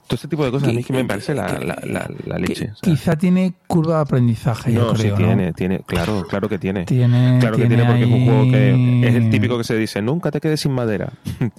Todo 0.08 0.16
este 0.16 0.28
tipo 0.30 0.46
de 0.46 0.52
cosas 0.52 0.70
a 0.70 0.72
mí 0.72 0.84
que 0.84 0.94
me 0.94 1.04
parece 1.06 1.36
la, 1.36 1.60
la, 1.60 1.78
la, 1.84 2.10
la 2.26 2.38
leche. 2.38 2.70
Qui- 2.70 2.72
o 2.72 2.76
sea. 2.76 2.94
Quizá 2.94 3.16
tiene 3.18 3.54
curva 3.68 3.96
de 3.98 4.02
aprendizaje, 4.04 4.72
yo 4.74 4.86
no, 4.86 4.96
sí 4.96 5.02
creo. 5.04 5.12
¿no? 5.12 5.18
tiene, 5.28 5.54
tiene, 5.54 5.80
claro, 5.86 6.26
claro 6.30 6.48
que 6.48 6.58
tiene. 6.58 6.86
Tiene, 6.86 7.38
Claro 7.42 7.58
que 7.58 7.66
tiene 7.68 7.84
porque 7.86 8.04
es 8.04 8.10
un 8.10 8.26
juego 8.26 8.44
que 8.52 9.08
es 9.08 9.16
el 9.16 9.30
típico 9.30 9.58
que 9.58 9.64
se 9.66 9.76
dice, 9.76 10.02
nunca 10.02 10.32
te 10.32 10.40
quedes 10.40 10.62
sin 10.62 10.72
madera. 10.72 11.12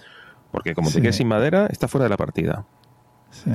Porque 0.51 0.75
como 0.75 0.89
Sí. 0.89 0.95
te 0.97 1.03
quedes 1.03 1.17
sin 1.17 1.29
madera, 1.29 1.67
estás 1.67 1.91
fuera 1.91 2.05
de 2.05 2.09
la 2.09 2.17
partida. 2.17 2.65
Sí. 3.31 3.51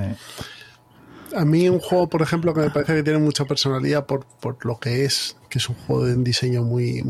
A 1.35 1.43
mí 1.43 1.67
un 1.67 1.79
juego, 1.79 2.07
por 2.07 2.21
ejemplo, 2.21 2.53
que 2.53 2.61
me 2.61 2.69
parece 2.69 2.93
que 2.93 3.01
tiene 3.01 3.17
mucha 3.17 3.45
personalidad 3.45 4.05
por, 4.05 4.27
por 4.39 4.63
lo 4.63 4.79
que 4.79 5.03
es, 5.03 5.35
que 5.49 5.57
es 5.57 5.67
un 5.69 5.75
juego 5.75 6.05
de 6.05 6.13
un 6.13 6.23
diseño 6.23 6.61
muy, 6.61 7.03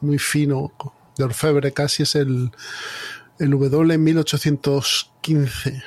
muy 0.00 0.18
fino, 0.18 0.72
de 1.18 1.24
orfebre 1.24 1.72
casi, 1.72 2.04
es 2.04 2.14
el, 2.14 2.50
el 3.38 3.50
W 3.50 3.98
1815. 3.98 5.82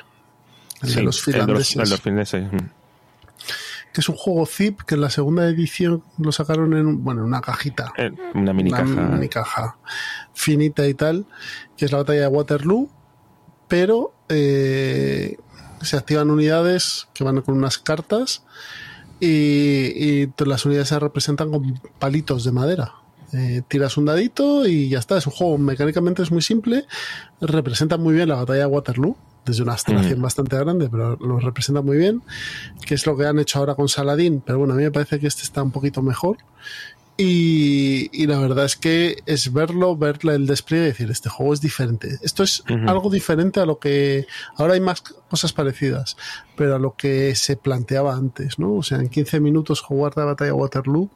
El 0.82 0.88
Sí, 0.88 0.94
de 0.96 1.02
los 1.02 1.22
finlandeses. 1.22 1.76
el 1.76 1.84
de 1.84 1.90
los 1.90 2.00
finlandeses, 2.00 2.50
que 3.92 4.00
es 4.00 4.08
un 4.08 4.16
juego 4.16 4.46
zip 4.46 4.80
que 4.82 4.94
en 4.94 5.02
la 5.02 5.10
segunda 5.10 5.46
edición 5.46 6.02
lo 6.18 6.32
sacaron 6.32 6.72
en 6.74 7.04
bueno, 7.04 7.20
en 7.20 7.26
una 7.28 7.40
cajita. 7.40 7.92
Eh, 7.98 8.10
Una 8.34 8.52
mini 8.52 8.70
una 8.70 8.78
caja. 8.78 9.08
mini 9.08 9.28
caja 9.28 9.76
finita 10.32 10.86
y 10.88 10.94
tal, 10.94 11.26
que 11.76 11.84
es 11.84 11.92
la 11.92 11.98
batalla 11.98 12.22
de 12.22 12.28
Waterloo, 12.28 12.88
pero 13.68 14.14
eh, 14.30 15.36
se 15.82 15.96
activan 15.96 16.30
unidades 16.30 17.08
que 17.12 17.22
van 17.24 17.40
con 17.42 17.56
unas 17.56 17.76
cartas 17.78 18.44
y, 19.20 20.22
y 20.22 20.32
las 20.46 20.64
unidades 20.64 20.88
se 20.88 20.98
representan 20.98 21.50
con 21.50 21.80
palitos 21.98 22.44
de 22.44 22.52
madera. 22.52 22.92
Eh, 23.34 23.62
tiras 23.68 23.96
un 23.96 24.04
dadito 24.06 24.66
y 24.66 24.88
ya 24.90 24.98
está. 24.98 25.16
Es 25.18 25.26
un 25.26 25.32
juego 25.32 25.56
mecánicamente 25.58 26.22
es 26.22 26.30
muy 26.30 26.42
simple, 26.42 26.86
representa 27.40 27.96
muy 27.98 28.14
bien 28.14 28.28
la 28.28 28.36
batalla 28.36 28.60
de 28.60 28.66
Waterloo. 28.66 29.16
Desde 29.44 29.62
una 29.62 29.72
abstracción 29.72 30.20
Mm. 30.20 30.22
bastante 30.22 30.56
grande, 30.56 30.88
pero 30.88 31.16
lo 31.16 31.38
representa 31.40 31.82
muy 31.82 31.96
bien. 31.96 32.22
Que 32.86 32.94
es 32.94 33.06
lo 33.06 33.16
que 33.16 33.26
han 33.26 33.38
hecho 33.38 33.58
ahora 33.58 33.74
con 33.74 33.88
Saladín. 33.88 34.42
Pero 34.44 34.58
bueno, 34.58 34.74
a 34.74 34.76
mí 34.76 34.82
me 34.84 34.90
parece 34.92 35.18
que 35.18 35.26
este 35.26 35.42
está 35.42 35.62
un 35.62 35.72
poquito 35.72 36.00
mejor. 36.02 36.36
Y, 37.18 38.08
y 38.12 38.26
la 38.26 38.38
verdad 38.38 38.64
es 38.64 38.74
que 38.76 39.16
es 39.26 39.52
verlo, 39.52 39.96
ver 39.96 40.18
el 40.22 40.46
despliegue 40.46 40.84
y 40.84 40.88
decir, 40.88 41.10
este 41.10 41.28
juego 41.28 41.52
es 41.52 41.60
diferente. 41.60 42.18
Esto 42.22 42.42
es 42.42 42.64
algo 42.86 43.10
diferente 43.10 43.60
a 43.60 43.66
lo 43.66 43.78
que... 43.78 44.26
Ahora 44.56 44.74
hay 44.74 44.80
más 44.80 45.02
cosas 45.02 45.52
parecidas, 45.52 46.16
pero 46.56 46.76
a 46.76 46.78
lo 46.78 46.94
que 46.96 47.34
se 47.34 47.56
planteaba 47.56 48.16
antes, 48.16 48.58
¿no? 48.58 48.74
O 48.76 48.82
sea, 48.82 48.98
en 48.98 49.08
15 49.08 49.40
minutos 49.40 49.80
jugar 49.82 50.14
la 50.16 50.24
batalla 50.24 50.52
de 50.52 50.52
Waterloo. 50.52 51.10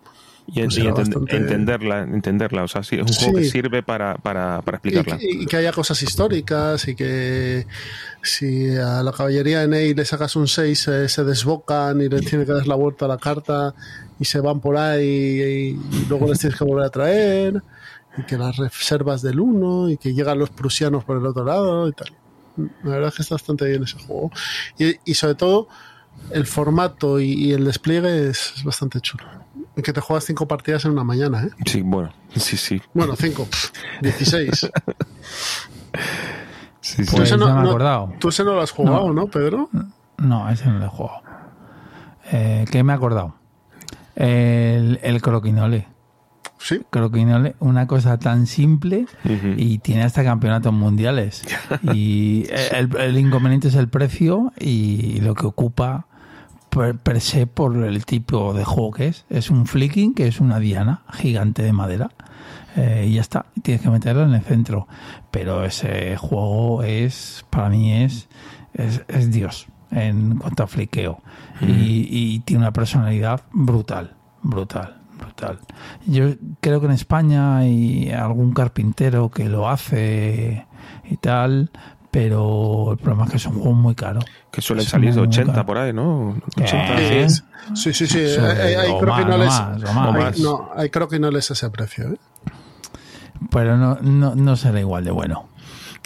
Y, 0.49 0.62
Pues 0.62 0.76
y 0.78 0.80
era 0.82 0.90
enten- 0.90 0.97
bastante- 0.97 1.36
entenderla, 1.36 2.03
entenderla. 2.03 2.62
O 2.62 2.68
sea, 2.68 2.82
sí, 2.84 2.94
es 2.97 3.03
un 3.03 3.12
juego 3.14 3.38
que 3.38 3.44
sirve 3.44 3.82
para, 3.82 4.14
para, 4.16 4.62
para 4.62 4.76
explicarla. 4.78 5.18
y 5.20 5.44
que 5.47 5.57
haya 5.57 5.72
cosas 5.72 6.01
históricas 6.03 6.86
y 6.86 6.94
que 6.94 7.66
si 8.22 8.76
a 8.76 9.03
la 9.03 9.11
caballería 9.12 9.61
de 9.61 9.68
Ney 9.68 9.94
le 9.94 10.05
sacas 10.05 10.36
un 10.36 10.47
6 10.47 10.88
eh, 10.88 11.09
se 11.09 11.24
desbocan 11.24 12.01
y 12.01 12.09
le 12.09 12.20
tiene 12.20 12.44
que 12.44 12.53
dar 12.53 12.66
la 12.66 12.76
vuelta 12.76 13.07
a 13.07 13.09
la 13.09 13.18
carta 13.18 13.74
y 14.20 14.24
se 14.24 14.38
van 14.40 14.61
por 14.61 14.76
ahí 14.76 15.05
y, 15.05 15.68
y 15.97 16.07
luego 16.09 16.28
les 16.28 16.38
tienes 16.38 16.57
que 16.59 16.64
volver 16.64 16.84
a 16.86 16.90
traer 16.90 17.62
y 18.16 18.22
que 18.22 18.38
las 18.38 18.57
reservas 18.57 19.22
del 19.22 19.40
1 19.40 19.90
y 19.90 19.97
que 19.97 20.14
llegan 20.14 20.38
los 20.38 20.51
prusianos 20.51 21.05
por 21.05 21.18
el 21.18 21.26
otro 21.26 21.44
lado 21.44 21.88
y 21.88 21.92
tal. 21.92 22.09
La 22.84 22.90
verdad 22.92 23.09
es 23.09 23.14
que 23.16 23.22
está 23.22 23.34
bastante 23.34 23.66
bien 23.66 23.82
ese 23.82 23.99
juego. 23.99 24.30
Y, 24.78 24.94
y 25.05 25.14
sobre 25.14 25.34
todo 25.34 25.68
el 26.30 26.47
formato 26.47 27.20
y, 27.20 27.32
y 27.32 27.53
el 27.53 27.64
despliegue 27.64 28.28
es, 28.30 28.55
es 28.57 28.64
bastante 28.64 29.01
chulo. 29.01 29.24
Que 29.82 29.92
te 29.92 30.00
juegas 30.00 30.24
cinco 30.24 30.48
partidas 30.48 30.84
en 30.86 30.92
una 30.92 31.04
mañana, 31.04 31.44
¿eh? 31.44 31.50
Sí, 31.66 31.82
bueno, 31.82 32.10
sí, 32.34 32.56
sí. 32.56 32.80
Bueno, 32.94 33.14
5, 33.14 33.46
16. 34.00 34.50
sí, 36.80 37.04
sí. 37.04 37.04
Tú 37.04 37.16
Pues 37.16 37.28
ese 37.30 37.36
no- 37.36 37.46
me 37.54 37.62
no- 37.62 37.68
acordado. 37.68 38.12
Tú 38.18 38.28
ese 38.28 38.44
no 38.44 38.54
lo 38.54 38.62
has 38.62 38.70
jugado, 38.70 39.12
¿no, 39.12 39.26
Pedro? 39.26 39.68
No, 40.18 40.48
ese 40.50 40.66
no 40.66 40.78
lo 40.78 40.86
he 40.86 40.88
jugado. 40.88 41.22
Eh, 42.32 42.64
¿Qué 42.70 42.82
me 42.82 42.92
he 42.92 42.96
acordado? 42.96 43.34
El, 44.14 44.98
el 45.02 45.20
croquinole. 45.22 45.88
Sí. 46.58 46.80
Croquinole, 46.90 47.54
una 47.60 47.86
cosa 47.86 48.18
tan 48.18 48.46
simple 48.46 49.06
y 49.56 49.78
tiene 49.78 50.04
hasta 50.04 50.24
campeonatos 50.24 50.72
mundiales. 50.72 51.42
Y 51.94 52.46
el, 52.72 52.96
el 52.96 53.18
inconveniente 53.18 53.68
es 53.68 53.74
el 53.74 53.88
precio 53.88 54.52
y 54.58 55.20
lo 55.20 55.34
que 55.34 55.46
ocupa 55.46 56.06
per, 56.76 56.98
per 56.98 57.20
se 57.20 57.46
por 57.46 57.76
el 57.76 58.04
tipo 58.04 58.52
de 58.52 58.64
juego 58.64 58.90
que 58.92 59.08
es. 59.08 59.24
Es 59.30 59.50
un 59.50 59.66
flicking, 59.66 60.14
que 60.14 60.26
es 60.26 60.40
una 60.40 60.58
diana 60.58 61.02
gigante 61.12 61.62
de 61.62 61.72
madera. 61.72 62.10
Eh, 62.76 63.06
y 63.08 63.14
ya 63.14 63.22
está, 63.22 63.46
tienes 63.62 63.82
que 63.82 63.88
meterlo 63.88 64.24
en 64.24 64.34
el 64.34 64.42
centro. 64.42 64.86
Pero 65.30 65.64
ese 65.64 66.16
juego 66.16 66.82
es, 66.82 67.44
para 67.50 67.70
mí 67.70 67.92
es, 67.92 68.28
es, 68.74 69.02
es 69.08 69.32
Dios 69.32 69.66
en 69.90 70.36
cuanto 70.36 70.64
a 70.64 70.66
fliqueo. 70.66 71.22
Y, 71.62 72.06
y 72.10 72.40
tiene 72.40 72.64
una 72.64 72.72
personalidad 72.72 73.40
brutal, 73.52 74.14
brutal, 74.42 75.00
brutal. 75.18 75.58
Yo 76.06 76.34
creo 76.60 76.80
que 76.80 76.86
en 76.86 76.92
España 76.92 77.56
hay 77.56 78.10
algún 78.10 78.52
carpintero 78.52 79.30
que 79.30 79.48
lo 79.48 79.68
hace 79.68 80.66
y 81.08 81.16
tal, 81.16 81.70
pero 82.18 82.92
el 82.92 82.96
problema 82.96 83.24
es 83.26 83.30
que 83.32 83.36
es 83.36 83.44
un 83.46 83.54
juego 83.56 83.72
muy 83.74 83.94
caro. 83.94 84.20
Que 84.50 84.62
suelen 84.62 84.84
Es 84.86 84.90
salir 84.90 85.10
de 85.12 85.18
muy 85.20 85.28
80 85.28 85.52
caro. 85.52 85.66
por 85.66 85.76
ahí, 85.76 85.92
¿no? 85.92 86.34
80. 86.56 86.94
Eh, 87.02 87.26
Sí, 87.74 87.92
sí, 87.92 88.06
sí. 88.06 88.18
Hay, 88.18 88.74
hay 88.74 88.90
o 88.90 88.98
croquinoles. 88.98 89.48
más, 89.48 89.60
o 89.60 89.80
más, 89.80 89.90
o 89.90 89.92
más. 89.92 90.14
hay- 90.16 90.22
más. 90.22 90.38
no, 90.38 90.70
hay 90.74 90.88
croquinoles 90.88 91.50
a 91.50 91.52
ese 91.52 91.68
precio. 91.68 92.08
¿eh? 92.12 92.16
Pero 93.50 93.76
no, 93.76 93.98
no, 94.00 94.34
no 94.34 94.56
será 94.56 94.80
igual 94.80 95.04
de 95.04 95.10
bueno. 95.10 95.48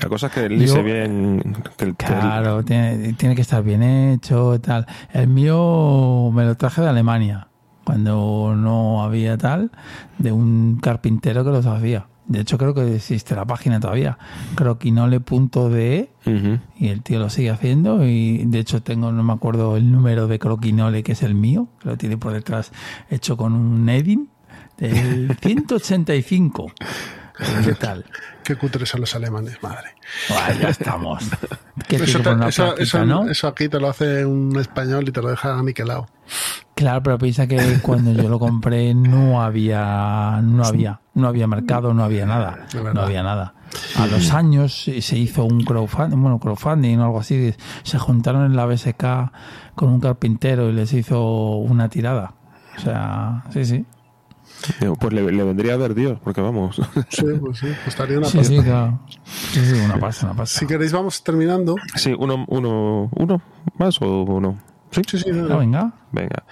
La 0.02 0.08
cosa 0.08 0.26
es 0.28 0.32
que 0.32 0.48
dice 0.48 0.74
Yo- 0.78 0.82
bien. 0.82 1.54
Que, 1.76 1.84
el- 1.84 1.94
que 1.94 2.06
el- 2.06 2.18
Claro, 2.18 2.64
tiene, 2.64 3.12
tiene 3.12 3.36
que 3.36 3.42
estar 3.42 3.62
bien 3.62 3.82
hecho, 3.84 4.58
tal. 4.60 4.86
El 5.12 5.28
mío 5.28 6.30
me 6.34 6.44
lo 6.44 6.56
traje 6.56 6.80
de 6.82 6.88
Alemania, 6.88 7.46
cuando 7.84 8.54
no 8.56 9.04
había 9.04 9.38
tal, 9.38 9.70
de 10.18 10.32
un 10.32 10.80
carpintero 10.82 11.44
que 11.44 11.50
los 11.50 11.66
hacía. 11.66 12.06
De 12.30 12.38
hecho, 12.40 12.58
creo 12.58 12.74
que 12.74 12.94
existe 12.94 13.34
la 13.34 13.44
página 13.44 13.80
todavía, 13.80 14.16
croquinole.de, 14.54 16.10
Ujú. 16.26 16.58
y 16.78 16.88
el 16.88 17.02
tío 17.02 17.18
lo 17.18 17.28
sigue 17.28 17.50
haciendo. 17.50 18.06
Y 18.06 18.44
de 18.46 18.60
hecho, 18.60 18.82
tengo, 18.82 19.10
no 19.10 19.24
me 19.24 19.32
acuerdo 19.32 19.76
el 19.76 19.90
número 19.90 20.28
de 20.28 20.38
croquinole 20.38 21.02
que 21.02 21.12
es 21.12 21.24
el 21.24 21.34
mío, 21.34 21.66
que 21.82 21.88
lo 21.88 21.96
tiene 21.96 22.16
por 22.16 22.32
detrás 22.32 22.70
hecho 23.10 23.36
con 23.36 23.52
un 23.52 23.88
Edin 23.88 24.28
del 24.78 25.36
185. 25.42 26.72
¿Qué 27.64 27.74
tal? 27.74 28.04
Qué 28.44 28.56
cutres 28.56 28.88
son 28.88 29.00
los 29.02 29.14
alemanes, 29.14 29.62
madre. 29.62 29.94
Ya 30.60 30.68
estamos. 30.68 31.24
¿Qué 31.88 31.96
Eso, 31.96 32.20
te- 32.20 32.30
eso- 32.48 32.64
plaquita, 32.64 32.74
eso- 32.82 33.04
no? 33.06 33.28
eso 33.28 33.48
aquí 33.48 33.68
te 33.68 33.78
lo 33.80 33.88
hace 33.88 34.24
un 34.26 34.58
español 34.58 35.08
y 35.08 35.12
te 35.12 35.22
lo 35.22 35.28
deja 35.30 35.58
aniquilado. 35.58 36.06
Claro, 36.74 37.02
pero 37.02 37.18
piensa 37.18 37.46
que 37.46 37.78
cuando 37.82 38.12
yo 38.12 38.28
lo 38.28 38.38
compré 38.38 38.94
no 38.94 39.42
había, 39.42 40.40
no 40.42 40.64
había, 40.64 41.00
no 41.14 41.28
había 41.28 41.46
mercado, 41.46 41.92
no 41.92 42.02
había 42.04 42.24
nada, 42.26 42.66
no 42.94 43.00
había 43.02 43.22
nada. 43.22 43.54
A 43.96 44.06
los 44.06 44.32
años 44.32 44.84
se 44.84 45.16
hizo 45.18 45.44
un 45.44 45.62
crowdfunding, 45.62 46.20
bueno, 46.20 46.38
crowdfunding 46.38 46.98
o 46.98 47.04
algo 47.04 47.20
así, 47.20 47.54
se 47.82 47.98
juntaron 47.98 48.46
en 48.46 48.56
la 48.56 48.64
BSK 48.66 49.04
con 49.74 49.90
un 49.90 50.00
carpintero 50.00 50.70
y 50.70 50.72
les 50.72 50.92
hizo 50.92 51.56
una 51.56 51.88
tirada. 51.88 52.34
O 52.76 52.80
sea, 52.80 53.44
sí, 53.52 53.64
sí. 53.64 53.84
Digo, 54.80 54.94
Pues 54.96 55.12
le, 55.12 55.30
le 55.30 55.42
vendría 55.44 55.74
a 55.74 55.76
ver 55.76 55.94
Dios, 55.94 56.18
porque 56.22 56.40
vamos. 56.40 56.80
Sí, 57.08 57.24
pues 57.40 57.58
sí, 57.58 57.66
costaría 57.84 58.18
una 58.18 58.26
Sí, 58.28 58.38
pasta. 58.38 58.54
sí, 58.54 58.62
claro. 58.62 59.00
Sí, 59.24 59.60
sí, 59.64 59.74
una 59.84 59.98
pasta, 59.98 60.26
una 60.26 60.34
pasta. 60.36 60.58
Si 60.60 60.66
queréis, 60.66 60.92
vamos 60.92 61.22
terminando. 61.24 61.76
Sí, 61.96 62.14
uno, 62.18 62.44
uno, 62.48 63.10
uno 63.16 63.42
más 63.78 64.00
o 64.02 64.22
uno. 64.24 64.58
Sí, 64.90 65.02
Sí, 65.08 65.18
sí, 65.18 65.30
Ah, 65.50 65.56
venga. 65.56 65.92
Venga. 66.12 66.44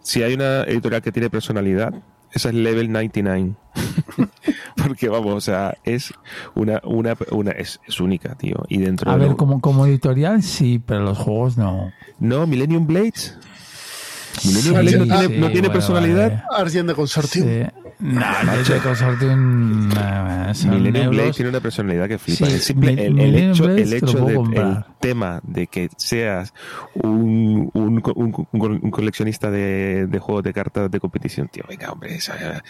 Si 0.00 0.22
hay 0.22 0.34
una 0.34 0.62
editorial 0.64 1.02
que 1.02 1.12
tiene 1.12 1.30
personalidad, 1.30 1.94
esa 2.32 2.48
es 2.48 2.54
Level 2.54 2.90
99. 2.92 3.54
porque 4.76 5.08
vamos, 5.08 5.34
o 5.34 5.40
sea, 5.40 5.76
es 5.84 6.12
una, 6.54 6.80
una, 6.84 7.16
una 7.30 7.50
es, 7.52 7.80
es 7.86 8.00
única, 8.00 8.34
tío. 8.36 8.56
Y 8.68 8.78
dentro 8.78 9.10
A 9.10 9.14
de 9.14 9.20
ver, 9.20 9.30
lo- 9.30 9.36
como, 9.36 9.60
como 9.60 9.86
editorial 9.86 10.42
sí, 10.42 10.82
pero 10.84 11.00
los 11.00 11.18
juegos 11.18 11.56
no. 11.56 11.92
No, 12.18 12.46
Millennium 12.46 12.86
Blades. 12.86 13.38
Millennium 14.44 14.62
Sí, 14.62 14.70
Blades 14.70 14.98
no 14.98 15.04
tiene, 15.04 15.34
sí, 15.34 15.40
no 15.40 15.46
tiene 15.46 15.60
bueno, 15.68 15.72
personalidad. 15.72 16.44
vale. 16.48 16.62
Argent 16.62 16.88
de 16.88 16.94
Consortium. 16.94 17.46
Sí. 17.46 17.62
No, 17.98 18.20
el 18.52 18.64
de 18.64 18.78
Consortium 18.80 19.90
euros. 20.96 21.10
Blade 21.16 21.32
tiene 21.32 21.48
una 21.48 21.60
personalidad 21.60 22.08
que 22.08 22.18
flipa. 22.18 22.46
Sí, 22.46 22.52
el, 22.52 22.60
simple- 22.60 22.94
Mi- 22.94 23.02
el- 23.02 23.18
el 23.20 23.34
hecho, 23.36 23.64
el 23.70 23.88
te 23.90 23.96
hecho 23.96 24.18
de, 24.26 24.34
el 24.34 24.84
tema 25.00 25.40
de 25.42 25.66
que 25.66 25.88
seas 25.96 26.52
un, 26.94 27.70
un, 27.72 28.00
co- 28.02 28.12
un- 28.14 28.46
un- 28.52 28.80
un 28.82 28.90
coleccionista 28.90 29.50
de, 29.50 30.06
de 30.06 30.18
juegos 30.18 30.44
de 30.44 30.52
cartas 30.52 30.90
de 30.90 31.00
competición, 31.00 31.48
tío, 31.48 31.64
venga, 31.68 31.90
hombre, 31.90 32.16
esa- 32.16 32.62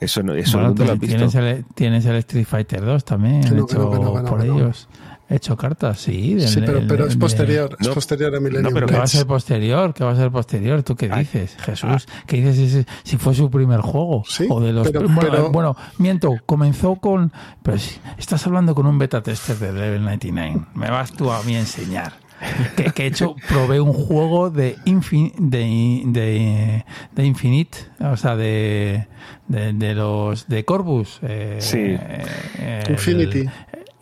eso 0.00 0.22
no, 0.24 0.34
eso 0.34 0.56
Bueno, 0.58 0.68
nunca 0.70 0.84
lo 0.84 0.92
has 0.92 0.98
visto. 0.98 1.16
tienes, 1.16 1.34
el, 1.36 1.64
tienes 1.74 2.04
el 2.06 2.16
Street 2.16 2.46
Fighter 2.46 2.84
2 2.84 3.04
también, 3.04 3.42
Que 3.42 3.50
no, 3.50 3.56
hecho 3.64 3.66
que 3.66 3.74
no, 3.78 3.90
que 3.90 3.96
no, 3.98 4.04
no, 4.22 4.24
por 4.24 4.40
que 4.40 4.48
no. 4.48 4.72
Ellos. 5.32 5.42
Hecho 5.42 5.56
cartas, 5.56 5.98
sí. 6.00 6.34
del- 6.34 6.48
Sí, 6.48 6.60
pero, 6.64 7.06
es 7.06 7.14
de- 7.14 7.18
posterior. 7.20 7.76
Es 7.80 7.88
No, 7.88 7.94
posterior 7.94 8.34
a 8.36 8.40
Millennium 8.40 8.72
pero 8.74 8.86
¿Qué 8.86 8.92
va 8.92 8.98
a 8.98 9.00
Blades. 9.02 9.10
ser 9.10 9.26
posterior? 9.26 9.94
¿Qué 9.94 10.04
va 10.04 10.12
a 10.12 10.16
ser 10.16 10.30
posterior? 10.30 10.82
¿Tú 10.82 10.94
qué 10.96 11.08
Ay, 11.12 11.20
dices, 11.24 11.56
Jesús? 11.60 12.06
¿Qué 12.26 12.36
dices 12.42 12.72
si, 13.02 13.10
si 13.10 13.16
fue 13.16 13.34
su 13.34 13.50
primer 13.50 13.80
juego? 13.80 14.22
Sí, 14.26 14.46
o 14.48 14.60
de 14.60 14.72
los 14.72 14.90
pero- 14.90 15.08
bueno, 15.08 15.30
pero- 15.30 15.50
bueno, 15.50 15.76
miento, 15.98 16.36
comenzó 16.46 16.96
con... 16.96 17.32
Pero 17.62 17.78
si 17.78 17.98
estás 18.18 18.46
hablando 18.46 18.74
con 18.74 18.86
un 18.86 18.98
beta 18.98 19.22
tester 19.22 19.56
de 19.56 19.72
Level 19.72 20.02
99. 20.02 20.60
Me 20.74 20.90
vas 20.90 21.12
tú 21.12 21.30
a 21.30 21.42
mí 21.42 21.56
a 21.56 21.60
enseñar. 21.60 22.12
Que, 22.76 22.86
que 22.90 23.04
he 23.04 23.06
hecho, 23.06 23.36
probé 23.48 23.80
un 23.80 23.92
juego 23.92 24.50
de, 24.50 24.76
infin, 24.84 25.32
de, 25.38 26.02
de, 26.06 26.84
de 27.14 27.24
Infinite, 27.24 27.78
o 28.00 28.16
sea, 28.16 28.34
de, 28.34 29.06
de, 29.46 29.72
de 29.72 29.94
los 29.94 30.48
de 30.48 30.64
Corbus. 30.64 31.20
eh, 31.22 31.58
Sí. 31.60 31.78
eh, 31.78 32.82
el- 32.88 32.96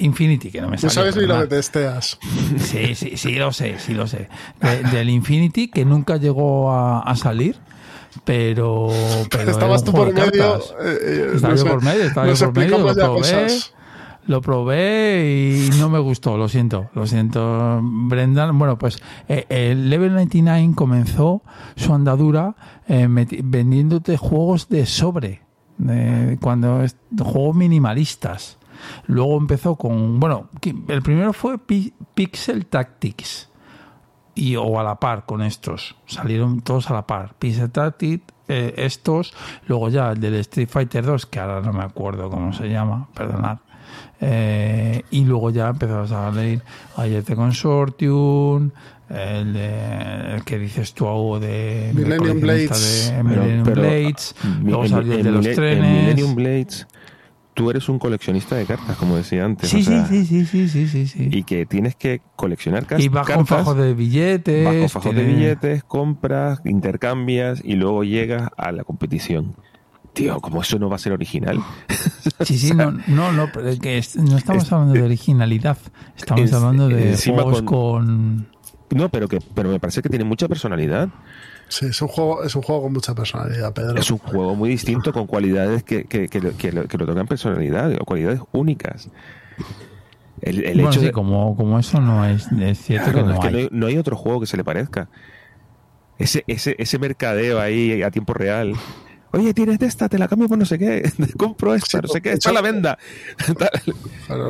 Infinity. 0.01 0.51
Que 0.51 0.61
no 0.61 0.69
me 0.69 0.79
sale. 0.79 0.93
sabes 0.93 1.17
ni 1.17 1.27
lo 1.27 1.47
testeas. 1.49 2.19
Sí, 2.59 2.95
sí, 2.95 3.17
sí 3.17 3.35
lo 3.37 3.53
sé, 3.53 3.79
sí 3.79 3.95
lo 3.95 4.07
sé. 4.07 4.29
De- 4.61 4.83
del 4.91 5.09
Infinity, 5.11 5.69
que 5.69 5.85
nunca 5.85 6.17
llegó 6.17 6.71
a, 6.73 7.01
a 7.01 7.17
salir, 7.17 7.57
pero... 8.25 8.89
pero 9.31 9.51
Estabas 9.51 9.85
tú 9.85 9.93
por 9.93 10.13
medio. 10.13 10.57
eh, 10.59 10.99
eh, 11.03 11.31
Estaba 11.35 11.55
yo 11.55 11.65
por 11.67 11.83
medio, 11.85 12.03
estaba 12.05 12.27
nos 12.27 12.39
yo 12.41 12.47
por 12.53 12.57
medio, 12.59 12.79
lo 12.79 12.95
probé, 12.95 13.07
cosas. 13.19 13.75
lo 14.27 14.41
probé 14.43 15.69
y 15.73 15.79
no 15.79 15.89
me 15.89 15.99
gustó, 15.99 16.37
lo 16.37 16.49
siento, 16.49 16.91
lo 16.95 17.07
siento, 17.07 17.81
Brendan. 17.83 18.59
Bueno, 18.59 18.79
pues 18.79 19.01
eh, 19.29 19.47
el 19.49 19.91
Level 19.91 20.13
99 20.13 20.73
comenzó 20.75 21.43
su 21.77 21.95
andadura 21.95 22.55
eh, 22.89 23.07
vendiéndote 23.09 24.17
juegos 24.17 24.69
de 24.69 24.87
sobre, 24.87 25.43
cuando 26.41 26.83
es, 26.83 26.97
juegos 27.23 27.57
minimalistas. 27.57 28.59
Luego 29.07 29.37
empezó 29.39 29.77
con, 29.77 30.19
bueno, 30.21 30.49
el 30.89 31.03
primero 31.03 31.33
fue 31.33 31.59
Pi- 31.59 31.93
Pixel 32.15 32.67
Tactics 32.67 33.49
y 34.35 34.57
o 34.57 34.79
a 34.79 34.83
la 34.85 34.97
par 35.01 35.25
con 35.27 35.43
estos. 35.43 35.97
Salieron 36.07 36.61
todos 36.61 36.91
a 36.91 36.95
la 36.95 37.07
par. 37.07 37.35
Pixel 37.39 37.71
Tactics, 37.71 38.25
eh, 38.49 38.75
estos, 38.79 39.33
luego 39.67 39.89
ya 39.91 40.11
el 40.13 40.21
del 40.21 40.35
Street 40.37 40.69
Fighter 40.69 41.05
2, 41.05 41.27
que 41.27 41.39
ahora 41.41 41.61
no 41.61 41.73
me 41.73 41.83
acuerdo 41.85 42.31
cómo 42.31 42.53
se 42.53 42.69
llama, 42.69 43.09
perdonad. 43.15 43.59
Eh, 44.21 45.03
y 45.11 45.25
luego 45.25 45.51
ya 45.51 45.69
empezó 45.69 46.01
a 46.01 46.07
salir 46.07 46.63
IET 46.99 47.35
Consortium, 47.35 48.71
el, 49.09 49.53
de, 49.53 50.35
el 50.37 50.45
que 50.45 50.59
dices 50.59 50.95
tú 50.95 51.09
algo 51.09 51.41
de 51.41 51.91
Millennium 51.95 52.41
Blades. 52.41 53.11
de 53.11 53.23
Pero- 53.29 53.43
Millennium 53.43 53.65
pero, 53.65 53.81
Blades, 53.83 54.35
Mi- 54.63 54.71
luego 54.71 54.87
salió 54.89 55.13
el 55.15 55.23
de 55.25 55.31
los 55.33 55.45
trenes. 55.51 55.91
Millennium 56.03 56.35
Blades, 56.35 56.87
tú 57.55 57.71
eres 57.71 57.89
un 57.89 57.99
coleccionista 57.99 58.57
de 58.57 58.65
cartas, 58.67 58.97
como 58.97 59.17
decía 59.17 59.45
antes. 59.45 59.69
Sí, 59.71 59.81
o 59.81 59.85
sea, 59.85 60.07
sí, 60.07 60.25
sí, 60.25 60.47
sí, 60.47 60.69
sí, 60.69 60.89
sí, 60.89 61.07
sí. 61.07 61.29
Y 61.31 61.43
que 61.45 61.67
tienes 61.67 61.95
que 61.97 62.23
coleccionar 62.37 62.87
cas- 62.87 63.01
Y 63.03 63.09
vas 63.09 63.27
con 63.27 63.37
cartas. 63.39 63.59
fajos 63.59 63.77
de 63.77 63.95
billetes. 63.95 64.65
vas 64.65 64.75
con 64.77 64.89
fajos 64.89 65.15
de 65.15 65.25
billetes, 65.25 65.85
compras, 65.85 66.61
intercambias 66.65 67.61
y 67.65 67.75
luego 67.75 68.05
llegas 68.05 68.49
a 68.57 68.73
la 68.73 68.85
competición. 68.85 69.57
Tío, 70.13 70.41
como 70.41 70.61
eso 70.63 70.79
no 70.79 70.89
va 70.89 70.97
a 70.97 70.99
ser 70.99 71.13
original. 71.13 71.61
Sí, 72.45 72.57
sí, 72.59 72.73
no, 72.75 72.91
no, 73.07 73.33
no, 73.33 73.49
pero 73.53 73.69
es 73.69 73.79
que 73.81 73.99
es- 73.99 74.17
no 74.17 74.37
estamos 74.39 74.71
hablando 74.73 74.95
de 74.95 75.03
originalidad, 75.03 75.77
estamos 76.17 76.45
es- 76.45 76.53
hablando 76.55 76.89
de 76.89 77.17
juegos 77.17 77.63
con- 77.63 77.67
con... 77.67 78.49
No, 78.91 79.09
pero 79.11 79.29
que 79.29 79.39
pero 79.55 79.69
me 79.71 79.79
parece 79.79 80.01
que 80.03 80.09
tiene 80.09 80.25
mucha 80.25 80.49
personalidad. 80.49 81.11
Sí, 81.71 81.87
es 81.87 82.03
un 82.03 82.09
juego, 82.09 82.43
es 82.45 82.55
un 82.57 82.63
juego 82.63 82.83
con 82.83 82.93
mucha 82.93 83.15
personalidad, 83.15 83.73
Pedro. 83.73 83.95
Es 83.99 84.11
un 84.11 84.19
juego 84.19 84.55
muy 84.57 84.71
distinto 84.71 85.13
con 85.13 85.27
cualidades 85.27 85.85
que, 85.85 86.05
que, 86.05 86.29
que, 86.29 86.41
lo- 86.41 86.57
que, 86.57 86.73
lo- 86.73 86.89
que 86.89 86.99
lo 86.99 87.07
tocan 87.07 87.27
personalidad, 87.27 87.93
o 88.01 88.05
cualidades 88.05 88.41
únicas. 88.53 89.09
El, 90.41 90.65
el 90.65 90.77
bueno, 90.77 90.89
hecho 90.89 91.01
sí, 91.01 91.07
de, 91.07 91.13
como, 91.13 91.57
como 91.57 91.79
eso 91.79 92.01
no 92.01 92.25
es, 92.25 92.51
es 92.53 92.79
cierto 92.79 93.13
que 93.13 93.23
no 93.23 93.33
es 93.33 93.39
que 93.39 93.47
hay. 93.47 93.53
no 93.53 93.59
hay, 93.59 93.69
no 93.73 93.87
hay 93.87 93.99
otro 93.99 94.17
juego 94.17 94.41
que 94.41 94.47
se 94.47 94.57
le 94.57 94.65
parezca. 94.65 95.09
Ese, 96.19 96.45
ese, 96.47 96.77
ese 96.79 96.99
mercadeo 96.99 97.61
ahí 97.61 98.03
a 98.03 98.11
tiempo 98.11 98.35
real. 98.35 98.83
Oye, 99.33 99.55
tienes 99.55 99.79
de 99.79 99.87
esta, 99.87 100.09
te 100.09 100.19
la 100.19 100.27
cambio 100.27 100.49
por 100.49 100.59
no 100.59 100.65
sé 100.65 100.79
qué, 100.79 101.11
te 101.17 101.33
compro 101.39 101.75
esta, 101.75 101.99
Sí, 101.99 102.03
no 102.03 102.09
sé 102.09 102.21
qué, 102.21 102.31
de 102.31 102.35
está 102.37 102.51
a 102.51 102.53
la 102.53 102.61
venda. 102.63 102.99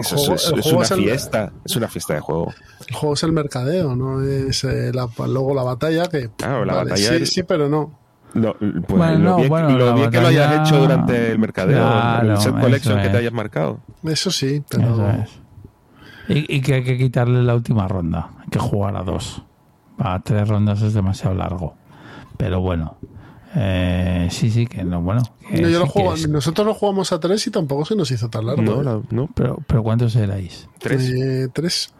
Eso 0.00 0.16
juego, 0.16 0.34
es, 0.34 0.44
es 0.44 0.50
juego 0.62 0.76
una 0.76 0.82
es 0.84 0.90
el- 0.92 0.98
fiesta, 1.02 1.52
es 1.64 1.76
una 1.76 1.88
fiesta 1.88 2.14
de 2.14 2.20
juego. 2.20 2.52
el 2.88 2.94
juego 2.94 3.14
es 3.14 3.22
el 3.22 3.32
mercadeo, 3.32 3.94
no 3.96 4.22
es 4.22 4.64
eh, 4.64 4.90
la- 4.92 5.08
luego 5.26 5.54
la 5.54 5.62
batalla 5.62 6.08
que. 6.08 6.30
Claro, 6.36 6.64
la 6.64 6.74
batalla 6.74 6.96
Sí, 6.96 7.14
es- 7.22 7.30
sí, 7.32 7.42
pero 7.42 7.68
no. 7.68 7.98
No, 8.32 8.54
pues 8.58 8.70
Bueno, 8.86 9.18
lo 9.30 9.36
bien, 9.36 9.48
bueno, 9.48 9.70
lo 9.76 9.92
bien 9.94 10.08
que 10.10 10.20
lo 10.20 10.28
hayas 10.28 10.60
hecho 10.68 10.78
durante 10.78 11.32
el 11.32 11.38
mercadeo, 11.40 11.78
Claro, 11.78 12.30
el 12.30 12.38
set 12.38 12.52
collection 12.60 12.94
eso 12.98 13.02
que 13.02 13.08
te 13.08 13.14
es. 13.16 13.20
hayas 13.20 13.32
marcado. 13.32 13.80
Eso 14.04 14.30
sí, 14.30 14.62
pero. 14.68 14.84
Eso 14.92 15.10
es. 15.10 15.40
Y, 16.28 16.56
y 16.56 16.60
que 16.60 16.74
hay 16.74 16.84
que 16.84 16.96
quitarle 16.96 17.42
la 17.42 17.56
última 17.56 17.88
ronda, 17.88 18.30
hay 18.40 18.48
que 18.50 18.60
jugar 18.60 18.96
a 18.96 19.02
dos. 19.02 19.42
A 19.98 20.20
tres 20.22 20.48
rondas 20.48 20.80
es 20.82 20.94
demasiado 20.94 21.34
largo. 21.34 21.74
Pero 22.36 22.60
bueno, 22.60 22.96
eh, 23.54 24.28
sí, 24.30 24.50
sí, 24.50 24.66
que 24.66 24.84
no, 24.84 25.00
bueno. 25.02 25.22
que 25.48 25.60
No, 25.60 25.68
yo 25.68 25.78
lo 25.80 25.86
sí 25.86 25.92
que 25.92 26.00
juego- 26.00 26.14
es- 26.14 26.28
nosotros 26.28 26.66
lo 26.66 26.74
jugamos 26.74 27.12
a 27.12 27.18
tres 27.20 27.46
y 27.46 27.50
tampoco 27.50 27.84
se 27.84 27.96
nos 27.96 28.10
hizo 28.10 28.28
tan 28.30 28.46
largo. 28.46 28.62
No, 28.62 28.80
¿eh? 28.80 28.84
la- 28.84 29.00
no, 29.10 29.28
pero, 29.34 29.58
pero 29.66 29.82
¿cuántos 29.82 30.14
erais? 30.16 30.68
tres. 30.78 31.10
Eh, 31.10 31.48
tres. 31.52 31.92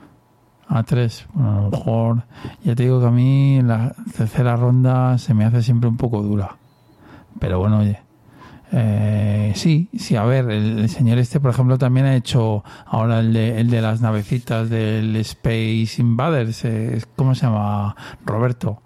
A 0.69 0.85
tres, 0.85 1.27
bueno, 1.35 1.51
a 1.51 1.63
lo 1.63 1.71
mejor. 1.71 2.23
Ya 2.63 2.77
te 2.77 2.85
digo 2.85 3.01
que 3.01 3.07
a 3.07 3.11
mí 3.11 3.61
la 3.63 3.95
tercera 4.17 4.55
ronda 4.55 5.19
se 5.19 5.35
me 5.35 5.45
hace 5.45 5.63
siempre 5.63 5.89
un 5.89 5.97
poco 5.97 6.23
dura. 6.23 6.57
Pero 7.41 7.59
bueno, 7.59 7.79
oye. 7.79 7.99
Eh, 8.73 9.53
sí, 9.57 9.89
sí, 9.99 10.15
a 10.15 10.23
ver, 10.25 10.49
el, 10.49 10.79
el 10.79 10.89
señor 10.89 11.19
este, 11.19 11.41
por 11.41 11.51
ejemplo, 11.51 11.77
también 11.77 12.07
ha 12.07 12.15
hecho 12.15 12.63
ahora 12.87 13.19
el 13.19 13.33
de, 13.33 13.61
el 13.61 13.69
de 13.69 13.81
las 13.83 14.01
navecitas 14.01 14.71
del 14.71 15.17
Space 15.17 15.97
Invaders. 15.99 16.65
eh, 16.65 17.03
¿Cómo 17.17 17.35
se 17.35 17.47
llama? 17.47 17.97
Roberto. 18.25 18.81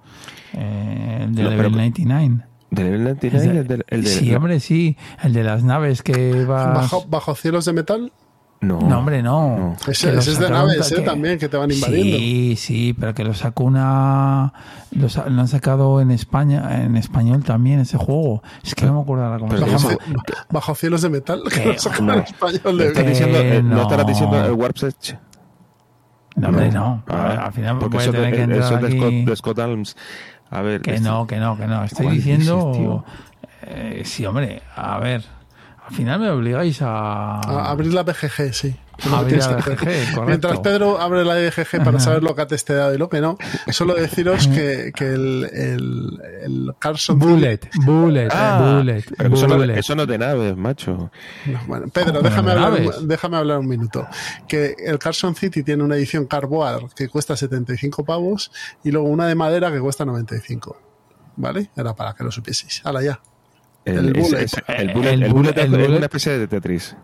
Eh, 0.55 1.19
el 1.25 1.35
de 1.35 1.43
No, 1.43 1.51
Level 1.51 1.67
pero- 1.67 1.71
99. 1.77 2.47
¿Del 2.75 2.85
Level 2.87 3.05
99? 3.05 3.37
Es 3.47 3.53
de- 3.53 3.59
el 3.61 3.67
del- 3.69 3.85
el 3.89 4.05
de- 4.05 4.11
sí, 4.11 4.35
hombre, 4.35 4.61
sí. 4.61 4.97
El 5.23 5.33
de 5.33 5.45
las 5.45 5.63
naves 5.65 6.03
que 6.03 6.45
va. 6.45 6.73
Bajo, 6.75 7.05
bajo 7.09 7.35
cielos 7.35 7.65
de 7.65 7.73
metal. 7.73 8.13
No, 8.61 8.81
No, 8.81 9.01
hombre, 9.01 9.23
no. 9.23 9.59
No. 9.59 9.77
Ese, 9.89 10.17
es 10.17 10.39
de 10.39 10.49
naves, 10.49 10.91
¿eh? 10.93 11.03
También, 11.03 11.39
que 11.39 11.51
te 11.51 11.57
van 11.59 11.71
invadiendo. 11.71 12.17
Sí, 12.17 12.57
sí, 12.57 12.95
pero 12.99 13.13
que 13.13 13.23
lo 13.23 13.35
sacó 13.35 13.65
una. 13.65 14.55
Lo, 14.93 15.09
han 15.41 15.49
sacado 15.49 16.01
en 16.01 16.11
España, 16.11 16.83
en 16.83 16.97
español 16.97 17.45
también 17.45 17.81
ese 17.81 17.99
juego. 17.99 18.43
Es 18.63 18.75
que 18.75 18.87
no 18.87 18.95
me 18.95 19.01
acuerdo 19.03 19.25
ahora 19.25 19.39
cómo 19.39 19.53
se 19.55 19.61
Bajo, 19.61 19.77
llama. 19.77 19.91
cie- 19.95 20.47
bajo 20.51 20.75
cielos 20.77 21.03
de 21.03 21.11
metal. 21.11 21.43
Que 21.51 21.61
Que- 21.61 21.77
lo 22.01 22.07
no. 22.07 22.13
en 22.15 22.21
español 22.21 22.75
¿Me 22.77 22.83
de 22.85 22.89
estás 22.89 23.05
Eh, 23.05 23.09
diciendo, 23.11 23.39
eh, 23.39 23.63
¿No 23.63 23.75
no. 23.77 23.83
estarás 23.83 24.07
diciendo 24.07 24.45
el 24.47 24.53
Warp's 24.53 24.83
Edge? 24.85 25.19
No, 26.37 26.49
hombre, 26.49 26.71
no. 26.73 27.05
Ah, 27.07 27.45
al 27.47 27.53
final 27.53 27.79
porque 27.79 27.97
voy 27.97 28.01
a 28.01 28.09
eso, 28.09 28.13
tener 28.13 28.31
de, 28.31 28.37
que 28.37 28.43
entrar 28.43 28.61
eso 28.63 28.77
de. 28.79 28.97
Scott, 28.99 29.13
de 29.13 29.37
Scott 29.37 29.59
Adams. 29.61 29.97
A 30.55 30.63
ver, 30.63 30.81
Que 30.81 30.95
este- 30.95 31.09
no, 31.09 31.27
que 31.27 31.37
no, 31.39 31.57
que 31.59 31.67
no. 31.67 31.85
Estoy 31.85 32.05
¿Cuál 32.07 32.17
dices, 32.17 32.39
diciendo. 32.39 33.05
eh, 33.63 34.03
sí, 34.05 34.25
hombre, 34.25 34.63
a 34.77 34.99
ver. 34.99 35.25
Al 35.87 35.95
final 35.95 36.21
me 36.21 36.31
obligáis 36.31 36.81
a. 36.81 37.41
A 37.41 37.71
abrir 37.71 37.93
la 37.93 38.03
BGG, 38.05 38.55
sí. 38.55 38.75
Abrir 39.13 39.39
la. 39.39 39.57
BGG. 39.57 40.25
Mientras 40.27 40.61
Pedro 40.61 40.99
abre 40.99 41.25
la 41.25 41.35
BGG 41.35 41.85
para 41.85 42.01
saber 42.01 42.23
lo 42.23 42.35
que 42.35 42.41
ha 42.43 42.47
testeado 42.47 42.95
y 42.95 42.99
lo 42.99 43.11
que 43.11 43.21
no, 43.21 43.37
solo 43.69 43.93
deciros 43.95 44.49
que, 44.49 44.93
que 44.97 45.13
el, 45.13 45.45
el, 45.53 46.21
el 46.43 46.75
Carson 46.79 47.19
Bullet, 47.19 47.61
bullet, 47.85 48.29
Ah, 48.33 48.77
bullet, 48.79 49.05
eso, 49.19 49.47
no, 49.47 49.63
eso 49.63 50.07
de 50.07 50.19
naves, 50.19 50.57
macho. 50.57 51.11
No, 51.45 51.61
bueno, 51.67 51.89
Pedro, 51.89 52.15
¿Cómo 52.15 52.29
déjame 52.31 52.53
hablar, 52.53 52.73
un, 52.73 53.09
déjame 53.09 53.37
hablar 53.37 53.59
un 53.59 53.69
minuto. 53.69 54.07
Que 54.49 54.75
el 54.79 54.99
Carson 54.99 55.35
City 55.35 55.63
tiene 55.63 55.83
una 55.83 55.97
edición 55.97 56.25
Carboard 56.27 56.95
que 56.95 57.09
cuesta 57.09 57.37
75 57.37 58.05
pavos 58.07 58.53
y 58.85 58.91
luego 58.91 59.09
una 59.09 59.27
de 59.27 59.35
madera 59.35 59.71
que 59.71 59.81
cuesta 59.81 60.07
95. 60.07 60.81
¿Vale? 61.37 61.71
Era 61.77 61.95
para 61.95 62.15
que 62.15 62.25
lo 62.25 62.31
supieseis. 62.31 62.81
Hala 62.85 63.03
ya. 63.03 63.21
El 63.85 64.13
bullet. 64.15 64.47
el 64.69 64.89
El 64.89 64.95
bullet, 64.95 65.11
el 65.13 65.21
bullet- 65.21 65.33
bullet 65.33 65.59
el 65.63 65.81
es 65.81 65.89
una 65.89 66.07
especie 66.07 66.39
de 66.39 66.47
Tetris. 66.49 66.97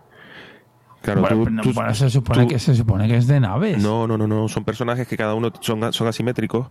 Claro, 1.01 1.21
Bueno, 1.21 1.43
tú- 1.45 1.49
no, 1.49 1.61
tú- 1.63 1.73
bueno, 1.73 1.93
se 1.95 2.09
supone 2.11 2.43
tú- 2.43 2.47
que 2.49 2.59
se 2.59 2.75
supone 2.75 3.07
que 3.07 3.17
es 3.17 3.25
de 3.27 3.39
naves. 3.39 3.81
No, 3.81 4.05
no, 4.07 4.17
no, 4.17 4.27
no. 4.27 4.47
Son 4.47 4.63
personajes 4.63 5.07
que 5.07 5.17
cada 5.17 5.33
uno 5.33 5.51
son, 5.59 5.91
son 5.93 6.07
asimétricos 6.07 6.67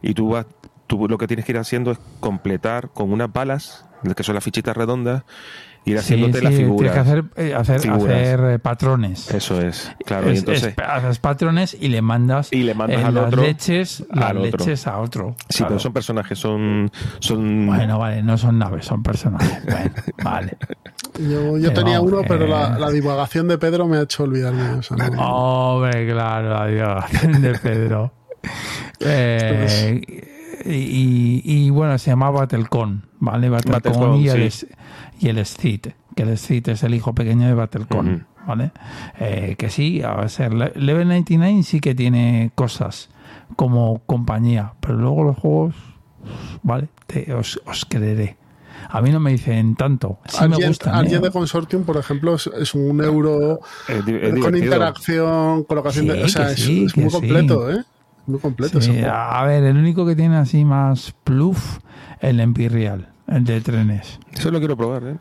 y 0.00 0.14
tú 0.14 0.30
vas 0.30 0.46
tú 0.86 1.06
lo 1.06 1.18
que 1.18 1.26
tienes 1.26 1.44
que 1.44 1.52
ir 1.52 1.58
haciendo 1.58 1.90
es 1.90 1.98
completar 2.18 2.88
con 2.94 3.12
unas 3.12 3.30
balas, 3.30 3.84
que 4.16 4.22
son 4.22 4.34
las 4.34 4.42
fichitas 4.42 4.74
redondas, 4.74 5.24
ir 5.90 5.98
haciéndote 5.98 6.38
sí, 6.38 6.44
las 6.44 6.52
sí, 6.54 6.58
figuras. 6.60 6.92
Tienes 6.92 6.94
que 6.94 7.00
hacer, 7.00 7.24
eh, 7.48 7.54
hacer, 7.54 7.80
Figuras. 7.80 8.16
hacer, 8.16 8.40
eh, 8.50 8.58
patrones. 8.58 9.30
Eso 9.34 9.60
es, 9.60 9.90
claro. 10.04 10.32
y 10.32 10.36
entonces, 10.38 10.74
es- 10.76 10.78
haces 10.78 11.18
patrones 11.18 11.76
y 11.80 11.88
le 11.88 12.02
mandas, 12.02 12.52
Y 12.52 12.62
le 12.62 12.74
mandas 12.74 13.00
eh, 13.00 13.04
al 13.04 13.14
las 13.14 13.26
otro, 13.26 13.42
leches, 13.42 14.04
las 14.12 14.24
al 14.30 14.36
otro. 14.38 14.50
leches 14.58 14.86
a 14.86 14.98
otro. 14.98 15.36
sí, 15.48 15.58
Claro. 15.58 15.68
pero 15.70 15.80
son 15.80 15.92
personajes, 15.92 16.38
son, 16.38 16.90
son 17.20 17.66
Bueno, 17.66 17.98
vale, 17.98 18.22
no 18.22 18.36
son 18.38 18.58
naves, 18.58 18.84
son 18.86 19.02
personajes. 19.02 19.58
Bueno, 19.64 19.90
vale. 20.22 20.56
Yo, 21.18 21.72
tenía 21.72 21.98
vamos, 21.98 22.12
uno, 22.12 22.22
pero 22.28 22.44
eh. 22.44 22.48
la, 22.48 22.78
la 22.78 22.90
divagación 22.90 23.48
de 23.48 23.58
Pedro 23.58 23.86
me 23.88 23.96
ha 23.98 24.02
hecho 24.02 24.22
olvidarme. 24.24 24.62
o 24.74 24.82
sea, 24.82 24.96
no- 24.96 25.22
Hombre, 25.74 26.06
claro, 26.10 26.48
la 26.50 26.66
divagación 26.66 27.42
de 27.42 27.58
Pedro. 27.58 28.12
Eh, 29.00 30.00
y, 30.64 31.42
y, 31.44 31.70
bueno, 31.70 31.98
se 31.98 32.10
llama 32.10 32.30
Battlecon, 32.30 33.06
¿vale? 33.20 33.48
Battlecon, 33.48 33.72
Battlecon, 33.82 34.16
y, 34.16 34.28
el, 34.28 34.50
sí. 34.50 34.66
Es- 35.18 35.22
y 35.24 35.28
el 35.28 35.44
Sith, 35.44 35.88
que 36.16 36.22
el 36.22 36.38
Sith 36.38 36.68
es 36.68 36.82
el 36.82 36.94
hijo 36.94 37.14
pequeño 37.14 37.46
de 37.46 37.54
Battlecon. 37.54 38.26
¿vale? 38.46 38.70
Eh, 39.20 39.56
que 39.58 39.68
sí, 39.68 40.00
a 40.02 40.26
ser 40.30 40.54
Le- 40.54 40.72
Level 40.74 41.06
99 41.06 41.62
sí 41.64 41.80
que 41.80 41.94
tiene 41.94 42.50
cosas 42.54 43.10
como 43.56 44.00
compañía, 44.06 44.72
pero 44.80 44.94
luego 44.94 45.22
los 45.24 45.36
juegos, 45.36 45.74
¿vale? 46.62 46.88
Te- 47.06 47.32
os, 47.34 47.60
os 47.66 47.84
creeré. 47.84 48.38
A 48.88 49.02
mí 49.02 49.10
no 49.10 49.20
me 49.20 49.32
dicen 49.32 49.74
tanto. 49.74 50.18
Sí 50.26 50.48
me 50.48 50.56
gustan. 50.66 50.94
alguien 50.94 51.18
¿eh? 51.20 51.24
de 51.26 51.30
Consortium, 51.30 51.84
por 51.84 51.98
ejemplo, 51.98 52.36
es, 52.36 52.46
es 52.58 52.74
un 52.74 53.02
euro 53.04 53.60
es 53.86 54.06
di- 54.06 54.14
es 54.14 54.40
con 54.40 54.56
interacción, 54.56 55.64
colocación 55.64 56.06
de. 56.06 56.14
Sí, 56.14 56.22
O 56.22 56.28
sea, 56.28 56.46
que 56.46 56.52
es, 56.52 56.60
es 56.60 56.96
muy 56.96 57.10
sí. 57.10 57.10
completo, 57.10 57.70
¿eh? 57.70 57.84
Muy 58.26 58.38
completo 58.38 58.80
Sí, 58.80 58.90
ese 58.92 59.00
juego. 59.02 59.14
a 59.14 59.44
ver, 59.44 59.64
el 59.64 59.76
único 59.76 60.06
que 60.06 60.16
tiene 60.16 60.36
así 60.36 60.64
más 60.64 61.14
pluf, 61.24 61.80
el 62.20 62.40
Empirial, 62.40 63.00
el 63.00 63.08
de 63.28 63.60
trenes. 63.60 64.18
Eso 64.32 64.50
lo 64.50 64.58
quiero 64.58 64.76
probar, 64.76 65.04
¿eh? 65.04 65.16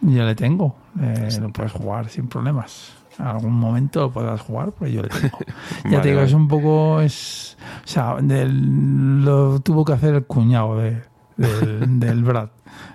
Yo 0.00 0.24
le 0.24 0.34
tengo, 0.34 0.76
eh, 1.00 1.28
lo 1.40 1.50
puedes 1.50 1.72
jugar 1.72 2.08
sin 2.08 2.28
problemas. 2.28 2.92
En 3.18 3.26
algún 3.26 3.52
momento 3.52 4.00
lo 4.00 4.10
podrás 4.12 4.40
jugar, 4.40 4.72
pero 4.78 4.90
yo 4.90 5.02
le 5.02 5.08
tengo. 5.08 5.38
ya 5.84 5.90
Vale, 5.90 5.98
te 5.98 6.08
digo, 6.08 6.16
vale. 6.20 6.28
es 6.28 6.34
un 6.34 6.48
poco, 6.48 7.00
es, 7.00 7.56
o 7.84 7.88
sea, 7.88 8.16
del- 8.20 9.24
lo 9.24 9.60
tuvo 9.60 9.84
que 9.84 9.92
hacer 9.92 10.14
el 10.14 10.24
cuñado 10.26 10.78
de, 10.78 11.02
del, 11.36 12.00
del 12.00 12.24
Brad. 12.24 12.48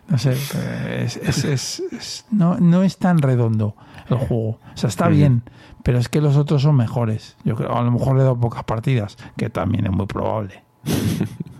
No 0.09 0.17
sé, 0.17 0.33
es, 0.33 1.17
es- 1.17 1.45
es- 1.45 1.83
es- 1.91 2.25
no, 2.31 2.57
no 2.59 2.83
es 2.83 2.97
tan 2.97 3.19
redondo 3.19 3.75
el 4.09 4.17
juego. 4.17 4.49
O 4.73 4.77
sea, 4.77 4.89
está 4.89 5.07
bien, 5.07 5.43
pero 5.83 5.97
es 5.99 6.09
que 6.09 6.19
los 6.21 6.35
otros 6.35 6.61
son 6.63 6.75
mejores. 6.75 7.37
Yo 7.45 7.55
creo, 7.55 7.73
a 7.75 7.81
lo 7.81 7.91
mejor 7.91 8.15
le 8.15 8.21
he 8.21 8.23
dado 8.25 8.39
pocas 8.39 8.63
partidas, 8.65 9.17
que 9.37 9.49
también 9.49 9.85
es 9.85 9.91
muy 9.91 10.05
probable. 10.05 10.63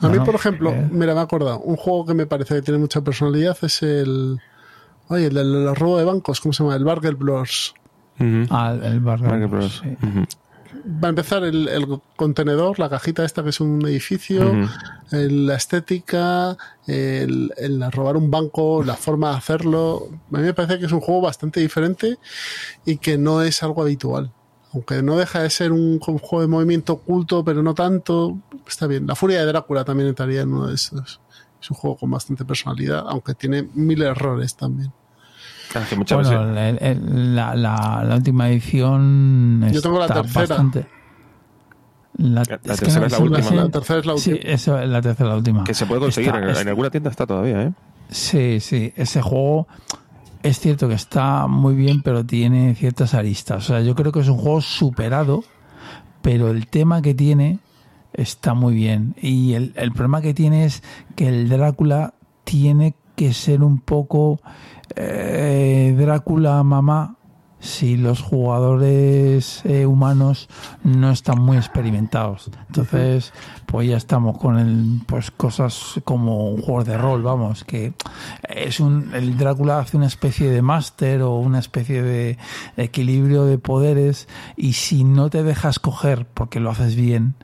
A 0.00 0.08
mí, 0.08 0.18
por 0.24 0.34
ejemplo, 0.34 0.70
eh. 0.70 0.88
mira, 0.90 1.14
me 1.14 1.20
he 1.20 1.22
acordado, 1.22 1.60
un 1.60 1.76
juego 1.76 2.06
que 2.06 2.14
me 2.14 2.26
parece 2.26 2.54
que 2.56 2.62
tiene 2.62 2.78
mucha 2.78 3.00
personalidad 3.02 3.56
es 3.62 3.82
el. 3.82 4.38
Oye, 5.08 5.26
el 5.26 5.34
del 5.34 5.74
robo 5.74 5.98
de 5.98 6.04
bancos, 6.04 6.40
¿cómo 6.40 6.52
se 6.52 6.62
llama? 6.62 6.76
El 6.76 6.84
Bros. 7.16 7.74
Ujú. 8.20 8.46
Ah, 8.50 8.76
el 8.82 9.00
Bros, 9.00 9.82
sí. 9.82 9.96
Va 11.02 11.08
a 11.08 11.10
empezar 11.10 11.44
el, 11.44 11.66
el 11.68 11.86
contenedor, 12.16 12.78
la 12.78 12.88
cajita 12.88 13.24
esta 13.24 13.42
que 13.42 13.48
es 13.50 13.60
un 13.60 13.84
edificio, 13.86 14.52
el- 15.10 15.46
la 15.46 15.54
estética, 15.56 16.56
el, 16.86 17.52
el 17.56 17.90
robar 17.92 18.16
un 18.16 18.30
banco, 18.30 18.82
la 18.84 18.94
forma 18.94 19.30
de 19.30 19.36
hacerlo. 19.38 20.08
A 20.32 20.36
mí 20.38 20.44
me 20.44 20.54
parece 20.54 20.78
que 20.78 20.86
es 20.86 20.92
un 20.92 21.00
juego 21.00 21.22
bastante 21.22 21.60
diferente 21.60 22.18
y 22.84 22.98
que 22.98 23.16
no 23.18 23.42
es 23.42 23.62
algo 23.62 23.82
habitual. 23.82 24.30
Aunque 24.74 25.02
no 25.02 25.16
deja 25.16 25.42
de 25.42 25.50
ser 25.50 25.72
un, 25.72 25.98
juego 25.98 26.40
de 26.42 26.46
movimiento 26.46 26.92
oculto, 26.94 27.42
pero 27.44 27.62
no 27.62 27.74
tanto, 27.74 28.36
está 28.66 28.86
bien. 28.86 29.06
La 29.06 29.14
furia 29.14 29.40
de 29.40 29.46
Drácula 29.46 29.84
también 29.84 30.08
entraría 30.10 30.42
en 30.42 30.52
uno 30.52 30.66
de 30.66 30.74
esos. 30.74 31.20
Es 31.60 31.70
un 31.70 31.76
juego 31.76 31.96
con 31.96 32.10
bastante 32.10 32.44
personalidad, 32.44 33.04
aunque 33.08 33.34
tiene 33.34 33.66
mil 33.74 34.02
errores 34.02 34.54
también. 34.56 34.92
Bueno, 36.08 36.58
el- 36.58 36.78
el- 36.80 37.34
la, 37.36 37.54
la- 37.54 38.02
la 38.06 38.14
última 38.16 38.48
edición 38.48 39.68
Yo 39.70 39.82
tengo 39.82 39.98
la 39.98 40.06
está 40.06 40.22
tercera. 40.22 40.40
bastante... 40.46 40.86
La, 42.16 42.28
La- 42.28 42.44
la 42.50 42.58
que 42.58 42.84
tercera 42.84 43.06
es 43.06 43.12
la 43.12 43.18
última. 43.18 43.50
La 43.54 43.68
tercera 43.68 44.00
es 44.00 44.06
la 44.06 44.16
Sí, 44.18 44.32
última. 44.32 44.52
eso 44.52 44.78
es 44.78 44.88
la 44.88 45.00
tercera, 45.02 45.28
la 45.30 45.36
última. 45.36 45.64
Que 45.64 45.74
se 45.74 45.86
puede 45.86 46.00
conseguir, 46.00 46.30
Está- 46.34 46.42
en, 46.44 46.50
es- 46.50 46.60
en 46.60 46.68
alguna 46.68 46.90
tienda 46.90 47.10
está 47.10 47.26
todavía, 47.26 47.62
¿eh? 47.62 47.72
Sí, 48.10 48.60
sí, 48.60 48.92
ese 48.96 49.20
juego 49.22 49.68
es 50.42 50.60
cierto 50.60 50.88
que 50.88 50.94
está 50.94 51.46
muy 51.46 51.74
bien, 51.74 52.02
pero 52.02 52.24
tiene 52.24 52.74
ciertas 52.74 53.14
aristas. 53.14 53.64
O 53.64 53.66
sea, 53.66 53.80
yo 53.80 53.94
creo 53.94 54.12
que 54.12 54.20
es 54.20 54.28
un 54.28 54.38
juego 54.38 54.60
superado, 54.60 55.44
pero 56.22 56.48
el 56.48 56.66
tema 56.68 57.02
que 57.02 57.14
tiene 57.14 57.58
está 58.12 58.54
muy 58.54 58.74
bien. 58.74 59.14
Y 59.20 59.54
el, 59.54 59.72
problema 59.92 60.20
que 60.20 60.34
tiene 60.34 60.64
es 60.64 60.82
que 61.16 61.28
el 61.28 61.48
Drácula 61.48 62.14
tiene 62.44 62.94
que 63.16 63.32
ser 63.32 63.62
un 63.62 63.80
poco 63.80 64.40
eh, 64.96 65.94
Drácula 65.98 66.62
mamá 66.62 67.17
si 67.60 67.96
los 67.96 68.22
jugadores 68.22 69.64
eh, 69.64 69.86
humanos 69.86 70.48
no 70.84 71.10
están 71.10 71.40
muy 71.40 71.56
experimentados. 71.56 72.50
Entonces, 72.68 73.32
pues 73.66 73.88
ya 73.88 73.96
estamos 73.96 74.38
con 74.38 74.58
el, 74.58 75.00
pues 75.06 75.30
cosas 75.30 76.00
como 76.04 76.50
un 76.50 76.62
juego 76.62 76.84
de 76.84 76.96
rol, 76.96 77.22
vamos, 77.22 77.64
que 77.64 77.94
es 78.48 78.80
un, 78.80 79.10
el 79.14 79.36
Drácula 79.36 79.80
hace 79.80 79.96
una 79.96 80.06
especie 80.06 80.50
de 80.50 80.62
máster 80.62 81.22
o 81.22 81.34
una 81.36 81.58
especie 81.58 82.02
de 82.02 82.38
equilibrio 82.76 83.44
de 83.44 83.58
poderes 83.58 84.28
y 84.56 84.74
si 84.74 85.04
no 85.04 85.30
te 85.30 85.42
dejas 85.42 85.78
coger 85.78 86.26
porque 86.26 86.60
lo 86.60 86.70
haces 86.70 86.94
bien, 86.94 87.34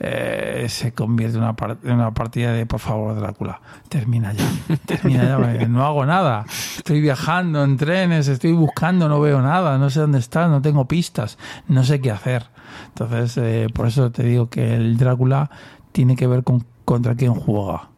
eh, 0.00 0.66
se 0.68 0.92
convierte 0.92 1.36
en 1.36 1.42
una, 1.42 1.54
par- 1.56 1.78
en 1.82 1.92
una 1.92 2.12
partida 2.12 2.52
de 2.52 2.66
por 2.66 2.80
favor 2.80 3.14
Drácula, 3.18 3.60
termina 3.88 4.32
ya, 4.32 4.44
termina 4.86 5.24
ya, 5.54 5.68
no 5.68 5.84
hago 5.84 6.04
nada, 6.06 6.44
estoy 6.76 7.00
viajando 7.00 7.62
en 7.64 7.76
trenes, 7.76 8.28
estoy 8.28 8.52
buscando, 8.52 9.08
no 9.08 9.20
veo 9.20 9.40
nada, 9.42 9.78
no 9.78 9.90
sé 9.90 10.00
dónde 10.00 10.18
está, 10.18 10.48
no 10.48 10.62
tengo 10.62 10.86
pistas, 10.86 11.38
no 11.68 11.84
sé 11.84 12.00
qué 12.00 12.10
hacer. 12.10 12.46
Entonces, 12.88 13.36
eh, 13.38 13.66
por 13.72 13.86
eso 13.86 14.10
te 14.10 14.22
digo 14.22 14.48
que 14.50 14.74
el 14.74 14.96
Drácula 14.98 15.50
tiene 15.92 16.16
que 16.16 16.26
ver 16.26 16.44
con 16.44 16.64
contra 16.84 17.14
quién 17.14 17.34
juega, 17.34 17.90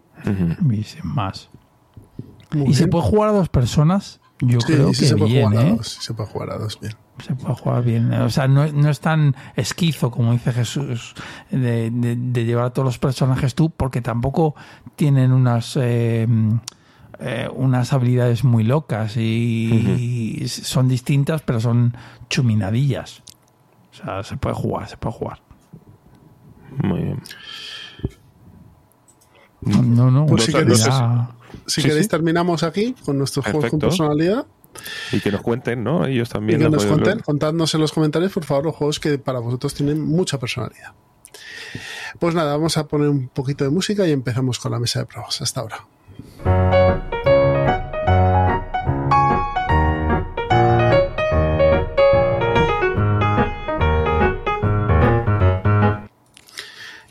y 0.70 0.82
sin 0.84 1.06
más. 1.14 1.48
Muy 2.52 2.70
y 2.70 2.74
se 2.74 2.88
puede 2.88 3.04
jugar 3.04 3.28
a 3.28 3.32
dos 3.32 3.48
personas, 3.48 4.20
yo 4.40 4.58
Sí, 4.60 4.72
creo 4.72 4.92
sí 4.92 5.00
que 5.02 5.06
se 5.06 5.16
puede 5.16 5.30
bien, 5.30 5.48
jugar 5.50 5.58
a 5.64 5.68
¿eh? 5.68 5.74
dos, 5.76 5.88
sí 5.88 5.98
se 6.00 6.14
puede 6.14 6.28
jugar 6.28 6.50
a 6.50 6.58
dos, 6.58 6.78
bien. 6.80 6.94
Se 7.26 7.34
puede 7.34 7.54
jugar 7.54 7.82
bien. 7.84 8.12
O 8.12 8.30
sea, 8.30 8.48
no, 8.48 8.66
no 8.72 8.88
es 8.90 9.00
tan 9.00 9.34
esquizo 9.56 10.10
como 10.10 10.32
dice 10.32 10.52
Jesús 10.52 11.14
de, 11.50 11.90
de- 11.90 12.16
de 12.16 12.44
llevar 12.44 12.64
a 12.66 12.70
todos 12.70 12.86
los 12.86 12.98
personajes 12.98 13.54
tú, 13.54 13.70
porque 13.70 14.00
tampoco 14.00 14.54
tienen 14.96 15.32
unas 15.32 15.76
eh, 15.76 16.26
eh, 17.18 17.48
unas 17.54 17.92
habilidades 17.92 18.44
muy 18.44 18.64
locas 18.64 19.16
y, 19.16 20.40
y 20.40 20.48
son 20.48 20.88
distintas, 20.88 21.42
pero 21.42 21.60
son 21.60 21.94
chuminadillas. 22.28 23.22
O 23.92 23.94
sea, 24.04 24.22
se 24.22 24.36
puede 24.36 24.54
jugar, 24.54 24.88
se 24.88 24.96
puede 24.96 25.14
jugar. 25.14 25.40
Muy 26.82 27.00
bien. 27.02 27.22
No, 29.62 30.10
no, 30.10 30.26
Pues 30.26 30.44
si 30.44 30.52
queréis- 30.52 30.88
Sí, 31.66 31.82
Si 31.82 31.82
queréis, 31.82 32.04
sí. 32.04 32.08
terminamos 32.08 32.62
aquí 32.62 32.94
con 33.04 33.18
nuestros 33.18 33.44
juegos 33.44 33.70
con 33.70 33.80
Perfecto. 33.80 33.88
personalidad. 33.88 34.46
Y 35.12 35.20
que 35.20 35.30
nos 35.30 35.42
cuenten, 35.42 35.82
¿no? 35.84 36.06
Ellos 36.06 36.28
Y 36.28 36.32
también. 36.32 36.58
que 36.58 36.64
lo 36.64 36.70
nos 36.70 36.86
cuenten, 36.86 37.20
contadnos 37.20 37.74
en 37.74 37.80
los 37.80 37.92
comentarios, 37.92 38.32
por 38.32 38.44
favor, 38.44 38.64
los 38.66 38.76
juegos 38.76 39.00
que 39.00 39.18
para 39.18 39.38
vosotros 39.40 39.74
tienen 39.74 40.00
mucha 40.00 40.38
personalidad. 40.38 40.92
Pues 42.18 42.34
nada, 42.34 42.56
vamos 42.56 42.76
a 42.76 42.86
poner 42.88 43.08
un 43.08 43.28
poquito 43.28 43.64
de 43.64 43.70
música 43.70 44.06
y 44.06 44.12
empezamos 44.12 44.58
con 44.58 44.72
la 44.72 44.78
mesa 44.78 45.00
de 45.00 45.06
pruebas. 45.06 45.40
Hasta 45.40 45.60
ahora. 45.60 45.86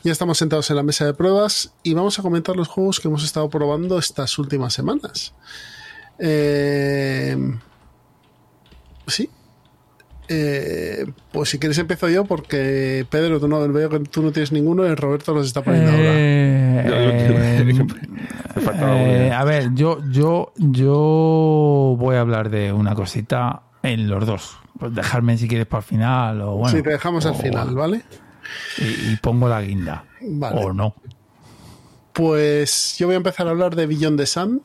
Ya 0.02 0.12
estamos 0.12 0.38
sentados 0.38 0.70
en 0.70 0.76
la 0.76 0.82
mesa 0.82 1.04
de 1.04 1.12
pruebas 1.12 1.74
y 1.82 1.92
vamos 1.92 2.18
a 2.18 2.22
comentar 2.22 2.56
los 2.56 2.68
juegos 2.68 3.00
que 3.00 3.08
hemos 3.08 3.22
estado 3.22 3.50
probando 3.50 3.98
estas 3.98 4.38
últimas 4.38 4.72
semanas. 4.72 5.34
Eh, 6.20 7.36
sí. 9.06 9.28
Eh, 10.32 11.06
pues 11.32 11.48
si 11.48 11.58
quieres 11.58 11.76
empiezo 11.78 12.08
yo 12.08 12.24
porque 12.24 13.04
Pedro, 13.10 13.40
tú 13.40 13.48
no 13.48 13.66
veo 13.68 13.88
que 13.88 13.98
tú 13.98 14.22
no 14.22 14.30
tienes 14.30 14.52
ninguno 14.52 14.86
y 14.86 14.94
Roberto 14.94 15.34
los 15.34 15.46
está 15.46 15.62
poniendo 15.62 15.90
ahora. 15.90 16.04
Eh, 16.04 16.84
eh, 16.86 17.74
eh, 18.76 19.32
a 19.32 19.42
ver, 19.42 19.74
yo, 19.74 19.98
yo, 20.08 20.52
yo 20.56 21.96
voy 21.98 22.14
a 22.14 22.20
hablar 22.20 22.50
de 22.50 22.72
una 22.72 22.94
cosita 22.94 23.62
en 23.82 24.08
los 24.08 24.24
dos. 24.24 24.56
Pues 24.78 24.94
dejarme 24.94 25.36
si 25.36 25.48
quieres 25.48 25.66
para 25.66 25.80
el 25.80 25.84
final 25.84 26.40
o 26.42 26.56
bueno. 26.58 26.76
si 26.76 26.82
te 26.82 26.90
dejamos 26.90 27.26
al 27.26 27.34
final, 27.34 27.74
¿vale? 27.74 28.02
Y, 28.78 29.12
y 29.12 29.16
pongo 29.20 29.48
la 29.48 29.60
guinda. 29.62 30.04
Vale. 30.20 30.64
O 30.64 30.72
no. 30.72 30.94
Pues 32.12 32.96
yo 32.98 33.08
voy 33.08 33.14
a 33.14 33.16
empezar 33.16 33.48
a 33.48 33.50
hablar 33.50 33.74
de 33.74 33.86
Beyond 33.86 34.18
the 34.18 34.26
Sun, 34.26 34.60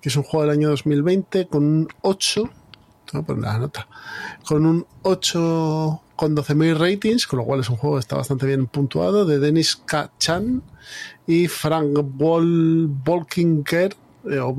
que 0.00 0.08
es 0.08 0.16
un 0.16 0.22
juego 0.22 0.46
del 0.46 0.58
año 0.58 0.68
2020 0.70 1.46
con 1.48 1.64
un 1.64 1.88
8 2.02 2.50
Te 3.04 3.12
voy 3.12 3.22
a 3.22 3.26
poner 3.26 3.42
la 3.44 3.58
nota. 3.58 3.88
Con 4.46 4.66
un 4.66 4.86
8 5.02 6.02
con 6.16 6.36
12.000 6.36 6.76
ratings, 6.76 7.26
con 7.26 7.38
lo 7.38 7.44
cual 7.44 7.60
es 7.60 7.68
un 7.68 7.76
juego 7.76 7.96
que 7.96 8.00
está 8.00 8.16
bastante 8.16 8.46
bien 8.46 8.66
puntuado, 8.66 9.24
de 9.24 9.38
Denis 9.38 9.76
K. 9.76 10.10
Chan 10.18 10.62
y 11.26 11.46
Frank 11.46 11.96
Vol 12.02 12.88
Volkinker 12.88 13.94
eh, 14.30 14.38
o 14.40 14.54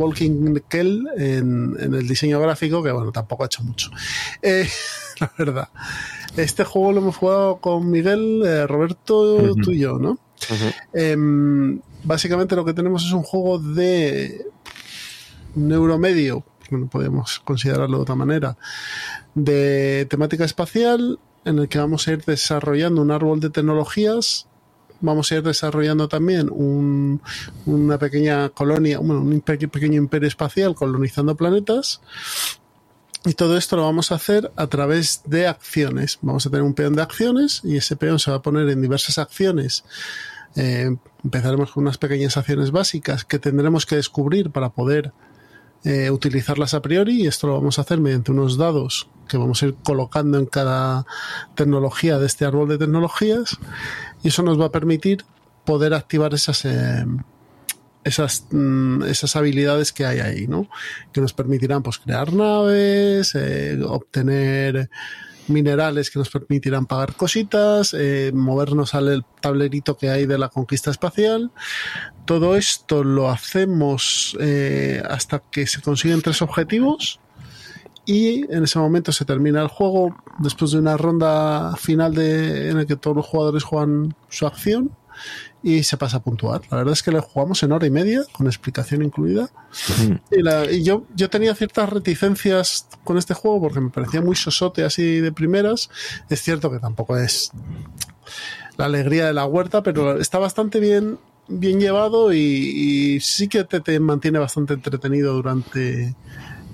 en, 1.18 1.76
en 1.80 1.94
el 1.94 2.08
diseño 2.08 2.40
gráfico, 2.40 2.82
que 2.82 2.92
bueno, 2.92 3.12
tampoco 3.12 3.44
ha 3.44 3.48
hecho 3.48 3.62
mucho. 3.64 3.92
Eh, 4.42 4.68
la 5.20 5.32
verdad. 5.38 5.70
Este 6.38 6.64
juego 6.64 6.94
lo 6.94 7.00
hemos 7.00 7.18
jugado 7.18 7.58
con 7.58 7.90
Miguel, 7.90 8.42
eh, 8.46 8.66
Roberto, 8.66 9.54
tú 9.56 9.72
y 9.72 9.80
yo, 9.80 10.00
¿no? 10.00 10.18
Em, 10.94 11.82
básicamente 12.04 12.56
lo 12.56 12.64
que 12.64 12.74
tenemos 12.74 13.06
es 13.06 13.12
un 13.12 13.24
juego 13.24 13.60
de 13.60 14.46
neuromedio, 15.56 16.44
no 16.72 16.88
podemos 16.88 17.40
considerarlo 17.40 17.98
de 17.98 18.04
otra 18.04 18.16
manera, 18.16 18.58
de 19.36 20.06
temática 20.10 20.46
espacial, 20.46 21.20
en 21.46 21.60
el 21.60 21.68
que 21.70 21.80
vamos 21.80 22.08
a 22.08 22.12
ir 22.12 22.24
desarrollando 22.26 23.02
un 23.02 23.12
árbol 23.12 23.40
de 23.40 23.50
tecnologías. 23.50 24.48
Vamos 25.02 25.32
a 25.32 25.36
ir 25.36 25.44
desarrollando 25.44 26.10
también 26.10 26.50
un- 26.52 27.22
una 27.66 27.98
pequeña 27.98 28.50
colonia, 28.50 29.00
bueno, 29.00 29.22
un 29.22 29.40
pe- 29.42 29.68
pequeño 29.70 29.98
imperio 29.98 30.28
espacial 30.28 30.76
colonizando 30.76 31.36
planetas. 31.36 32.02
Y 33.26 33.34
todo 33.34 33.58
esto 33.58 33.76
lo 33.78 33.84
vamos 33.84 34.12
a 34.12 34.16
hacer 34.16 34.52
a 34.56 34.68
través 34.68 35.22
de 35.26 35.48
acciones. 35.48 36.20
Vamos 36.22 36.46
a 36.46 36.50
tener 36.50 36.64
un 36.64 36.74
peón 36.74 36.96
de 36.96 37.02
acciones 37.02 37.62
y 37.64 37.78
ese 37.78 37.96
peón 37.96 38.20
se 38.20 38.32
va 38.32 38.38
a 38.38 38.42
poner 38.42 38.70
en 38.70 38.82
diversas 38.82 39.18
acciones 39.18 39.84
eh, 40.56 40.96
empezaremos 41.24 41.72
con 41.72 41.84
unas 41.84 42.00
pequeñas 42.00 42.36
acciones 42.36 42.72
básicas 42.72 43.24
que 43.24 43.38
tendremos 43.38 43.86
que 43.86 43.96
descubrir 43.98 44.50
para 44.50 44.70
poder 44.70 45.14
eh, 45.84 46.12
utilizarlas 46.12 46.74
a 46.74 46.82
priori 46.82 47.24
y 47.24 47.28
esto 47.28 47.48
lo 47.48 47.54
vamos 47.54 47.80
a 47.80 47.84
hacer 47.84 48.00
mediante 48.00 48.32
unos 48.32 48.58
dados 48.58 49.10
que 49.28 49.38
vamos 49.38 49.62
a 49.62 49.68
ir 49.68 49.76
colocando 49.84 50.38
en 50.38 50.46
cada 50.46 51.06
tecnología 51.56 52.18
de 52.20 52.26
este 52.26 52.46
árbol 52.46 52.68
de 52.68 52.78
tecnologías 52.78 53.58
y 54.24 54.28
eso 54.30 54.44
nos 54.44 54.60
va 54.60 54.66
a 54.66 54.72
permitir 54.72 55.24
poder 55.66 55.94
activar 55.94 56.34
esas 56.34 56.66
eh, 56.66 57.06
esas, 58.04 58.48
mm, 58.52 59.04
esas 59.04 59.36
habilidades 59.36 59.92
que 59.94 60.06
hay 60.06 60.20
ahí, 60.20 60.48
¿no? 60.48 60.70
Que 61.12 61.22
nos 61.22 61.34
permitirán 61.34 61.84
pues 61.84 61.98
crear 62.00 62.34
naves, 62.34 63.36
eh, 63.36 63.80
obtener 63.86 64.90
minerales 65.50 66.10
que 66.10 66.20
nos 66.20 66.30
permitirán 66.30 66.86
pagar 66.86 67.16
cositas, 67.16 67.94
eh, 67.98 68.32
movernos 68.34 68.94
al 68.94 69.26
tablerito 69.42 69.98
que 69.98 70.10
hay 70.10 70.26
de 70.26 70.38
la 70.38 70.50
conquista 70.50 70.92
espacial. 70.92 71.52
Todo 72.26 72.56
esto 72.56 73.04
lo 73.04 73.30
hacemos 73.30 74.38
eh, 74.40 75.02
hasta 75.10 75.40
que 75.40 75.68
se 75.68 75.82
consiguen 75.82 76.22
tres 76.22 76.42
objetivos 76.42 77.20
y 78.06 78.52
en 78.52 78.64
ese 78.64 78.80
momento 78.80 79.12
se 79.12 79.26
termina 79.26 79.62
el 79.62 79.68
juego 79.68 80.16
después 80.40 80.72
de 80.72 80.80
una 80.80 80.98
ronda 80.98 81.76
final 81.76 82.16
de, 82.16 82.70
en 82.70 82.78
la 82.78 82.86
que 82.86 82.96
todos 82.96 83.18
los 83.18 83.26
jugadores 83.26 83.64
juegan 83.64 84.16
su 84.30 84.48
acción 84.48 84.92
y 85.62 85.84
se 85.84 85.98
pasa 85.98 86.18
a 86.18 86.20
puntuar. 86.22 86.62
La 86.72 86.78
verdad 86.78 86.94
es 86.94 87.04
que 87.04 87.12
lo 87.12 87.22
jugamos 87.22 87.62
en 87.64 87.72
hora 87.74 87.86
y 87.86 87.90
media, 87.92 88.22
con 88.32 88.48
explicación 88.48 89.04
incluida. 89.04 89.50
Y, 90.32 90.42
la- 90.42 90.72
y 90.72 90.84
yo, 90.84 91.04
yo 91.16 91.30
tenía 91.30 91.54
ciertas 91.56 91.90
reticencias 91.90 92.88
con 93.04 93.18
este 93.18 93.34
juego 93.34 93.60
porque 93.62 93.82
me 93.82 93.90
parecía 93.90 94.22
muy 94.22 94.36
sosote 94.36 94.84
así 94.86 95.20
de 95.20 95.32
primeras. 95.32 95.90
Es 96.30 96.42
cierto 96.42 96.72
que 96.72 96.80
tampoco 96.80 97.18
es 97.18 97.52
la 98.78 98.86
alegría 98.86 99.26
de 99.26 99.34
la 99.34 99.46
huerta, 99.46 99.84
pero 99.84 100.20
está 100.20 100.40
bastante 100.40 100.80
bien, 100.80 101.18
bien 101.50 101.80
llevado 101.82 102.32
y, 102.32 102.38
y 102.40 103.20
sí 103.20 103.48
que 103.50 103.66
te, 103.66 103.82
te 103.82 104.00
mantiene 104.00 104.40
bastante 104.40 104.76
entretenido 104.76 105.34
durante 105.34 106.16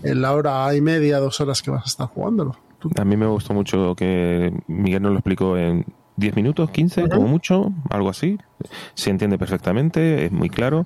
la 0.03 0.33
hora 0.33 0.75
y 0.75 0.81
media, 0.81 1.17
dos 1.17 1.41
horas 1.41 1.63
que 1.63 1.71
vas 1.71 1.83
a 1.83 1.87
estar 1.87 2.07
jugándolo. 2.07 2.55
A 2.99 3.03
mí 3.05 3.17
me 3.17 3.25
gustó 3.25 3.55
mucho 3.55 3.95
que 3.95 4.53
Miguel 4.67 5.01
nos 5.01 5.13
lo 5.13 5.17
explicó 5.17 5.57
en 5.57 5.83
10 6.17 6.35
minutos, 6.35 6.69
15, 6.71 7.09
como 7.09 7.27
mucho, 7.27 7.71
algo 7.89 8.09
así. 8.09 8.37
Se 8.93 9.09
entiende 9.09 9.37
perfectamente, 9.37 10.25
es 10.25 10.31
muy 10.31 10.49
claro. 10.49 10.85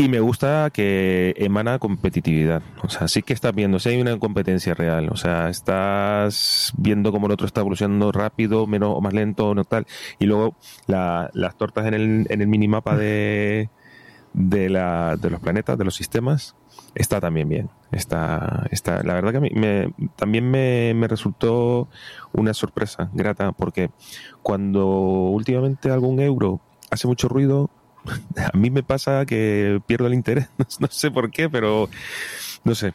Y 0.00 0.08
me 0.08 0.20
gusta 0.20 0.70
que 0.72 1.34
emana 1.38 1.80
competitividad. 1.80 2.62
O 2.84 2.88
sea, 2.88 3.08
sí 3.08 3.22
que 3.22 3.32
estás 3.32 3.52
viendo, 3.52 3.80
si 3.80 3.88
hay 3.88 4.00
una 4.00 4.16
competencia 4.18 4.72
real. 4.74 5.08
O 5.10 5.16
sea, 5.16 5.48
estás 5.48 6.72
viendo 6.76 7.10
cómo 7.10 7.26
el 7.26 7.32
otro 7.32 7.46
está 7.48 7.62
evolucionando 7.62 8.12
rápido, 8.12 8.66
menos 8.68 8.90
o 8.94 9.00
más 9.00 9.12
lento, 9.12 9.54
no 9.56 9.64
tal. 9.64 9.86
Y 10.20 10.26
luego 10.26 10.54
la- 10.86 11.30
las 11.34 11.56
tortas 11.56 11.86
en 11.86 11.94
el, 11.94 12.26
en 12.30 12.40
el 12.42 12.46
minimapa 12.46 12.96
de, 12.96 13.70
de, 14.34 14.68
la, 14.70 15.16
de 15.16 15.30
los 15.30 15.40
planetas, 15.40 15.76
de 15.76 15.84
los 15.84 15.96
sistemas, 15.96 16.54
está 16.94 17.20
también 17.20 17.48
bien. 17.48 17.70
Está, 17.92 18.66
está, 18.70 19.02
la 19.02 19.14
verdad 19.14 19.32
que 19.32 19.38
a 19.38 19.40
me, 19.40 19.94
también 20.16 20.50
me, 20.50 20.92
me 20.94 21.08
resultó 21.08 21.88
una 22.32 22.52
sorpresa 22.54 23.10
grata 23.14 23.52
porque 23.52 23.90
cuando 24.42 24.86
últimamente 24.86 25.90
algún 25.90 26.20
euro 26.20 26.60
hace 26.90 27.06
mucho 27.06 27.28
ruido, 27.28 27.70
a 28.52 28.56
mí 28.56 28.70
me 28.70 28.82
pasa 28.82 29.24
que 29.26 29.80
pierdo 29.86 30.06
el 30.06 30.14
interés. 30.14 30.48
No 30.80 30.88
sé 30.90 31.10
por 31.10 31.30
qué, 31.30 31.48
pero 31.48 31.88
no 32.64 32.74
sé. 32.74 32.94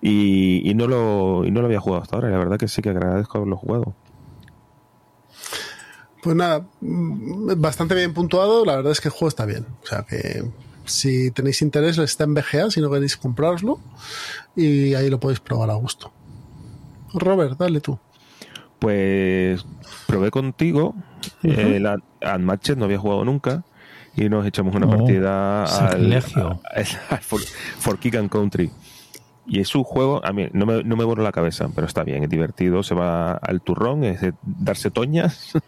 Y, 0.00 0.68
y 0.68 0.74
no 0.74 0.86
lo, 0.86 1.44
y 1.44 1.50
no 1.50 1.60
lo 1.60 1.66
había 1.66 1.80
jugado 1.80 2.02
hasta 2.02 2.16
ahora. 2.16 2.30
La 2.30 2.38
verdad 2.38 2.58
que 2.58 2.68
sí 2.68 2.82
que 2.82 2.90
agradezco 2.90 3.38
haberlo 3.38 3.56
jugado. 3.56 3.94
Pues 6.22 6.34
nada, 6.36 6.66
mm, 6.80 7.60
bastante 7.60 7.94
bien 7.94 8.12
puntuado. 8.12 8.64
La 8.64 8.76
verdad 8.76 8.92
es 8.92 9.00
que 9.00 9.08
el 9.08 9.12
juego 9.12 9.28
está 9.28 9.46
bien. 9.46 9.66
O 9.82 9.86
sea 9.86 10.02
que 10.02 10.44
si 10.88 11.30
tenéis 11.30 11.62
interés, 11.62 11.98
está 11.98 12.24
en 12.24 12.34
BGA 12.34 12.70
si 12.70 12.80
no 12.80 12.90
queréis 12.90 13.16
comprarlo. 13.16 13.78
Y 14.56 14.94
ahí 14.94 15.08
lo 15.08 15.20
podéis 15.20 15.40
probar 15.40 15.70
a 15.70 15.74
gusto. 15.74 16.12
Robert, 17.14 17.56
dale 17.58 17.80
tú. 17.80 17.98
Pues 18.78 19.64
probé 20.06 20.30
contigo. 20.30 20.94
eh, 21.42 21.78
la 21.80 21.96
Unmatched 22.34 22.76
no 22.76 22.84
había 22.84 22.98
jugado 22.98 23.24
nunca. 23.24 23.62
Y 24.16 24.28
nos 24.28 24.44
echamos 24.46 24.74
una 24.74 24.86
Oh, 24.86 24.90
partida 24.90 25.64
al- 25.88 26.10
al 27.10 27.20
For, 27.20 27.40
For 27.78 27.98
Kick 27.98 28.16
and 28.16 28.28
Country. 28.30 28.70
Y 29.46 29.60
es 29.60 29.74
un 29.74 29.82
juego, 29.84 30.20
a 30.26 30.32
mí 30.32 30.46
no 30.52 30.66
me, 30.66 30.82
no 30.84 30.94
me 30.96 31.04
borro 31.04 31.22
la 31.22 31.32
cabeza, 31.32 31.68
pero 31.74 31.86
está 31.86 32.04
bien, 32.04 32.22
es 32.22 32.28
divertido, 32.28 32.82
se 32.82 32.94
va 32.94 33.32
al 33.32 33.62
turrón, 33.62 34.04
es 34.04 34.20
de 34.20 34.34
darse 34.42 34.90
toñas. 34.90 35.52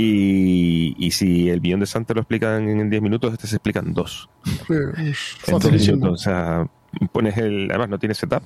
y, 0.00 0.94
y 0.96 1.10
si 1.10 1.50
el 1.50 1.58
billón 1.60 1.80
de 1.80 1.86
Santa 1.86 2.14
lo 2.14 2.20
explican 2.20 2.68
en 2.68 2.88
10 2.88 3.02
minutos, 3.02 3.32
este 3.32 3.48
se 3.48 3.56
explica 3.56 3.80
en 3.80 3.92
dos. 3.94 4.30
Sí, 4.68 5.92
o 6.00 6.16
sea, 6.16 6.66
pones 7.12 7.36
el. 7.36 7.66
Además, 7.70 7.88
no 7.88 7.98
tiene 7.98 8.14
setup, 8.14 8.42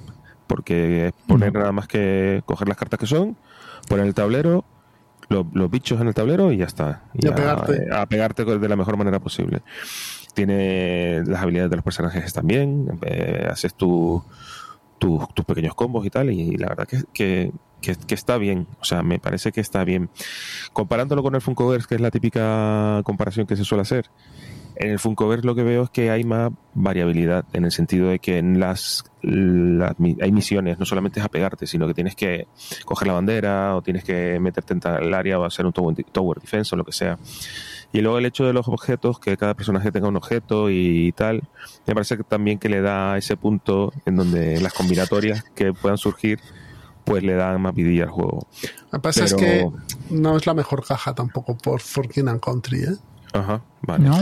porque 0.46 1.08
es 1.08 1.12
poner 1.26 1.52
No. 1.52 1.60
nada 1.60 1.72
más 1.72 1.86
que 1.88 2.42
coger 2.46 2.68
las 2.68 2.76
cartas 2.78 2.98
que 2.98 3.06
son, 3.06 3.36
poner 3.86 4.06
el 4.06 4.14
tablero, 4.14 4.64
lo- 5.28 5.46
los 5.52 5.70
bichos 5.70 6.00
en 6.00 6.08
el 6.08 6.14
tablero 6.14 6.52
y 6.52 6.56
ya 6.56 6.64
está. 6.64 7.04
Y 7.14 7.26
a 7.28 7.34
pegarte. 7.34 7.86
A 7.92 8.06
pegarte 8.06 8.44
de 8.46 8.68
la 8.68 8.76
mejor 8.76 8.96
manera 8.96 9.18
posible. 9.20 9.60
Tiene 10.34 11.22
las 11.26 11.42
habilidades 11.42 11.68
de 11.70 11.76
los 11.76 11.84
personajes 11.84 12.32
también, 12.32 12.98
eh, 13.02 13.46
haces 13.50 13.74
tu, 13.74 14.24
tu- 15.02 15.26
tus 15.34 15.44
pequeños 15.44 15.74
combos 15.74 16.06
y 16.06 16.10
tal, 16.10 16.30
y 16.30 16.56
la 16.56 16.68
verdad 16.68 16.86
que, 16.86 17.02
que, 17.12 17.50
que- 18.06 18.14
está 18.14 18.38
bien, 18.38 18.68
o 18.80 18.84
sea, 18.84 19.02
me 19.02 19.18
parece 19.18 19.50
que 19.50 19.60
está 19.60 19.82
bien. 19.82 20.08
Comparándolo 20.72 21.24
con 21.24 21.34
el 21.34 21.40
Funkoverse, 21.40 21.88
que 21.88 21.96
es 21.96 22.00
la 22.00 22.12
típica 22.12 23.00
comparación 23.04 23.46
que 23.48 23.56
se 23.56 23.64
suele 23.64 23.82
hacer, 23.82 24.06
en 24.76 24.90
el 24.92 24.98
Funkoverse 25.00 25.44
lo 25.44 25.56
que 25.56 25.64
veo 25.64 25.82
es 25.82 25.90
que 25.90 26.10
hay 26.12 26.22
más 26.22 26.52
variabilidad, 26.74 27.44
en 27.52 27.64
el 27.64 27.72
sentido 27.72 28.08
de 28.10 28.20
que 28.20 28.38
en 28.38 28.60
las, 28.60 29.04
hay 29.24 30.30
misiones, 30.32 30.78
no 30.78 30.84
solamente 30.86 31.18
es 31.18 31.26
apegarte, 31.26 31.66
sino 31.66 31.88
que 31.88 31.94
tienes 31.94 32.14
que 32.14 32.46
coger 32.84 33.08
la 33.08 33.14
bandera, 33.14 33.74
o 33.76 33.82
tienes 33.82 34.04
que 34.04 34.38
meterte 34.38 34.72
en 34.74 34.80
tal 34.80 35.12
área, 35.12 35.40
o 35.40 35.44
hacer 35.44 35.66
un 35.66 35.72
tower 35.72 36.40
defense, 36.40 36.74
o 36.74 36.78
lo 36.78 36.84
que 36.84 36.92
sea. 36.92 37.18
Y 37.92 38.00
luego 38.00 38.18
el 38.18 38.24
hecho 38.26 38.44
de 38.44 38.52
los 38.52 38.68
objetos, 38.68 39.18
que 39.18 39.36
cada 39.36 39.54
personaje 39.54 39.92
tenga 39.92 40.08
un 40.08 40.16
objeto 40.16 40.70
y 40.70 41.12
tal, 41.12 41.42
me 41.86 41.94
parece 41.94 42.16
que 42.16 42.24
también 42.24 42.58
que 42.58 42.68
le 42.70 42.80
da 42.80 43.18
ese 43.18 43.36
punto 43.36 43.92
en 44.06 44.16
donde 44.16 44.60
las 44.60 44.72
combinatorias 44.72 45.44
que 45.54 45.72
puedan 45.74 45.98
surgir, 45.98 46.40
pues 47.04 47.22
le 47.22 47.34
dan 47.34 47.60
más 47.60 47.74
vidilla 47.74 48.04
al 48.04 48.10
juego. 48.10 48.46
Lo 48.90 48.98
que 48.98 49.02
pasa 49.02 49.24
es 49.24 49.34
Pero- 49.34 49.72
que 50.08 50.14
no 50.14 50.36
es 50.36 50.46
la 50.46 50.54
mejor 50.54 50.86
caja 50.86 51.14
tampoco 51.14 51.56
por 51.58 51.80
Forking 51.80 52.28
and 52.28 52.40
Country, 52.40 52.84
¿eh? 52.84 52.96
Ajá, 53.34 53.62
vale. 53.82 54.04
¿No? 54.08 54.20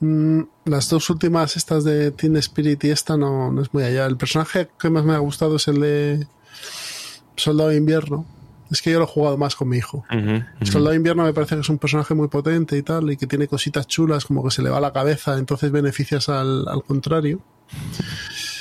Mm, 0.00 0.46
las 0.66 0.88
dos 0.88 1.10
últimas, 1.10 1.56
estas 1.56 1.84
de 1.84 2.10
Teen 2.12 2.36
Spirit 2.36 2.82
y 2.84 2.90
esta, 2.90 3.16
no, 3.16 3.50
no 3.52 3.60
es 3.62 3.72
muy 3.74 3.82
allá. 3.82 4.06
El 4.06 4.16
personaje 4.16 4.68
que 4.78 4.88
más 4.88 5.04
me 5.04 5.14
ha 5.14 5.18
gustado 5.18 5.56
es 5.56 5.66
el 5.68 5.80
de 5.80 6.26
Soldado 7.36 7.70
de 7.70 7.76
Invierno. 7.76 8.24
Es 8.72 8.82
que 8.82 8.90
yo 8.90 8.98
lo 8.98 9.04
he 9.04 9.08
jugado 9.08 9.36
más 9.38 9.54
con 9.54 9.68
mi 9.68 9.76
hijo. 9.76 10.04
Soldado 10.66 10.90
de 10.90 10.96
Invierno 10.96 11.22
me 11.24 11.32
parece 11.32 11.54
que 11.54 11.60
es 11.60 11.68
un 11.68 11.78
personaje 11.78 12.14
muy 12.14 12.26
potente 12.28 12.76
y 12.76 12.82
tal, 12.82 13.10
y 13.12 13.16
que 13.16 13.26
tiene 13.28 13.46
cositas 13.46 13.86
chulas, 13.86 14.24
como 14.24 14.42
que 14.42 14.50
se 14.50 14.62
le 14.62 14.70
va 14.70 14.80
la 14.80 14.92
cabeza, 14.92 15.38
entonces 15.38 15.70
beneficias 15.70 16.28
al, 16.30 16.66
al 16.66 16.82
contrario. 16.82 17.40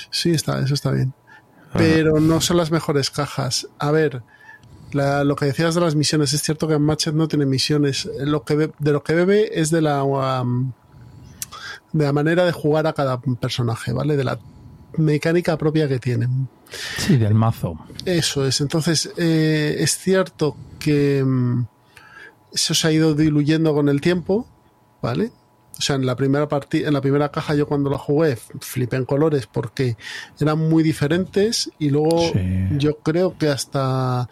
Sí, 0.10 0.32
está, 0.32 0.60
eso 0.60 0.74
está 0.74 0.92
bien. 0.92 1.14
Pero 1.74 2.20
no 2.20 2.42
son 2.42 2.58
las 2.58 2.70
mejores 2.72 3.10
cajas. 3.10 3.68
A 3.80 3.92
ver, 3.92 4.22
la- 4.92 5.24
lo 5.24 5.36
que 5.38 5.46
decías 5.46 5.74
de 5.76 5.82
las 5.82 5.96
misiones, 5.96 6.34
es 6.34 6.42
cierto 6.42 6.68
que 6.68 6.78
Matchet 6.78 7.14
no 7.16 7.30
tiene 7.30 7.46
misiones. 7.46 8.10
Lo 8.20 8.44
que 8.44 8.56
be- 8.56 8.72
de 8.80 8.92
lo 8.92 9.04
que 9.04 9.14
bebe 9.16 9.60
es 9.60 9.70
de 9.72 9.82
la 9.82 10.04
um, 10.04 10.74
de 11.94 12.04
la 12.06 12.12
manera 12.14 12.46
de 12.46 12.52
jugar 12.52 12.88
a 12.88 12.94
cada 12.94 13.22
personaje, 13.22 13.94
¿vale? 13.94 14.18
De 14.18 14.24
la 14.26 14.38
mecánica 14.98 15.58
propia 15.58 15.88
que 15.88 16.00
tienen. 16.00 16.50
Sí, 16.98 17.18
del 17.18 17.34
mazo. 17.34 17.78
Eso 18.06 18.46
es. 18.46 18.62
Entonces, 18.62 19.12
eh, 19.18 19.76
es 19.80 19.98
cierto 19.98 20.56
que 20.80 21.24
mm, 21.24 21.66
eso 22.54 22.74
se 22.74 22.88
ha 22.88 22.92
ido 22.92 23.14
diluyendo 23.14 23.74
con 23.74 23.90
el 23.90 24.02
tiempo, 24.02 24.48
¿vale? 25.02 25.32
O 25.78 25.82
sea, 25.82 25.96
en 25.96 26.06
la 26.06 26.16
primera 26.16 26.48
partida, 26.48 26.88
en 26.88 26.94
la 26.94 27.02
primera 27.02 27.30
caja 27.32 27.56
yo 27.56 27.68
cuando 27.68 27.90
la 27.90 27.98
jugué 27.98 28.36
flipé 28.60 28.98
en 28.98 29.06
colores 29.06 29.48
porque 29.48 29.98
eran 30.40 30.60
muy 30.70 30.84
diferentes 30.84 31.72
y 31.80 31.90
luego 31.90 32.20
Sí. 32.34 32.68
yo 32.78 32.98
creo 33.00 33.36
que 33.38 33.48
hasta 33.50 34.30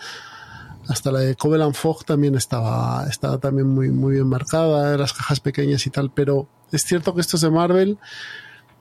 hasta 0.88 1.12
la 1.12 1.20
de 1.20 1.36
Covenant 1.36 1.76
Fog 1.76 2.04
también 2.06 2.36
estaba 2.36 3.06
estaba 3.10 3.38
también 3.40 3.68
muy 3.68 3.90
muy 3.90 4.16
bien 4.16 4.28
marcada, 4.28 4.96
las 4.98 5.14
cajas 5.14 5.40
pequeñas 5.40 5.88
y 5.88 5.90
tal, 5.90 6.12
pero 6.12 6.48
es 6.72 6.84
cierto 6.84 7.16
que 7.16 7.22
estos 7.22 7.42
de 7.42 7.50
Marvel 7.50 7.98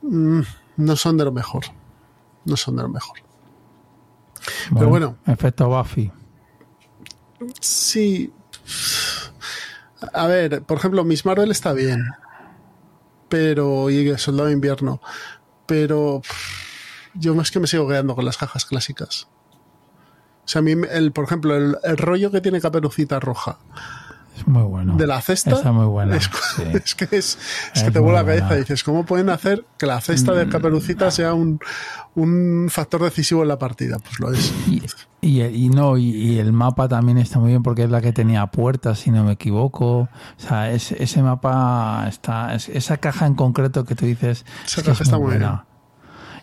mm, 0.02 0.40
no 0.76 0.96
son 0.96 1.16
de 1.16 1.24
lo 1.24 1.32
mejor. 1.32 1.64
No 2.44 2.56
son 2.56 2.76
de 2.76 2.82
lo 2.82 2.88
mejor. 2.88 3.18
Pero 4.74 4.88
bueno. 4.88 5.16
Efecto 5.26 5.68
Buffy. 5.68 6.10
Sí. 7.60 8.32
A 10.12 10.26
ver, 10.26 10.62
por 10.62 10.78
ejemplo, 10.78 11.04
Miss 11.04 11.24
Marvel 11.24 11.50
está 11.50 11.72
bien. 11.72 12.04
Pero. 13.28 13.90
Y 13.90 14.08
el 14.08 14.18
Soldado 14.18 14.48
de 14.48 14.54
Invierno. 14.54 15.00
Pero. 15.66 16.22
Yo 17.14 17.34
más 17.34 17.50
que 17.50 17.60
me 17.60 17.66
sigo 17.66 17.88
quedando 17.88 18.14
con 18.14 18.24
las 18.24 18.36
cajas 18.36 18.64
clásicas. 18.64 19.28
O 20.44 20.48
sea, 20.48 20.60
a 20.60 20.62
mí, 20.62 20.72
el, 20.90 21.12
por 21.12 21.24
ejemplo, 21.24 21.56
el, 21.56 21.76
el 21.82 21.96
rollo 21.96 22.30
que 22.30 22.40
tiene 22.40 22.60
Caperucita 22.60 23.20
Roja 23.20 23.58
Es 24.38 24.46
muy 24.46 24.62
bueno. 24.62 24.96
de 24.96 25.06
la 25.06 25.20
cesta. 25.20 25.50
Está 25.50 25.72
muy 25.72 25.86
buena. 25.86 26.16
Es, 26.16 26.30
sí. 26.56 26.62
es 26.84 26.94
que 26.94 27.04
es, 27.16 27.38
es 27.74 27.82
que 27.82 27.90
te 27.90 27.98
vuela 27.98 28.20
la 28.20 28.24
cabeza. 28.26 28.46
buena. 28.46 28.56
Mm. 28.56 28.64
Dices, 28.64 28.84
¿cómo 28.84 29.04
pueden 29.04 29.30
hacer 29.30 29.64
que 29.78 29.86
la 29.86 30.00
cesta 30.00 30.32
de 30.32 30.48
Caperucita 30.48 31.10
sea 31.10 31.34
un, 31.34 31.58
un 32.14 32.68
factor 32.70 33.02
decisivo 33.02 33.42
en 33.42 33.48
la 33.48 33.58
partida? 33.58 33.98
Pues 33.98 34.20
lo 34.20 34.32
es. 34.32 34.52
Y, 34.68 34.82
y, 35.20 35.42
y 35.42 35.68
no, 35.70 35.96
y, 35.96 36.10
y 36.10 36.38
el 36.38 36.52
mapa 36.52 36.88
también 36.88 37.18
está 37.18 37.38
muy 37.38 37.50
bien 37.50 37.62
porque 37.62 37.84
es 37.84 37.90
la 37.90 38.00
que 38.00 38.12
tenía 38.12 38.46
puertas, 38.46 39.00
si 39.00 39.10
no 39.10 39.24
me 39.24 39.32
equivoco. 39.32 40.00
O 40.02 40.08
sea, 40.36 40.70
es- 40.70 40.92
ese 40.92 41.22
mapa 41.22 42.06
está. 42.08 42.54
es- 42.54 42.68
esa 42.68 42.96
caja 42.98 43.26
en 43.26 43.34
concreto 43.34 43.84
que 43.84 43.94
tú 43.94 44.06
dices. 44.06 44.44
Esa 44.66 44.82
caja 44.82 44.92
es 44.92 45.00
está 45.02 45.18
muy 45.18 45.26
buena. 45.28 45.64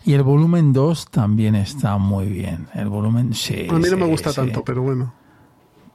Y 0.04 0.12
el 0.12 0.22
volumen 0.22 0.72
2 0.72 1.06
también 1.10 1.56
está 1.56 1.96
muy 1.96 2.26
bien. 2.26 2.68
El 2.74 2.88
volumen, 2.88 3.34
sí. 3.34 3.66
A 3.68 3.72
mí 3.72 3.88
no 3.90 3.96
me 3.96 4.06
gusta 4.06 4.30
sí. 4.30 4.36
tanto, 4.36 4.62
pero 4.62 4.82
bueno. 4.82 5.12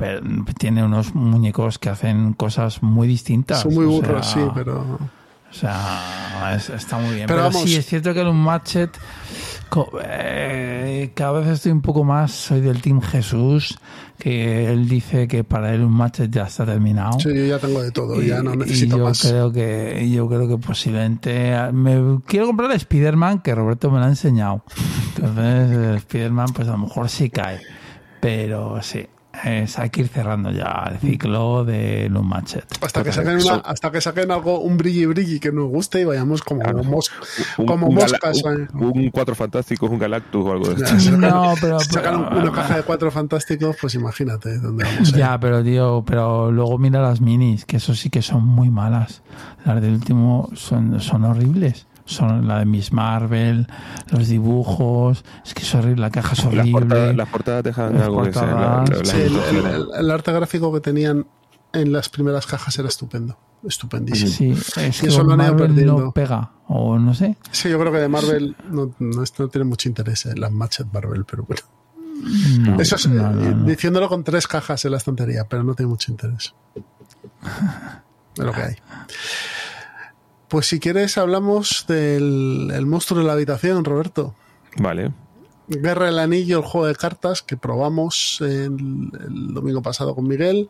Pero 0.01 0.21
tiene 0.57 0.83
unos 0.83 1.13
muñecos 1.13 1.77
que 1.77 1.89
hacen 1.89 2.33
cosas 2.33 2.81
muy 2.81 3.07
distintas. 3.07 3.61
Son 3.61 3.73
muy 3.73 3.85
burros, 3.85 4.25
sea, 4.25 4.43
sí, 4.45 4.49
pero. 4.55 4.81
O 4.81 5.53
sea, 5.53 6.53
es- 6.55 6.69
está 6.69 6.97
muy 6.97 7.13
bien. 7.13 7.27
Pero 7.27 7.41
Pero, 7.41 7.51
vamos- 7.53 7.69
sí, 7.69 7.75
es 7.75 7.85
cierto 7.85 8.13
que 8.13 8.21
el 8.21 8.27
Unmatched, 8.29 8.89
co- 9.69 9.91
eh, 10.03 11.11
cada 11.13 11.33
vez 11.39 11.47
estoy 11.49 11.71
un 11.73 11.81
poco 11.81 12.03
más, 12.05 12.31
soy 12.31 12.61
del 12.61 12.81
Team 12.81 13.01
Jesús, 13.01 13.77
que 14.17 14.71
él 14.71 14.87
dice 14.87 15.27
que 15.27 15.43
para 15.43 15.73
él 15.73 15.81
Unmatched 15.83 16.29
ya 16.31 16.43
está 16.43 16.65
terminado. 16.65 17.19
Sí, 17.19 17.29
yo 17.35 17.45
ya 17.45 17.59
tengo 17.59 17.81
de 17.83 17.91
todo, 17.91 18.21
Y- 18.21 18.27
ya 18.27 18.41
no 18.41 18.53
y 18.53 18.57
necesito 18.57 18.97
yo 18.97 19.03
más. 19.03 19.21
Creo 19.21 19.51
que, 19.51 20.09
yo 20.09 20.27
creo 20.29 20.47
que 20.47 20.57
posiblemente. 20.57 21.53
Me 21.73 22.21
quiero 22.25 22.47
comprar 22.47 22.71
el 22.71 22.77
Spider-Man, 22.77 23.39
que 23.39 23.53
Roberto 23.53 23.91
me 23.91 23.99
lo 23.99 24.05
ha 24.05 24.09
enseñado. 24.09 24.63
Entonces, 25.17 25.69
el 25.77 25.95
Spider-Man, 25.97 26.47
pues 26.55 26.67
a 26.69 26.71
lo 26.71 26.77
mejor 26.79 27.09
sí 27.09 27.29
cae. 27.29 27.59
Pero 28.21 28.81
sí, 28.81 29.05
es, 29.45 29.79
hay 29.79 29.89
que 29.89 30.01
ir 30.01 30.07
cerrando 30.09 30.51
ya 30.51 30.89
el 30.91 30.99
ciclo 30.99 31.63
de 31.63 32.11
Unmatched. 32.13 32.63
Hasta 32.81 33.03
que 33.03 33.11
saquen 33.11 33.37
una, 33.37 33.55
hasta 33.55 33.91
que 33.91 34.01
saquen 34.01 34.29
algo, 34.31 34.59
un 34.59 34.77
brilli 34.77 35.05
brilli 35.05 35.39
que 35.39 35.51
nos 35.51 35.67
guste 35.69 36.01
y 36.01 36.03
vayamos 36.03 36.41
como, 36.41 36.61
Claro. 36.61 36.83
mos- 36.83 37.09
Un- 37.57 37.65
como 37.65 37.87
un 37.87 37.95
moscas. 37.95 38.43
un, 38.43 38.63
¿eh? 38.63 38.67
un 38.73 39.09
cuatro 39.09 39.33
fantásticos, 39.33 39.89
un 39.89 39.99
Galactus 39.99 40.45
o 40.45 40.51
algo 40.51 40.73
de 40.73 40.85
sacan- 40.85 41.19
No, 41.19 41.53
pero- 41.61 41.79
si 41.79 41.89
sacan 41.91 42.27
pero- 42.29 42.41
una 42.41 42.51
caja 42.51 42.77
de 42.77 42.83
cuatro 42.83 43.09
fantásticos, 43.11 43.75
pues 43.79 43.95
imagínate 43.95 44.57
dónde 44.59 44.83
vamos. 44.83 45.11
Ya, 45.13 45.39
pero 45.39 45.63
tío, 45.63 46.03
pero 46.05 46.51
luego 46.51 46.77
mira 46.77 47.01
las 47.01 47.21
minis, 47.21 47.65
que 47.65 47.77
eso 47.77 47.95
sí 47.95 48.09
que 48.09 48.21
son 48.21 48.45
muy 48.45 48.69
malas. 48.69 49.21
Las 49.65 49.81
del 49.81 49.93
último 49.93 50.49
son, 50.53 50.99
son 50.99 51.23
horribles. 51.23 51.87
Son 52.11 52.47
la 52.47 52.59
de 52.59 52.65
Miss 52.65 52.91
Marvel, 52.91 53.67
los 54.09 54.27
dibujos, 54.27 55.23
es 55.45 55.53
que 55.53 55.61
es 55.63 55.75
horrible, 55.75 56.01
la 56.01 56.09
caja 56.09 56.33
es 56.33 56.39
Las 56.43 56.47
horrible. 56.47 56.71
portadas, 56.71 57.15
las 57.15 57.29
portadas 57.29 57.63
dejan 57.63 57.93
Las 57.93 58.03
algo 58.03 58.25
de 58.25 58.31
la- 58.31 58.83
el, 58.85 59.33
la- 59.33 59.49
el- 59.49 59.65
el- 59.65 59.87
el 59.97 60.11
arte 60.11 60.31
gráfico 60.33 60.73
que 60.73 60.81
tenían 60.81 61.25
en 61.73 61.91
las 61.93 62.09
primeras 62.09 62.45
cajas 62.45 62.77
era 62.79 62.87
estupendo. 62.89 63.37
Estupendísimo. 63.63 64.31
Sí, 64.31 64.51
es 64.81 64.97
Y 64.97 65.01
que 65.01 65.07
eso 65.07 65.23
lo 65.23 65.33
han 65.33 65.39
ido 65.39 65.51
Marvel 65.53 65.67
perdiendo. 65.67 65.99
no 65.99 66.11
pega, 66.11 66.51
o 66.67 66.97
no 66.97 67.13
sé. 67.13 67.37
Sí, 67.51 67.69
yo 67.69 67.79
creo 67.79 67.91
que 67.91 67.99
de 67.99 68.09
Marvel 68.09 68.55
no, 68.69 68.93
no, 68.99 69.23
no 69.37 69.47
tiene 69.49 69.65
mucho 69.65 69.87
interés 69.87 70.25
en 70.25 70.41
las 70.41 70.51
Matchet 70.51 70.87
Marvel, 70.91 71.23
pero 71.25 71.43
bueno. 71.43 71.61
No, 72.59 72.81
Eso 72.81 72.97
es, 72.97 73.07
no, 73.07 73.29
eh, 73.29 73.33
no, 73.33 73.51
no. 73.57 73.63
diciéndolo 73.65 74.09
con 74.09 74.23
tres 74.23 74.47
cajas 74.47 74.83
en 74.85 74.91
la 74.91 74.97
estantería, 74.97 75.45
pero 75.47 75.63
no 75.63 75.73
tiene 75.75 75.89
mucho 75.89 76.11
interés. 76.11 76.53
Es 78.37 78.45
lo 78.45 78.51
que 78.53 78.61
hay. 78.61 78.75
Pues 80.51 80.67
si 80.67 80.81
quieres 80.81 81.17
hablamos 81.17 81.85
del 81.87 82.71
el 82.75 82.85
monstruo 82.85 83.21
de 83.21 83.25
la 83.25 83.31
habitación, 83.33 83.85
Roberto. 83.85 84.35
Vale. 84.77 85.13
Guerra 85.69 86.07
del 86.07 86.19
Anillo, 86.19 86.57
el 86.57 86.65
juego 86.65 86.87
de 86.87 86.95
cartas 86.95 87.41
que 87.41 87.55
probamos 87.55 88.39
el, 88.41 88.75
el 89.25 89.53
domingo 89.53 89.81
pasado 89.81 90.13
con 90.13 90.27
Miguel. 90.27 90.69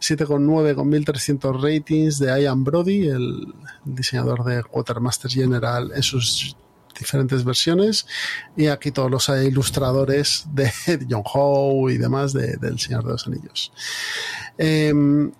7,9 0.00 0.74
con 0.74 0.90
1300 0.90 1.62
ratings 1.62 2.18
de 2.18 2.42
Ian 2.42 2.62
Brody, 2.62 3.08
el, 3.08 3.54
diseñador 3.86 4.44
de 4.44 4.62
Quartermaster 4.64 5.30
General 5.30 5.90
en 5.94 6.02
sus 6.02 6.54
diferentes 6.98 7.42
versiones. 7.42 8.06
Y 8.54 8.66
aquí 8.66 8.90
todos 8.92 9.10
los 9.10 9.30
ilustradores 9.30 10.44
de 10.52 10.70
John 11.10 11.22
Howe 11.24 11.90
y 11.90 11.96
demás 11.96 12.34
de- 12.34 12.58
del 12.58 12.78
Señor 12.78 13.04
de 13.04 13.12
los 13.12 13.26
Anillos. 13.26 13.72
Em, 14.58 15.32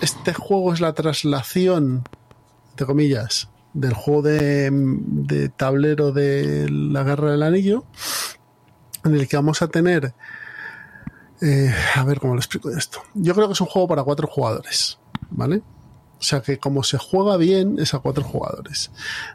este 0.00 0.32
juego 0.34 0.72
es 0.72 0.80
la 0.80 0.92
traslación, 0.92 2.04
comillas, 2.84 3.48
del 3.72 3.94
juego 3.94 4.22
de, 4.22 5.50
tablero 5.56 6.12
de 6.12 6.68
la 6.70 7.02
Guerra 7.04 7.30
del 7.30 7.42
Anillo, 7.42 7.84
en 9.04 9.14
el 9.14 9.28
que 9.28 9.36
vamos 9.36 9.62
a 9.62 9.68
tener... 9.68 10.14
eh, 11.40 11.74
a 11.94 12.04
ver 12.04 12.18
cómo 12.20 12.34
lo 12.34 12.40
explico 12.40 12.70
esto. 12.70 13.00
Yo 13.14 13.34
creo 13.34 13.46
que 13.46 13.52
es 13.52 13.60
un 13.60 13.66
juego 13.66 13.88
para 13.88 14.02
cuatro 14.02 14.26
jugadores, 14.26 14.98
¿vale? 15.30 15.62
O 16.18 16.22
sea 16.22 16.40
que 16.40 16.58
como 16.58 16.82
se 16.82 16.98
juega 16.98 17.36
bien 17.36 17.78
es 17.78 17.92
a 17.92 17.98
cuatro 17.98 18.24
jugadores. 18.24 18.90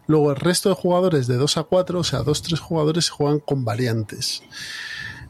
Luego 0.07 0.31
el 0.31 0.35
resto 0.37 0.69
de 0.69 0.75
jugadores 0.75 1.27
de 1.27 1.37
2 1.37 1.57
a 1.57 1.63
4, 1.63 1.99
o 1.99 2.03
sea, 2.03 2.23
2 2.23 2.41
tres 2.41 2.59
jugadores 2.59 3.05
se 3.05 3.11
juegan 3.11 3.39
con 3.39 3.63
variantes. 3.63 4.41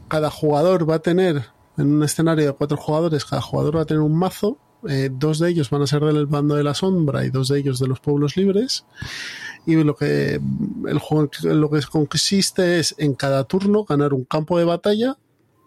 Cada 0.08 0.30
jugador 0.30 0.88
va 0.88 0.96
a 0.96 0.98
tener, 1.00 1.46
en 1.76 1.94
un 1.94 2.02
escenario 2.02 2.46
de 2.46 2.52
cuatro 2.52 2.76
jugadores, 2.76 3.24
cada 3.24 3.42
jugador 3.42 3.76
va 3.76 3.82
a 3.82 3.86
tener 3.86 4.02
un 4.02 4.16
mazo. 4.16 4.58
Eh, 4.88 5.10
dos 5.12 5.38
de 5.38 5.50
ellos 5.50 5.70
van 5.70 5.82
a 5.82 5.86
ser 5.86 6.04
del 6.04 6.26
bando 6.26 6.54
de 6.54 6.64
la 6.64 6.74
sombra 6.74 7.24
y 7.24 7.30
dos 7.30 7.48
de 7.48 7.58
ellos 7.58 7.78
de 7.78 7.88
los 7.88 8.00
pueblos 8.00 8.36
libres. 8.36 8.84
Y 9.66 9.76
lo 9.76 9.94
que 9.94 10.40
el 10.88 10.98
juego 10.98 11.30
lo 11.44 11.70
que 11.70 11.80
consiste 11.82 12.80
es 12.80 12.94
en 12.98 13.14
cada 13.14 13.44
turno 13.44 13.84
ganar 13.84 14.12
un 14.12 14.24
campo 14.24 14.58
de 14.58 14.64
batalla 14.64 15.16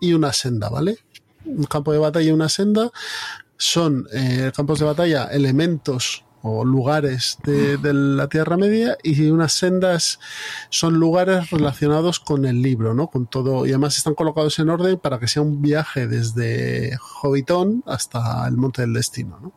y 0.01 0.13
una 0.13 0.34
senda, 0.34 0.70
¿vale? 0.70 0.97
Un 1.45 1.63
campo 1.63 1.93
de 1.93 1.99
batalla 1.99 2.28
y 2.28 2.32
una 2.32 2.49
senda 2.49 2.91
son 3.57 4.07
eh, 4.11 4.51
campos 4.53 4.80
de 4.80 4.86
batalla 4.86 5.26
elementos 5.26 6.26
o 6.48 6.64
lugares 6.64 7.39
de, 7.43 7.80
la 7.91 8.30
Tierra 8.30 8.56
Media 8.56 9.00
y 9.02 9.30
unas 9.32 9.52
sendas 9.54 10.20
son 10.70 11.00
lugares 11.00 11.50
relacionados 11.50 12.20
con 12.20 12.46
el 12.46 12.62
libro, 12.62 12.93
¿no? 12.93 13.08
Con 13.08 13.26
todo 13.26 13.66
y 13.66 13.70
además 13.70 13.98
están 13.98 14.14
colocados 14.14 14.60
en 14.60 14.70
orden 14.70 15.00
para 15.00 15.18
que 15.18 15.28
sea 15.28 15.41
un 15.41 15.64
viaje 15.64 16.06
desde 16.06 16.98
Hobbiton 16.98 17.84
hasta 17.88 18.48
el 18.48 18.58
Monte 18.58 18.84
del 18.84 18.93
Destino, 18.93 19.39
¿no? 19.41 19.54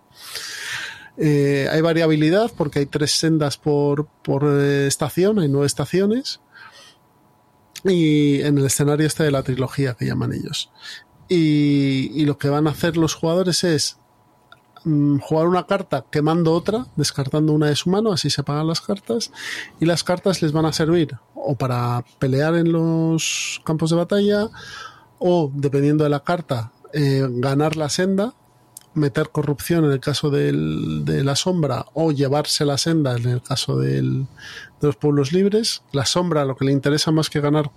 Eh, 1.18 1.68
hay 1.70 1.82
variabilidad 1.82 2.50
porque 2.56 2.78
hay 2.78 2.86
tres 2.86 3.10
sendas 3.10 3.58
por, 3.58 4.06
por 4.22 4.44
eh, 4.46 4.86
estación, 4.86 5.40
hay 5.40 5.48
nueve 5.48 5.66
estaciones 5.66 6.40
y 7.84 8.40
en 8.40 8.56
el 8.56 8.64
escenario 8.64 9.06
este 9.06 9.24
de 9.24 9.30
la 9.30 9.42
trilogía 9.42 9.92
que 9.92 10.06
llaman 10.06 10.32
ellos. 10.32 10.70
Y 11.28 12.24
lo 12.24 12.38
que 12.38 12.48
van 12.48 12.66
a 12.66 12.70
hacer 12.70 12.96
los 12.96 13.12
jugadores 13.12 13.62
es 13.62 13.98
mm, 14.88 15.18
jugar 15.20 15.46
una 15.48 15.66
carta 15.66 16.04
quemando 16.10 16.52
otra, 16.52 16.86
descartando 16.96 17.52
una 17.52 17.66
de 17.66 17.76
su 17.76 17.90
mano, 17.90 18.12
así 18.12 18.30
se 18.30 18.42
pagan 18.42 18.66
las 18.66 18.80
cartas, 18.80 19.30
y 19.80 19.86
las 19.86 20.02
cartas 20.02 20.42
les 20.42 20.52
van 20.52 20.64
a 20.66 20.72
servir 20.72 21.16
o 21.34 21.54
para 21.56 22.04
pelear 22.18 22.54
en 22.56 22.72
los 22.72 23.60
campos 23.64 23.90
de 23.90 23.96
batalla, 23.96 24.48
o 25.18 25.50
dependiendo 25.54 26.04
de 26.04 26.10
la 26.10 26.20
carta, 26.20 26.72
eh, 26.92 27.26
ganar 27.28 27.76
la 27.76 27.88
senda, 27.88 28.34
meter 28.94 29.30
corrupción 29.30 29.84
en 29.84 29.92
el 29.92 30.00
caso 30.00 30.30
del- 30.30 31.04
de 31.04 31.22
la 31.22 31.36
sombra, 31.36 31.86
o 31.94 32.10
llevarse 32.10 32.64
la 32.64 32.78
senda 32.78 33.16
en 33.16 33.28
el 33.28 33.42
caso 33.42 33.78
del- 33.78 34.26
de 34.80 34.86
los 34.88 34.96
pueblos 34.96 35.32
libres. 35.32 35.82
La 35.92 36.04
sombra 36.06 36.44
lo 36.44 36.56
que 36.56 36.64
le 36.64 36.72
interesa 36.72 37.10
más 37.12 37.30
que 37.30 37.40
ganar 37.40 37.70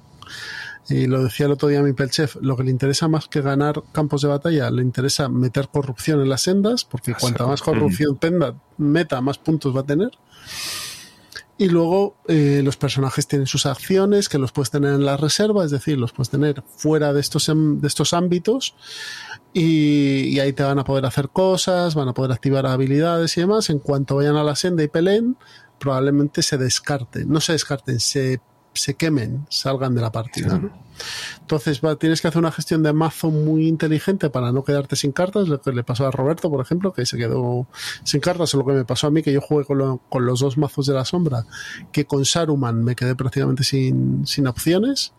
y 0.90 1.08
lo 1.08 1.24
decía 1.24 1.46
el 1.46 1.54
otro 1.54 1.70
día 1.70 1.82
mi 1.82 1.94
Pelchef, 1.94 2.36
lo 2.42 2.58
que 2.58 2.64
le 2.64 2.72
interesa 2.72 3.08
más 3.08 3.28
que 3.28 3.42
ganar 3.42 3.84
campos 3.92 4.22
de 4.22 4.28
batalla, 4.28 4.70
le 4.72 4.82
interesa 4.82 5.30
meter 5.30 5.70
corrupción 5.70 6.22
en 6.22 6.30
las 6.30 6.42
sendas, 6.42 6.86
porque 6.86 7.14
cuanta 7.14 7.46
más 7.46 7.62
corrupción 7.62 8.18
penda, 8.18 8.56
meta, 8.78 9.22
más 9.22 9.38
puntos 9.38 9.76
va 9.76 9.82
a 9.82 9.86
tener. 9.86 10.12
Y 11.58 11.70
luego 11.70 12.18
eh, 12.28 12.62
los 12.64 12.76
personajes 12.76 13.28
tienen 13.28 13.46
sus 13.46 13.68
acciones 13.68 14.30
que 14.30 14.40
los 14.40 14.52
puedes 14.52 14.72
tener 14.72 14.94
en 14.96 15.06
la 15.06 15.16
reserva, 15.16 15.64
es 15.64 15.70
decir, 15.70 16.00
los 16.00 16.12
puedes 16.12 16.32
tener 16.32 16.64
fuera 16.76 17.14
de 17.14 17.22
estos, 17.22 17.50
em, 17.50 17.80
de 17.80 17.88
estos 17.88 18.14
ámbitos 18.14 18.74
y, 19.54 20.24
y 20.30 20.40
ahí 20.40 20.54
te 20.54 20.64
van 20.64 20.80
a 20.80 20.84
poder 20.84 21.06
hacer 21.06 21.30
cosas, 21.30 21.94
van 21.94 22.08
a 22.08 22.14
poder 22.14 22.32
activar 22.32 22.66
habilidades 22.66 23.38
y 23.38 23.42
demás. 23.42 23.70
En 23.70 23.78
cuanto 23.78 24.16
vayan 24.16 24.38
a 24.38 24.44
la 24.44 24.56
senda 24.56 24.82
y 24.82 24.88
peleen, 24.88 25.38
probablemente 25.80 26.42
se 26.42 26.58
descarten, 26.58 27.30
no 27.30 27.42
se 27.42 27.52
descarten, 27.54 28.00
se, 28.00 28.42
se 28.74 28.94
quemen, 28.96 29.46
salgan 29.50 29.94
de 29.96 30.02
la 30.02 30.12
partida. 30.12 30.58
¿no? 30.58 30.72
Entonces 31.42 31.82
va, 31.84 31.96
tienes 31.96 32.22
que 32.22 32.28
hacer 32.28 32.40
una 32.40 32.52
gestión 32.52 32.84
de 32.84 32.94
mazo 32.94 33.30
muy 33.32 33.68
inteligente 33.68 34.30
para 34.30 34.52
no 34.52 34.64
quedarte 34.64 34.96
sin 34.96 35.12
cartas, 35.12 35.48
lo 35.48 35.60
que 35.60 35.72
le 35.72 35.84
pasó 35.84 36.06
a 36.08 36.12
Roberto, 36.12 36.50
por 36.50 36.62
ejemplo, 36.62 36.94
que 36.94 37.06
se 37.06 37.18
quedó 37.18 37.68
sin 38.04 38.22
cartas, 38.22 38.54
o 38.54 38.58
lo 38.60 38.66
que 38.66 38.74
me 38.74 38.86
pasó 38.86 39.08
a 39.08 39.12
mí, 39.12 39.22
que 39.24 39.34
yo 39.34 39.42
jugué 39.42 39.66
con, 39.66 39.78
lo- 39.80 40.00
con 40.10 40.26
los 40.26 40.40
dos 40.40 40.58
mazos 40.58 40.86
de 40.86 40.94
la 40.94 41.04
sombra, 41.06 41.46
que 41.92 42.06
con 42.06 42.24
Saruman 42.26 42.84
me 42.84 42.96
quedé 42.96 43.16
prácticamente 43.16 43.64
sin, 43.64 44.26
sin 44.28 44.48
opciones. 44.48 45.14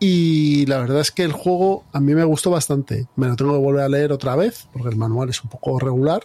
Y 0.00 0.64
la 0.66 0.78
verdad 0.78 1.00
es 1.00 1.10
que 1.10 1.24
el 1.24 1.32
juego 1.32 1.84
a 1.92 2.00
mí 2.00 2.14
me 2.14 2.24
gustó 2.24 2.50
bastante. 2.50 3.08
Me 3.16 3.26
lo 3.26 3.36
tengo 3.36 3.52
que 3.52 3.58
volver 3.58 3.82
a 3.82 3.88
leer 3.88 4.12
otra 4.12 4.36
vez, 4.36 4.68
porque 4.72 4.88
el 4.88 4.96
manual 4.96 5.28
es 5.28 5.42
un 5.42 5.50
poco 5.50 5.78
regular. 5.80 6.22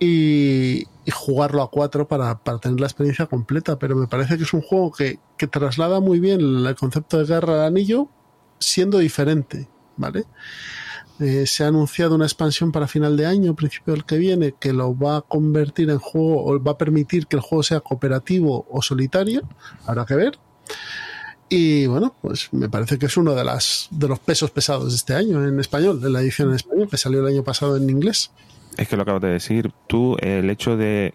Y, 0.00 0.86
y 1.04 1.10
jugarlo 1.12 1.62
a 1.62 1.70
cuatro 1.70 2.06
para, 2.06 2.38
para 2.38 2.58
tener 2.58 2.80
la 2.80 2.86
experiencia 2.86 3.26
completa. 3.26 3.78
Pero 3.78 3.96
me 3.96 4.06
parece 4.06 4.36
que 4.36 4.44
es 4.44 4.52
un 4.52 4.62
juego 4.62 4.92
que, 4.92 5.18
que 5.36 5.46
traslada 5.46 6.00
muy 6.00 6.20
bien 6.20 6.40
el 6.40 6.76
concepto 6.76 7.18
de 7.18 7.24
guerra 7.24 7.54
al 7.54 7.66
anillo, 7.66 8.08
siendo 8.58 8.98
diferente, 8.98 9.68
¿vale? 9.96 10.24
Eh, 11.20 11.46
se 11.48 11.64
ha 11.64 11.68
anunciado 11.68 12.14
una 12.14 12.26
expansión 12.26 12.70
para 12.70 12.86
final 12.86 13.16
de 13.16 13.26
año, 13.26 13.56
principio 13.56 13.92
del 13.92 14.04
que 14.04 14.18
viene, 14.18 14.54
que 14.58 14.72
lo 14.72 14.96
va 14.96 15.16
a 15.16 15.20
convertir 15.22 15.90
en 15.90 15.98
juego 15.98 16.44
o 16.44 16.62
va 16.62 16.72
a 16.72 16.78
permitir 16.78 17.26
que 17.26 17.34
el 17.34 17.42
juego 17.42 17.64
sea 17.64 17.80
cooperativo 17.80 18.66
o 18.70 18.82
solitario. 18.82 19.42
Habrá 19.84 20.06
que 20.06 20.14
ver. 20.14 20.38
Y 21.48 21.86
bueno, 21.86 22.14
pues 22.20 22.50
me 22.52 22.68
parece 22.68 22.98
que 22.98 23.06
es 23.06 23.16
uno 23.16 23.34
de, 23.34 23.42
las, 23.42 23.88
de 23.90 24.06
los 24.06 24.20
pesos 24.20 24.52
pesados 24.52 24.90
de 24.90 24.96
este 24.96 25.14
año 25.14 25.42
en 25.44 25.58
español, 25.58 26.00
de 26.00 26.10
la 26.10 26.20
edición 26.20 26.50
en 26.50 26.54
español, 26.54 26.88
que 26.88 26.98
salió 26.98 27.20
el 27.20 27.34
año 27.34 27.42
pasado 27.42 27.76
en 27.76 27.90
inglés. 27.90 28.30
Es 28.78 28.88
que 28.88 28.96
lo 28.96 29.02
acabas 29.02 29.22
de 29.22 29.28
decir. 29.28 29.72
Tú, 29.86 30.16
el 30.20 30.48
hecho 30.50 30.76
de 30.76 31.14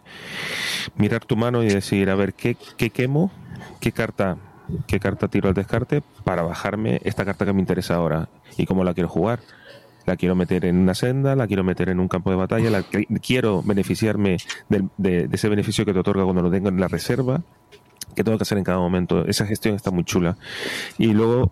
mirar 0.95 1.23
tu 1.25 1.35
mano 1.35 1.63
y 1.63 1.67
decir, 1.69 2.09
a 2.09 2.15
ver, 2.15 2.33
¿qué, 2.33 2.55
qué 2.77 2.89
quemo? 2.89 3.31
¿Qué 3.79 3.91
carta, 3.91 4.37
¿Qué 4.87 4.99
carta 4.99 5.27
tiro 5.29 5.47
al 5.49 5.55
descarte 5.55 6.01
para 6.23 6.41
bajarme 6.43 6.99
esta 7.03 7.25
carta 7.25 7.45
que 7.45 7.53
me 7.53 7.59
interesa 7.61 7.95
ahora? 7.95 8.29
¿Y 8.57 8.65
cómo 8.65 8.83
la 8.83 8.93
quiero 8.93 9.09
jugar? 9.09 9.39
La 10.05 10.17
quiero 10.17 10.35
meter 10.35 10.65
en 10.65 10.77
una 10.77 10.93
senda, 10.93 11.35
la 11.35 11.47
quiero 11.47 11.63
meter 11.63 11.87
en 11.87 12.01
un 12.01 12.09
campo 12.09 12.29
de 12.29 12.35
batalla, 12.35 12.69
la 12.69 12.83
que- 12.83 13.05
quiero 13.25 13.63
beneficiarme 13.63 14.35
del- 14.67 14.89
de, 14.97 15.27
de 15.29 15.35
ese 15.35 15.47
beneficio 15.47 15.85
que 15.85 15.93
te 15.93 15.99
otorga 15.99 16.25
cuando 16.25 16.41
lo 16.41 16.51
tengo 16.51 16.67
en 16.67 16.79
la 16.79 16.89
reserva. 16.89 17.41
¿Qué 18.13 18.23
tengo 18.25 18.37
que 18.37 18.43
hacer 18.43 18.57
en 18.57 18.65
cada 18.65 18.79
momento? 18.79 19.25
Esa 19.25 19.45
gestión 19.45 19.75
está 19.75 19.89
muy 19.89 20.03
chula. 20.03 20.37
Y 20.97 21.13
luego, 21.13 21.51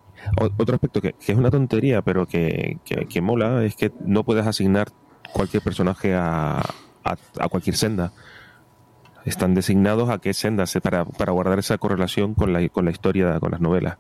otro 0.58 0.76
aspecto 0.76 1.02
que, 1.02 1.14
que 1.14 1.32
es 1.32 1.38
una 1.38 1.50
tontería, 1.50 2.02
pero 2.02 2.28
que, 2.28 2.78
que, 2.84 3.06
que 3.06 3.22
mola, 3.22 3.64
es 3.64 3.76
que 3.76 3.92
no 4.06 4.24
puedes 4.26 4.46
asignar 4.46 4.90
cualquier 5.34 5.64
personaje 5.64 6.14
a, 6.16 6.60
a, 7.04 7.48
cualquier 7.50 7.76
senda. 7.76 8.12
Están 9.26 9.54
designados 9.54 10.10
a 10.10 10.18
qué 10.18 10.34
senda 10.34 10.66
se- 10.66 10.82
para, 10.82 11.06
para 11.06 11.32
guardar 11.32 11.60
esa 11.60 11.78
correlación 11.78 12.34
con 12.34 12.54
la, 12.54 12.68
con 12.70 12.86
la 12.86 12.92
historia, 12.92 13.40
con 13.40 13.52
las 13.52 13.62
novelas. 13.62 13.98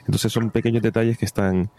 Entonces 0.00 0.32
son 0.32 0.50
pequeños 0.50 0.82
detalles 0.82 1.16
que 1.18 1.24
están 1.24 1.70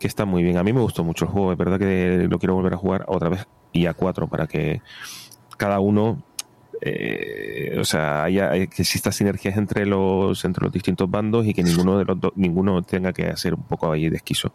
que 0.00 0.08
están 0.08 0.28
muy 0.28 0.42
bien. 0.42 0.56
A 0.58 0.64
mí 0.64 0.72
me 0.72 0.80
gustó 0.80 1.04
mucho 1.04 1.24
el 1.24 1.30
juego, 1.30 1.52
es 1.52 1.58
verdad 1.58 1.78
que 1.78 2.26
lo 2.28 2.38
quiero 2.40 2.54
volver 2.54 2.74
a 2.74 2.76
jugar 2.76 3.04
otra 3.06 3.28
vez 3.28 3.46
y 3.72 3.86
a 3.86 3.94
cuatro 3.94 4.26
para 4.26 4.48
que 4.48 4.82
cada 5.56 5.78
uno 5.78 6.20
eh, 6.86 7.76
o 7.80 7.84
sea, 7.84 8.24
haya, 8.24 8.50
que 8.50 8.82
exista 8.82 9.10
sinergias 9.10 9.56
entre 9.56 9.86
los 9.86 10.44
entre 10.44 10.64
los 10.64 10.72
distintos 10.72 11.10
bandos 11.10 11.46
y 11.46 11.54
que 11.54 11.62
ninguno 11.62 11.98
de 11.98 12.04
los 12.04 12.20
do- 12.20 12.32
ninguno 12.36 12.82
tenga 12.82 13.12
que 13.12 13.26
hacer 13.26 13.54
un 13.54 13.62
poco 13.62 13.90
ahí 13.90 14.08
de 14.10 14.16
esquizo. 14.16 14.52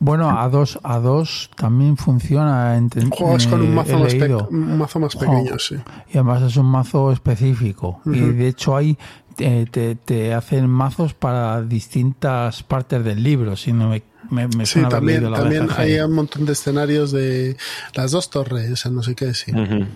Bueno, 0.00 0.30
a 0.30 0.48
dos, 0.48 0.78
a 0.82 0.98
dos 0.98 1.50
también 1.56 1.96
funciona. 1.96 2.80
Juegas 3.10 3.46
con 3.46 3.60
eh, 3.60 3.64
un 3.64 3.74
mazo, 3.74 3.96
he 3.96 4.00
más, 4.00 4.14
pe- 4.14 4.34
un 4.50 4.78
mazo 4.78 4.98
más 5.00 5.14
pequeño, 5.16 5.58
sí. 5.58 5.76
Y 6.08 6.18
además 6.18 6.42
es 6.42 6.56
un 6.56 6.66
mazo 6.66 7.12
específico. 7.12 8.00
Y 8.06 8.20
de 8.20 8.48
hecho 8.48 8.76
hay 8.76 8.96
eh, 9.38 9.66
te, 9.70 9.94
te 9.94 10.34
hacen 10.34 10.68
mazos 10.68 11.14
para 11.14 11.62
distintas 11.62 12.62
partes 12.62 13.02
del 13.04 13.22
libro, 13.22 13.56
si 13.56 13.72
no 13.72 13.88
me, 13.88 14.02
me, 14.30 14.46
me 14.48 14.66
Sí, 14.66 14.80
también, 14.88 15.30
la 15.30 15.38
también 15.38 15.68
hay 15.76 15.98
un 16.00 16.12
montón 16.12 16.44
de 16.44 16.52
escenarios 16.52 17.12
de 17.12 17.56
las 17.94 18.10
dos 18.10 18.28
torres, 18.30 18.84
no 18.90 19.02
sé 19.02 19.14
qué, 19.14 19.32
sí. 19.34 19.52
Ujú. 19.52 19.86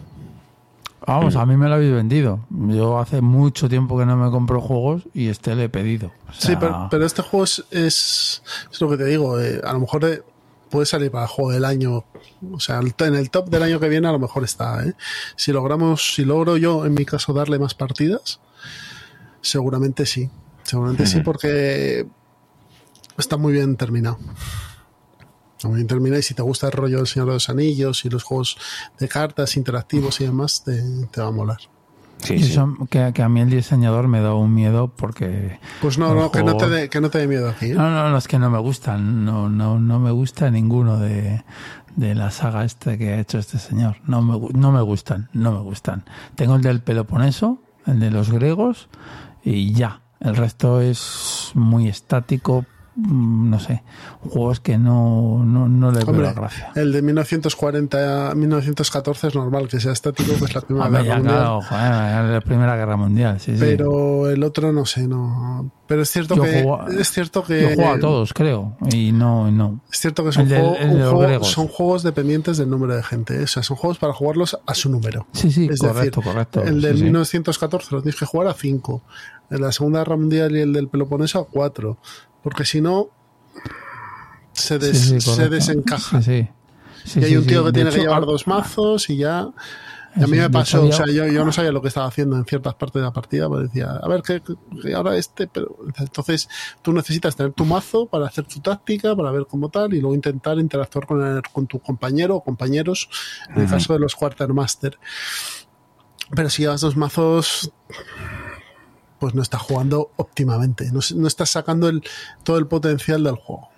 Vamos, 1.06 1.36
a 1.36 1.46
mí 1.46 1.56
me 1.56 1.68
lo 1.68 1.74
habéis 1.74 1.92
vendido. 1.92 2.40
Yo 2.50 2.98
hace 2.98 3.20
mucho 3.20 3.68
tiempo 3.68 3.96
que 3.96 4.04
no 4.04 4.16
me 4.16 4.30
compro 4.30 4.60
juegos 4.60 5.02
y 5.14 5.28
este 5.28 5.54
le 5.54 5.64
he 5.64 5.68
pedido. 5.68 6.12
O 6.28 6.32
Sí, 6.32 6.54
pero, 6.58 6.88
pero 6.90 7.06
este 7.06 7.22
juego 7.22 7.44
es, 7.44 7.64
es, 7.70 8.42
es 8.70 8.80
lo 8.80 8.90
que 8.90 8.96
te 8.96 9.04
digo, 9.04 9.40
eh, 9.40 9.60
a 9.64 9.72
lo 9.72 9.80
mejor 9.80 10.04
eh, 10.04 10.22
puede 10.68 10.86
salir 10.86 11.10
para 11.10 11.24
el 11.24 11.30
juego 11.30 11.52
del 11.52 11.64
año, 11.64 12.04
o 12.52 12.60
sea, 12.60 12.80
en 12.80 13.14
el 13.14 13.30
top 13.30 13.48
del 13.48 13.62
año 13.62 13.78
que 13.78 13.88
viene 13.88 14.08
a 14.08 14.12
lo 14.12 14.18
mejor 14.18 14.44
está, 14.44 14.84
¿eh? 14.84 14.94
Si 15.36 15.52
logramos, 15.52 16.14
si 16.14 16.24
logro 16.24 16.56
yo, 16.56 16.84
en 16.84 16.94
mi 16.94 17.04
caso, 17.04 17.32
darle 17.32 17.58
más 17.58 17.74
partidas, 17.74 18.40
seguramente 19.40 20.06
sí, 20.06 20.28
seguramente 20.64 21.06
sí, 21.06 21.20
porque 21.20 22.06
está 23.16 23.36
muy 23.36 23.52
bien 23.52 23.76
terminado. 23.76 24.18
Bien 25.64 25.86
terminado 25.86 26.18
y 26.20 26.22
si 26.22 26.34
te 26.34 26.42
gusta 26.42 26.66
el 26.66 26.72
rollo 26.72 26.98
del 26.98 27.06
Señor 27.06 27.28
de 27.28 27.34
los 27.34 27.48
Anillos 27.48 28.04
y 28.04 28.10
los 28.10 28.22
juegos 28.24 28.58
de 28.98 29.08
cartas 29.08 29.56
interactivos 29.56 30.20
y 30.20 30.24
demás, 30.24 30.62
te, 30.64 30.82
te 31.10 31.20
va 31.20 31.28
a 31.28 31.30
molar. 31.30 31.58
Sí, 32.18 32.34
y 32.34 32.42
sí. 32.42 32.52
eso 32.52 32.74
que, 32.88 33.12
que 33.14 33.22
a 33.22 33.28
mí 33.28 33.40
el 33.40 33.50
diseñador 33.50 34.08
me 34.08 34.20
da 34.20 34.34
un 34.34 34.54
miedo 34.54 34.88
porque... 34.94 35.58
Pues 35.82 35.98
no, 35.98 36.14
no, 36.14 36.30
que 36.30 36.42
no 36.42 36.56
te 36.56 36.64
juego- 36.64 36.74
dé, 36.74 36.88
que 36.88 37.00
no 37.00 37.10
te 37.10 37.18
dé 37.18 37.26
miedo 37.26 37.48
aquí. 37.50 37.66
¿eh? 37.66 37.74
No, 37.74 37.90
no, 37.90 38.08
no, 38.10 38.16
es 38.16 38.26
que 38.28 38.38
no 38.38 38.48
me 38.50 38.58
gustan. 38.58 39.24
No, 39.24 39.48
no, 39.50 39.78
no 39.78 39.98
me 39.98 40.10
gusta 40.10 40.50
ninguno 40.50 40.98
de, 40.98 41.42
de 41.94 42.14
la 42.14 42.30
saga 42.30 42.64
esta 42.64 42.96
que 42.96 43.12
ha 43.12 43.20
hecho 43.20 43.38
este 43.38 43.58
señor. 43.58 43.96
No 44.06 44.22
me, 44.22 44.38
no 44.58 44.72
me 44.72 44.80
gustan, 44.82 45.28
no 45.34 45.52
me 45.52 45.60
gustan. 45.60 46.04
Tengo 46.36 46.56
el 46.56 46.62
del 46.62 46.80
Peloponeso, 46.80 47.58
el 47.86 48.00
de 48.00 48.10
los 48.10 48.30
griegos, 48.30 48.88
y 49.44 49.72
ya. 49.74 50.00
El 50.18 50.36
resto 50.36 50.80
es 50.80 51.50
muy 51.52 51.88
estático, 51.88 52.64
no 52.96 53.60
sé. 53.60 53.82
Juegos 54.20 54.60
que 54.60 54.78
no, 54.78 55.44
no, 55.44 55.68
no 55.68 55.90
le 55.92 55.98
veo 55.98 56.08
Hombre, 56.08 56.26
la 56.26 56.32
gracia. 56.32 56.72
el 56.74 56.92
de 56.92 57.02
1940 57.02 58.30
a 58.30 58.34
1914 58.34 59.28
es 59.28 59.34
normal 59.34 59.68
que 59.68 59.80
sea 59.80 59.92
estático, 59.92 60.32
que 60.38 60.44
es 60.46 60.54
la 60.54 60.60
Primera 60.62 60.86
Hombre, 60.86 61.02
Guerra 61.02 61.14
ya, 61.14 61.18
Mundial. 61.18 61.36
claro, 61.36 61.60
joder, 61.62 62.24
la 62.32 62.40
Primera 62.40 62.76
Guerra 62.76 62.96
Mundial, 62.96 63.40
sí, 63.40 63.52
sí. 63.52 63.58
Pero 63.60 64.30
el 64.30 64.42
otro 64.42 64.72
no 64.72 64.86
sé, 64.86 65.06
no. 65.06 65.70
Pero 65.86 66.02
es 66.02 66.10
cierto 66.10 66.34
Yo 66.34 66.42
que 66.42 66.52
juego 66.52 66.80
a- 66.82 66.88
es 66.90 67.10
cierto 67.12 67.44
que 67.44 67.60
Yo 67.62 67.74
juego 67.74 67.90
a 67.92 67.98
todos, 68.00 68.32
creo, 68.32 68.76
y 68.92 69.12
no, 69.12 69.50
no. 69.52 69.80
es 69.92 70.00
cierto 70.00 70.24
que 70.24 70.32
son, 70.32 70.48
juego- 70.48 70.74
de 70.74 70.94
los 70.98 71.12
juego- 71.12 71.44
son 71.44 71.68
juegos 71.68 72.02
dependientes 72.02 72.56
del 72.56 72.68
número 72.70 72.96
de 72.96 73.02
gente. 73.04 73.38
¿eh? 73.40 73.44
O 73.44 73.46
sea, 73.46 73.62
son 73.62 73.76
juegos 73.76 73.98
para 73.98 74.12
jugarlos 74.12 74.58
a 74.66 74.74
su 74.74 74.88
número. 74.90 75.26
Sí, 75.32 75.52
sí, 75.52 75.68
es 75.70 75.78
correcto, 75.78 76.20
decir, 76.20 76.32
correcto. 76.32 76.62
el 76.64 76.80
del 76.80 76.92
sí, 76.94 76.98
sí. 76.98 77.04
1914 77.04 77.94
lo 77.94 78.02
tienes 78.02 78.18
que 78.18 78.26
jugar 78.26 78.48
a 78.48 78.54
5. 78.54 79.02
En 79.48 79.60
la 79.60 79.70
Segunda 79.70 80.00
Guerra 80.00 80.16
Mundial 80.16 80.56
y 80.56 80.60
el 80.60 80.72
del 80.72 80.88
Peloponeso 80.88 81.38
a 81.38 81.46
4. 81.46 81.98
Porque 82.46 82.64
si 82.64 82.80
no, 82.80 83.08
se, 84.52 84.78
des- 84.78 84.96
Sí, 85.00 85.20
sí, 85.20 85.30
se 85.34 85.48
desencaja. 85.48 86.22
Sí, 86.22 86.48
y 87.16 87.24
hay 87.24 87.36
un 87.36 87.44
tío 87.44 87.64
que 87.64 87.72
tiene 87.72 87.90
que 87.90 87.98
llevar 87.98 88.22
ah, 88.22 88.26
dos 88.26 88.46
mazos 88.46 89.10
y 89.10 89.16
ya. 89.16 89.48
Y 90.14 90.22
a 90.22 90.26
mí 90.28 90.36
me 90.38 90.48
pasó, 90.48 90.84
o 90.86 90.92
sea, 90.92 91.06
yo, 91.12 91.26
yo 91.26 91.44
no 91.44 91.50
sabía 91.52 91.72
lo 91.72 91.82
que 91.82 91.88
estaba 91.88 92.06
haciendo 92.06 92.36
en 92.36 92.44
ciertas 92.44 92.74
partes 92.74 93.00
de 93.00 93.02
la 93.02 93.12
partida, 93.12 93.48
pues 93.48 93.64
decía, 93.64 93.90
a 94.00 94.06
ver, 94.06 94.22
¿qué, 94.22 94.40
qué- 94.80 94.94
ahora 94.94 95.16
este, 95.16 95.48
pero 95.48 95.76
entonces 95.98 96.48
tú 96.82 96.92
necesitas 96.92 97.34
tener 97.34 97.52
tu 97.52 97.64
mazo 97.64 98.06
para 98.06 98.26
hacer 98.26 98.44
tu 98.46 98.60
táctica, 98.60 99.16
para 99.16 99.32
ver 99.32 99.46
cómo 99.50 99.68
tal, 99.68 99.92
y 99.92 100.00
luego 100.00 100.14
intentar 100.14 100.56
interactuar 100.60 101.04
con, 101.04 101.26
el- 101.26 101.42
con 101.52 101.66
tu 101.66 101.80
compañero 101.80 102.36
o 102.36 102.44
compañeros, 102.44 103.08
en 103.56 103.62
el 103.62 103.68
caso 103.68 103.92
de 103.92 103.98
los 103.98 104.14
Quartermaster. 104.14 105.00
Pero 106.32 106.48
si 106.48 106.62
llevas 106.62 106.80
dos 106.80 106.96
mazos, 106.96 107.72
pues 109.26 109.34
no 109.34 109.42
estás 109.42 109.60
jugando 109.60 110.12
óptimamente, 110.14 110.88
no, 110.92 111.00
no 111.16 111.26
estás 111.26 111.50
sacando 111.50 111.88
el, 111.88 112.04
todo 112.44 112.58
el 112.58 112.68
potencial 112.68 113.24
del 113.24 113.34
juego. 113.34 113.70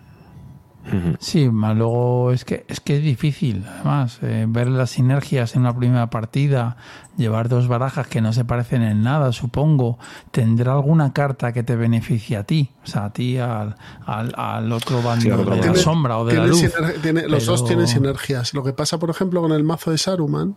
Sí, 1.20 1.48
más 1.48 1.74
luego 1.76 2.32
es 2.32 2.44
que 2.44 2.64
es 2.68 2.80
que 2.80 2.96
es 2.98 3.02
difícil, 3.02 3.64
además, 3.66 4.18
eh, 4.22 4.44
ver 4.46 4.68
las 4.68 4.90
sinergias 4.90 5.54
en 5.54 5.62
una 5.62 5.74
primera 5.76 6.08
partida, 6.10 6.76
llevar 7.16 7.48
dos 7.48 7.66
barajas 7.66 8.06
que 8.08 8.20
no 8.20 8.32
se 8.34 8.44
parecen 8.44 8.82
en 8.82 9.02
nada, 9.02 9.32
supongo, 9.32 9.98
tendrá 10.32 10.72
alguna 10.74 11.14
carta 11.14 11.52
que 11.54 11.62
te 11.62 11.76
beneficie 11.76 12.36
a 12.36 12.44
ti, 12.44 12.70
o 12.84 12.86
sea, 12.86 13.06
a 13.06 13.12
ti 13.12 13.38
al, 13.38 13.76
al, 14.06 14.32
al 14.36 14.70
otro 14.72 15.00
bando 15.02 15.22
Sí, 15.22 15.30
al 15.30 15.40
otro 15.40 15.56
de 15.56 15.66
la 15.66 15.74
sombra 15.76 16.18
o 16.18 16.24
de 16.26 16.34
la 16.34 16.46
luz. 16.46 16.62
tiene- 17.02 17.26
los 17.28 17.46
dos 17.46 17.64
tienen 17.66 17.86
sinergias. 17.86 18.52
Lo 18.52 18.62
que 18.62 18.74
pasa, 18.74 18.98
por 18.98 19.08
ejemplo, 19.08 19.40
con 19.40 19.52
el 19.52 19.64
mazo 19.64 19.90
de 19.90 19.98
Saruman 19.98 20.56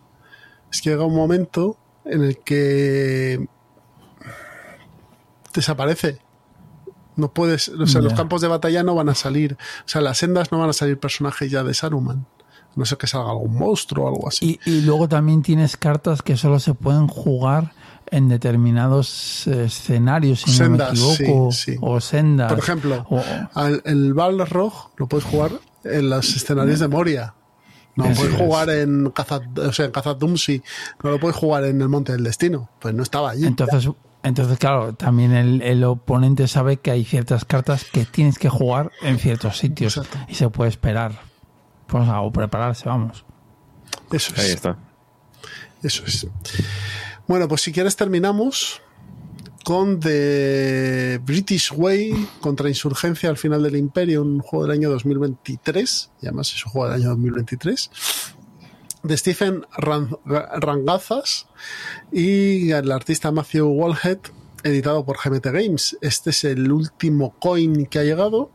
es 0.70 0.82
que 0.82 0.90
llega 0.92 1.06
un 1.06 1.16
momento 1.16 1.78
en 2.06 2.24
el 2.24 2.38
que 2.40 3.48
desaparece. 5.54 6.20
No 7.16 7.34
puedes, 7.34 7.70
o 7.70 7.88
sea, 7.88 8.02
los 8.02 8.14
campos 8.14 8.42
de 8.42 8.48
batalla 8.48 8.84
no 8.84 8.96
van 8.96 9.10
a 9.10 9.16
salir, 9.16 9.58
o 9.86 9.88
sea, 9.88 10.02
las 10.02 10.18
sendas 10.18 10.52
no 10.52 10.60
van 10.60 10.70
a 10.70 10.74
salir 10.74 10.98
personajes 10.98 11.52
ya 11.52 11.64
de 11.64 11.74
Saruman. 11.74 12.26
No 12.76 12.86
sé 12.86 12.96
que 12.96 13.06
salga 13.06 13.32
algún 13.32 13.54
monstruo 13.56 14.06
o 14.06 14.08
algo 14.08 14.28
así. 14.30 14.58
Y, 14.66 14.72
y 14.72 14.82
luego 14.82 15.10
también 15.10 15.42
tienes 15.42 15.76
cartas 15.76 16.22
que 16.22 16.38
solo 16.38 16.58
se 16.58 16.74
pueden 16.74 17.08
jugar 17.08 17.74
en 18.12 18.28
determinados 18.28 19.48
escenarios, 19.48 20.42
si 20.42 20.60
no 20.60 20.70
me 20.72 20.84
equivoco, 20.84 21.50
o 21.82 22.02
sendas. 22.02 22.52
Por 22.52 22.60
ejemplo, 22.60 23.06
el 23.86 24.14
Balrog 24.14 24.92
lo 24.98 25.08
puedes 25.08 25.26
jugar 25.26 25.52
en 25.84 26.10
los 26.10 26.36
escenarios 26.36 26.80
de 26.80 26.88
Moria. 26.90 27.34
No 27.96 28.08
lo 28.08 28.16
puedes 28.16 28.36
jugar 28.36 28.70
en 28.70 29.10
Kazad, 29.12 29.42
o 29.58 29.74
sea, 29.74 29.86
en 29.86 29.92
no 31.04 31.10
lo 31.10 31.20
puedes 31.20 31.36
jugar 31.36 31.66
en 31.66 31.82
el 31.82 31.90
Monte 31.90 32.14
del 32.14 32.24
Destino. 32.24 32.70
Pues 32.80 32.94
no 32.94 33.04
estaba 33.04 33.32
allí. 33.32 33.46
Entonces, 33.46 33.90
entonces 34.24 34.58
claro, 34.60 34.94
también 34.94 35.34
el, 35.34 35.84
oponente 35.84 36.48
sabe 36.48 36.78
que 36.78 36.92
hay 36.92 37.04
ciertas 37.04 37.46
cartas 37.46 37.86
que 37.86 38.06
tienes 38.06 38.38
que 38.38 38.50
jugar 38.50 38.92
en 39.02 39.18
ciertos 39.18 39.58
sitios 39.58 40.02
y 40.28 40.36
se 40.36 40.50
puede 40.50 40.70
esperar. 40.70 41.20
Pues, 41.88 42.08
o 42.08 42.32
prepararse, 42.32 42.88
vamos. 42.88 43.26
Eso 44.12 44.34
es. 44.36 44.40
Ahí 44.40 44.52
está. 44.52 44.78
Eso 45.84 46.04
es. 46.06 46.28
Bueno, 47.28 47.48
pues 47.48 47.62
si 47.62 47.72
quieres 47.72 47.96
terminamos 47.96 48.82
con 49.64 50.00
The 50.00 51.20
British 51.24 51.72
Way 51.72 52.28
contra 52.40 52.70
Insurgencia 52.70 53.30
al 53.30 53.38
final 53.38 53.64
del 53.64 53.76
Imperio, 53.76 54.22
un 54.22 54.40
juego 54.40 54.68
del 54.68 54.78
año 54.78 54.90
2023, 54.90 56.12
y 56.22 56.28
además 56.28 56.54
es 56.54 56.66
un 56.66 56.72
juego 56.72 56.90
del 56.90 57.02
año 57.02 57.10
2023, 57.10 57.92
de 59.04 59.18
Stephen 59.18 59.66
Rangazas 59.76 61.48
y 62.12 62.72
el 62.72 62.92
artista 62.92 63.32
Matthew 63.32 63.68
Wallhead, 63.68 64.20
editado 64.64 65.04
por 65.06 65.18
GMT 65.18 65.46
Games. 65.48 65.98
Este 66.02 66.30
es 66.30 66.44
el 66.44 66.72
último 66.72 67.36
coin 67.40 67.86
que 67.88 68.00
ha 68.00 68.04
llegado. 68.04 68.52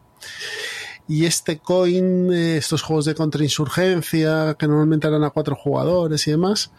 Y 1.09 1.24
este 1.24 1.59
coin, 1.59 2.32
eh, 2.32 2.56
estos 2.56 2.82
juegos 2.82 3.05
de 3.05 3.14
contrainsurgencia, 3.14 4.56
que 4.59 4.66
normalmente 4.66 5.06
eran 5.06 5.24
a 5.24 5.31
cuatro 5.31 5.55
jugadores 5.55 6.27
y 6.27 6.32
demás, 6.32 6.73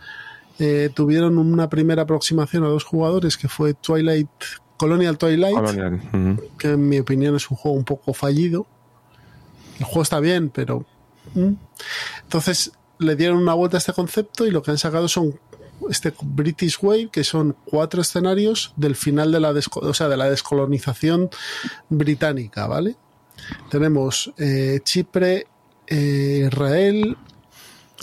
eh, 0.59 0.89
tuvieron 0.93 1.37
una 1.37 1.69
primera 1.69 2.03
aproximación 2.03 2.63
a 2.63 2.67
dos 2.67 2.83
jugadores 2.83 3.37
que 3.37 3.47
fue 3.47 3.73
Twilight, 3.73 4.29
Colonial 4.75 5.17
Twilight, 5.17 5.57
que 6.57 6.71
en 6.71 6.89
mi 6.89 6.99
opinión 6.99 7.35
es 7.35 7.49
un 7.49 7.57
juego 7.57 7.77
un 7.77 7.85
poco 7.85 8.13
fallido. 8.13 8.65
El 9.79 9.85
juego 9.85 10.01
está 10.03 10.19
bien, 10.19 10.49
pero... 10.49 10.85
Entonces 12.23 12.71
le 12.99 13.15
dieron 13.15 13.37
una 13.37 13.53
vuelta 13.53 13.77
a 13.77 13.79
este 13.79 13.93
concepto 13.93 14.45
y 14.45 14.51
lo 14.51 14.61
que 14.61 14.71
han 14.71 14.77
sacado 14.77 15.07
son 15.07 15.39
este 15.89 16.13
British 16.21 16.77
Wave, 16.81 17.09
que 17.11 17.23
son 17.23 17.55
cuatro 17.65 18.01
escenarios 18.01 18.73
del 18.75 18.95
final 18.95 19.31
de 19.31 19.39
la, 19.39 19.51
o 19.51 19.93
sea, 19.93 20.07
de 20.07 20.17
la 20.17 20.29
descolonización 20.29 21.29
británica, 21.89 22.67
¿vale? 22.67 22.95
Tenemos 23.69 24.33
eh, 24.37 24.79
Chipre, 24.83 25.47
eh, 25.85 26.45
Israel, 26.47 27.17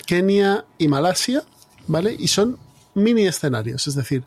Kenia 0.06 0.64
y 0.78 0.88
Malasia 0.88 1.42
¿vale? 1.86 2.14
Y 2.18 2.28
son 2.28 2.58
mini 2.94 3.26
escenarios, 3.26 3.86
es 3.86 3.94
decir, 3.94 4.24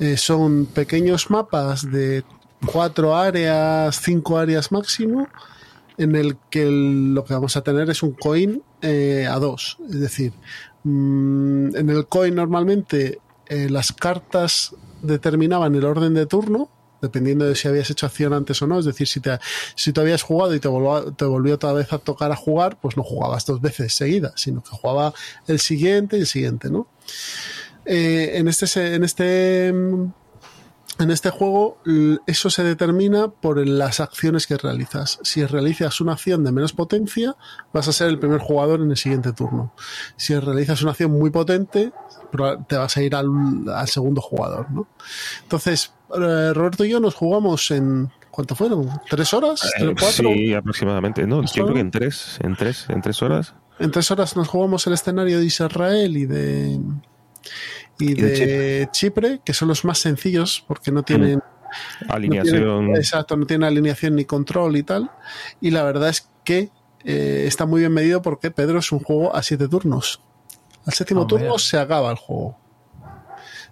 eh, 0.00 0.16
son 0.16 0.66
pequeños 0.66 1.30
mapas 1.30 1.90
de 1.90 2.24
cuatro 2.66 3.16
áreas, 3.16 4.00
cinco 4.00 4.38
áreas 4.38 4.72
máximo, 4.72 5.28
en 5.98 6.16
el 6.16 6.36
que 6.50 6.66
lo 6.70 7.24
que 7.24 7.34
vamos 7.34 7.56
a 7.56 7.62
tener 7.62 7.90
es 7.90 8.02
un 8.02 8.12
coin 8.12 8.62
eh, 8.82 9.26
a 9.30 9.38
dos. 9.38 9.78
Es 9.88 10.00
decir, 10.00 10.32
mm, 10.82 11.76
en 11.76 11.90
el 11.90 12.06
coin 12.06 12.34
normalmente 12.34 13.20
eh, 13.46 13.68
las 13.70 13.92
cartas 13.92 14.74
determinaban 15.02 15.74
el 15.74 15.84
orden 15.84 16.14
de 16.14 16.26
turno, 16.26 16.70
dependiendo 17.00 17.44
de 17.44 17.54
si 17.54 17.68
habías 17.68 17.90
hecho 17.90 18.06
acción 18.06 18.32
antes 18.32 18.60
o 18.62 18.66
no. 18.66 18.78
Es 18.78 18.86
decir, 18.86 19.06
si 19.06 19.20
te, 19.20 19.38
te 19.92 20.00
habías 20.00 20.22
jugado 20.22 20.54
y 20.54 20.60
te 20.60 20.68
volvió, 20.68 21.54
otra 21.54 21.72
vez 21.72 21.92
a 21.92 21.98
tocar 21.98 22.32
a 22.32 22.36
jugar, 22.36 22.78
pues 22.80 22.96
no 22.96 23.02
jugabas 23.02 23.44
dos 23.46 23.60
veces 23.60 23.94
seguidas, 23.94 24.32
sino 24.36 24.62
que 24.62 24.70
jugaba 24.70 25.12
el 25.46 25.58
siguiente 25.58 26.16
y 26.16 26.20
el 26.20 26.26
siguiente, 26.26 26.70
¿no? 26.70 26.88
Eh, 27.84 28.32
en 28.34 28.48
este, 28.48 28.94
en 28.94 29.04
este 29.04 29.74
en 30.98 31.10
este 31.10 31.30
juego 31.30 31.78
eso 32.26 32.50
se 32.50 32.62
determina 32.62 33.28
por 33.28 33.66
las 33.66 34.00
acciones 34.00 34.46
que 34.46 34.56
realizas. 34.56 35.18
Si 35.22 35.44
realizas 35.44 36.00
una 36.00 36.12
acción 36.12 36.44
de 36.44 36.52
menos 36.52 36.72
potencia, 36.72 37.36
vas 37.72 37.88
a 37.88 37.92
ser 37.92 38.08
el 38.08 38.18
primer 38.18 38.40
jugador 38.40 38.80
en 38.80 38.90
el 38.90 38.96
siguiente 38.96 39.32
turno. 39.32 39.72
Si 40.16 40.38
realizas 40.38 40.82
una 40.82 40.92
acción 40.92 41.10
muy 41.10 41.30
potente, 41.30 41.92
te 42.68 42.76
vas 42.76 42.96
a 42.96 43.02
ir 43.02 43.14
al, 43.14 43.28
segundo 43.86 44.20
jugador. 44.20 44.70
¿no? 44.70 44.86
Entonces, 45.42 45.92
eh, 46.14 46.52
Roberto 46.54 46.84
y 46.84 46.90
yo 46.90 47.00
nos 47.00 47.14
jugamos 47.14 47.70
en 47.70 48.10
¿Cuánto 48.34 48.56
fueron? 48.56 48.90
¿Tres 49.08 49.32
horas? 49.32 49.62
Eh, 49.78 49.94
sí, 50.10 50.54
aproximadamente. 50.54 51.24
No, 51.24 51.44
yo 51.44 51.66
creo 51.66 51.74
que 51.74 51.80
en 51.80 51.92
tres, 51.92 52.36
en 52.42 52.56
tres, 52.56 52.86
en 52.88 53.00
tres 53.00 53.22
horas. 53.22 53.54
En 53.78 53.92
tres 53.92 54.10
horas 54.10 54.34
nos 54.34 54.48
jugamos 54.48 54.84
el 54.88 54.94
escenario 54.94 55.38
de 55.38 55.44
Israel 55.44 56.16
y 56.16 56.26
de 56.26 56.80
y, 57.98 58.14
de, 58.14 58.88
Chipre. 58.92 59.40
que 59.44 59.54
son 59.54 59.68
los 59.68 59.84
más 59.84 59.98
sencillos 59.98 60.64
porque 60.66 60.90
no 60.90 61.02
tienen 61.02 61.42
alineación. 62.08 62.96
exacto, 62.96 63.36
no 63.36 63.46
tienen 63.46 63.66
alineación 63.66 64.16
ni 64.16 64.24
control 64.24 64.76
y 64.76 64.82
tal. 64.82 65.10
Y 65.60 65.70
la 65.70 65.82
verdad 65.82 66.08
es 66.08 66.28
que 66.44 66.70
eh, 67.04 67.44
está 67.46 67.66
muy 67.66 67.80
bien 67.80 67.92
medido 67.92 68.22
porque 68.22 68.50
Pedro 68.50 68.78
es 68.78 68.90
un 68.92 69.00
juego 69.00 69.34
a 69.34 69.42
siete 69.42 69.68
turnos. 69.68 70.20
Al 70.86 70.92
séptimo 70.92 71.22
ah, 71.22 71.26
turno 71.26 71.58
se 71.58 71.78
acaba 71.78 72.10
el 72.10 72.16
juego. 72.16 72.58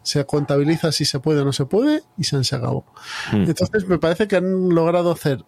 Se 0.02 0.24
contabiliza 0.26 0.90
si 0.92 1.04
se 1.04 1.20
puede 1.20 1.40
o 1.40 1.44
no 1.44 1.52
se 1.52 1.64
puede 1.66 2.02
y 2.16 2.24
se 2.24 2.36
han 2.36 2.42
acabó. 2.52 2.84
Mm. 3.32 3.44
Entonces 3.48 3.86
me 3.86 3.98
parece 3.98 4.26
que 4.26 4.36
han 4.36 4.70
logrado 4.70 5.12
hacer 5.12 5.44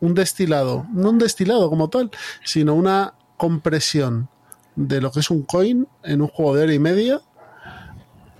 un 0.00 0.14
destilado, 0.14 0.86
no 0.92 1.10
un 1.10 1.18
destilado 1.18 1.68
como 1.70 1.88
tal, 1.88 2.10
sino 2.44 2.74
una 2.74 3.14
compresión 3.36 4.28
de 4.76 5.00
lo 5.00 5.10
que 5.10 5.20
es 5.20 5.30
un 5.30 5.42
coin 5.42 5.86
en 6.02 6.22
un 6.22 6.28
juego 6.28 6.54
de 6.54 6.62
hora 6.64 6.74
y 6.74 6.78
media 6.78 7.20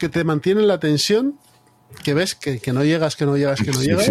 que 0.01 0.09
te 0.09 0.25
mantiene 0.25 0.63
la 0.63 0.81
tensión 0.81 1.39
que 2.03 2.15
ves 2.15 2.35
que, 2.35 2.61
no 2.73 2.85
llegas, 2.85 3.17
que 3.17 3.27
no 3.27 3.37
llegas, 3.37 3.61
que 3.61 3.71
no 3.71 3.83
llegas. 3.83 4.11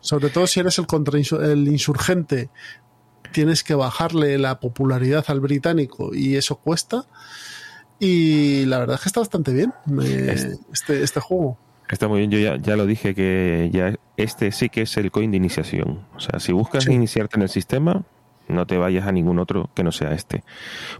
Sobre 0.00 0.28
todo 0.30 0.46
si 0.46 0.60
eres 0.60 0.78
el, 0.78 0.86
contra 0.86 1.18
el 1.18 1.68
insurgente, 1.68 2.50
tienes 3.32 3.62
que 3.62 3.74
bajarle 3.74 4.38
la 4.38 4.60
popularidad 4.60 5.24
al 5.28 5.40
británico 5.40 6.14
y 6.14 6.36
eso 6.36 6.56
cuesta. 6.56 7.06
Y 7.98 8.64
la 8.66 8.80
verdad 8.80 8.96
es 8.96 9.02
que 9.02 9.08
está 9.08 9.20
bastante 9.20 9.52
bien 9.52 9.72
este, 10.72 11.02
este 11.02 11.20
juego. 11.20 11.58
Está 11.88 12.08
muy 12.08 12.20
bien, 12.20 12.30
yo 12.30 12.38
ya, 12.38 12.56
ya, 12.56 12.74
lo 12.74 12.86
dije 12.86 13.14
que 13.14 13.70
ya 13.72 13.94
este 14.16 14.50
sí 14.50 14.70
que 14.70 14.82
es 14.82 14.96
el 14.96 15.10
coin 15.10 15.30
de 15.30 15.36
iniciación. 15.36 16.06
O 16.16 16.20
sea, 16.20 16.40
si 16.40 16.52
buscas 16.52 16.86
iniciarte 16.86 17.36
en 17.36 17.42
el 17.42 17.48
sistema, 17.48 18.04
no 18.48 18.66
te 18.66 18.78
vayas 18.78 19.06
a 19.06 19.12
ningún 19.12 19.38
otro 19.38 19.70
que 19.74 19.84
no 19.84 19.92
sea 19.92 20.12
este. 20.12 20.44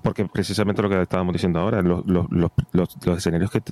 Porque 0.02 0.24
precisamente 0.26 0.82
lo 0.82 0.88
que 0.88 1.00
estábamos 1.00 1.32
diciendo 1.32 1.60
ahora, 1.60 1.82
los, 1.82 2.04
los, 2.06 2.26
los, 2.30 2.50
los 2.72 3.18
escenarios 3.18 3.50
que, 3.50 3.62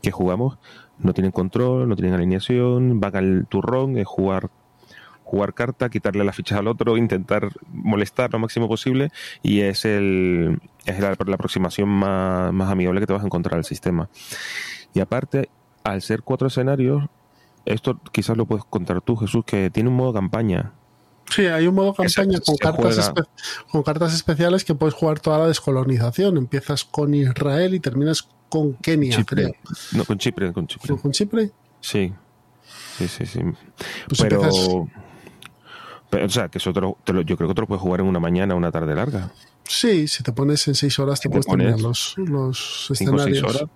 que, 0.00 0.10
jugamos 0.10 0.58
no 0.98 1.12
tienen 1.12 1.32
control, 1.32 1.88
no 1.88 1.96
tienen 1.96 2.14
alineación, 2.14 3.00
van 3.00 3.16
al 3.16 3.46
turrón, 3.48 3.98
es 3.98 4.06
jugar 4.06 4.50
jugar 5.24 5.54
carta, 5.54 5.88
quitarle 5.88 6.22
las 6.22 6.36
fichas 6.36 6.56
al 6.56 6.68
otro, 6.68 6.96
intentar 6.96 7.48
molestar 7.72 8.32
lo 8.32 8.38
máximo 8.38 8.68
posible 8.68 9.10
y 9.42 9.62
es 9.62 9.84
el 9.84 10.60
es 10.84 11.00
la, 11.00 11.16
la 11.26 11.34
aproximación 11.34 11.88
más, 11.88 12.52
más 12.52 12.70
amigable 12.70 13.00
que 13.00 13.08
te 13.08 13.12
vas 13.12 13.24
a 13.24 13.26
encontrar 13.26 13.56
al 13.56 13.64
sistema. 13.64 14.08
Y 14.94 15.00
aparte, 15.00 15.48
al 15.82 16.00
ser 16.00 16.22
cuatro 16.22 16.46
escenarios, 16.46 17.02
esto 17.64 18.00
quizás 18.12 18.36
lo 18.36 18.46
puedes 18.46 18.64
contar 18.64 19.00
tú, 19.00 19.16
Jesús, 19.16 19.44
que 19.44 19.68
tiene 19.70 19.90
un 19.90 19.96
modo 19.96 20.12
campaña 20.12 20.72
Sí, 21.30 21.46
hay 21.46 21.66
un 21.66 21.74
modo 21.74 21.92
campaña 21.94 22.38
con 22.40 22.56
cartas, 22.56 23.12
con 23.70 23.82
cartas 23.82 24.14
especiales 24.14 24.64
que 24.64 24.74
puedes 24.74 24.94
jugar 24.94 25.20
toda 25.20 25.38
la 25.38 25.46
descolonización. 25.48 26.36
Empiezas 26.36 26.84
con 26.84 27.14
Israel 27.14 27.74
y 27.74 27.80
terminas 27.80 28.28
con 28.48 28.74
Kenia, 28.74 29.24
creo. 29.24 29.52
No, 29.92 30.04
con 30.04 30.18
Chipre, 30.18 30.52
con 30.52 30.66
Chipre. 30.66 30.96
¿Con 30.96 31.12
Chipre? 31.12 31.50
Sí. 31.80 32.12
Sí, 32.98 33.08
sí, 33.08 33.26
sí. 33.26 33.40
Pues 34.08 34.22
pero, 34.22 34.40
o 36.24 36.28
sea, 36.28 36.48
que 36.48 36.58
eso 36.58 36.72
yo 36.72 36.96
creo 37.04 37.36
que 37.36 37.44
otro 37.44 37.66
puedes 37.66 37.82
jugar 37.82 38.00
en 38.00 38.06
una 38.06 38.20
mañana 38.20 38.54
una 38.54 38.70
tarde 38.70 38.94
larga. 38.94 39.32
Sí, 39.64 40.06
si 40.06 40.22
te 40.22 40.32
pones 40.32 40.66
en 40.68 40.74
seis 40.74 40.98
horas 40.98 41.20
te, 41.20 41.28
puedes 41.28 41.46
terminar 41.46 41.80
los, 41.80 42.14
los 42.16 42.88
escenarios. 42.90 43.42
Horas, 43.42 43.68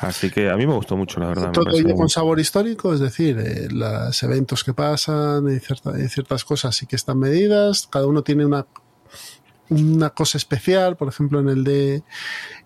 Así 0.00 0.30
que 0.30 0.48
a 0.48 0.56
mí 0.56 0.66
me 0.66 0.74
gustó 0.74 0.96
mucho, 0.96 1.18
la 1.18 1.26
verdad. 1.26 1.50
Todo 1.52 1.70
ello 1.76 1.94
con 1.94 2.08
sabor 2.08 2.38
histórico, 2.38 2.94
es 2.94 3.00
decir, 3.00 3.38
eh, 3.38 3.68
los 3.70 4.22
eventos 4.22 4.62
que 4.62 4.72
pasan 4.72 5.48
y, 5.52 5.58
ciertas 6.08 6.44
cosas 6.44 6.76
sí 6.76 6.86
que 6.86 6.96
están 6.96 7.18
medidas. 7.18 7.88
Cada 7.88 8.06
uno 8.06 8.22
tiene 8.22 8.46
una 8.46 8.64
una 9.70 10.10
cosa 10.10 10.38
especial, 10.38 10.96
por 10.96 11.08
ejemplo, 11.08 11.40
en 11.40 11.48
el 11.48 11.64
de 11.64 12.02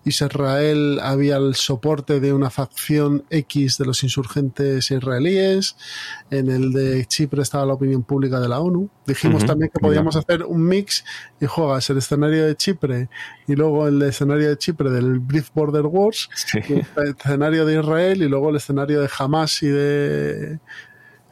Israel 0.05 0.99
había 1.01 1.37
el 1.37 1.55
soporte 1.55 2.19
de 2.19 2.33
una 2.33 2.49
facción 2.49 3.23
X 3.29 3.77
de 3.77 3.85
los 3.85 4.03
insurgentes 4.03 4.91
israelíes, 4.91 5.75
en 6.31 6.49
el 6.49 6.71
de 6.73 7.05
Chipre 7.05 7.41
estaba 7.41 7.65
la 7.65 7.73
opinión 7.73 8.03
pública 8.03 8.39
de 8.39 8.49
la 8.49 8.59
ONU. 8.59 8.89
Dijimos 9.05 9.45
también 9.45 9.71
que 9.73 9.79
podíamos 9.79 10.15
hacer 10.15 10.43
un 10.43 10.65
mix 10.65 11.03
y 11.39 11.45
juegas 11.45 11.89
el 11.89 11.97
escenario 11.97 12.45
de 12.45 12.55
Chipre 12.55 13.09
y 13.47 13.55
luego 13.55 13.87
el 13.87 14.01
escenario 14.01 14.49
de 14.49 14.57
Chipre 14.57 14.89
del 14.89 15.19
Brief 15.19 15.49
Border 15.53 15.85
Wars, 15.85 16.29
el 16.53 16.85
escenario 17.07 17.65
de 17.65 17.79
Israel 17.79 18.21
y 18.21 18.29
luego 18.29 18.49
el 18.49 18.57
escenario 18.57 19.01
de 19.01 19.09
Hamas 19.17 19.61
y 19.63 19.67
de 19.67 20.59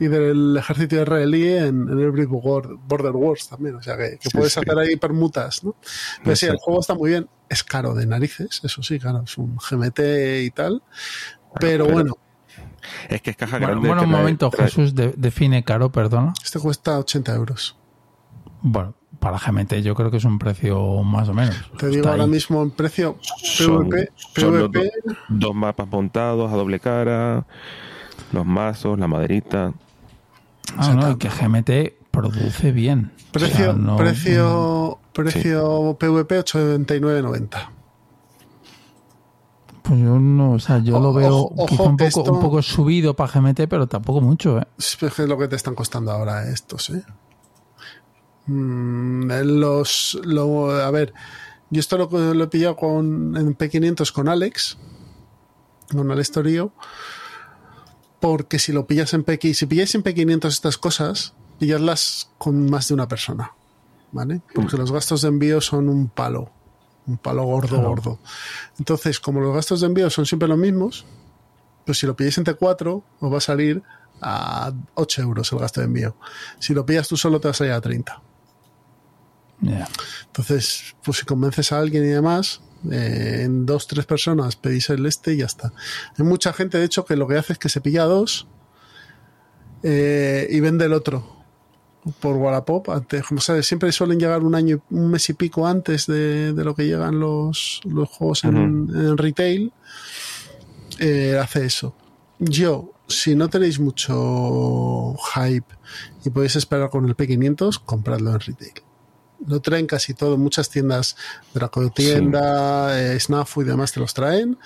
y 0.02 0.07
del 0.07 0.57
ejército 0.57 0.95
israelí 1.02 1.48
en, 1.48 1.88
en 1.88 1.99
el 1.99 2.11
Border 2.28 3.11
Wars 3.14 3.48
también. 3.49 3.76
O 3.76 3.82
sea 3.84 3.95
que, 3.98 4.18
puedes 4.34 4.57
hacer 4.57 4.78
ahí 4.80 4.95
permutas, 4.95 5.64
¿no? 5.64 5.76
Pero 6.23 6.36
sí, 6.36 6.48
el 6.48 6.57
juego 6.57 6.80
está 6.82 6.95
muy 6.95 7.11
bien. 7.11 7.30
Es 7.49 7.64
caro 7.64 7.94
de 7.94 8.06
narices, 8.07 8.61
eso 8.64 8.82
sí, 8.82 8.98
claro, 8.99 9.22
es 9.26 9.38
un 9.38 9.57
GMT 9.57 9.99
y 10.44 10.49
tal. 10.52 10.82
Pero, 11.60 11.86
bueno, 11.86 12.18
Es 13.10 13.22
que 13.22 13.30
es 13.32 13.38
caja 13.38 13.57
Bueno, 13.57 13.68
grande. 13.68 13.88
bueno, 13.90 14.03
un 14.03 14.10
momento, 14.10 14.49
trae- 14.49 14.65
Jesús 14.65 14.95
de- 14.95 15.14
define 15.15 15.64
caro, 15.64 15.91
perdona. 15.91 16.34
este 16.44 16.60
cuesta 16.60 16.98
80 16.98 17.36
euros. 17.36 17.78
Bueno, 18.64 18.95
para 19.19 19.38
GMT 19.38 19.82
yo 19.84 19.94
creo 19.95 20.10
que 20.10 20.18
es 20.18 20.26
un 20.26 20.40
precio 20.40 21.03
más 21.03 21.30
o 21.30 21.34
menos. 21.34 21.56
Te 21.78 21.88
digo 21.88 21.99
Está 21.99 22.11
ahora 22.11 22.23
ahí. 22.23 22.30
mismo 22.30 22.64
en 22.64 22.72
precio 22.72 23.18
Son- 23.44 23.88
PvP, 23.90 24.11
son 24.36 24.57
los 24.60 24.69
PvP 24.69 24.91
dos, 25.06 25.15
dos 25.30 25.56
mapas 25.56 25.88
montados 25.88 26.52
a 26.52 26.56
doble 26.56 26.80
cara, 26.80 27.45
los 28.32 28.45
mazos, 28.45 28.98
la 28.98 29.07
maderita. 29.07 29.73
Ah, 30.77 30.93
no, 30.93 31.18
que 31.18 31.30
GMT 31.30 32.10
produce 32.11 32.72
bien. 32.72 33.11
O 33.30 33.31
Precio, 33.31 33.56
sea, 33.57 33.73
no- 33.73 33.98
precio, 33.98 34.99
precio 35.14 35.95
PvP 35.99 36.39
89.90. 36.39 37.69
Pues 39.84 39.99
yo 39.99 40.19
no, 40.19 40.53
o 40.53 40.60
sea, 40.60 40.77
yo 40.80 40.99
lo 40.99 41.11
veo 41.14 41.38
ojo, 41.38 41.65
quizá 41.65 41.84
un 41.84 41.98
poco, 41.98 42.07
esto- 42.07 42.31
un 42.34 42.39
poco 42.39 42.61
subido 42.61 43.15
para 43.15 43.31
GMT, 43.31 43.68
pero 43.68 43.88
tampoco 43.88 44.22
mucho, 44.22 44.60
¿eh? 44.60 44.68
Es 44.77 44.98
lo 45.19 45.38
que 45.38 45.48
te 45.48 45.56
están 45.56 45.76
costando 45.76 46.11
ahora 46.11 46.49
estos, 46.49 46.89
¿eh? 46.91 47.03
Mm, 48.48 49.31
los, 49.60 50.19
lo- 50.23 50.72
a 50.72 50.91
ver, 50.91 51.14
yo 51.69 51.80
esto 51.80 51.98
lo, 51.98 52.34
lo 52.34 52.43
he 52.43 52.48
pillado 52.48 52.76
con, 52.76 53.35
en 53.38 53.57
P500 53.57 54.11
con 54.11 54.27
Alex, 54.30 54.77
con 55.91 56.11
Alex 56.11 56.31
Torío, 56.31 56.72
porque 58.22 58.57
si 58.60 58.72
lo 58.72 58.88
pillas 58.88 59.14
en 59.14 59.26
P500, 59.26 59.53
si 59.53 59.65
pilláis 59.65 59.93
en 59.95 60.03
P500 60.03 60.48
estas 60.48 60.77
cosas, 60.77 61.34
pillarlas 61.60 62.30
con 62.38 62.69
más 62.69 62.88
de 62.88 62.93
una 62.93 63.07
persona, 63.10 63.53
¿vale? 64.14 64.41
Porque 64.56 64.77
los 64.77 64.91
gastos 64.91 65.23
de 65.23 65.27
envío 65.27 65.60
son 65.60 65.89
un 65.89 66.07
palo, 66.07 66.49
un 67.07 67.18
palo 67.18 67.43
gordo, 67.43 67.76
Claro. 67.76 67.89
gordo. 67.89 68.19
Entonces, 68.80 69.19
como 69.19 69.41
los 69.41 69.53
gastos 69.53 69.81
de 69.81 69.88
envío 69.88 70.10
son 70.10 70.26
siempre 70.26 70.48
los 70.48 70.57
mismos, 70.57 71.06
pues 71.85 71.98
si 71.98 72.06
lo 72.06 72.15
pilláis 72.15 72.38
entre 72.38 72.53
4, 72.53 73.03
os 73.19 73.34
va 73.34 73.38
a 73.39 73.41
salir 73.41 73.81
a 74.22 74.72
8 74.93 75.22
euros 75.23 75.52
el 75.52 75.60
gasto 75.60 75.81
de 75.81 75.88
envío. 75.88 76.15
Si 76.60 76.73
lo 76.76 76.85
pillas 76.85 77.07
tú 77.07 77.18
solo, 77.18 77.39
te 77.41 77.48
va 77.48 77.52
a 77.52 77.56
salir 77.56 77.73
a 77.73 77.81
30. 77.81 78.22
Ya. 79.61 79.88
Entonces, 80.27 80.95
pues 81.03 81.18
si 81.18 81.26
convences 81.26 81.72
a 81.72 81.80
alguien 81.80 82.03
y 82.03 82.07
demás, 82.07 82.61
eh, 82.90 83.41
en 83.44 83.66
dos, 83.66 83.88
tres 83.88 84.06
personas 84.06 84.56
pedís 84.56 84.90
el 84.90 85.06
este 85.06 85.34
y 85.34 85.38
ya 85.38 85.45
está. 85.45 85.74
Hay 86.18 86.26
mucha 86.26 86.53
gente, 86.53 86.78
de 86.78 86.86
hecho, 86.86 87.06
que 87.06 87.16
lo 87.16 87.28
que 87.28 87.38
hace 87.38 87.53
es 87.53 87.60
que 87.60 87.70
se 87.70 87.82
pilla 87.82 88.06
dos 88.06 88.48
eh, 89.84 90.48
y 90.49 90.60
vende 90.60 90.86
el 90.86 90.94
otro 90.94 91.41
por 92.20 92.36
Wallapop. 92.36 92.90
Antes, 92.90 93.24
como 93.24 93.41
sabes, 93.41 93.66
siempre 93.68 93.91
suelen 93.91 94.20
llegar 94.20 94.41
un 94.44 94.56
año, 94.56 94.82
un 94.90 95.12
mes 95.12 95.30
y 95.30 95.34
pico 95.34 95.68
antes 95.68 96.08
de, 96.08 96.53
de 96.53 96.64
lo 96.64 96.74
que 96.76 96.86
llegan 96.86 97.20
los, 97.20 97.82
los 97.86 98.10
juegos 98.10 98.44
en, 98.44 98.56
en 98.56 99.18
retail. 99.18 99.72
Eh, 100.99 101.38
hace 101.41 101.66
eso. 101.66 101.95
Yo, 102.40 102.94
si 103.08 103.36
no 103.36 103.49
tenéis 103.49 103.80
mucho 103.80 105.16
hype 105.36 105.76
y 106.26 106.30
podéis 106.30 106.56
esperar 106.56 106.90
con 106.90 107.06
el 107.06 107.16
P500, 107.16 107.82
compradlo 107.84 108.32
en 108.32 108.40
retail. 108.40 108.74
Lo 109.47 109.59
traen 109.59 109.88
casi 109.88 110.13
todo, 110.13 110.38
muchas 110.38 110.69
tiendas, 110.69 111.15
Dracotienda, 111.53 112.99
eh, 112.99 113.19
Snafu 113.19 113.61
y 113.61 113.65
demás 113.65 113.91
te 113.91 113.99
los 113.99 114.13
traen. 114.13 114.57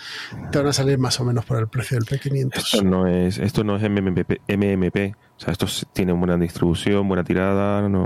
Te 0.52 0.58
van 0.58 0.68
a 0.68 0.74
salir 0.74 0.98
más 0.98 1.20
o 1.20 1.26
menos 1.26 1.46
por 1.46 1.58
el 1.58 1.68
precio 1.68 1.98
del 1.98 2.06
Esto 2.10 2.30
P500. 2.30 2.84
no 2.84 3.08
es, 3.08 3.38
esto 3.38 3.64
no 3.64 3.78
es 3.78 3.84
MMP, 3.90 4.42
MMP. 4.48 5.16
O 5.38 5.40
sea, 5.40 5.52
esto 5.54 5.66
tiene 5.94 6.14
buena 6.14 6.38
distribución, 6.38 7.08
buena 7.08 7.24
tirada, 7.24 7.88
no, 7.88 8.06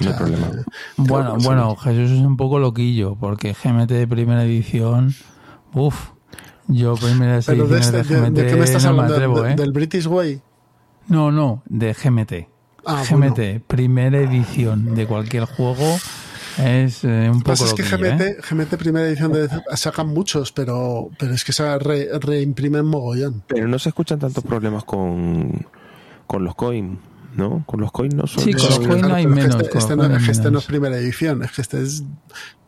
no 0.00 0.08
hay 0.10 0.12
problema. 0.14 0.50
Bueno, 0.96 1.36
que 1.38 1.44
bueno, 1.44 1.76
Jesús 1.76 2.10
es 2.12 2.20
un 2.24 2.36
poco 2.36 2.58
loquillo, 2.58 3.16
porque 3.16 3.54
GMT 3.54 3.88
de 3.90 4.06
primera 4.06 4.44
edición, 4.44 5.14
uff, 5.74 6.10
yo 6.66 6.94
primeras 6.96 7.46
Pero 7.46 7.66
de, 7.66 7.78
este- 7.80 8.02
de, 8.02 8.02
de- 8.04 8.20
GMT 8.20 8.36
¿de 8.38 8.46
qué 8.46 8.56
me 8.56 8.64
estás 8.64 8.84
no 8.84 8.92
me 8.92 8.96
hablando? 9.02 9.14
atrevo, 9.14 9.42
¿De- 9.42 9.52
¿eh? 9.52 9.56
¿Del 9.56 9.72
British 9.72 10.06
Way? 10.06 10.42
No, 11.08 11.32
no, 11.32 11.62
de 11.66 11.94
GMT. 11.94 12.32
Ah, 12.90 13.04
GMT, 13.08 13.60
primera 13.66 14.18
edición 14.18 14.94
de 14.94 15.06
cualquier 15.06 15.44
juego, 15.44 15.98
es 16.58 17.04
eh, 17.04 17.06
un 17.06 17.26
Lo 17.26 17.32
que 17.32 17.38
poco 17.38 17.44
pasa 17.44 17.64
es 17.66 17.74
que 17.74 17.82
loquillo, 17.82 18.10
GMT, 18.10 18.20
¿eh? 18.22 18.36
GMT 18.50 18.74
primera 18.76 19.06
edición 19.06 19.32
de, 19.32 19.48
sacan 19.76 20.08
muchos, 20.08 20.52
pero, 20.52 21.10
pero 21.18 21.34
es 21.34 21.44
que 21.44 21.52
se 21.52 21.78
re- 21.78 22.08
reimprimen 22.18 22.84
mogollón. 22.86 23.44
Pero 23.46 23.68
no 23.68 23.78
se 23.78 23.90
escuchan 23.90 24.18
tantos 24.18 24.42
problemas 24.42 24.84
con, 24.84 25.66
con 26.26 26.44
los 26.44 26.54
coins, 26.54 26.98
¿no? 27.36 27.62
Con 27.66 27.80
los 27.80 27.92
coins 27.92 28.14
no 28.14 28.26
son. 28.26 28.42
Sí, 28.42 28.52
con 28.54 28.64
los 28.64 28.78
coins 28.78 28.96
Claro, 28.98 29.14
hay 29.14 29.26
pero 29.26 29.36
es 29.36 29.44
que 29.44 29.48
menos, 29.48 29.62
Este, 29.66 29.78
este 29.78 29.96
no, 29.96 30.02
coins 30.02 30.14
es 30.16 30.18
que 30.24 30.30
hay 30.30 30.36
este 30.36 30.50
no 30.50 30.58
es 30.58 30.64
primera 30.64 30.96
edición, 30.96 31.42
es 31.44 31.52
que 31.52 31.60
este 31.62 31.82
es 31.82 32.02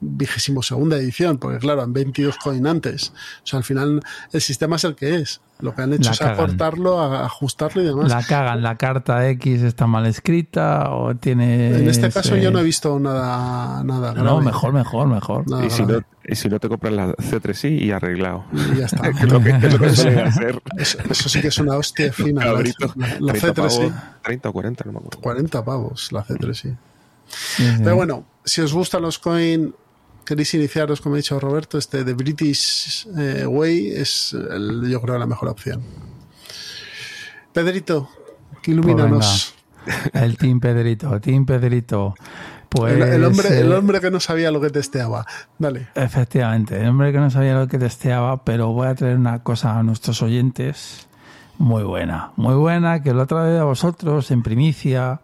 vigésimo 0.01 0.63
segunda 0.63 0.97
edición, 0.97 1.39
porque 1.39 1.59
claro, 1.59 1.83
han 1.83 1.93
22 1.93 2.37
coin 2.39 2.67
antes. 2.67 3.11
O 3.45 3.47
sea, 3.47 3.59
al 3.59 3.65
final 3.65 4.01
el 4.33 4.41
sistema 4.41 4.77
es 4.77 4.85
el 4.85 4.95
que 4.95 5.17
es. 5.17 5.41
Lo 5.61 5.75
que 5.75 5.83
han 5.83 5.93
hecho 5.93 6.09
La 6.09 6.13
es 6.13 6.19
cagan. 6.19 6.35
acortarlo, 6.37 7.01
a- 7.01 7.27
ajustarlo 7.27 7.83
y 7.83 7.85
demás. 7.85 8.09
La 8.09 8.23
cagan, 8.23 8.63
la 8.63 8.77
carta 8.79 9.29
X 9.29 9.61
está 9.63 9.87
mal 9.87 10.07
escrita 10.07 10.91
o 10.91 11.15
tiene... 11.17 11.77
en 11.77 11.87
este 11.89 12.11
caso 12.11 12.35
yo 12.37 12.51
no 12.51 12.61
he 12.61 12.63
visto 12.63 12.99
nada, 12.99 13.85
nada 13.85 14.13
grave. 14.15 14.27
No, 14.27 14.41
mejor, 14.41 14.73
mejor, 14.73 15.07
mejor. 15.09 15.47
Nada 15.51 15.67
Y 15.67 15.69
si, 15.69 15.83
grave. 15.85 15.99
no, 16.01 16.33
y 16.33 16.35
si 16.37 16.49
no 16.49 16.59
te 16.61 16.69
compras 16.71 16.95
la 16.95 17.09
C3i 17.15 17.79
y 17.83 17.91
arreglado. 17.91 18.47
Y 18.55 18.79
ya 18.79 18.87
está. 18.87 19.13
que 19.13 19.27
lo 19.27 19.39
que, 19.43 19.59
que 19.59 19.69
lo 19.69 19.79
que 19.79 19.91
suelen 19.91 20.21
hacer. 20.29 20.63
Eso, 20.79 20.97
eso 21.11 21.29
sí 21.29 21.43
que 21.43 21.49
es 21.49 21.59
una 21.59 21.77
hostia 21.77 22.11
fina. 22.11 22.43
La, 22.43 22.53
Cabrito. 22.53 22.95
la- 22.97 23.21
la 23.21 23.33
30 23.35 23.63
C3 23.63 23.69
sí. 23.69 23.79
pavos, 23.81 23.93
30 24.23 24.49
o 24.49 24.53
40, 24.55 24.85
no 24.87 24.93
me 24.93 24.99
acuerdo. 25.01 25.21
40 25.21 25.65
pavos, 25.67 26.13
la 26.13 26.25
C3 26.25 26.55
sí. 26.55 26.71
Sí, 27.27 27.67
sí. 27.67 27.75
Pero 27.85 27.97
bueno, 27.97 28.25
si 28.47 28.63
os 28.63 28.73
gustan 28.73 29.03
los 29.03 29.19
coin, 29.19 29.75
queréis 30.31 30.55
iniciaros, 30.55 31.01
como 31.01 31.17
ha 31.17 31.19
dicho 31.19 31.41
Roberto, 31.41 31.77
este 31.77 32.05
de 32.05 32.15
British 32.15 33.09
eh, 33.19 33.45
Way 33.47 33.89
es 33.97 34.33
el- 34.33 34.89
yo 34.89 35.01
creo 35.03 35.19
la 35.19 35.27
mejor 35.27 35.49
opción. 35.49 35.83
Pedrito, 37.53 38.09
que 38.63 38.71
ilumínanos. 38.71 39.55
El 40.13 40.37
Team 40.37 40.61
Pedrito, 40.61 41.21
Team 41.21 41.45
Pedrito. 41.47 42.15
Pues 42.69 42.93
el, 42.95 43.03
el 43.03 43.25
hombre, 43.25 43.49
eh, 43.49 43.61
el 43.63 43.73
hombre 43.73 44.01
que 44.01 44.13
no 44.13 44.21
sabía 44.21 44.53
lo 44.53 44.61
que 44.61 44.71
testeaba. 44.71 45.27
Dale. 45.59 45.89
Efectivamente, 45.97 46.81
el 46.81 46.87
hombre 46.89 47.11
que 47.11 47.19
no 47.19 47.29
sabía 47.29 47.55
lo 47.55 47.67
que 47.67 47.79
testeaba, 47.79 48.45
pero 48.45 48.69
voy 48.73 48.87
a 48.87 48.95
traer 48.95 49.17
una 49.17 49.43
cosa 49.43 49.77
a 49.79 49.83
nuestros 49.83 50.23
oyentes 50.23 51.09
muy 51.61 51.83
buena, 51.85 52.33
muy 52.37 52.55
buena, 52.55 53.03
que 53.03 53.13
la 53.13 53.25
otra 53.25 53.43
vez 53.43 53.61
a 53.61 53.65
vosotros 53.65 54.31
en 54.31 54.43
primicia, 54.43 55.21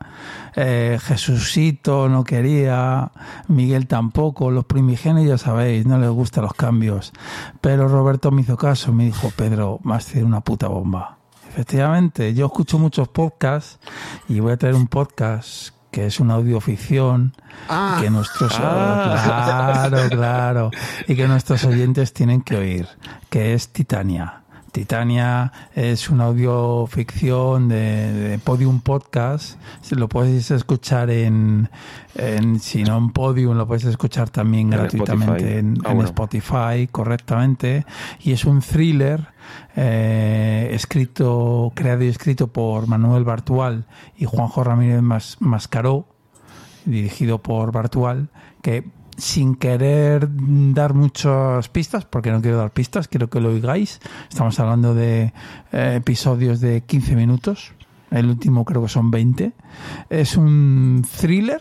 eh, 0.54 0.98
Jesucito 1.02 2.10
no 2.10 2.24
quería, 2.24 3.10
Miguel 3.48 3.86
tampoco, 3.86 4.50
los 4.50 4.66
primigenios 4.66 5.26
ya 5.26 5.38
sabéis, 5.38 5.86
no 5.86 5.98
les 5.98 6.10
gustan 6.10 6.44
los 6.44 6.52
cambios, 6.52 7.12
pero 7.62 7.88
Roberto 7.88 8.30
me 8.30 8.42
hizo 8.42 8.56
caso, 8.58 8.92
me 8.92 9.06
dijo, 9.06 9.32
Pedro, 9.34 9.80
vas 9.82 10.14
a 10.14 10.18
una 10.18 10.42
puta 10.42 10.68
bomba. 10.68 11.16
Efectivamente, 11.48 12.34
yo 12.34 12.46
escucho 12.46 12.78
muchos 12.78 13.08
podcasts 13.08 13.78
y 14.28 14.40
voy 14.40 14.52
a 14.52 14.56
traer 14.58 14.74
un 14.74 14.88
podcast 14.88 15.70
que 15.90 16.04
es 16.04 16.20
una 16.20 16.34
audioficción 16.34 17.32
Ah. 17.70 17.98
que 18.02 18.10
nuestros 18.10 18.52
Ah. 18.60 19.86
claro, 19.88 20.08
claro, 20.10 20.70
y 21.08 21.16
que 21.16 21.26
nuestros 21.26 21.64
oyentes 21.64 22.12
tienen 22.12 22.42
que 22.42 22.56
oír, 22.56 22.86
que 23.30 23.54
es 23.54 23.72
Titania. 23.72 24.42
Titania 24.80 25.52
es 25.74 26.10
una 26.10 26.24
audioficción 26.24 27.66
de, 27.66 28.12
de 28.12 28.38
Podium 28.38 28.82
Podcast. 28.82 29.58
Lo 29.90 30.06
podéis 30.06 30.50
escuchar 30.50 31.08
en, 31.08 31.70
en, 32.14 32.60
si 32.60 32.84
no 32.84 32.98
en 32.98 33.08
Podium, 33.08 33.56
lo 33.56 33.66
podéis 33.66 33.86
escuchar 33.86 34.28
también 34.28 34.64
En 34.70 34.78
gratuitamente 34.78 35.32
Spotify. 35.36 35.58
en, 35.60 35.78
Ah, 35.82 35.88
en 35.92 35.94
bueno. 35.96 36.02
Spotify, 36.10 36.88
correctamente. 36.92 37.86
Y 38.20 38.32
es 38.32 38.44
un 38.44 38.60
thriller 38.60 39.28
eh, 39.76 40.68
escrito, 40.72 41.72
creado 41.74 42.04
y 42.04 42.08
escrito 42.08 42.48
por 42.48 42.86
Manuel 42.86 43.24
Bartual 43.24 43.86
y 44.14 44.26
Juanjo 44.26 44.62
Ramírez 44.62 45.00
Mas- 45.00 45.38
Mascaró, 45.40 46.06
dirigido 46.84 47.38
por 47.38 47.72
Bartual, 47.72 48.28
que 48.60 48.84
sin 49.16 49.54
querer 49.54 50.28
dar 50.30 50.94
muchas 50.94 51.68
pistas, 51.68 52.04
porque 52.04 52.30
no 52.30 52.40
quiero 52.42 52.56
dar 52.58 52.70
pistas, 52.72 53.08
quiero 53.08 53.28
que 53.30 53.40
lo 53.40 53.48
oigáis. 53.50 54.00
Estamos 54.28 54.58
hablando 54.60 54.94
de 54.94 55.32
eh, 55.72 55.94
episodios 55.96 56.60
de 56.60 56.82
15 56.82 57.16
minutos, 57.16 57.72
el 58.10 58.26
último 58.28 58.64
creo 58.64 58.82
que 58.82 58.88
son 58.88 59.10
20. 59.10 59.52
Es 60.10 60.36
un 60.36 61.04
thriller 61.20 61.60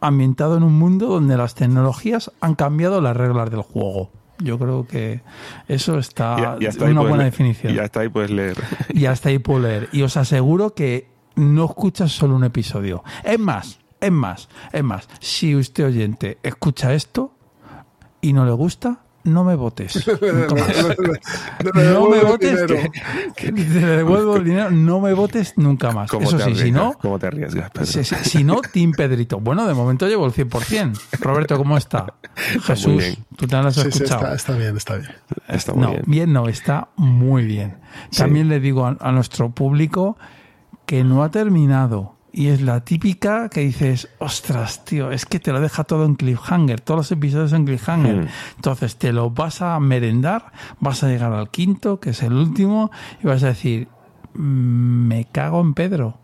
ambientado 0.00 0.56
en 0.56 0.62
un 0.62 0.78
mundo 0.78 1.06
donde 1.06 1.36
las 1.36 1.54
tecnologías 1.54 2.30
han 2.40 2.54
cambiado 2.54 3.00
las 3.00 3.16
reglas 3.16 3.50
del 3.50 3.62
juego. 3.62 4.10
Yo 4.38 4.58
creo 4.58 4.86
que 4.86 5.22
eso 5.66 5.98
está 5.98 6.36
Ya- 6.36 6.56
ya 6.60 6.68
está 6.68 6.84
una 6.84 7.00
buena 7.00 7.16
leer- 7.18 7.24
definición. 7.30 7.74
Ya 7.74 7.84
está 7.84 8.00
ahí, 8.00 8.08
puedes 8.10 8.30
leer. 8.30 8.56
Y 8.90 9.06
hasta 9.06 9.30
ahí 9.30 9.38
puedo 9.38 9.60
leer. 9.60 9.88
Y 9.92 10.02
os 10.02 10.16
aseguro 10.18 10.74
que 10.74 11.08
no 11.36 11.64
escuchas 11.64 12.12
solo 12.12 12.36
un 12.36 12.44
episodio. 12.44 13.02
Es 13.24 13.38
más, 13.38 13.78
es 14.00 14.12
más, 14.12 14.48
es 14.72 14.84
más. 14.84 15.08
Si 15.20 15.54
usted 15.56 15.86
oyente 15.86 16.38
escucha 16.42 16.92
esto 16.94 17.32
y 18.20 18.32
no 18.32 18.44
le 18.44 18.52
gusta, 18.52 19.00
no 19.24 19.42
me 19.42 19.56
votes. 19.56 20.04
No 21.74 22.08
me 22.10 22.22
votes, 22.22 22.62
que, 22.66 22.90
que 23.36 23.52
te 23.52 23.64
devuelvo 23.80 24.36
el 24.36 24.44
dinero, 24.44 24.70
no 24.70 25.00
me 25.00 25.12
votes 25.14 25.54
nunca 25.56 25.90
más. 25.90 26.10
¿Cómo 26.10 26.26
Eso 26.28 26.36
te 26.36 26.44
sí, 26.44 26.54
si 26.54 26.60
arriesgas? 26.60 26.82
no, 26.82 26.92
¿Cómo 26.98 27.18
te 27.18 27.26
arriesgas, 27.26 27.70
Pedro? 27.70 27.86
si, 27.86 28.04
si- 28.04 28.14
si 28.16 28.44
no, 28.44 28.60
Team 28.60 28.92
Pedrito. 28.92 29.40
Bueno, 29.40 29.66
de 29.66 29.74
momento 29.74 30.06
llevo 30.06 30.26
el 30.26 30.32
100%. 30.32 30.98
Roberto, 31.20 31.56
¿cómo 31.56 31.76
está? 31.76 32.14
Jesús, 32.62 32.96
bien. 32.98 33.16
tú 33.36 33.46
te 33.46 33.56
lo 33.60 33.66
has 33.68 33.74
Sí, 33.74 33.82
sí, 33.82 33.88
escuchado. 33.88 34.22
está, 34.22 34.34
está 34.34 34.52
bien, 34.56 34.76
está 34.76 34.96
bien. 34.96 35.10
Está 35.48 35.72
muy 35.74 35.82
no, 35.82 35.94
bien. 36.06 36.32
no, 36.32 36.48
está 36.48 36.88
muy 36.96 37.44
bien. 37.44 37.76
También 38.16 38.48
le 38.48 38.60
digo 38.60 38.86
a, 38.86 38.96
a 39.00 39.12
nuestro 39.12 39.50
público 39.50 40.16
que 40.86 41.02
no 41.04 41.22
ha 41.24 41.30
terminado. 41.30 42.15
Y 42.36 42.48
es 42.48 42.60
la 42.60 42.84
típica 42.84 43.48
que 43.48 43.60
dices, 43.60 44.10
ostras, 44.18 44.84
tío, 44.84 45.10
es 45.10 45.24
que 45.24 45.40
te 45.40 45.52
lo 45.52 45.60
deja 45.62 45.84
todo 45.84 46.04
en 46.04 46.16
cliffhanger, 46.16 46.82
todos 46.82 46.98
los 46.98 47.12
episodios 47.12 47.54
en 47.54 47.64
cliffhanger. 47.64 48.16
Mm. 48.24 48.28
Entonces 48.56 48.96
te 48.96 49.10
lo 49.14 49.30
vas 49.30 49.62
a 49.62 49.80
merendar, 49.80 50.52
vas 50.78 51.02
a 51.02 51.08
llegar 51.08 51.32
al 51.32 51.48
quinto, 51.48 51.98
que 51.98 52.10
es 52.10 52.22
el 52.22 52.34
último, 52.34 52.90
y 53.24 53.26
vas 53.26 53.42
a 53.42 53.46
decir, 53.46 53.88
"Mm, 54.34 55.06
me 55.08 55.24
cago 55.24 55.62
en 55.62 55.72
Pedro, 55.72 56.18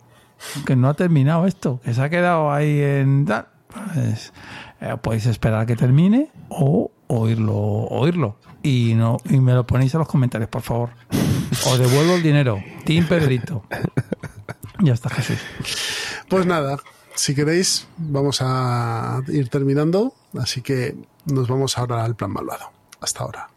que 0.67 0.77
no 0.77 0.91
ha 0.91 0.95
terminado 0.95 1.47
esto, 1.47 1.81
que 1.83 1.95
se 1.95 2.03
ha 2.03 2.11
quedado 2.11 2.53
ahí 2.53 2.79
en 2.79 3.25
tal. 3.25 3.47
Pues, 3.73 4.35
eh, 4.83 4.95
podéis 5.01 5.25
esperar 5.25 5.61
a 5.61 5.67
que 5.67 5.77
termine 5.77 6.29
o 6.51 6.91
oírlo, 7.07 7.57
oírlo. 7.57 8.37
Y 8.63 8.93
no 8.97 9.17
y 9.31 9.39
me 9.39 9.55
lo 9.55 9.67
ponéis 9.67 9.95
en 9.95 10.01
los 10.01 10.09
comentarios, 10.09 10.51
por 10.51 10.61
favor. 10.61 10.91
Os 11.67 11.79
devuelvo 11.79 12.17
el 12.17 12.23
dinero. 12.23 12.63
Team 12.85 13.07
Pedrito. 13.07 13.65
Ya 14.83 14.95
está, 14.95 15.11
Jesús. 15.11 15.39
Pues 16.29 16.45
nada, 16.45 16.77
si 17.15 17.35
queréis, 17.35 17.87
vamos 17.97 18.39
a 18.41 19.23
ir 19.29 19.49
terminando. 19.49 20.13
Así 20.39 20.61
que 20.61 20.97
nos 21.27 21.47
vamos 21.49 21.79
ahora 21.79 22.05
al 22.05 22.17
plan 22.17 22.33
malvado. 22.33 22.73
Hasta 23.01 23.23
ahora. 23.23 23.52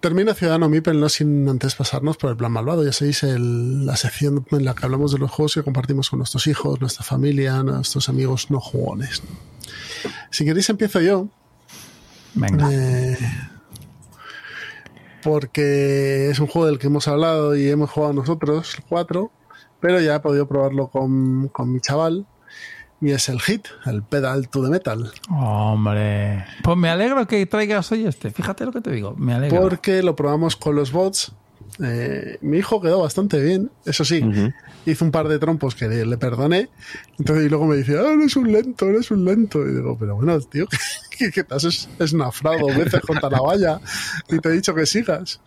Termina 0.00 0.32
Ciudadano 0.34 0.68
Mipel, 0.70 0.98
no 0.98 1.10
sin 1.10 1.46
antes 1.48 1.74
pasarnos 1.74 2.16
por 2.16 2.30
el 2.30 2.36
plan 2.36 2.50
malvado. 2.52 2.82
Ya 2.84 2.92
sabéis, 2.92 3.22
el- 3.22 3.84
la 3.84 3.96
sección 3.96 4.46
en 4.50 4.64
la 4.64 4.74
que 4.74 4.84
hablamos 4.86 5.12
de 5.12 5.18
los 5.18 5.30
juegos 5.30 5.54
que 5.54 5.62
compartimos 5.62 6.08
con 6.08 6.18
nuestros 6.20 6.46
hijos, 6.46 6.80
nuestra 6.80 7.04
familia, 7.04 7.62
nuestros 7.62 8.08
amigos 8.08 8.50
no 8.50 8.60
jugones. 8.60 9.22
Si 10.30 10.44
queréis, 10.46 10.70
empiezo 10.70 11.00
yo. 11.02 11.28
Venga. 12.34 12.70
Eh, 12.72 13.18
porque 15.22 16.30
es 16.30 16.38
un 16.38 16.46
juego 16.46 16.66
del 16.66 16.78
que 16.78 16.86
hemos 16.86 17.06
hablado 17.06 17.54
y 17.54 17.68
hemos 17.68 17.90
jugado 17.90 18.14
nosotros, 18.14 18.76
cuatro, 18.88 19.30
pero 19.80 20.00
ya 20.00 20.14
he 20.16 20.20
podido 20.20 20.48
probarlo 20.48 20.88
con, 20.88 21.48
con 21.48 21.72
mi 21.72 21.80
chaval. 21.80 22.26
Y 23.00 23.12
es 23.12 23.28
el 23.28 23.40
hit, 23.40 23.66
el 23.86 24.02
pedal 24.02 24.48
to 24.48 24.62
the 24.62 24.68
metal. 24.68 25.10
Hombre. 25.30 26.44
Pues 26.62 26.76
me 26.76 26.90
alegro 26.90 27.26
que 27.26 27.44
traigas 27.46 27.90
hoy 27.92 28.06
este. 28.06 28.30
Fíjate 28.30 28.66
lo 28.66 28.72
que 28.72 28.82
te 28.82 28.90
digo. 28.90 29.14
Me 29.16 29.32
alegro. 29.32 29.62
Porque 29.62 30.02
lo 30.02 30.14
probamos 30.14 30.56
con 30.56 30.76
los 30.76 30.92
bots. 30.92 31.32
Eh, 31.82 32.38
mi 32.42 32.58
hijo 32.58 32.80
quedó 32.80 33.00
bastante 33.00 33.40
bien, 33.40 33.70
eso 33.86 34.04
sí. 34.04 34.22
Hizo 34.84 35.04
un 35.04 35.10
par 35.10 35.28
de 35.28 35.38
trompos 35.38 35.74
que 35.74 35.88
le, 35.88 36.04
le 36.04 36.18
perdoné. 36.18 36.68
Entonces, 37.18 37.46
y 37.46 37.48
luego 37.48 37.66
me 37.66 37.76
dice, 37.76 37.98
ah, 37.98 38.12
eres 38.12 38.36
un 38.36 38.52
lento, 38.52 38.88
eres 38.88 39.10
un 39.10 39.24
lento. 39.24 39.66
Y 39.66 39.72
digo, 39.76 39.96
pero 39.98 40.16
bueno, 40.16 40.38
tío, 40.40 40.66
¿qué, 41.10 41.30
qué 41.30 41.44
te 41.44 41.54
has 41.54 41.64
es, 41.64 41.88
esnafrado 41.98 42.66
veces 42.66 43.00
contra 43.00 43.30
la 43.30 43.40
valla 43.40 43.80
y 44.28 44.38
te 44.38 44.50
he 44.50 44.52
dicho 44.52 44.74
que 44.74 44.84
sigas? 44.84 45.40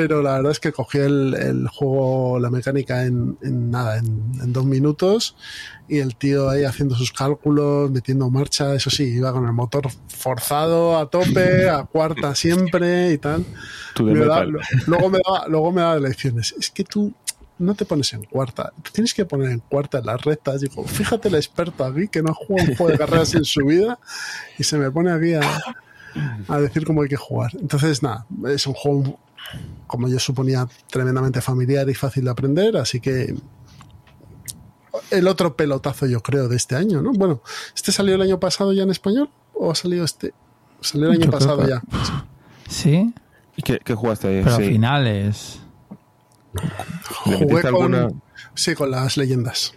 Pero 0.00 0.22
la 0.22 0.34
verdad 0.36 0.52
es 0.52 0.60
que 0.60 0.70
cogí 0.72 0.98
el, 0.98 1.34
el 1.34 1.68
juego, 1.68 2.38
la 2.38 2.50
mecánica 2.50 3.04
en, 3.04 3.36
en 3.42 3.70
nada, 3.70 3.98
en, 3.98 4.32
en 4.42 4.52
dos 4.52 4.64
minutos. 4.64 5.34
Y 5.88 5.98
el 5.98 6.14
tío 6.16 6.48
ahí 6.50 6.64
haciendo 6.64 6.94
sus 6.94 7.12
cálculos, 7.12 7.90
metiendo 7.90 8.30
marcha, 8.30 8.74
eso 8.74 8.90
sí, 8.90 9.04
iba 9.04 9.32
con 9.32 9.44
el 9.46 9.52
motor 9.52 9.88
forzado 10.08 10.96
a 10.98 11.08
tope, 11.10 11.68
a 11.68 11.82
cuarta 11.92 12.34
siempre 12.34 13.12
y 13.12 13.18
tal. 13.18 13.44
Me 14.20 14.26
da- 14.26 14.34
luego, 14.86 15.10
me 15.10 15.18
daba, 15.26 15.48
luego 15.48 15.72
me 15.72 15.80
daba 15.80 15.98
lecciones. 15.98 16.54
Es 16.58 16.70
que 16.70 16.84
tú 16.84 17.12
no 17.58 17.74
te 17.74 17.84
pones 17.84 18.12
en 18.12 18.22
cuarta, 18.24 18.72
te 18.84 18.90
tienes 18.92 19.12
que 19.14 19.24
poner 19.24 19.50
en 19.50 19.58
cuarta 19.60 19.98
en 19.98 20.06
las 20.06 20.22
rectas. 20.22 20.60
Digo, 20.60 20.84
fíjate 20.84 21.26
el 21.28 21.34
experto 21.34 21.84
aquí 21.84 22.06
que 22.06 22.22
no 22.22 22.32
juega 22.32 22.62
un 22.62 22.76
juego 22.76 22.92
de 22.92 22.98
carreras 22.98 23.34
en 23.34 23.44
su 23.44 23.64
vida 23.64 23.98
y 24.58 24.62
se 24.62 24.78
me 24.78 24.90
pone 24.92 25.10
aquí 25.10 25.34
a, 25.34 25.40
a 26.48 26.60
decir 26.60 26.84
cómo 26.84 27.02
hay 27.02 27.08
que 27.08 27.16
jugar. 27.16 27.50
Entonces, 27.60 28.02
nada, 28.02 28.26
es 28.46 28.66
un 28.66 28.74
juego, 28.74 29.18
como 29.86 30.08
yo 30.08 30.18
suponía, 30.18 30.68
tremendamente 30.90 31.40
familiar 31.40 31.88
y 31.88 31.94
fácil 31.94 32.24
de 32.24 32.30
aprender, 32.30 32.76
así 32.76 33.00
que 33.00 33.34
el 35.10 35.28
otro 35.28 35.56
pelotazo, 35.56 36.06
yo 36.06 36.20
creo, 36.22 36.48
de 36.48 36.56
este 36.56 36.76
año, 36.76 37.00
¿no? 37.02 37.12
Bueno, 37.12 37.40
¿este 37.74 37.92
salió 37.92 38.14
el 38.14 38.22
año 38.22 38.38
pasado 38.40 38.72
ya 38.72 38.82
en 38.82 38.90
español 38.90 39.30
o 39.54 39.70
ha 39.70 39.74
salido 39.74 40.04
este? 40.04 40.34
Salió 40.80 41.06
el 41.08 41.12
año 41.14 41.24
Yo 41.26 41.30
pasado 41.30 41.62
que- 41.62 41.68
ya. 41.68 41.82
Sí, 42.68 43.12
¿Y 43.56 43.62
qué, 43.62 43.80
qué 43.84 43.94
jugaste 43.94 44.28
ahí? 44.28 44.42
pero 44.44 44.56
Sí. 44.56 44.62
al 44.64 44.68
final 44.68 45.06
es. 45.06 45.60
¿Le 47.26 47.36
Jugué 47.38 47.62
con, 47.62 47.66
alguna? 47.66 48.08
sí, 48.54 48.74
con 48.74 48.90
las 48.90 49.16
leyendas. 49.16 49.74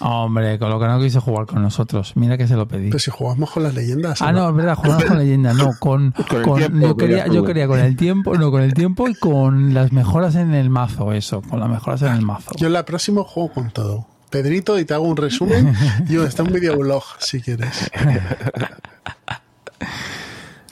Hombre, 0.00 0.58
con 0.58 0.68
lo 0.70 0.78
que 0.78 0.86
no 0.86 1.00
quiso 1.00 1.20
jugar 1.20 1.46
con 1.46 1.62
nosotros. 1.62 2.12
Mira 2.16 2.36
que 2.36 2.46
se 2.46 2.54
lo 2.54 2.68
pedí. 2.68 2.88
Pero 2.88 2.98
si 2.98 3.10
jugamos 3.10 3.50
con 3.50 3.62
las 3.62 3.74
leyendas. 3.74 4.20
Ah, 4.20 4.32
no, 4.32 4.48
es 4.50 4.54
verdad, 4.54 4.74
jugamos 4.76 5.04
con 5.04 5.18
leyenda, 5.18 5.52
no, 5.54 5.70
con, 5.78 6.10
Con 6.28 6.36
el 6.36 6.42
con- 6.42 6.58
tiempo, 6.58 6.86
yo 6.86 6.96
quería, 6.96 7.26
yo 7.28 7.44
quería 7.44 7.66
con 7.66 7.78
el 7.80 7.96
tiempo, 7.96 8.36
no, 8.36 8.50
con 8.50 8.62
el 8.62 8.74
tiempo 8.74 9.08
y 9.08 9.14
con 9.14 9.72
las 9.74 9.92
mejoras 9.92 10.34
en 10.34 10.54
el 10.54 10.68
mazo, 10.70 11.12
eso, 11.12 11.40
con 11.42 11.60
las 11.60 11.68
mejoras 11.70 12.02
en 12.02 12.12
el 12.12 12.22
mazo. 12.22 12.50
Yo 12.56 12.66
en 12.66 12.72
la 12.74 12.84
próxima 12.84 13.22
juego 13.24 13.52
con 13.52 13.70
todo. 13.70 14.06
Pedrito, 14.28 14.78
y 14.78 14.84
te 14.84 14.92
hago 14.92 15.04
un 15.04 15.16
resumen. 15.16 15.74
y 16.08 16.16
está 16.16 16.42
un 16.42 16.52
videoblog, 16.52 17.02
si 17.20 17.40
quieres. 17.40 17.90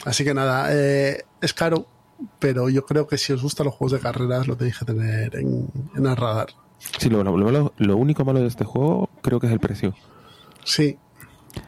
Así 0.05 0.23
que 0.23 0.33
nada, 0.33 0.67
eh, 0.71 1.23
es 1.41 1.53
caro, 1.53 1.87
pero 2.39 2.69
yo 2.69 2.85
creo 2.85 3.07
que 3.07 3.17
si 3.17 3.33
os 3.33 3.41
gustan 3.41 3.65
los 3.65 3.73
juegos 3.75 3.93
de 3.93 3.99
carreras 3.99 4.47
lo 4.47 4.55
tenéis 4.55 4.77
que 4.77 4.85
tener 4.85 5.35
en, 5.35 5.67
en 5.95 6.05
el 6.05 6.15
radar. 6.15 6.49
Sí, 6.77 7.09
lo, 7.09 7.23
lo 7.23 7.31
malo- 7.37 7.73
lo 7.77 7.97
único 7.97 8.23
malo 8.25 8.39
de 8.39 8.47
este 8.47 8.63
juego 8.65 9.09
creo 9.21 9.39
que 9.39 9.47
es 9.47 9.53
el 9.53 9.59
precio. 9.59 9.93
Sí, 10.63 10.97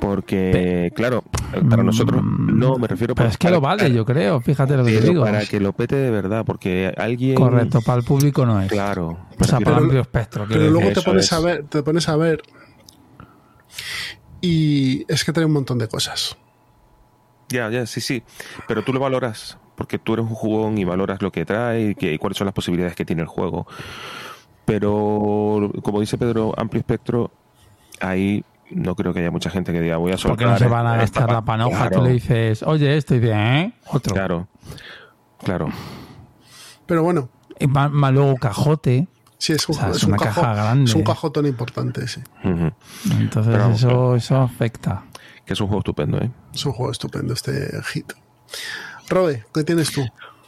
Porque, 0.02 0.92
claro, 0.96 1.24
para 1.70 1.82
nosotros 1.82 2.22
no 2.24 2.78
me 2.78 2.88
refiero 2.88 3.14
Mm, 3.14 3.16
Pero 3.16 3.16
para- 3.16 3.30
es 3.30 3.38
que 3.38 3.50
lo 3.50 3.62
para- 3.62 3.76
vale, 3.78 3.94
yo 3.96 4.04
creo, 4.06 4.42
fíjate 4.42 4.76
lo 4.76 4.84
que 4.84 4.98
te 5.00 5.08
digo. 5.10 5.24
para 5.24 5.46
que 5.46 5.62
lo 5.62 5.72
pete 5.72 5.96
de 5.96 6.12
verdad, 6.12 6.44
porque 6.46 6.94
alguien. 6.98 7.36
Correcto, 7.36 7.80
para 7.82 8.00
el 8.00 8.04
público 8.04 8.46
no 8.46 8.62
es. 8.62 8.70
Claro. 8.70 9.18
O 9.40 9.44
sea, 9.46 9.60
para 9.60 9.76
Pero- 9.76 9.78
amplio 9.78 10.02
espectro. 10.02 10.46
pero 10.48 10.70
luego 10.70 10.92
te 10.92 11.02
pones 11.02 11.24
es. 11.26 11.34
a 11.34 11.40
ver, 11.40 11.64
te 11.70 11.84
pones 11.84 12.10
a 12.10 12.18
ver. 12.18 12.42
Y 14.42 15.06
es 15.12 15.24
que 15.24 15.34
trae 15.34 15.46
un 15.46 15.54
montón 15.54 15.78
de 15.78 15.88
cosas. 15.88 16.38
Ya, 17.50 17.70
ya, 17.70 17.86
sí, 17.86 18.02
sí. 18.02 18.24
Pero 18.68 18.84
tú 18.84 18.94
lo 18.94 19.00
valoras, 19.00 19.58
porque 19.76 19.98
tú 20.00 20.14
eres 20.14 20.26
un 20.26 20.36
jugón 20.36 20.78
y 20.78 20.84
valoras 20.84 21.22
lo 21.22 21.32
que 21.32 21.46
trae 21.46 21.90
y, 21.92 21.96
que, 21.96 22.14
y 22.14 22.18
cuáles 22.18 22.38
son 22.38 22.46
las 22.46 22.54
posibilidades 22.54 22.96
que 22.96 23.06
tiene 23.06 23.22
el 23.22 23.28
juego. 23.28 23.68
Pero, 24.68 25.72
como 25.82 26.02
dice 26.02 26.18
Pedro, 26.18 26.54
amplio 26.58 26.80
espectro, 26.82 27.32
ahí 28.02 28.44
no 28.70 28.96
creo 28.96 29.14
que 29.14 29.22
haya 29.22 29.32
mucha 29.32 29.50
gente 29.50 29.72
que 29.72 29.80
diga 29.80 29.96
voy 29.96 30.12
a 30.12 30.18
soltar. 30.18 30.32
Porque 30.32 30.46
no 30.46 30.58
se 30.58 30.68
van 30.68 30.86
a 30.86 31.02
esta 31.02 31.22
gastar 31.22 31.30
la 31.36 31.40
pa- 31.42 31.46
panoja. 31.54 31.88
Claro, 31.88 32.00
Tú 32.00 32.04
le 32.04 32.12
dices, 32.12 32.64
oye, 32.64 32.98
esto 32.98 33.16
y 33.16 33.20
dice, 33.20 33.34
¿eh? 33.34 33.74
Otro. 33.88 34.14
Claro, 34.14 34.48
claro. 35.42 35.70
Pero 36.86 37.02
bueno, 37.02 37.30
Y 37.60 37.68
más, 37.68 37.90
más 37.92 38.12
luego 38.14 38.36
cajote. 38.36 39.08
sí, 39.38 39.54
es 39.54 39.70
un, 39.70 39.76
O 39.76 39.80
sea, 39.80 39.90
es 39.92 39.98
es 39.98 40.04
un 40.04 40.10
una 40.10 40.18
cajo- 40.18 40.42
caja 40.42 40.54
grande. 40.56 40.90
Es 40.92 40.96
un 40.96 41.04
cajotón 41.04 41.46
importante, 41.46 42.06
sí. 42.10 42.22
Entonces 42.44 43.54
Pero 43.54 43.72
eso, 43.72 44.16
eso 44.18 44.36
afecta. 44.42 45.04
Que 45.46 45.54
es 45.54 45.62
un 45.62 45.68
juego 45.68 45.80
estupendo, 45.80 46.18
¿eh? 46.18 46.30
Es 46.54 46.66
un 46.66 46.74
juego 46.74 46.92
estupendo 46.92 47.34
este 47.34 47.70
hit. 47.94 48.12
Robe, 49.08 49.46
¿qué 49.54 49.64
tienes 49.64 49.92
tú? 49.94 50.02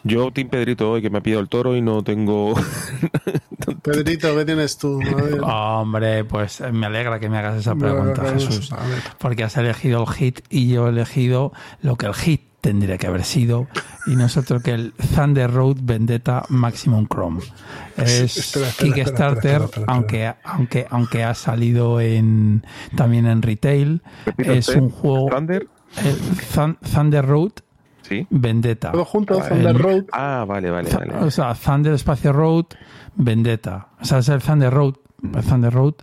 Yo, 0.04 0.32
Team 0.32 0.48
Pedrito, 0.50 0.92
hoy 0.92 1.02
que 1.02 1.10
me 1.10 1.18
ha 1.18 1.22
pillado 1.22 1.42
el 1.42 1.50
toro 1.50 1.76
y 1.76 1.82
no 1.82 2.04
tengo. 2.04 2.54
Pedrito, 3.84 4.36
¿qué 4.36 4.46
tienes 4.46 4.78
tú? 4.78 5.00
Hombre, 5.44 6.24
pues 6.24 6.62
eh, 6.62 6.72
me 6.72 6.86
alegra 6.88 7.20
que 7.20 7.30
me 7.30 7.38
hagas 7.38 7.58
esa 7.60 7.76
pregunta, 7.76 8.24
Jesús. 8.34 8.72
Porque 9.18 9.44
has 9.44 9.58
elegido 9.58 10.02
el 10.02 10.08
hit 10.14 10.40
y 10.50 10.70
yo 10.70 10.88
he 10.88 10.90
elegido 10.90 11.52
lo 11.82 11.96
que 11.96 12.06
el 12.08 12.14
hit 12.14 12.42
tendría 12.62 12.98
que 12.98 13.08
haber 13.08 13.24
sido 13.24 13.68
y 14.06 14.16
nosotros 14.18 14.62
que 14.62 14.72
el 14.72 14.94
Thunder 15.16 15.50
Road 15.50 15.78
Vendetta 15.82 16.44
Maximum 16.50 17.08
Chrome. 17.08 17.42
Es 17.98 18.38
Espera, 18.38 18.68
espera, 18.70 18.94
Kickstarter, 18.94 19.62
espera, 19.64 19.86
aunque 19.88 20.34
aunque 20.44 20.88
aunque 20.90 21.24
ha 21.24 21.34
salido 21.36 22.00
en 22.00 22.66
también 22.96 23.26
en 23.28 23.42
retail, 23.42 24.02
es 24.38 24.70
usted, 24.70 24.82
un 24.82 24.90
juego 24.90 25.30
Thunder, 25.30 25.68
el 26.04 26.16
Thun- 26.54 26.78
Thunder 26.80 27.26
Road 27.26 27.52
sí. 28.10 28.28
Vendetta. 28.30 28.92
Todo 28.92 29.06
junto, 29.06 29.38
Thunder 29.40 29.78
Road. 29.78 30.04
Ah, 30.12 30.44
vale, 30.48 30.70
vale, 30.70 30.90
vale. 30.92 31.14
O 31.26 31.32
sea, 31.32 31.54
Thunder 31.54 31.94
Espacio 31.94 32.34
Road, 32.34 32.66
Vendetta. 33.16 33.90
O 34.02 34.06
sea, 34.06 34.18
es 34.18 34.28
el 34.30 34.42
Thunder 34.42 34.74
Road, 34.74 34.96
el 35.36 35.44
Thunder 35.44 35.72
Road, 35.74 35.94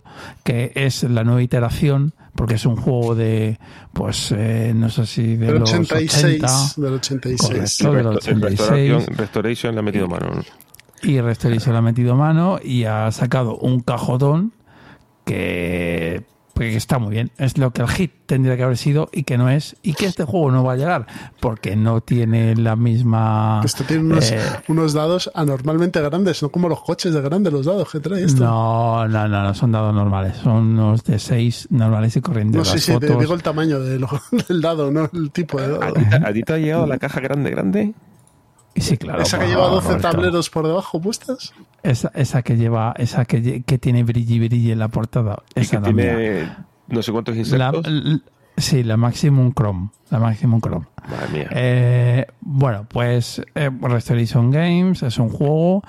que 0.43 0.71
es 0.75 1.03
la 1.03 1.23
nueva 1.23 1.41
iteración, 1.43 2.13
porque 2.35 2.53
es 2.55 2.65
un 2.65 2.75
juego 2.75 3.15
de, 3.15 3.59
pues, 3.93 4.31
eh, 4.31 4.71
no 4.75 4.89
sé 4.89 5.05
si 5.05 5.35
de 5.35 5.47
Del 5.47 5.59
los 5.59 5.73
86. 5.73 6.43
80, 6.43 6.81
Del 6.81 6.93
86. 6.93 7.77
Correcto. 7.81 7.91
del 7.91 8.07
En 8.07 8.17
86. 8.17 8.59
Restoration, 8.59 9.17
Restoration 9.17 9.73
le 9.75 9.79
ha 9.79 9.83
metido 9.83 10.07
mano. 10.07 10.27
y 11.03 11.19
Restoration 11.19 11.73
le 11.73 11.79
ha 11.79 11.81
metido 11.81 12.15
mano 12.15 12.59
y 12.63 12.83
ha 12.85 13.11
sacado 13.11 13.57
un 13.57 13.79
cajotón 13.79 14.53
que, 15.25 16.23
pues, 16.57 16.71
que 16.71 16.77
está 16.77 16.99
muy 16.99 17.11
bien. 17.11 17.31
Es 17.37 17.57
lo 17.57 17.71
que 17.71 17.81
el 17.81 17.87
hit 17.87 18.11
tendría 18.25 18.57
que 18.57 18.63
haber 18.63 18.77
sido 18.77 19.09
y 19.13 19.23
que 19.23 19.37
no 19.37 19.49
es. 19.49 19.75
Y 19.83 19.93
que 19.93 20.05
este 20.05 20.23
juego 20.25 20.51
no 20.51 20.63
va 20.63 20.73
a 20.73 20.75
llegar 20.75 21.05
porque 21.39 21.75
no 21.75 22.01
tiene 22.01 22.55
la 22.55 22.75
misma. 22.75 23.61
Esto 23.63 23.83
tiene 23.83 24.03
unos, 24.03 24.31
eh, 24.31 24.39
unos 24.67 24.93
dados 24.93 25.31
anormalmente 25.33 26.01
grandes, 26.01 26.41
no 26.43 26.49
como 26.49 26.67
los 26.69 26.81
coches 26.81 27.13
de 27.13 27.21
grandes 27.21 27.53
los 27.53 27.65
dados 27.65 27.89
que 27.91 27.99
trae 27.99 28.23
esto. 28.23 28.43
no, 28.43 29.07
no, 29.07 29.27
no, 29.27 29.43
no 29.43 29.53
son 29.53 29.71
dados 29.71 29.93
normales. 29.93 30.35
Son 30.37 30.53
unos 30.77 31.03
de 31.03 31.19
6 31.19 31.67
normales 31.71 32.15
y 32.17 32.21
corrientes. 32.21 32.57
No 32.59 32.65
sé 32.65 32.79
si 32.79 32.97
te 32.97 33.15
digo 33.15 33.33
el 33.33 33.43
tamaño 33.43 33.79
de 33.79 33.99
lo- 33.99 34.09
del 34.49 34.61
dado, 34.61 34.91
no 34.91 35.09
el 35.13 35.31
tipo 35.31 35.59
de 35.59 35.65
¿A 35.65 35.69
dado. 35.69 35.93
a 36.25 36.33
ti 36.33 36.43
te 36.43 36.53
ha 36.53 36.57
llegado 36.57 36.85
la 36.87 36.97
caja 36.97 37.19
grande, 37.19 37.51
grande? 37.51 37.93
Y 38.77 38.81
sí, 38.81 38.95
claro. 38.97 39.21
Esa 39.23 39.39
que 39.39 39.47
lleva 39.47 39.63
favor, 39.63 39.75
12 39.81 39.87
Roberto. 39.89 40.09
tableros 40.11 40.49
por 40.49 40.67
debajo 40.67 41.01
puestas. 41.01 41.53
Esa, 41.83 42.11
esa 42.15 42.41
que 42.43 42.55
lleva, 42.57 42.93
esa 42.97 43.25
que, 43.25 43.63
que 43.63 43.77
tiene 43.77 44.03
brilli 44.03 44.39
brilli 44.47 44.71
en 44.71 44.79
la 44.79 44.87
portada. 44.89 45.41
Y 45.55 45.61
Esa 45.61 45.81
que 45.81 45.93
mía. 45.93 46.15
tiene 46.15 46.49
no 46.87 47.01
sé 47.01 47.11
cuántos 47.11 47.35
La- 47.35 47.41
insectos. 47.41 47.87
l- 47.87 48.21
sí, 48.55 48.83
la 48.83 48.95
Maximum 48.95 49.51
Chrome. 49.53 49.89
La 50.11 50.19
Maximum 50.19 50.61
Chrome. 50.61 50.85
Madre 51.09 51.27
mía. 51.33 51.47
Eh, 51.51 52.25
bueno, 52.41 52.85
pues 52.87 53.41
eh, 53.55 53.69
Restoration 53.81 54.51
Games 54.51 55.01
es 55.03 55.17
un 55.17 55.29
juego 55.29 55.83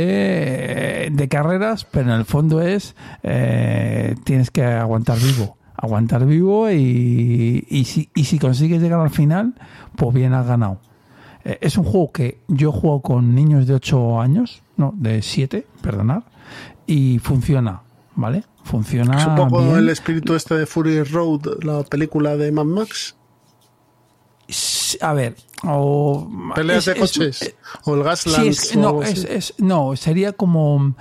de, 0.00 1.08
de 1.12 1.28
carreras, 1.28 1.84
pero 1.84 2.12
en 2.12 2.18
el 2.18 2.24
fondo 2.24 2.60
es 2.60 2.94
eh, 3.22 4.14
tienes 4.24 4.50
que 4.50 4.64
aguantar 4.64 5.18
vivo. 5.18 5.56
Aguantar 5.76 6.24
vivo 6.24 6.70
y, 6.70 7.66
y, 7.68 7.84
si, 7.84 8.10
y 8.14 8.24
si 8.24 8.38
consigues 8.38 8.80
llegar 8.80 8.98
al 9.00 9.10
final, 9.10 9.54
pues 9.94 10.14
bien 10.14 10.32
has 10.32 10.46
ganado. 10.46 10.80
Eh, 11.48 11.58
es 11.60 11.78
un 11.78 11.84
juego 11.84 12.10
que 12.10 12.40
yo 12.48 12.72
juego 12.72 13.00
con 13.02 13.34
niños 13.34 13.66
de 13.68 13.74
8 13.74 14.20
años, 14.20 14.62
no, 14.76 14.92
de 14.96 15.22
7, 15.22 15.64
perdonad, 15.80 16.24
y 16.88 17.20
funciona, 17.20 17.82
¿vale? 18.16 18.42
Funciona. 18.64 19.16
es 19.16 19.26
un 19.26 19.36
poco 19.36 19.62
bien. 19.62 19.76
el 19.76 19.88
espíritu 19.90 20.34
este 20.34 20.56
de 20.56 20.66
Fury 20.66 21.04
Road, 21.04 21.62
la 21.62 21.84
película 21.84 22.36
de 22.36 22.50
Mad 22.50 22.64
Max. 22.64 23.14
A 25.00 25.12
ver, 25.12 25.36
o 25.64 26.28
Peleas 26.54 26.78
es- 26.78 26.84
de 26.86 26.92
es- 26.92 26.98
coches. 27.00 27.42
eh, 27.42 27.54
o 27.84 27.94
el 27.94 28.02
Gaslands. 28.04 28.70
es, 28.70 28.76
no, 28.76 29.02
es, 29.02 29.24
es- 29.24 29.54
no, 29.58 29.96
sería 29.96 30.32
como 30.32 30.94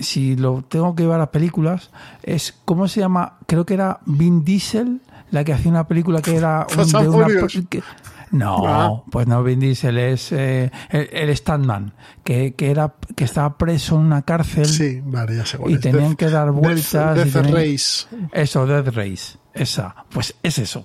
si 0.00 0.36
lo 0.36 0.62
tengo 0.62 0.94
que 0.94 1.04
llevar 1.04 1.20
a 1.20 1.30
películas, 1.30 1.90
es 2.22 2.54
¿cómo 2.64 2.88
se 2.88 3.00
llama? 3.00 3.38
Creo 3.46 3.64
que 3.66 3.74
era 3.74 4.00
Vin 4.06 4.44
Diesel 4.44 5.00
la 5.30 5.44
que 5.44 5.52
hacía 5.52 5.70
una 5.70 5.86
película 5.86 6.22
que 6.22 6.34
era 6.36 6.66
un- 6.76 6.92
de 7.02 7.08
una 7.08 7.26
que- 7.68 7.82
no, 8.30 8.66
Ah. 8.66 9.02
pues 9.10 9.26
no 9.26 9.42
Vin 9.42 9.60
Diesel 9.60 9.98
es 9.98 10.32
eh, 10.32 10.70
el, 10.90 11.08
el 11.12 11.36
Standman 11.36 11.94
que, 12.24 12.54
que 12.54 12.70
era 12.70 12.94
que 13.16 13.24
estaba 13.24 13.56
preso 13.58 13.96
en 13.96 14.02
una 14.02 14.22
cárcel 14.22 14.66
Sí, 14.66 15.00
vale, 15.04 15.36
ya 15.36 15.46
sé 15.46 15.58
cuál 15.58 15.70
y 15.70 15.74
es. 15.74 15.80
tenían 15.80 16.12
Death- 16.12 16.16
que 16.16 16.30
dar 16.30 16.50
vueltas 16.50 17.16
Death 17.16 17.32
tenían- 17.32 17.54
Race. 17.54 18.06
eso, 18.32 18.66
Death 18.66 18.88
Race. 18.94 19.38
Esa. 19.54 20.04
Pues 20.10 20.34
es 20.42 20.58
eso. 20.58 20.80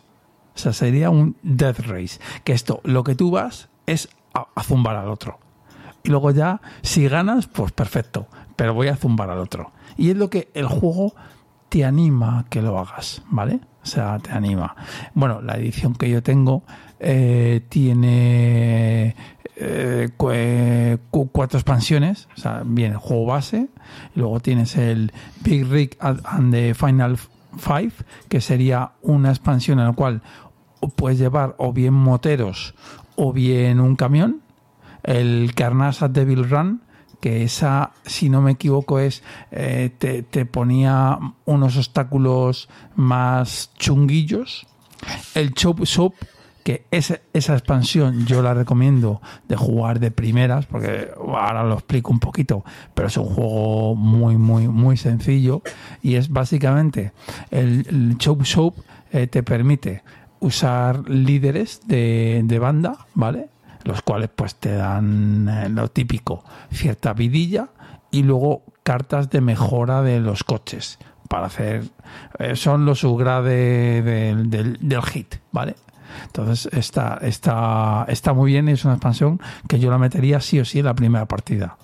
O 0.56 0.57
sea, 0.57 0.74
sería 0.74 1.10
un 1.10 1.36
Death 1.44 1.80
Race. 1.80 2.20
Que 2.44 2.53
esto, 2.53 2.82
lo 2.84 3.03
que 3.03 3.15
tú 3.15 3.32
vas 3.32 3.70
es 3.86 4.10
a, 4.34 4.48
a 4.56 4.64
zumbar 4.64 4.95
al 4.95 5.10
otro. 5.10 5.40
Y 6.03 6.10
luego 6.10 6.32
ya, 6.32 6.60
si 6.82 7.07
ganas, 7.07 7.48
pues 7.48 7.72
perfecto. 7.72 8.28
Pero 8.56 8.74
voy 8.74 8.88
a 8.88 8.95
zumbar 8.95 9.30
al 9.30 9.40
otro. 9.40 9.72
Y 9.98 10.10
es 10.10 10.18
lo 10.18 10.30
que 10.30 10.49
el 10.53 10.65
juego 10.68 11.14
te 11.70 11.86
anima 11.86 12.40
a 12.40 12.44
que 12.45 12.61
lo 12.61 12.78
hagas, 12.78 13.22
¿vale? 13.30 13.60
O 13.82 13.86
sea, 13.86 14.18
te 14.20 14.32
anima. 14.32 14.76
Bueno, 15.14 15.41
la 15.41 15.56
edición 15.57 15.94
que 15.95 16.10
yo 16.10 16.22
tengo 16.24 16.64
eh, 17.04 17.62
tiene 17.70 19.16
eh, 19.56 20.10
eh, 20.32 20.98
cu- 21.12 21.30
cuatro 21.32 21.60
expansiones. 21.60 22.28
O 22.36 22.40
sea, 22.40 22.64
viene 22.66 22.94
el 22.96 23.00
juego 23.00 23.26
base. 23.28 23.68
Luego 24.16 24.40
tienes 24.40 24.76
el 24.78 25.12
Big 25.42 25.68
Rig 25.70 25.98
and 26.00 26.52
the 26.54 26.74
Final 26.74 27.18
Five, 27.58 27.92
que 28.30 28.42
sería 28.42 28.92
una 29.02 29.30
expansión 29.30 29.80
en 29.80 29.86
la 29.86 29.94
cual 29.94 30.22
puedes 30.96 31.20
llevar 31.20 31.56
o 31.60 31.72
bien 31.74 31.94
moteros 31.94 32.74
o 33.16 33.32
bien 33.34 33.80
un 33.80 33.96
camión. 33.96 34.42
El 35.04 35.54
Carnasa 35.54 36.08
Devil 36.08 36.50
Run, 36.50 36.82
que 37.20 37.44
esa, 37.44 37.92
si 38.06 38.30
no 38.30 38.42
me 38.42 38.52
equivoco, 38.52 39.00
es 39.00 39.22
te, 39.52 40.24
te 40.24 40.46
ponía 40.46 41.20
unos 41.46 41.78
obstáculos 41.78 42.70
más 42.96 43.70
chunguillos. 43.78 44.66
El 45.36 45.54
Chop 45.54 45.82
Shop, 45.84 46.14
que 46.64 46.85
esa, 46.91 47.19
esa 47.34 47.53
expansión 47.53 48.26
yo 48.26 48.41
la 48.41 48.53
recomiendo 48.53 49.22
de 49.48 49.56
jugar 49.56 49.99
de 49.99 50.11
primeras, 50.11 50.65
porque 50.65 51.10
ahora 51.18 51.64
lo 51.64 51.76
explico 51.76 52.11
un 52.11 52.19
poquito, 52.19 52.64
pero 52.94 53.07
es 53.07 53.18
un 53.18 53.26
juego 53.26 53.95
muy, 53.95 54.38
muy, 54.38 54.68
muy 54.68 54.98
sencillo. 54.98 55.61
Y 56.02 56.15
es 56.15 56.30
básicamente 56.30 57.11
el, 57.52 57.85
el 57.90 58.18
Chop 58.18 58.44
Shop 58.44 58.76
eh, 59.11 59.27
te 59.27 59.44
permite 59.44 60.03
usar 60.40 61.07
líderes 61.10 61.81
de, 61.85 62.41
de 62.44 62.60
banda, 62.60 63.06
¿vale? 63.14 63.49
Los 63.84 64.02
cuales 64.02 64.30
pues 64.34 64.56
te 64.56 64.73
dan 64.73 65.48
eh, 65.49 65.69
lo 65.69 65.90
típico, 65.90 66.44
cierta 66.72 67.14
vidilla 67.14 67.69
y 68.11 68.23
luego 68.23 68.64
cartas 68.84 69.30
de 69.30 69.41
mejora 69.41 70.02
de 70.02 70.19
los 70.19 70.44
coches 70.44 70.99
para 71.30 71.48
hacer 71.48 71.84
eh, 72.40 72.56
son 72.56 72.85
los 72.85 73.03
upgrade 73.03 74.02
del, 74.02 74.49
del, 74.49 74.77
del 74.81 75.02
hit, 75.02 75.35
¿vale? 75.52 75.76
Entonces 76.26 76.69
está, 76.73 77.19
está, 77.22 78.06
está 78.07 78.34
muy 78.34 78.52
bien, 78.52 78.69
es 78.69 78.85
una 78.85 78.94
expansión 78.95 79.40
que 79.68 79.80
yo 79.80 79.90
la 79.90 79.98
metería 79.98 80.40
sí 80.41 80.60
o 80.60 80.65
sí 80.65 80.80
en 80.80 80.85
la 80.85 80.94
primera 80.95 81.26
partida. 81.27 81.77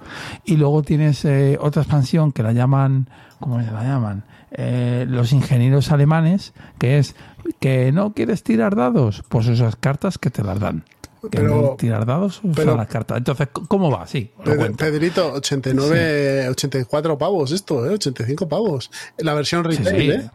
Y 0.46 0.58
luego 0.58 0.82
tienes 0.84 1.24
eh, 1.26 1.58
otra 1.62 1.82
expansión 1.84 2.32
que 2.32 2.44
la 2.44 2.52
llaman, 2.52 3.10
¿cómo 3.40 3.62
se 3.64 3.72
la 3.72 3.84
llaman? 3.84 4.24
Eh, 4.52 5.06
los 5.08 5.32
ingenieros 5.32 5.92
alemanes, 5.92 6.54
que 6.80 6.98
es 6.98 7.16
que 7.60 7.92
no 7.92 8.14
quieres 8.14 8.44
tirar 8.44 8.76
dados, 8.76 9.24
pues 9.30 9.48
esas 9.48 9.76
cartas 9.76 10.18
que 10.18 10.30
te 10.32 10.44
las 10.44 10.60
dan. 10.60 10.84
Que 11.22 11.28
Pero- 11.40 11.62
no 11.62 11.68
tirar 11.76 12.06
dados, 12.06 12.42
pero- 12.56 12.78
las 12.78 12.88
cartas. 12.88 13.18
Entonces, 13.18 13.50
¿cómo 13.52 13.92
va? 13.92 14.08
Sí. 14.08 14.32
Pedrito, 14.78 15.34
89, 15.34 16.48
84 16.50 17.18
pavos 17.18 17.52
esto, 17.52 17.86
¿eh? 17.86 17.90
85 17.96 18.48
pavos. 18.48 18.90
La 19.18 19.34
versión 19.34 19.64
Sí, 19.70 19.78
retail, 19.84 20.02
sí. 20.02 20.18
¿eh? 20.18 20.30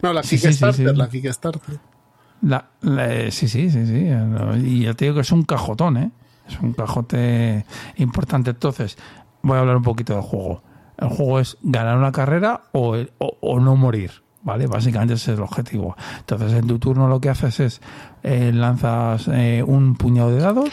No, 0.00 0.12
la 0.12 0.22
Sí, 0.22 0.38
sí, 0.38 0.46
Kickstarter, 0.48 0.86
sí, 0.86 0.90
sí. 0.90 0.96
la 0.96 1.08
Kickstarter. 1.08 1.78
La- 2.42 2.70
la- 2.80 3.30
sí, 3.30 3.48
sí, 3.48 3.70
sí, 3.70 3.86
sí. 3.86 4.08
Y 4.64 4.82
ya 4.84 4.94
te 4.94 5.04
digo 5.06 5.14
que 5.16 5.20
es 5.22 5.32
un 5.32 5.44
cajotón, 5.44 5.96
¿eh? 5.96 6.10
Es 6.48 6.58
un 6.60 6.72
cajote 6.72 7.64
importante. 7.96 8.50
Entonces, 8.50 8.98
voy 9.42 9.56
a 9.56 9.60
hablar 9.60 9.76
un 9.76 9.82
poquito 9.84 10.12
del 10.14 10.22
juego. 10.22 10.62
El 10.98 11.08
juego 11.08 11.40
es 11.40 11.56
ganar 11.62 11.96
una 11.96 12.12
carrera 12.12 12.62
o, 12.72 12.96
o- 13.18 13.38
o 13.40 13.60
no 13.60 13.76
morir, 13.76 14.10
¿vale? 14.42 14.66
Básicamente 14.66 15.14
ese 15.14 15.32
es 15.32 15.38
el 15.38 15.44
objetivo. 15.44 15.96
Entonces, 16.18 16.52
en 16.52 16.66
tu 16.66 16.78
turno 16.78 17.08
lo 17.08 17.20
que 17.20 17.28
haces 17.30 17.60
es 17.60 17.80
eh, 18.22 18.50
lanzas 18.52 19.28
eh, 19.28 19.62
un 19.66 19.94
puñado 19.94 20.30
de 20.30 20.40
dados 20.40 20.70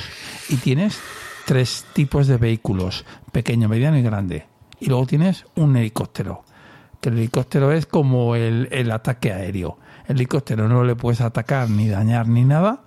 y 0.50 0.56
tienes 0.58 1.00
tres 1.46 1.86
tipos 1.94 2.28
de 2.28 2.38
vehículos, 2.38 3.06
pequeño, 3.32 3.70
mediano 3.70 3.98
y 3.98 4.02
grande. 4.04 4.46
Y 4.80 4.88
luego 4.88 5.06
tienes 5.06 5.46
un 5.56 5.76
helicóptero 5.78 6.44
que 7.02 7.10
el 7.10 7.18
helicóptero 7.18 7.72
es 7.72 7.86
como 7.86 8.36
el, 8.36 8.68
el 8.72 8.92
ataque 8.92 9.32
aéreo. 9.34 9.78
El 10.10 10.16
helicóptero 10.16 10.68
no 10.68 10.84
le 10.84 10.96
puedes 10.96 11.22
atacar 11.22 11.70
ni 11.70 11.88
dañar 11.88 12.28
ni 12.28 12.44
nada, 12.44 12.82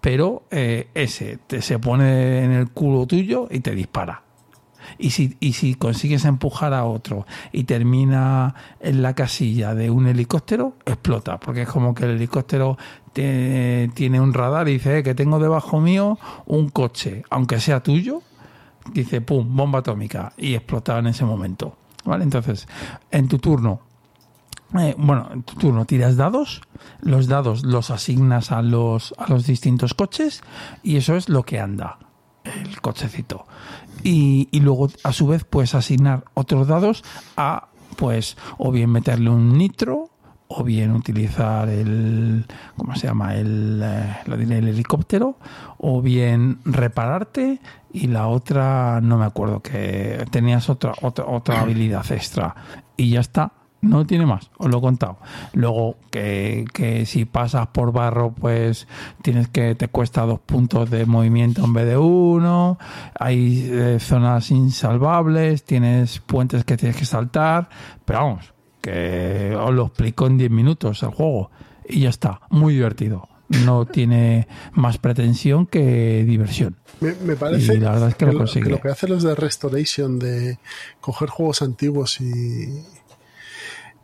pero 0.00 0.44
eh, 0.50 0.88
ese 0.94 1.38
te, 1.46 1.60
se 1.60 1.78
pone 1.80 2.44
en 2.44 2.52
el 2.52 2.70
culo 2.70 3.04
tuyo 3.06 3.48
y 3.50 3.60
te 3.60 3.74
dispara. 3.74 4.22
Y 4.96 5.10
si, 5.10 5.36
y 5.40 5.52
si 5.54 5.74
consigues 5.74 6.24
empujar 6.24 6.72
a 6.72 6.84
otro 6.84 7.26
y 7.52 7.64
termina 7.64 8.54
en 8.80 9.02
la 9.02 9.14
casilla 9.14 9.74
de 9.74 9.90
un 9.90 10.06
helicóptero, 10.06 10.74
explota, 10.86 11.38
porque 11.38 11.62
es 11.62 11.68
como 11.68 11.94
que 11.94 12.04
el 12.04 12.12
helicóptero 12.12 12.78
te- 13.12 13.90
tiene 13.94 14.20
un 14.20 14.32
radar 14.32 14.68
y 14.68 14.74
dice 14.74 14.98
"Eh, 14.98 15.02
que 15.02 15.14
tengo 15.16 15.40
debajo 15.40 15.80
mío 15.80 16.16
un 16.46 16.68
coche, 16.70 17.24
aunque 17.28 17.58
sea 17.60 17.82
tuyo, 17.82 18.22
dice 18.94 19.20
pum, 19.20 19.54
bomba 19.56 19.80
atómica 19.80 20.32
y 20.38 20.54
explotaba 20.54 21.00
en 21.00 21.08
ese 21.08 21.24
momento. 21.24 21.76
¿Vale? 22.04 22.22
Entonces, 22.24 22.66
en 23.10 23.26
tu 23.28 23.38
turno, 23.38 23.80
eh, 24.78 24.94
bueno, 24.98 25.28
en 25.32 25.42
tu 25.42 25.54
turno 25.54 25.84
tiras 25.86 26.16
dados, 26.16 26.60
los 27.00 27.26
dados 27.26 27.64
los 27.64 27.90
asignas 27.90 28.52
a 28.52 28.62
los, 28.62 29.14
a 29.16 29.28
los 29.28 29.46
distintos 29.46 29.94
coches 29.94 30.42
y 30.82 30.96
eso 30.96 31.16
es 31.16 31.28
lo 31.28 31.44
que 31.44 31.58
anda, 31.58 31.98
el 32.44 32.80
cochecito. 32.80 33.46
Y, 34.02 34.48
y 34.50 34.60
luego, 34.60 34.88
a 35.04 35.12
su 35.12 35.26
vez, 35.26 35.44
puedes 35.44 35.74
asignar 35.74 36.24
otros 36.34 36.68
dados 36.68 37.02
a, 37.36 37.68
pues, 37.96 38.36
o 38.58 38.70
bien 38.70 38.90
meterle 38.90 39.30
un 39.30 39.56
nitro, 39.56 40.10
o 40.48 40.64
bien 40.64 40.92
utilizar 40.92 41.68
el, 41.68 42.46
¿cómo 42.76 42.94
se 42.96 43.06
llama? 43.06 43.36
El, 43.36 43.80
eh, 43.84 44.16
lo 44.26 44.36
diré, 44.36 44.58
el 44.58 44.68
helicóptero, 44.68 45.38
o 45.76 46.00
bien 46.00 46.58
repararte 46.64 47.60
y 47.92 48.06
la 48.06 48.28
otra, 48.28 49.00
no 49.02 49.18
me 49.18 49.26
acuerdo 49.26 49.60
que 49.60 50.24
tenías 50.30 50.70
otra, 50.70 50.94
otra, 51.02 51.26
otra 51.26 51.60
habilidad 51.62 52.10
extra 52.10 52.54
y 52.96 53.10
ya 53.10 53.20
está. 53.20 53.52
No 53.80 54.04
tiene 54.06 54.26
más, 54.26 54.50
os 54.58 54.68
lo 54.68 54.78
he 54.78 54.80
contado. 54.80 55.18
Luego 55.52 55.96
que, 56.10 56.64
que 56.72 57.06
si 57.06 57.24
pasas 57.26 57.68
por 57.68 57.92
barro, 57.92 58.32
pues 58.32 58.88
tienes 59.22 59.48
que 59.48 59.76
te 59.76 59.86
cuesta 59.86 60.26
dos 60.26 60.40
puntos 60.40 60.90
de 60.90 61.06
movimiento 61.06 61.64
en 61.64 61.72
vez 61.72 61.86
de 61.86 61.96
uno. 61.96 62.78
Hay 63.18 63.68
eh, 63.70 63.98
zonas 64.00 64.50
insalvables, 64.50 65.62
tienes 65.62 66.18
puentes 66.18 66.64
que 66.64 66.76
tienes 66.76 66.96
que 66.96 67.04
saltar. 67.04 67.68
Pero 68.04 68.18
vamos, 68.18 68.52
que 68.80 69.56
os 69.56 69.72
lo 69.72 69.86
explico 69.86 70.26
en 70.26 70.38
10 70.38 70.50
minutos 70.50 71.02
el 71.04 71.10
juego. 71.10 71.50
Y 71.88 72.00
ya 72.00 72.08
está, 72.08 72.40
muy 72.50 72.74
divertido. 72.74 73.28
No 73.64 73.86
tiene 73.86 74.46
más 74.72 74.98
pretensión 74.98 75.66
que 75.66 76.24
diversión. 76.26 76.76
Me, 77.00 77.14
me 77.14 77.36
parece 77.36 77.74
Y 77.74 77.78
la 77.78 77.92
verdad 77.92 78.08
es 78.08 78.14
que 78.16 78.26
lo 78.26 78.44
que 78.44 78.60
lo 78.60 78.80
que 78.80 78.88
hacen 78.88 79.08
los 79.08 79.22
de 79.22 79.34
Restoration 79.34 80.18
de 80.18 80.58
coger 81.00 81.30
juegos 81.30 81.62
antiguos 81.62 82.20
y, 82.20 82.84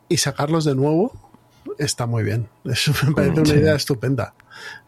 y 0.09 0.17
sacarlos 0.19 0.65
de 0.65 0.75
nuevo 0.75 1.13
está 1.79 2.07
muy 2.07 2.23
bien. 2.25 2.47
Eso 2.65 2.93
me 3.07 3.13
parece 3.15 3.41
una 3.41 3.55
idea 3.55 3.75
estupenda. 3.75 4.35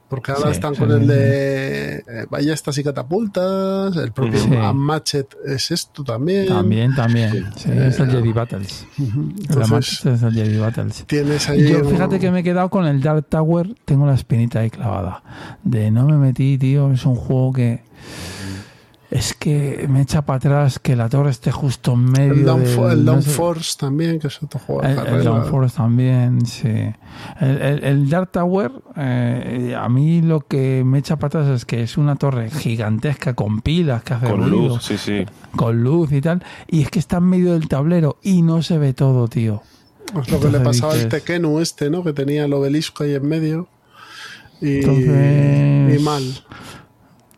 Porque 0.09 0.31
ahora 0.31 0.47
Sí, 0.51 0.53
están 0.53 0.75
sí, 0.75 0.81
con 0.81 0.89
sí, 0.91 0.95
el 0.95 1.07
de 1.09 1.97
eh, 1.97 2.27
ballestas 2.31 2.79
y 2.79 2.85
catapultas, 2.85 3.97
el 3.97 4.13
propio. 4.13 4.47
Matchet 4.73 5.35
es 5.45 5.73
esto 5.73 6.05
también. 6.05 6.47
También, 6.47 6.95
también. 6.95 7.49
Es 7.57 7.99
el 7.99 8.11
Jedi 8.13 8.33
Battles. 8.33 8.87
El 8.99 9.05
Entonces, 9.41 9.67
Amatch 9.69 10.07
es 10.07 10.23
el 10.23 10.33
Jedi 10.33 10.59
Battles. 10.59 11.05
tienes 11.09 11.49
ahí. 11.49 11.69
Yo 11.69 11.81
un- 11.81 11.91
fíjate 11.91 12.21
que 12.21 12.31
me 12.31 12.39
he 12.41 12.43
quedado 12.45 12.71
con 12.71 12.87
el 12.87 13.01
Dark 13.03 13.27
Tower, 13.29 13.75
tengo 13.85 14.07
la 14.07 14.15
espinita 14.15 14.61
ahí 14.61 14.71
clavada. 14.71 15.25
De 15.65 15.91
no 15.91 16.07
me 16.07 16.17
metí, 16.19 16.57
tío, 16.57 16.93
es 16.93 17.05
un 17.05 17.17
juego 17.17 17.53
que 17.53 17.83
es 19.17 19.35
que 19.35 19.87
me 19.89 20.03
echa 20.03 20.23
para 20.27 20.37
atrás 20.39 20.79
que 20.79 20.97
la 20.97 21.09
torre 21.09 21.31
esté 21.31 21.51
justo 21.53 21.93
en 21.95 22.05
medio 22.11 22.33
el 22.33 22.37
del- 22.45 22.47
Downfo- 22.47 22.91
el 22.93 23.05
no 23.05 23.21
sé- 23.21 23.29
Downforce 23.29 23.77
también, 23.79 24.19
que 24.19 24.27
es 24.29 24.43
otro 24.43 24.61
juego 24.61 24.83
de 24.83 24.89
el, 24.93 24.99
el 24.99 25.05
carrera. 25.05 25.23
Downforce 25.31 25.77
también, 25.77 26.47
sí. 26.47 26.69
El, 27.41 27.63
el- 27.63 27.85
el 27.85 28.09
Dark 28.11 28.31
Tower, 28.33 28.73
eh, 28.97 29.77
a 29.79 29.89
mí 29.89 30.23
lo 30.23 30.41
que 30.41 30.83
me 30.85 30.99
echa 30.99 31.17
para 31.17 31.41
atrás 31.43 31.49
es 31.57 31.65
que 31.65 31.83
es 31.83 31.97
una 31.97 32.17
torre 32.17 32.51
gigantesca 32.51 33.35
con 33.35 33.61
pilas 33.61 34.03
que 34.03 34.15
hace 34.15 34.27
Con 34.27 34.41
ruido, 34.51 34.69
luz, 34.75 34.85
sí, 34.85 34.97
sí. 34.99 35.25
con 35.57 35.83
luz 35.83 36.13
y 36.13 36.21
tal, 36.21 36.43
y 36.69 36.83
es 36.83 36.91
que 36.91 36.99
está 36.99 37.19
en 37.19 37.25
medio 37.25 37.53
del 37.55 37.69
tablero 37.69 38.19
y 38.23 38.43
no 38.43 38.63
se 38.63 38.79
ve 38.79 38.93
todo, 38.95 39.29
tío. 39.29 39.63
Es 40.21 40.31
lo 40.31 40.39
que 40.39 40.49
le 40.51 40.61
pasaba 40.61 40.93
al 40.93 40.99
dices- 40.99 41.09
Tekenu 41.11 41.59
este, 41.61 41.91
¿no? 41.91 42.05
Que 42.05 42.13
tenía 42.13 42.45
el 42.45 42.53
obelisco 42.53 43.03
ahí 43.05 43.15
en 43.15 43.27
medio. 43.29 43.69
Y, 44.61 44.77
Entonces- 44.77 46.01
y 46.01 46.03
mal. 46.03 46.23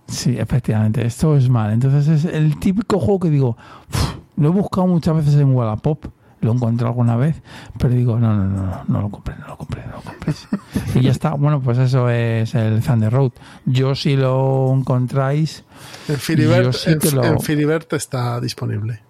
Sí, 0.08 0.36
efectivamente, 0.38 1.04
esto 1.06 1.36
es 1.36 1.48
mal. 1.48 1.72
Entonces 1.72 2.08
es 2.08 2.24
el 2.32 2.58
típico 2.58 2.98
juego 2.98 3.20
que 3.20 3.30
digo, 3.30 3.56
"Uf, 3.92 4.14
lo 4.36 4.48
he 4.48 4.52
buscado 4.52 4.86
muchas 4.86 5.14
veces 5.16 5.34
en 5.34 5.54
Wallapop, 5.54 6.06
lo 6.40 6.52
he 6.52 6.54
encontrado 6.54 6.88
alguna 6.90 7.16
vez, 7.16 7.42
pero 7.78 7.92
digo, 7.94 8.18
no, 8.18 8.34
no, 8.34 8.44
no, 8.44 8.62
no, 8.66 8.84
no 8.86 9.00
lo 9.02 9.08
compré, 9.10 9.34
no 9.38 9.48
lo 9.48 9.56
compré, 9.58 9.84
no 9.86 9.96
lo 9.96 10.00
compréis. 10.02 10.48
y 10.94 11.00
ya 11.02 11.10
está, 11.10 11.34
bueno, 11.34 11.60
pues 11.60 11.76
eso 11.78 12.08
es 12.08 12.54
el 12.54 12.80
Thunder 12.82 13.12
Road. 13.12 13.32
Yo 13.66 13.94
si 13.94 14.16
lo 14.16 14.72
encontráis, 14.74 15.64
En 16.08 16.16
Filibert, 16.16 16.64
Yo 16.66 16.72
sí 16.72 16.90
en, 16.92 16.98
que 17.00 17.10
lo- 17.10 17.24
en 17.24 17.40
Filibert 17.40 17.92
está 17.92 18.40
disponible. 18.40 19.00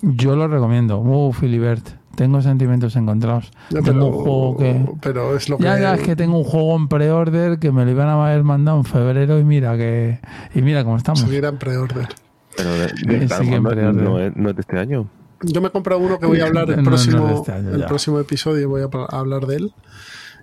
yo 0.00 0.36
lo 0.36 0.48
recomiendo. 0.48 0.98
Uh, 1.00 1.32
Filibert, 1.32 1.86
tengo 2.14 2.42
sentimientos 2.42 2.96
encontrados. 2.96 3.50
Ya, 3.70 3.80
tengo 3.82 4.06
un 4.06 4.12
juego 4.12 4.56
que... 4.56 4.86
pero 5.00 5.36
es 5.36 5.48
lo 5.48 5.56
que. 5.58 5.64
Ya, 5.64 5.78
ya, 5.78 5.94
es 5.94 6.02
que 6.02 6.16
tengo 6.16 6.38
un 6.38 6.44
juego 6.44 6.76
en 6.76 6.88
pre-order 6.88 7.58
que 7.58 7.72
me 7.72 7.84
lo 7.84 7.90
iban 7.90 8.08
a 8.08 8.26
haber 8.26 8.42
mandado 8.44 8.78
en 8.78 8.84
febrero 8.84 9.38
y 9.38 9.44
mira 9.44 9.76
que... 9.76 10.20
Y 10.54 10.62
mira 10.62 10.84
cómo 10.84 10.96
estamos. 10.96 11.20
seguirá 11.20 11.48
en 11.48 11.58
pre-order. 11.58 12.08
Pero 12.56 12.70
de, 12.74 12.88
Sí, 12.88 13.06
de- 13.06 13.28
sí 13.28 13.48
no, 13.50 13.56
emperador. 13.56 13.94
no 13.94 14.18
es, 14.18 14.36
no 14.36 14.50
es 14.50 14.56
de 14.56 14.60
este 14.62 14.78
año. 14.78 15.08
Yo 15.42 15.60
me 15.62 15.68
he 15.68 15.70
comprado 15.70 16.00
uno 16.00 16.18
que 16.18 16.26
voy 16.26 16.40
a 16.40 16.46
hablar 16.46 16.68
el 16.68 16.76
No, 16.76 16.82
no, 16.82 16.82
no, 16.82 16.90
próximo, 16.90 17.26
de 17.28 17.34
este 17.34 17.52
año 17.52 17.70
el 17.70 17.80
ya. 17.80 17.86
próximo 17.86 18.18
episodio, 18.20 18.68
voy 18.68 18.82
a 18.82 18.88
hablar 19.16 19.46
de 19.46 19.56
él. 19.56 19.72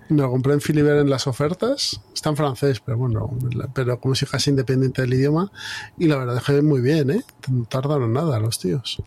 Me 0.08 0.22
lo 0.22 0.30
compré 0.30 0.54
en 0.54 0.60
Filibert 0.62 1.00
en 1.02 1.10
las 1.10 1.26
ofertas. 1.26 2.00
Está 2.14 2.30
en 2.30 2.36
francés, 2.36 2.80
pero 2.80 2.96
bueno, 2.96 3.30
pero 3.74 4.00
como 4.00 4.14
si 4.14 4.24
casi 4.24 4.48
independiente 4.50 5.02
del 5.02 5.12
idioma. 5.14 5.52
Y 5.98 6.08
la 6.08 6.16
verdad 6.16 6.38
es 6.38 6.42
que 6.44 6.62
muy 6.62 6.80
bien, 6.80 7.10
¿eh? 7.10 7.20
No 7.48 7.64
tardaron 7.66 8.12
nada 8.14 8.40
los 8.40 8.58
tíos. 8.58 9.02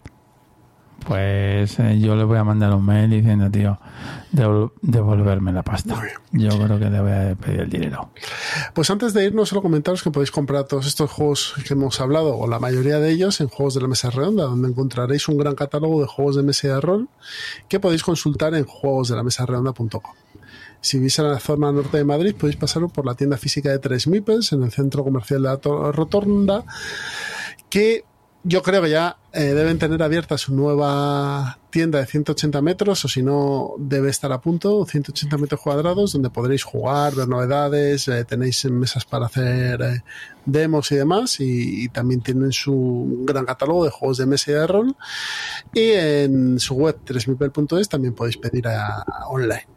Pues 1.07 1.79
eh, 1.79 1.99
yo 1.99 2.15
le 2.15 2.23
voy 2.23 2.37
a 2.37 2.43
mandar 2.43 2.73
un 2.73 2.85
mail 2.85 3.09
diciendo, 3.09 3.49
tío, 3.49 3.79
devol- 4.31 4.71
devolverme 4.81 5.51
la 5.51 5.63
pasta. 5.63 6.01
Yo 6.31 6.49
creo 6.49 6.79
que 6.79 6.89
le 6.89 7.01
voy 7.01 7.11
a 7.11 7.35
pedir 7.35 7.61
el 7.61 7.69
dinero. 7.69 8.11
Pues 8.73 8.89
antes 8.91 9.13
de 9.13 9.25
irnos, 9.25 9.49
solo 9.49 9.61
comentaros 9.61 10.03
que 10.03 10.11
podéis 10.11 10.31
comprar 10.31 10.65
todos 10.65 10.85
estos 10.87 11.09
juegos 11.11 11.55
que 11.67 11.73
hemos 11.73 11.99
hablado, 11.99 12.37
o 12.37 12.47
la 12.47 12.59
mayoría 12.59 12.99
de 12.99 13.09
ellos, 13.11 13.41
en 13.41 13.47
Juegos 13.49 13.73
de 13.73 13.81
la 13.81 13.87
Mesa 13.87 14.09
Redonda, 14.11 14.43
donde 14.43 14.69
encontraréis 14.69 15.27
un 15.27 15.37
gran 15.37 15.55
catálogo 15.55 16.01
de 16.01 16.07
juegos 16.07 16.35
de 16.35 16.43
mesa 16.43 16.67
y 16.67 16.69
de 16.69 16.79
rol 16.81 17.09
que 17.67 17.79
podéis 17.79 18.03
consultar 18.03 18.53
en 18.55 18.65
juegosdelamesaredonda.com. 18.65 20.01
Si 20.81 20.97
vivís 20.97 21.19
en 21.19 21.29
la 21.31 21.39
zona 21.39 21.71
norte 21.71 21.97
de 21.97 22.03
Madrid, 22.05 22.35
podéis 22.35 22.57
pasar 22.57 22.87
por 22.89 23.05
la 23.05 23.15
tienda 23.15 23.37
física 23.37 23.69
de 23.69 23.79
Tres 23.79 24.07
Mipels, 24.07 24.51
en 24.53 24.63
el 24.63 24.71
centro 24.71 25.03
comercial 25.03 25.41
de 25.43 25.49
la 25.49 25.57
To- 25.57 25.91
Rotonda, 25.91 26.63
que 27.69 28.03
yo 28.43 28.61
creo 28.63 28.81
que 28.81 28.89
ya 28.89 29.17
eh, 29.33 29.53
deben 29.53 29.77
tener 29.77 30.01
abierta 30.01 30.37
su 30.37 30.53
nueva 30.55 31.59
tienda 31.69 31.99
de 31.99 32.05
180 32.05 32.61
metros, 32.61 33.05
o 33.05 33.07
si 33.07 33.21
no, 33.23 33.73
debe 33.77 34.09
estar 34.09 34.31
a 34.31 34.41
punto, 34.41 34.85
180 34.85 35.37
metros 35.37 35.61
cuadrados, 35.61 36.13
donde 36.13 36.29
podréis 36.29 36.63
jugar, 36.63 37.13
ver 37.15 37.27
novedades, 37.27 38.07
eh, 38.07 38.25
tenéis 38.25 38.65
mesas 38.65 39.05
para 39.05 39.27
hacer 39.27 39.81
eh, 39.81 40.03
demos 40.45 40.91
y 40.91 40.95
demás, 40.95 41.37
y, 41.39 41.87
también 41.89 42.21
tienen 42.21 42.51
su 42.51 43.23
gran 43.25 43.45
catálogo 43.45 43.85
de 43.85 43.91
juegos 43.91 44.17
de 44.17 44.25
mesa 44.25 44.51
y 44.51 44.53
de 44.55 44.67
rol. 44.67 44.95
Y 45.73 45.91
en 45.91 46.59
su 46.59 46.75
web, 46.75 46.97
3000.es, 47.05 47.89
también 47.89 48.13
podéis 48.13 48.37
pedir 48.37 48.67
a- 48.67 49.01
a 49.01 49.27
online. 49.29 49.67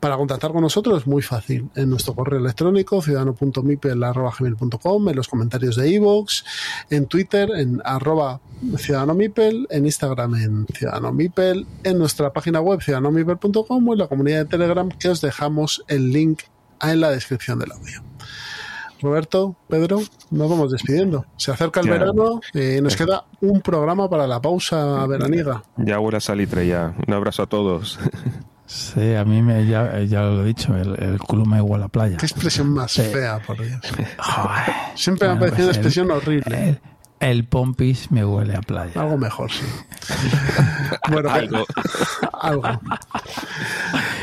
Para 0.00 0.16
contactar 0.16 0.52
con 0.52 0.62
nosotros 0.62 1.02
es 1.02 1.06
muy 1.06 1.22
fácil. 1.22 1.68
En 1.74 1.90
nuestro 1.90 2.14
correo 2.14 2.38
electrónico, 2.40 3.02
ciudadano.mipel.com, 3.02 5.08
en 5.08 5.16
los 5.16 5.28
comentarios 5.28 5.76
de 5.76 5.90
iVoox, 5.90 6.42
en 6.90 7.06
Twitter, 7.06 7.50
en 7.56 7.80
arroba 7.84 8.40
ciudadanomipel, 8.76 9.66
en 9.70 9.86
Instagram 9.86 10.34
en 10.34 10.66
ciudadanomipel, 10.74 11.66
en 11.84 11.98
nuestra 11.98 12.32
página 12.32 12.60
web 12.60 12.80
ciudadanomipel.com 12.82 13.88
o 13.88 13.92
en 13.92 13.98
la 13.98 14.08
comunidad 14.08 14.38
de 14.40 14.44
Telegram 14.46 14.88
que 14.88 15.08
os 15.08 15.20
dejamos 15.20 15.84
el 15.88 16.12
link 16.12 16.42
en 16.82 17.00
la 17.00 17.10
descripción 17.10 17.58
del 17.58 17.72
audio. 17.72 18.02
Roberto, 19.02 19.56
Pedro, 19.68 20.02
nos 20.30 20.50
vamos 20.50 20.70
despidiendo. 20.72 21.24
Se 21.38 21.50
acerca 21.50 21.80
el 21.80 21.86
Ya. 21.86 21.92
verano 21.92 22.40
y 22.52 22.82
nos 22.82 22.96
queda 22.96 23.24
un 23.40 23.62
programa 23.62 24.10
para 24.10 24.26
la 24.26 24.42
pausa 24.42 25.06
veraniega. 25.06 25.62
Ya 25.78 25.98
huele 25.98 26.18
a 26.18 26.20
salitre 26.20 26.66
ya. 26.66 26.94
Un 27.06 27.14
abrazo 27.14 27.44
a 27.44 27.46
todos. 27.46 27.98
Sí, 28.72 29.14
a 29.16 29.24
mí 29.24 29.42
me, 29.42 29.66
ya, 29.66 29.98
ya 30.02 30.20
lo 30.22 30.42
he 30.42 30.46
dicho, 30.46 30.76
el, 30.76 30.94
el 31.02 31.18
culo 31.18 31.44
me 31.44 31.60
huele 31.60 31.86
a 31.86 31.88
playa. 31.88 32.16
Qué 32.16 32.26
expresión 32.26 32.68
más 32.72 32.92
Sí. 32.92 33.02
fea, 33.02 33.40
por 33.44 33.60
Dios. 33.60 33.80
Joder. 34.16 34.74
Siempre 34.94 35.26
me 35.28 35.34
ha 35.34 35.38
parecido 35.40 35.64
una 35.64 35.72
expresión 35.72 36.10
horrible. 36.12 36.68
El, 36.68 36.80
el 37.20 37.44
pompis 37.44 38.10
me 38.10 38.24
huele 38.24 38.56
a 38.56 38.60
playa. 38.62 39.00
Algo 39.00 39.16
mejor, 39.18 39.50
sí. 39.52 39.64
bueno, 41.10 41.30
Algo. 41.30 41.64
algo. 42.40 42.62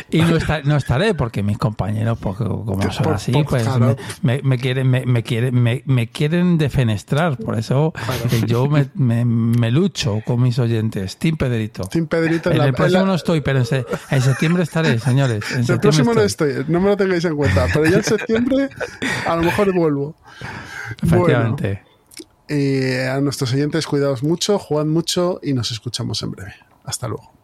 Y 0.10 0.22
no, 0.22 0.38
esta- 0.38 0.62
no 0.64 0.78
estaré 0.78 1.14
porque 1.14 1.44
mis 1.44 1.58
compañeros, 1.58 2.18
porque 2.20 2.44
como 2.46 2.82
son 2.92 3.04
por- 3.04 3.14
así, 3.16 3.32
por- 3.32 3.46
pues 3.46 3.64
claro. 3.64 3.96
me, 4.22 4.38
me- 4.38 4.42
me 4.42 4.58
quieren, 4.58 4.90
me, 4.90 5.06
me 5.06 5.22
quieren, 5.24 5.62
me, 5.62 5.84
me 5.86 6.08
quieren 6.08 6.58
defenestrar. 6.58 7.38
Por 7.38 7.58
eso 7.58 7.94
eh, 8.32 8.42
yo 8.48 8.68
me, 8.68 8.90
me- 8.96 9.26
me 9.26 9.70
lucho 9.70 10.22
con 10.26 10.42
mis 10.42 10.58
oyentes. 10.60 11.18
Team 11.18 11.36
Pedrito. 11.38 11.84
Team 11.84 12.08
Pedrito 12.08 12.50
en 12.50 12.54
En 12.54 12.60
la- 12.60 12.66
el 12.68 12.74
próximo 12.74 13.00
en 13.02 13.06
la- 13.06 13.12
no 13.12 13.16
estoy, 13.16 13.42
pero 13.42 13.60
en, 13.60 13.66
se- 13.66 13.86
en 14.10 14.22
septiembre 14.22 14.64
estaré, 14.64 14.98
señores. 15.00 15.44
En 15.52 15.60
El 15.60 15.66
septiembre 15.66 15.80
próximo 15.82 16.14
no 16.14 16.22
estoy. 16.22 16.50
estoy, 16.52 16.66
no 16.74 16.80
me 16.80 16.88
lo 16.90 16.98
tengáis 16.98 17.26
en 17.26 17.36
cuenta, 17.36 17.68
pero 17.74 17.86
ya 17.86 17.98
en 17.98 18.04
septiembre 18.04 18.70
a 19.28 19.36
lo 19.36 19.44
mejor 19.44 19.74
vuelvo. 19.74 20.16
Bueno, 21.02 21.18
Efectivamente. 21.26 21.82
Eh, 22.50 23.08
a 23.08 23.20
nuestros 23.22 23.54
oyentes, 23.54 23.88
cuidaos 23.88 24.24
mucho, 24.24 24.60
jugad 24.60 24.86
mucho 24.86 25.40
y 25.44 25.54
nos 25.54 25.72
escuchamos 25.72 26.22
en 26.24 26.32
breve. 26.32 26.54
Hasta 26.84 27.08
luego. 27.08 27.37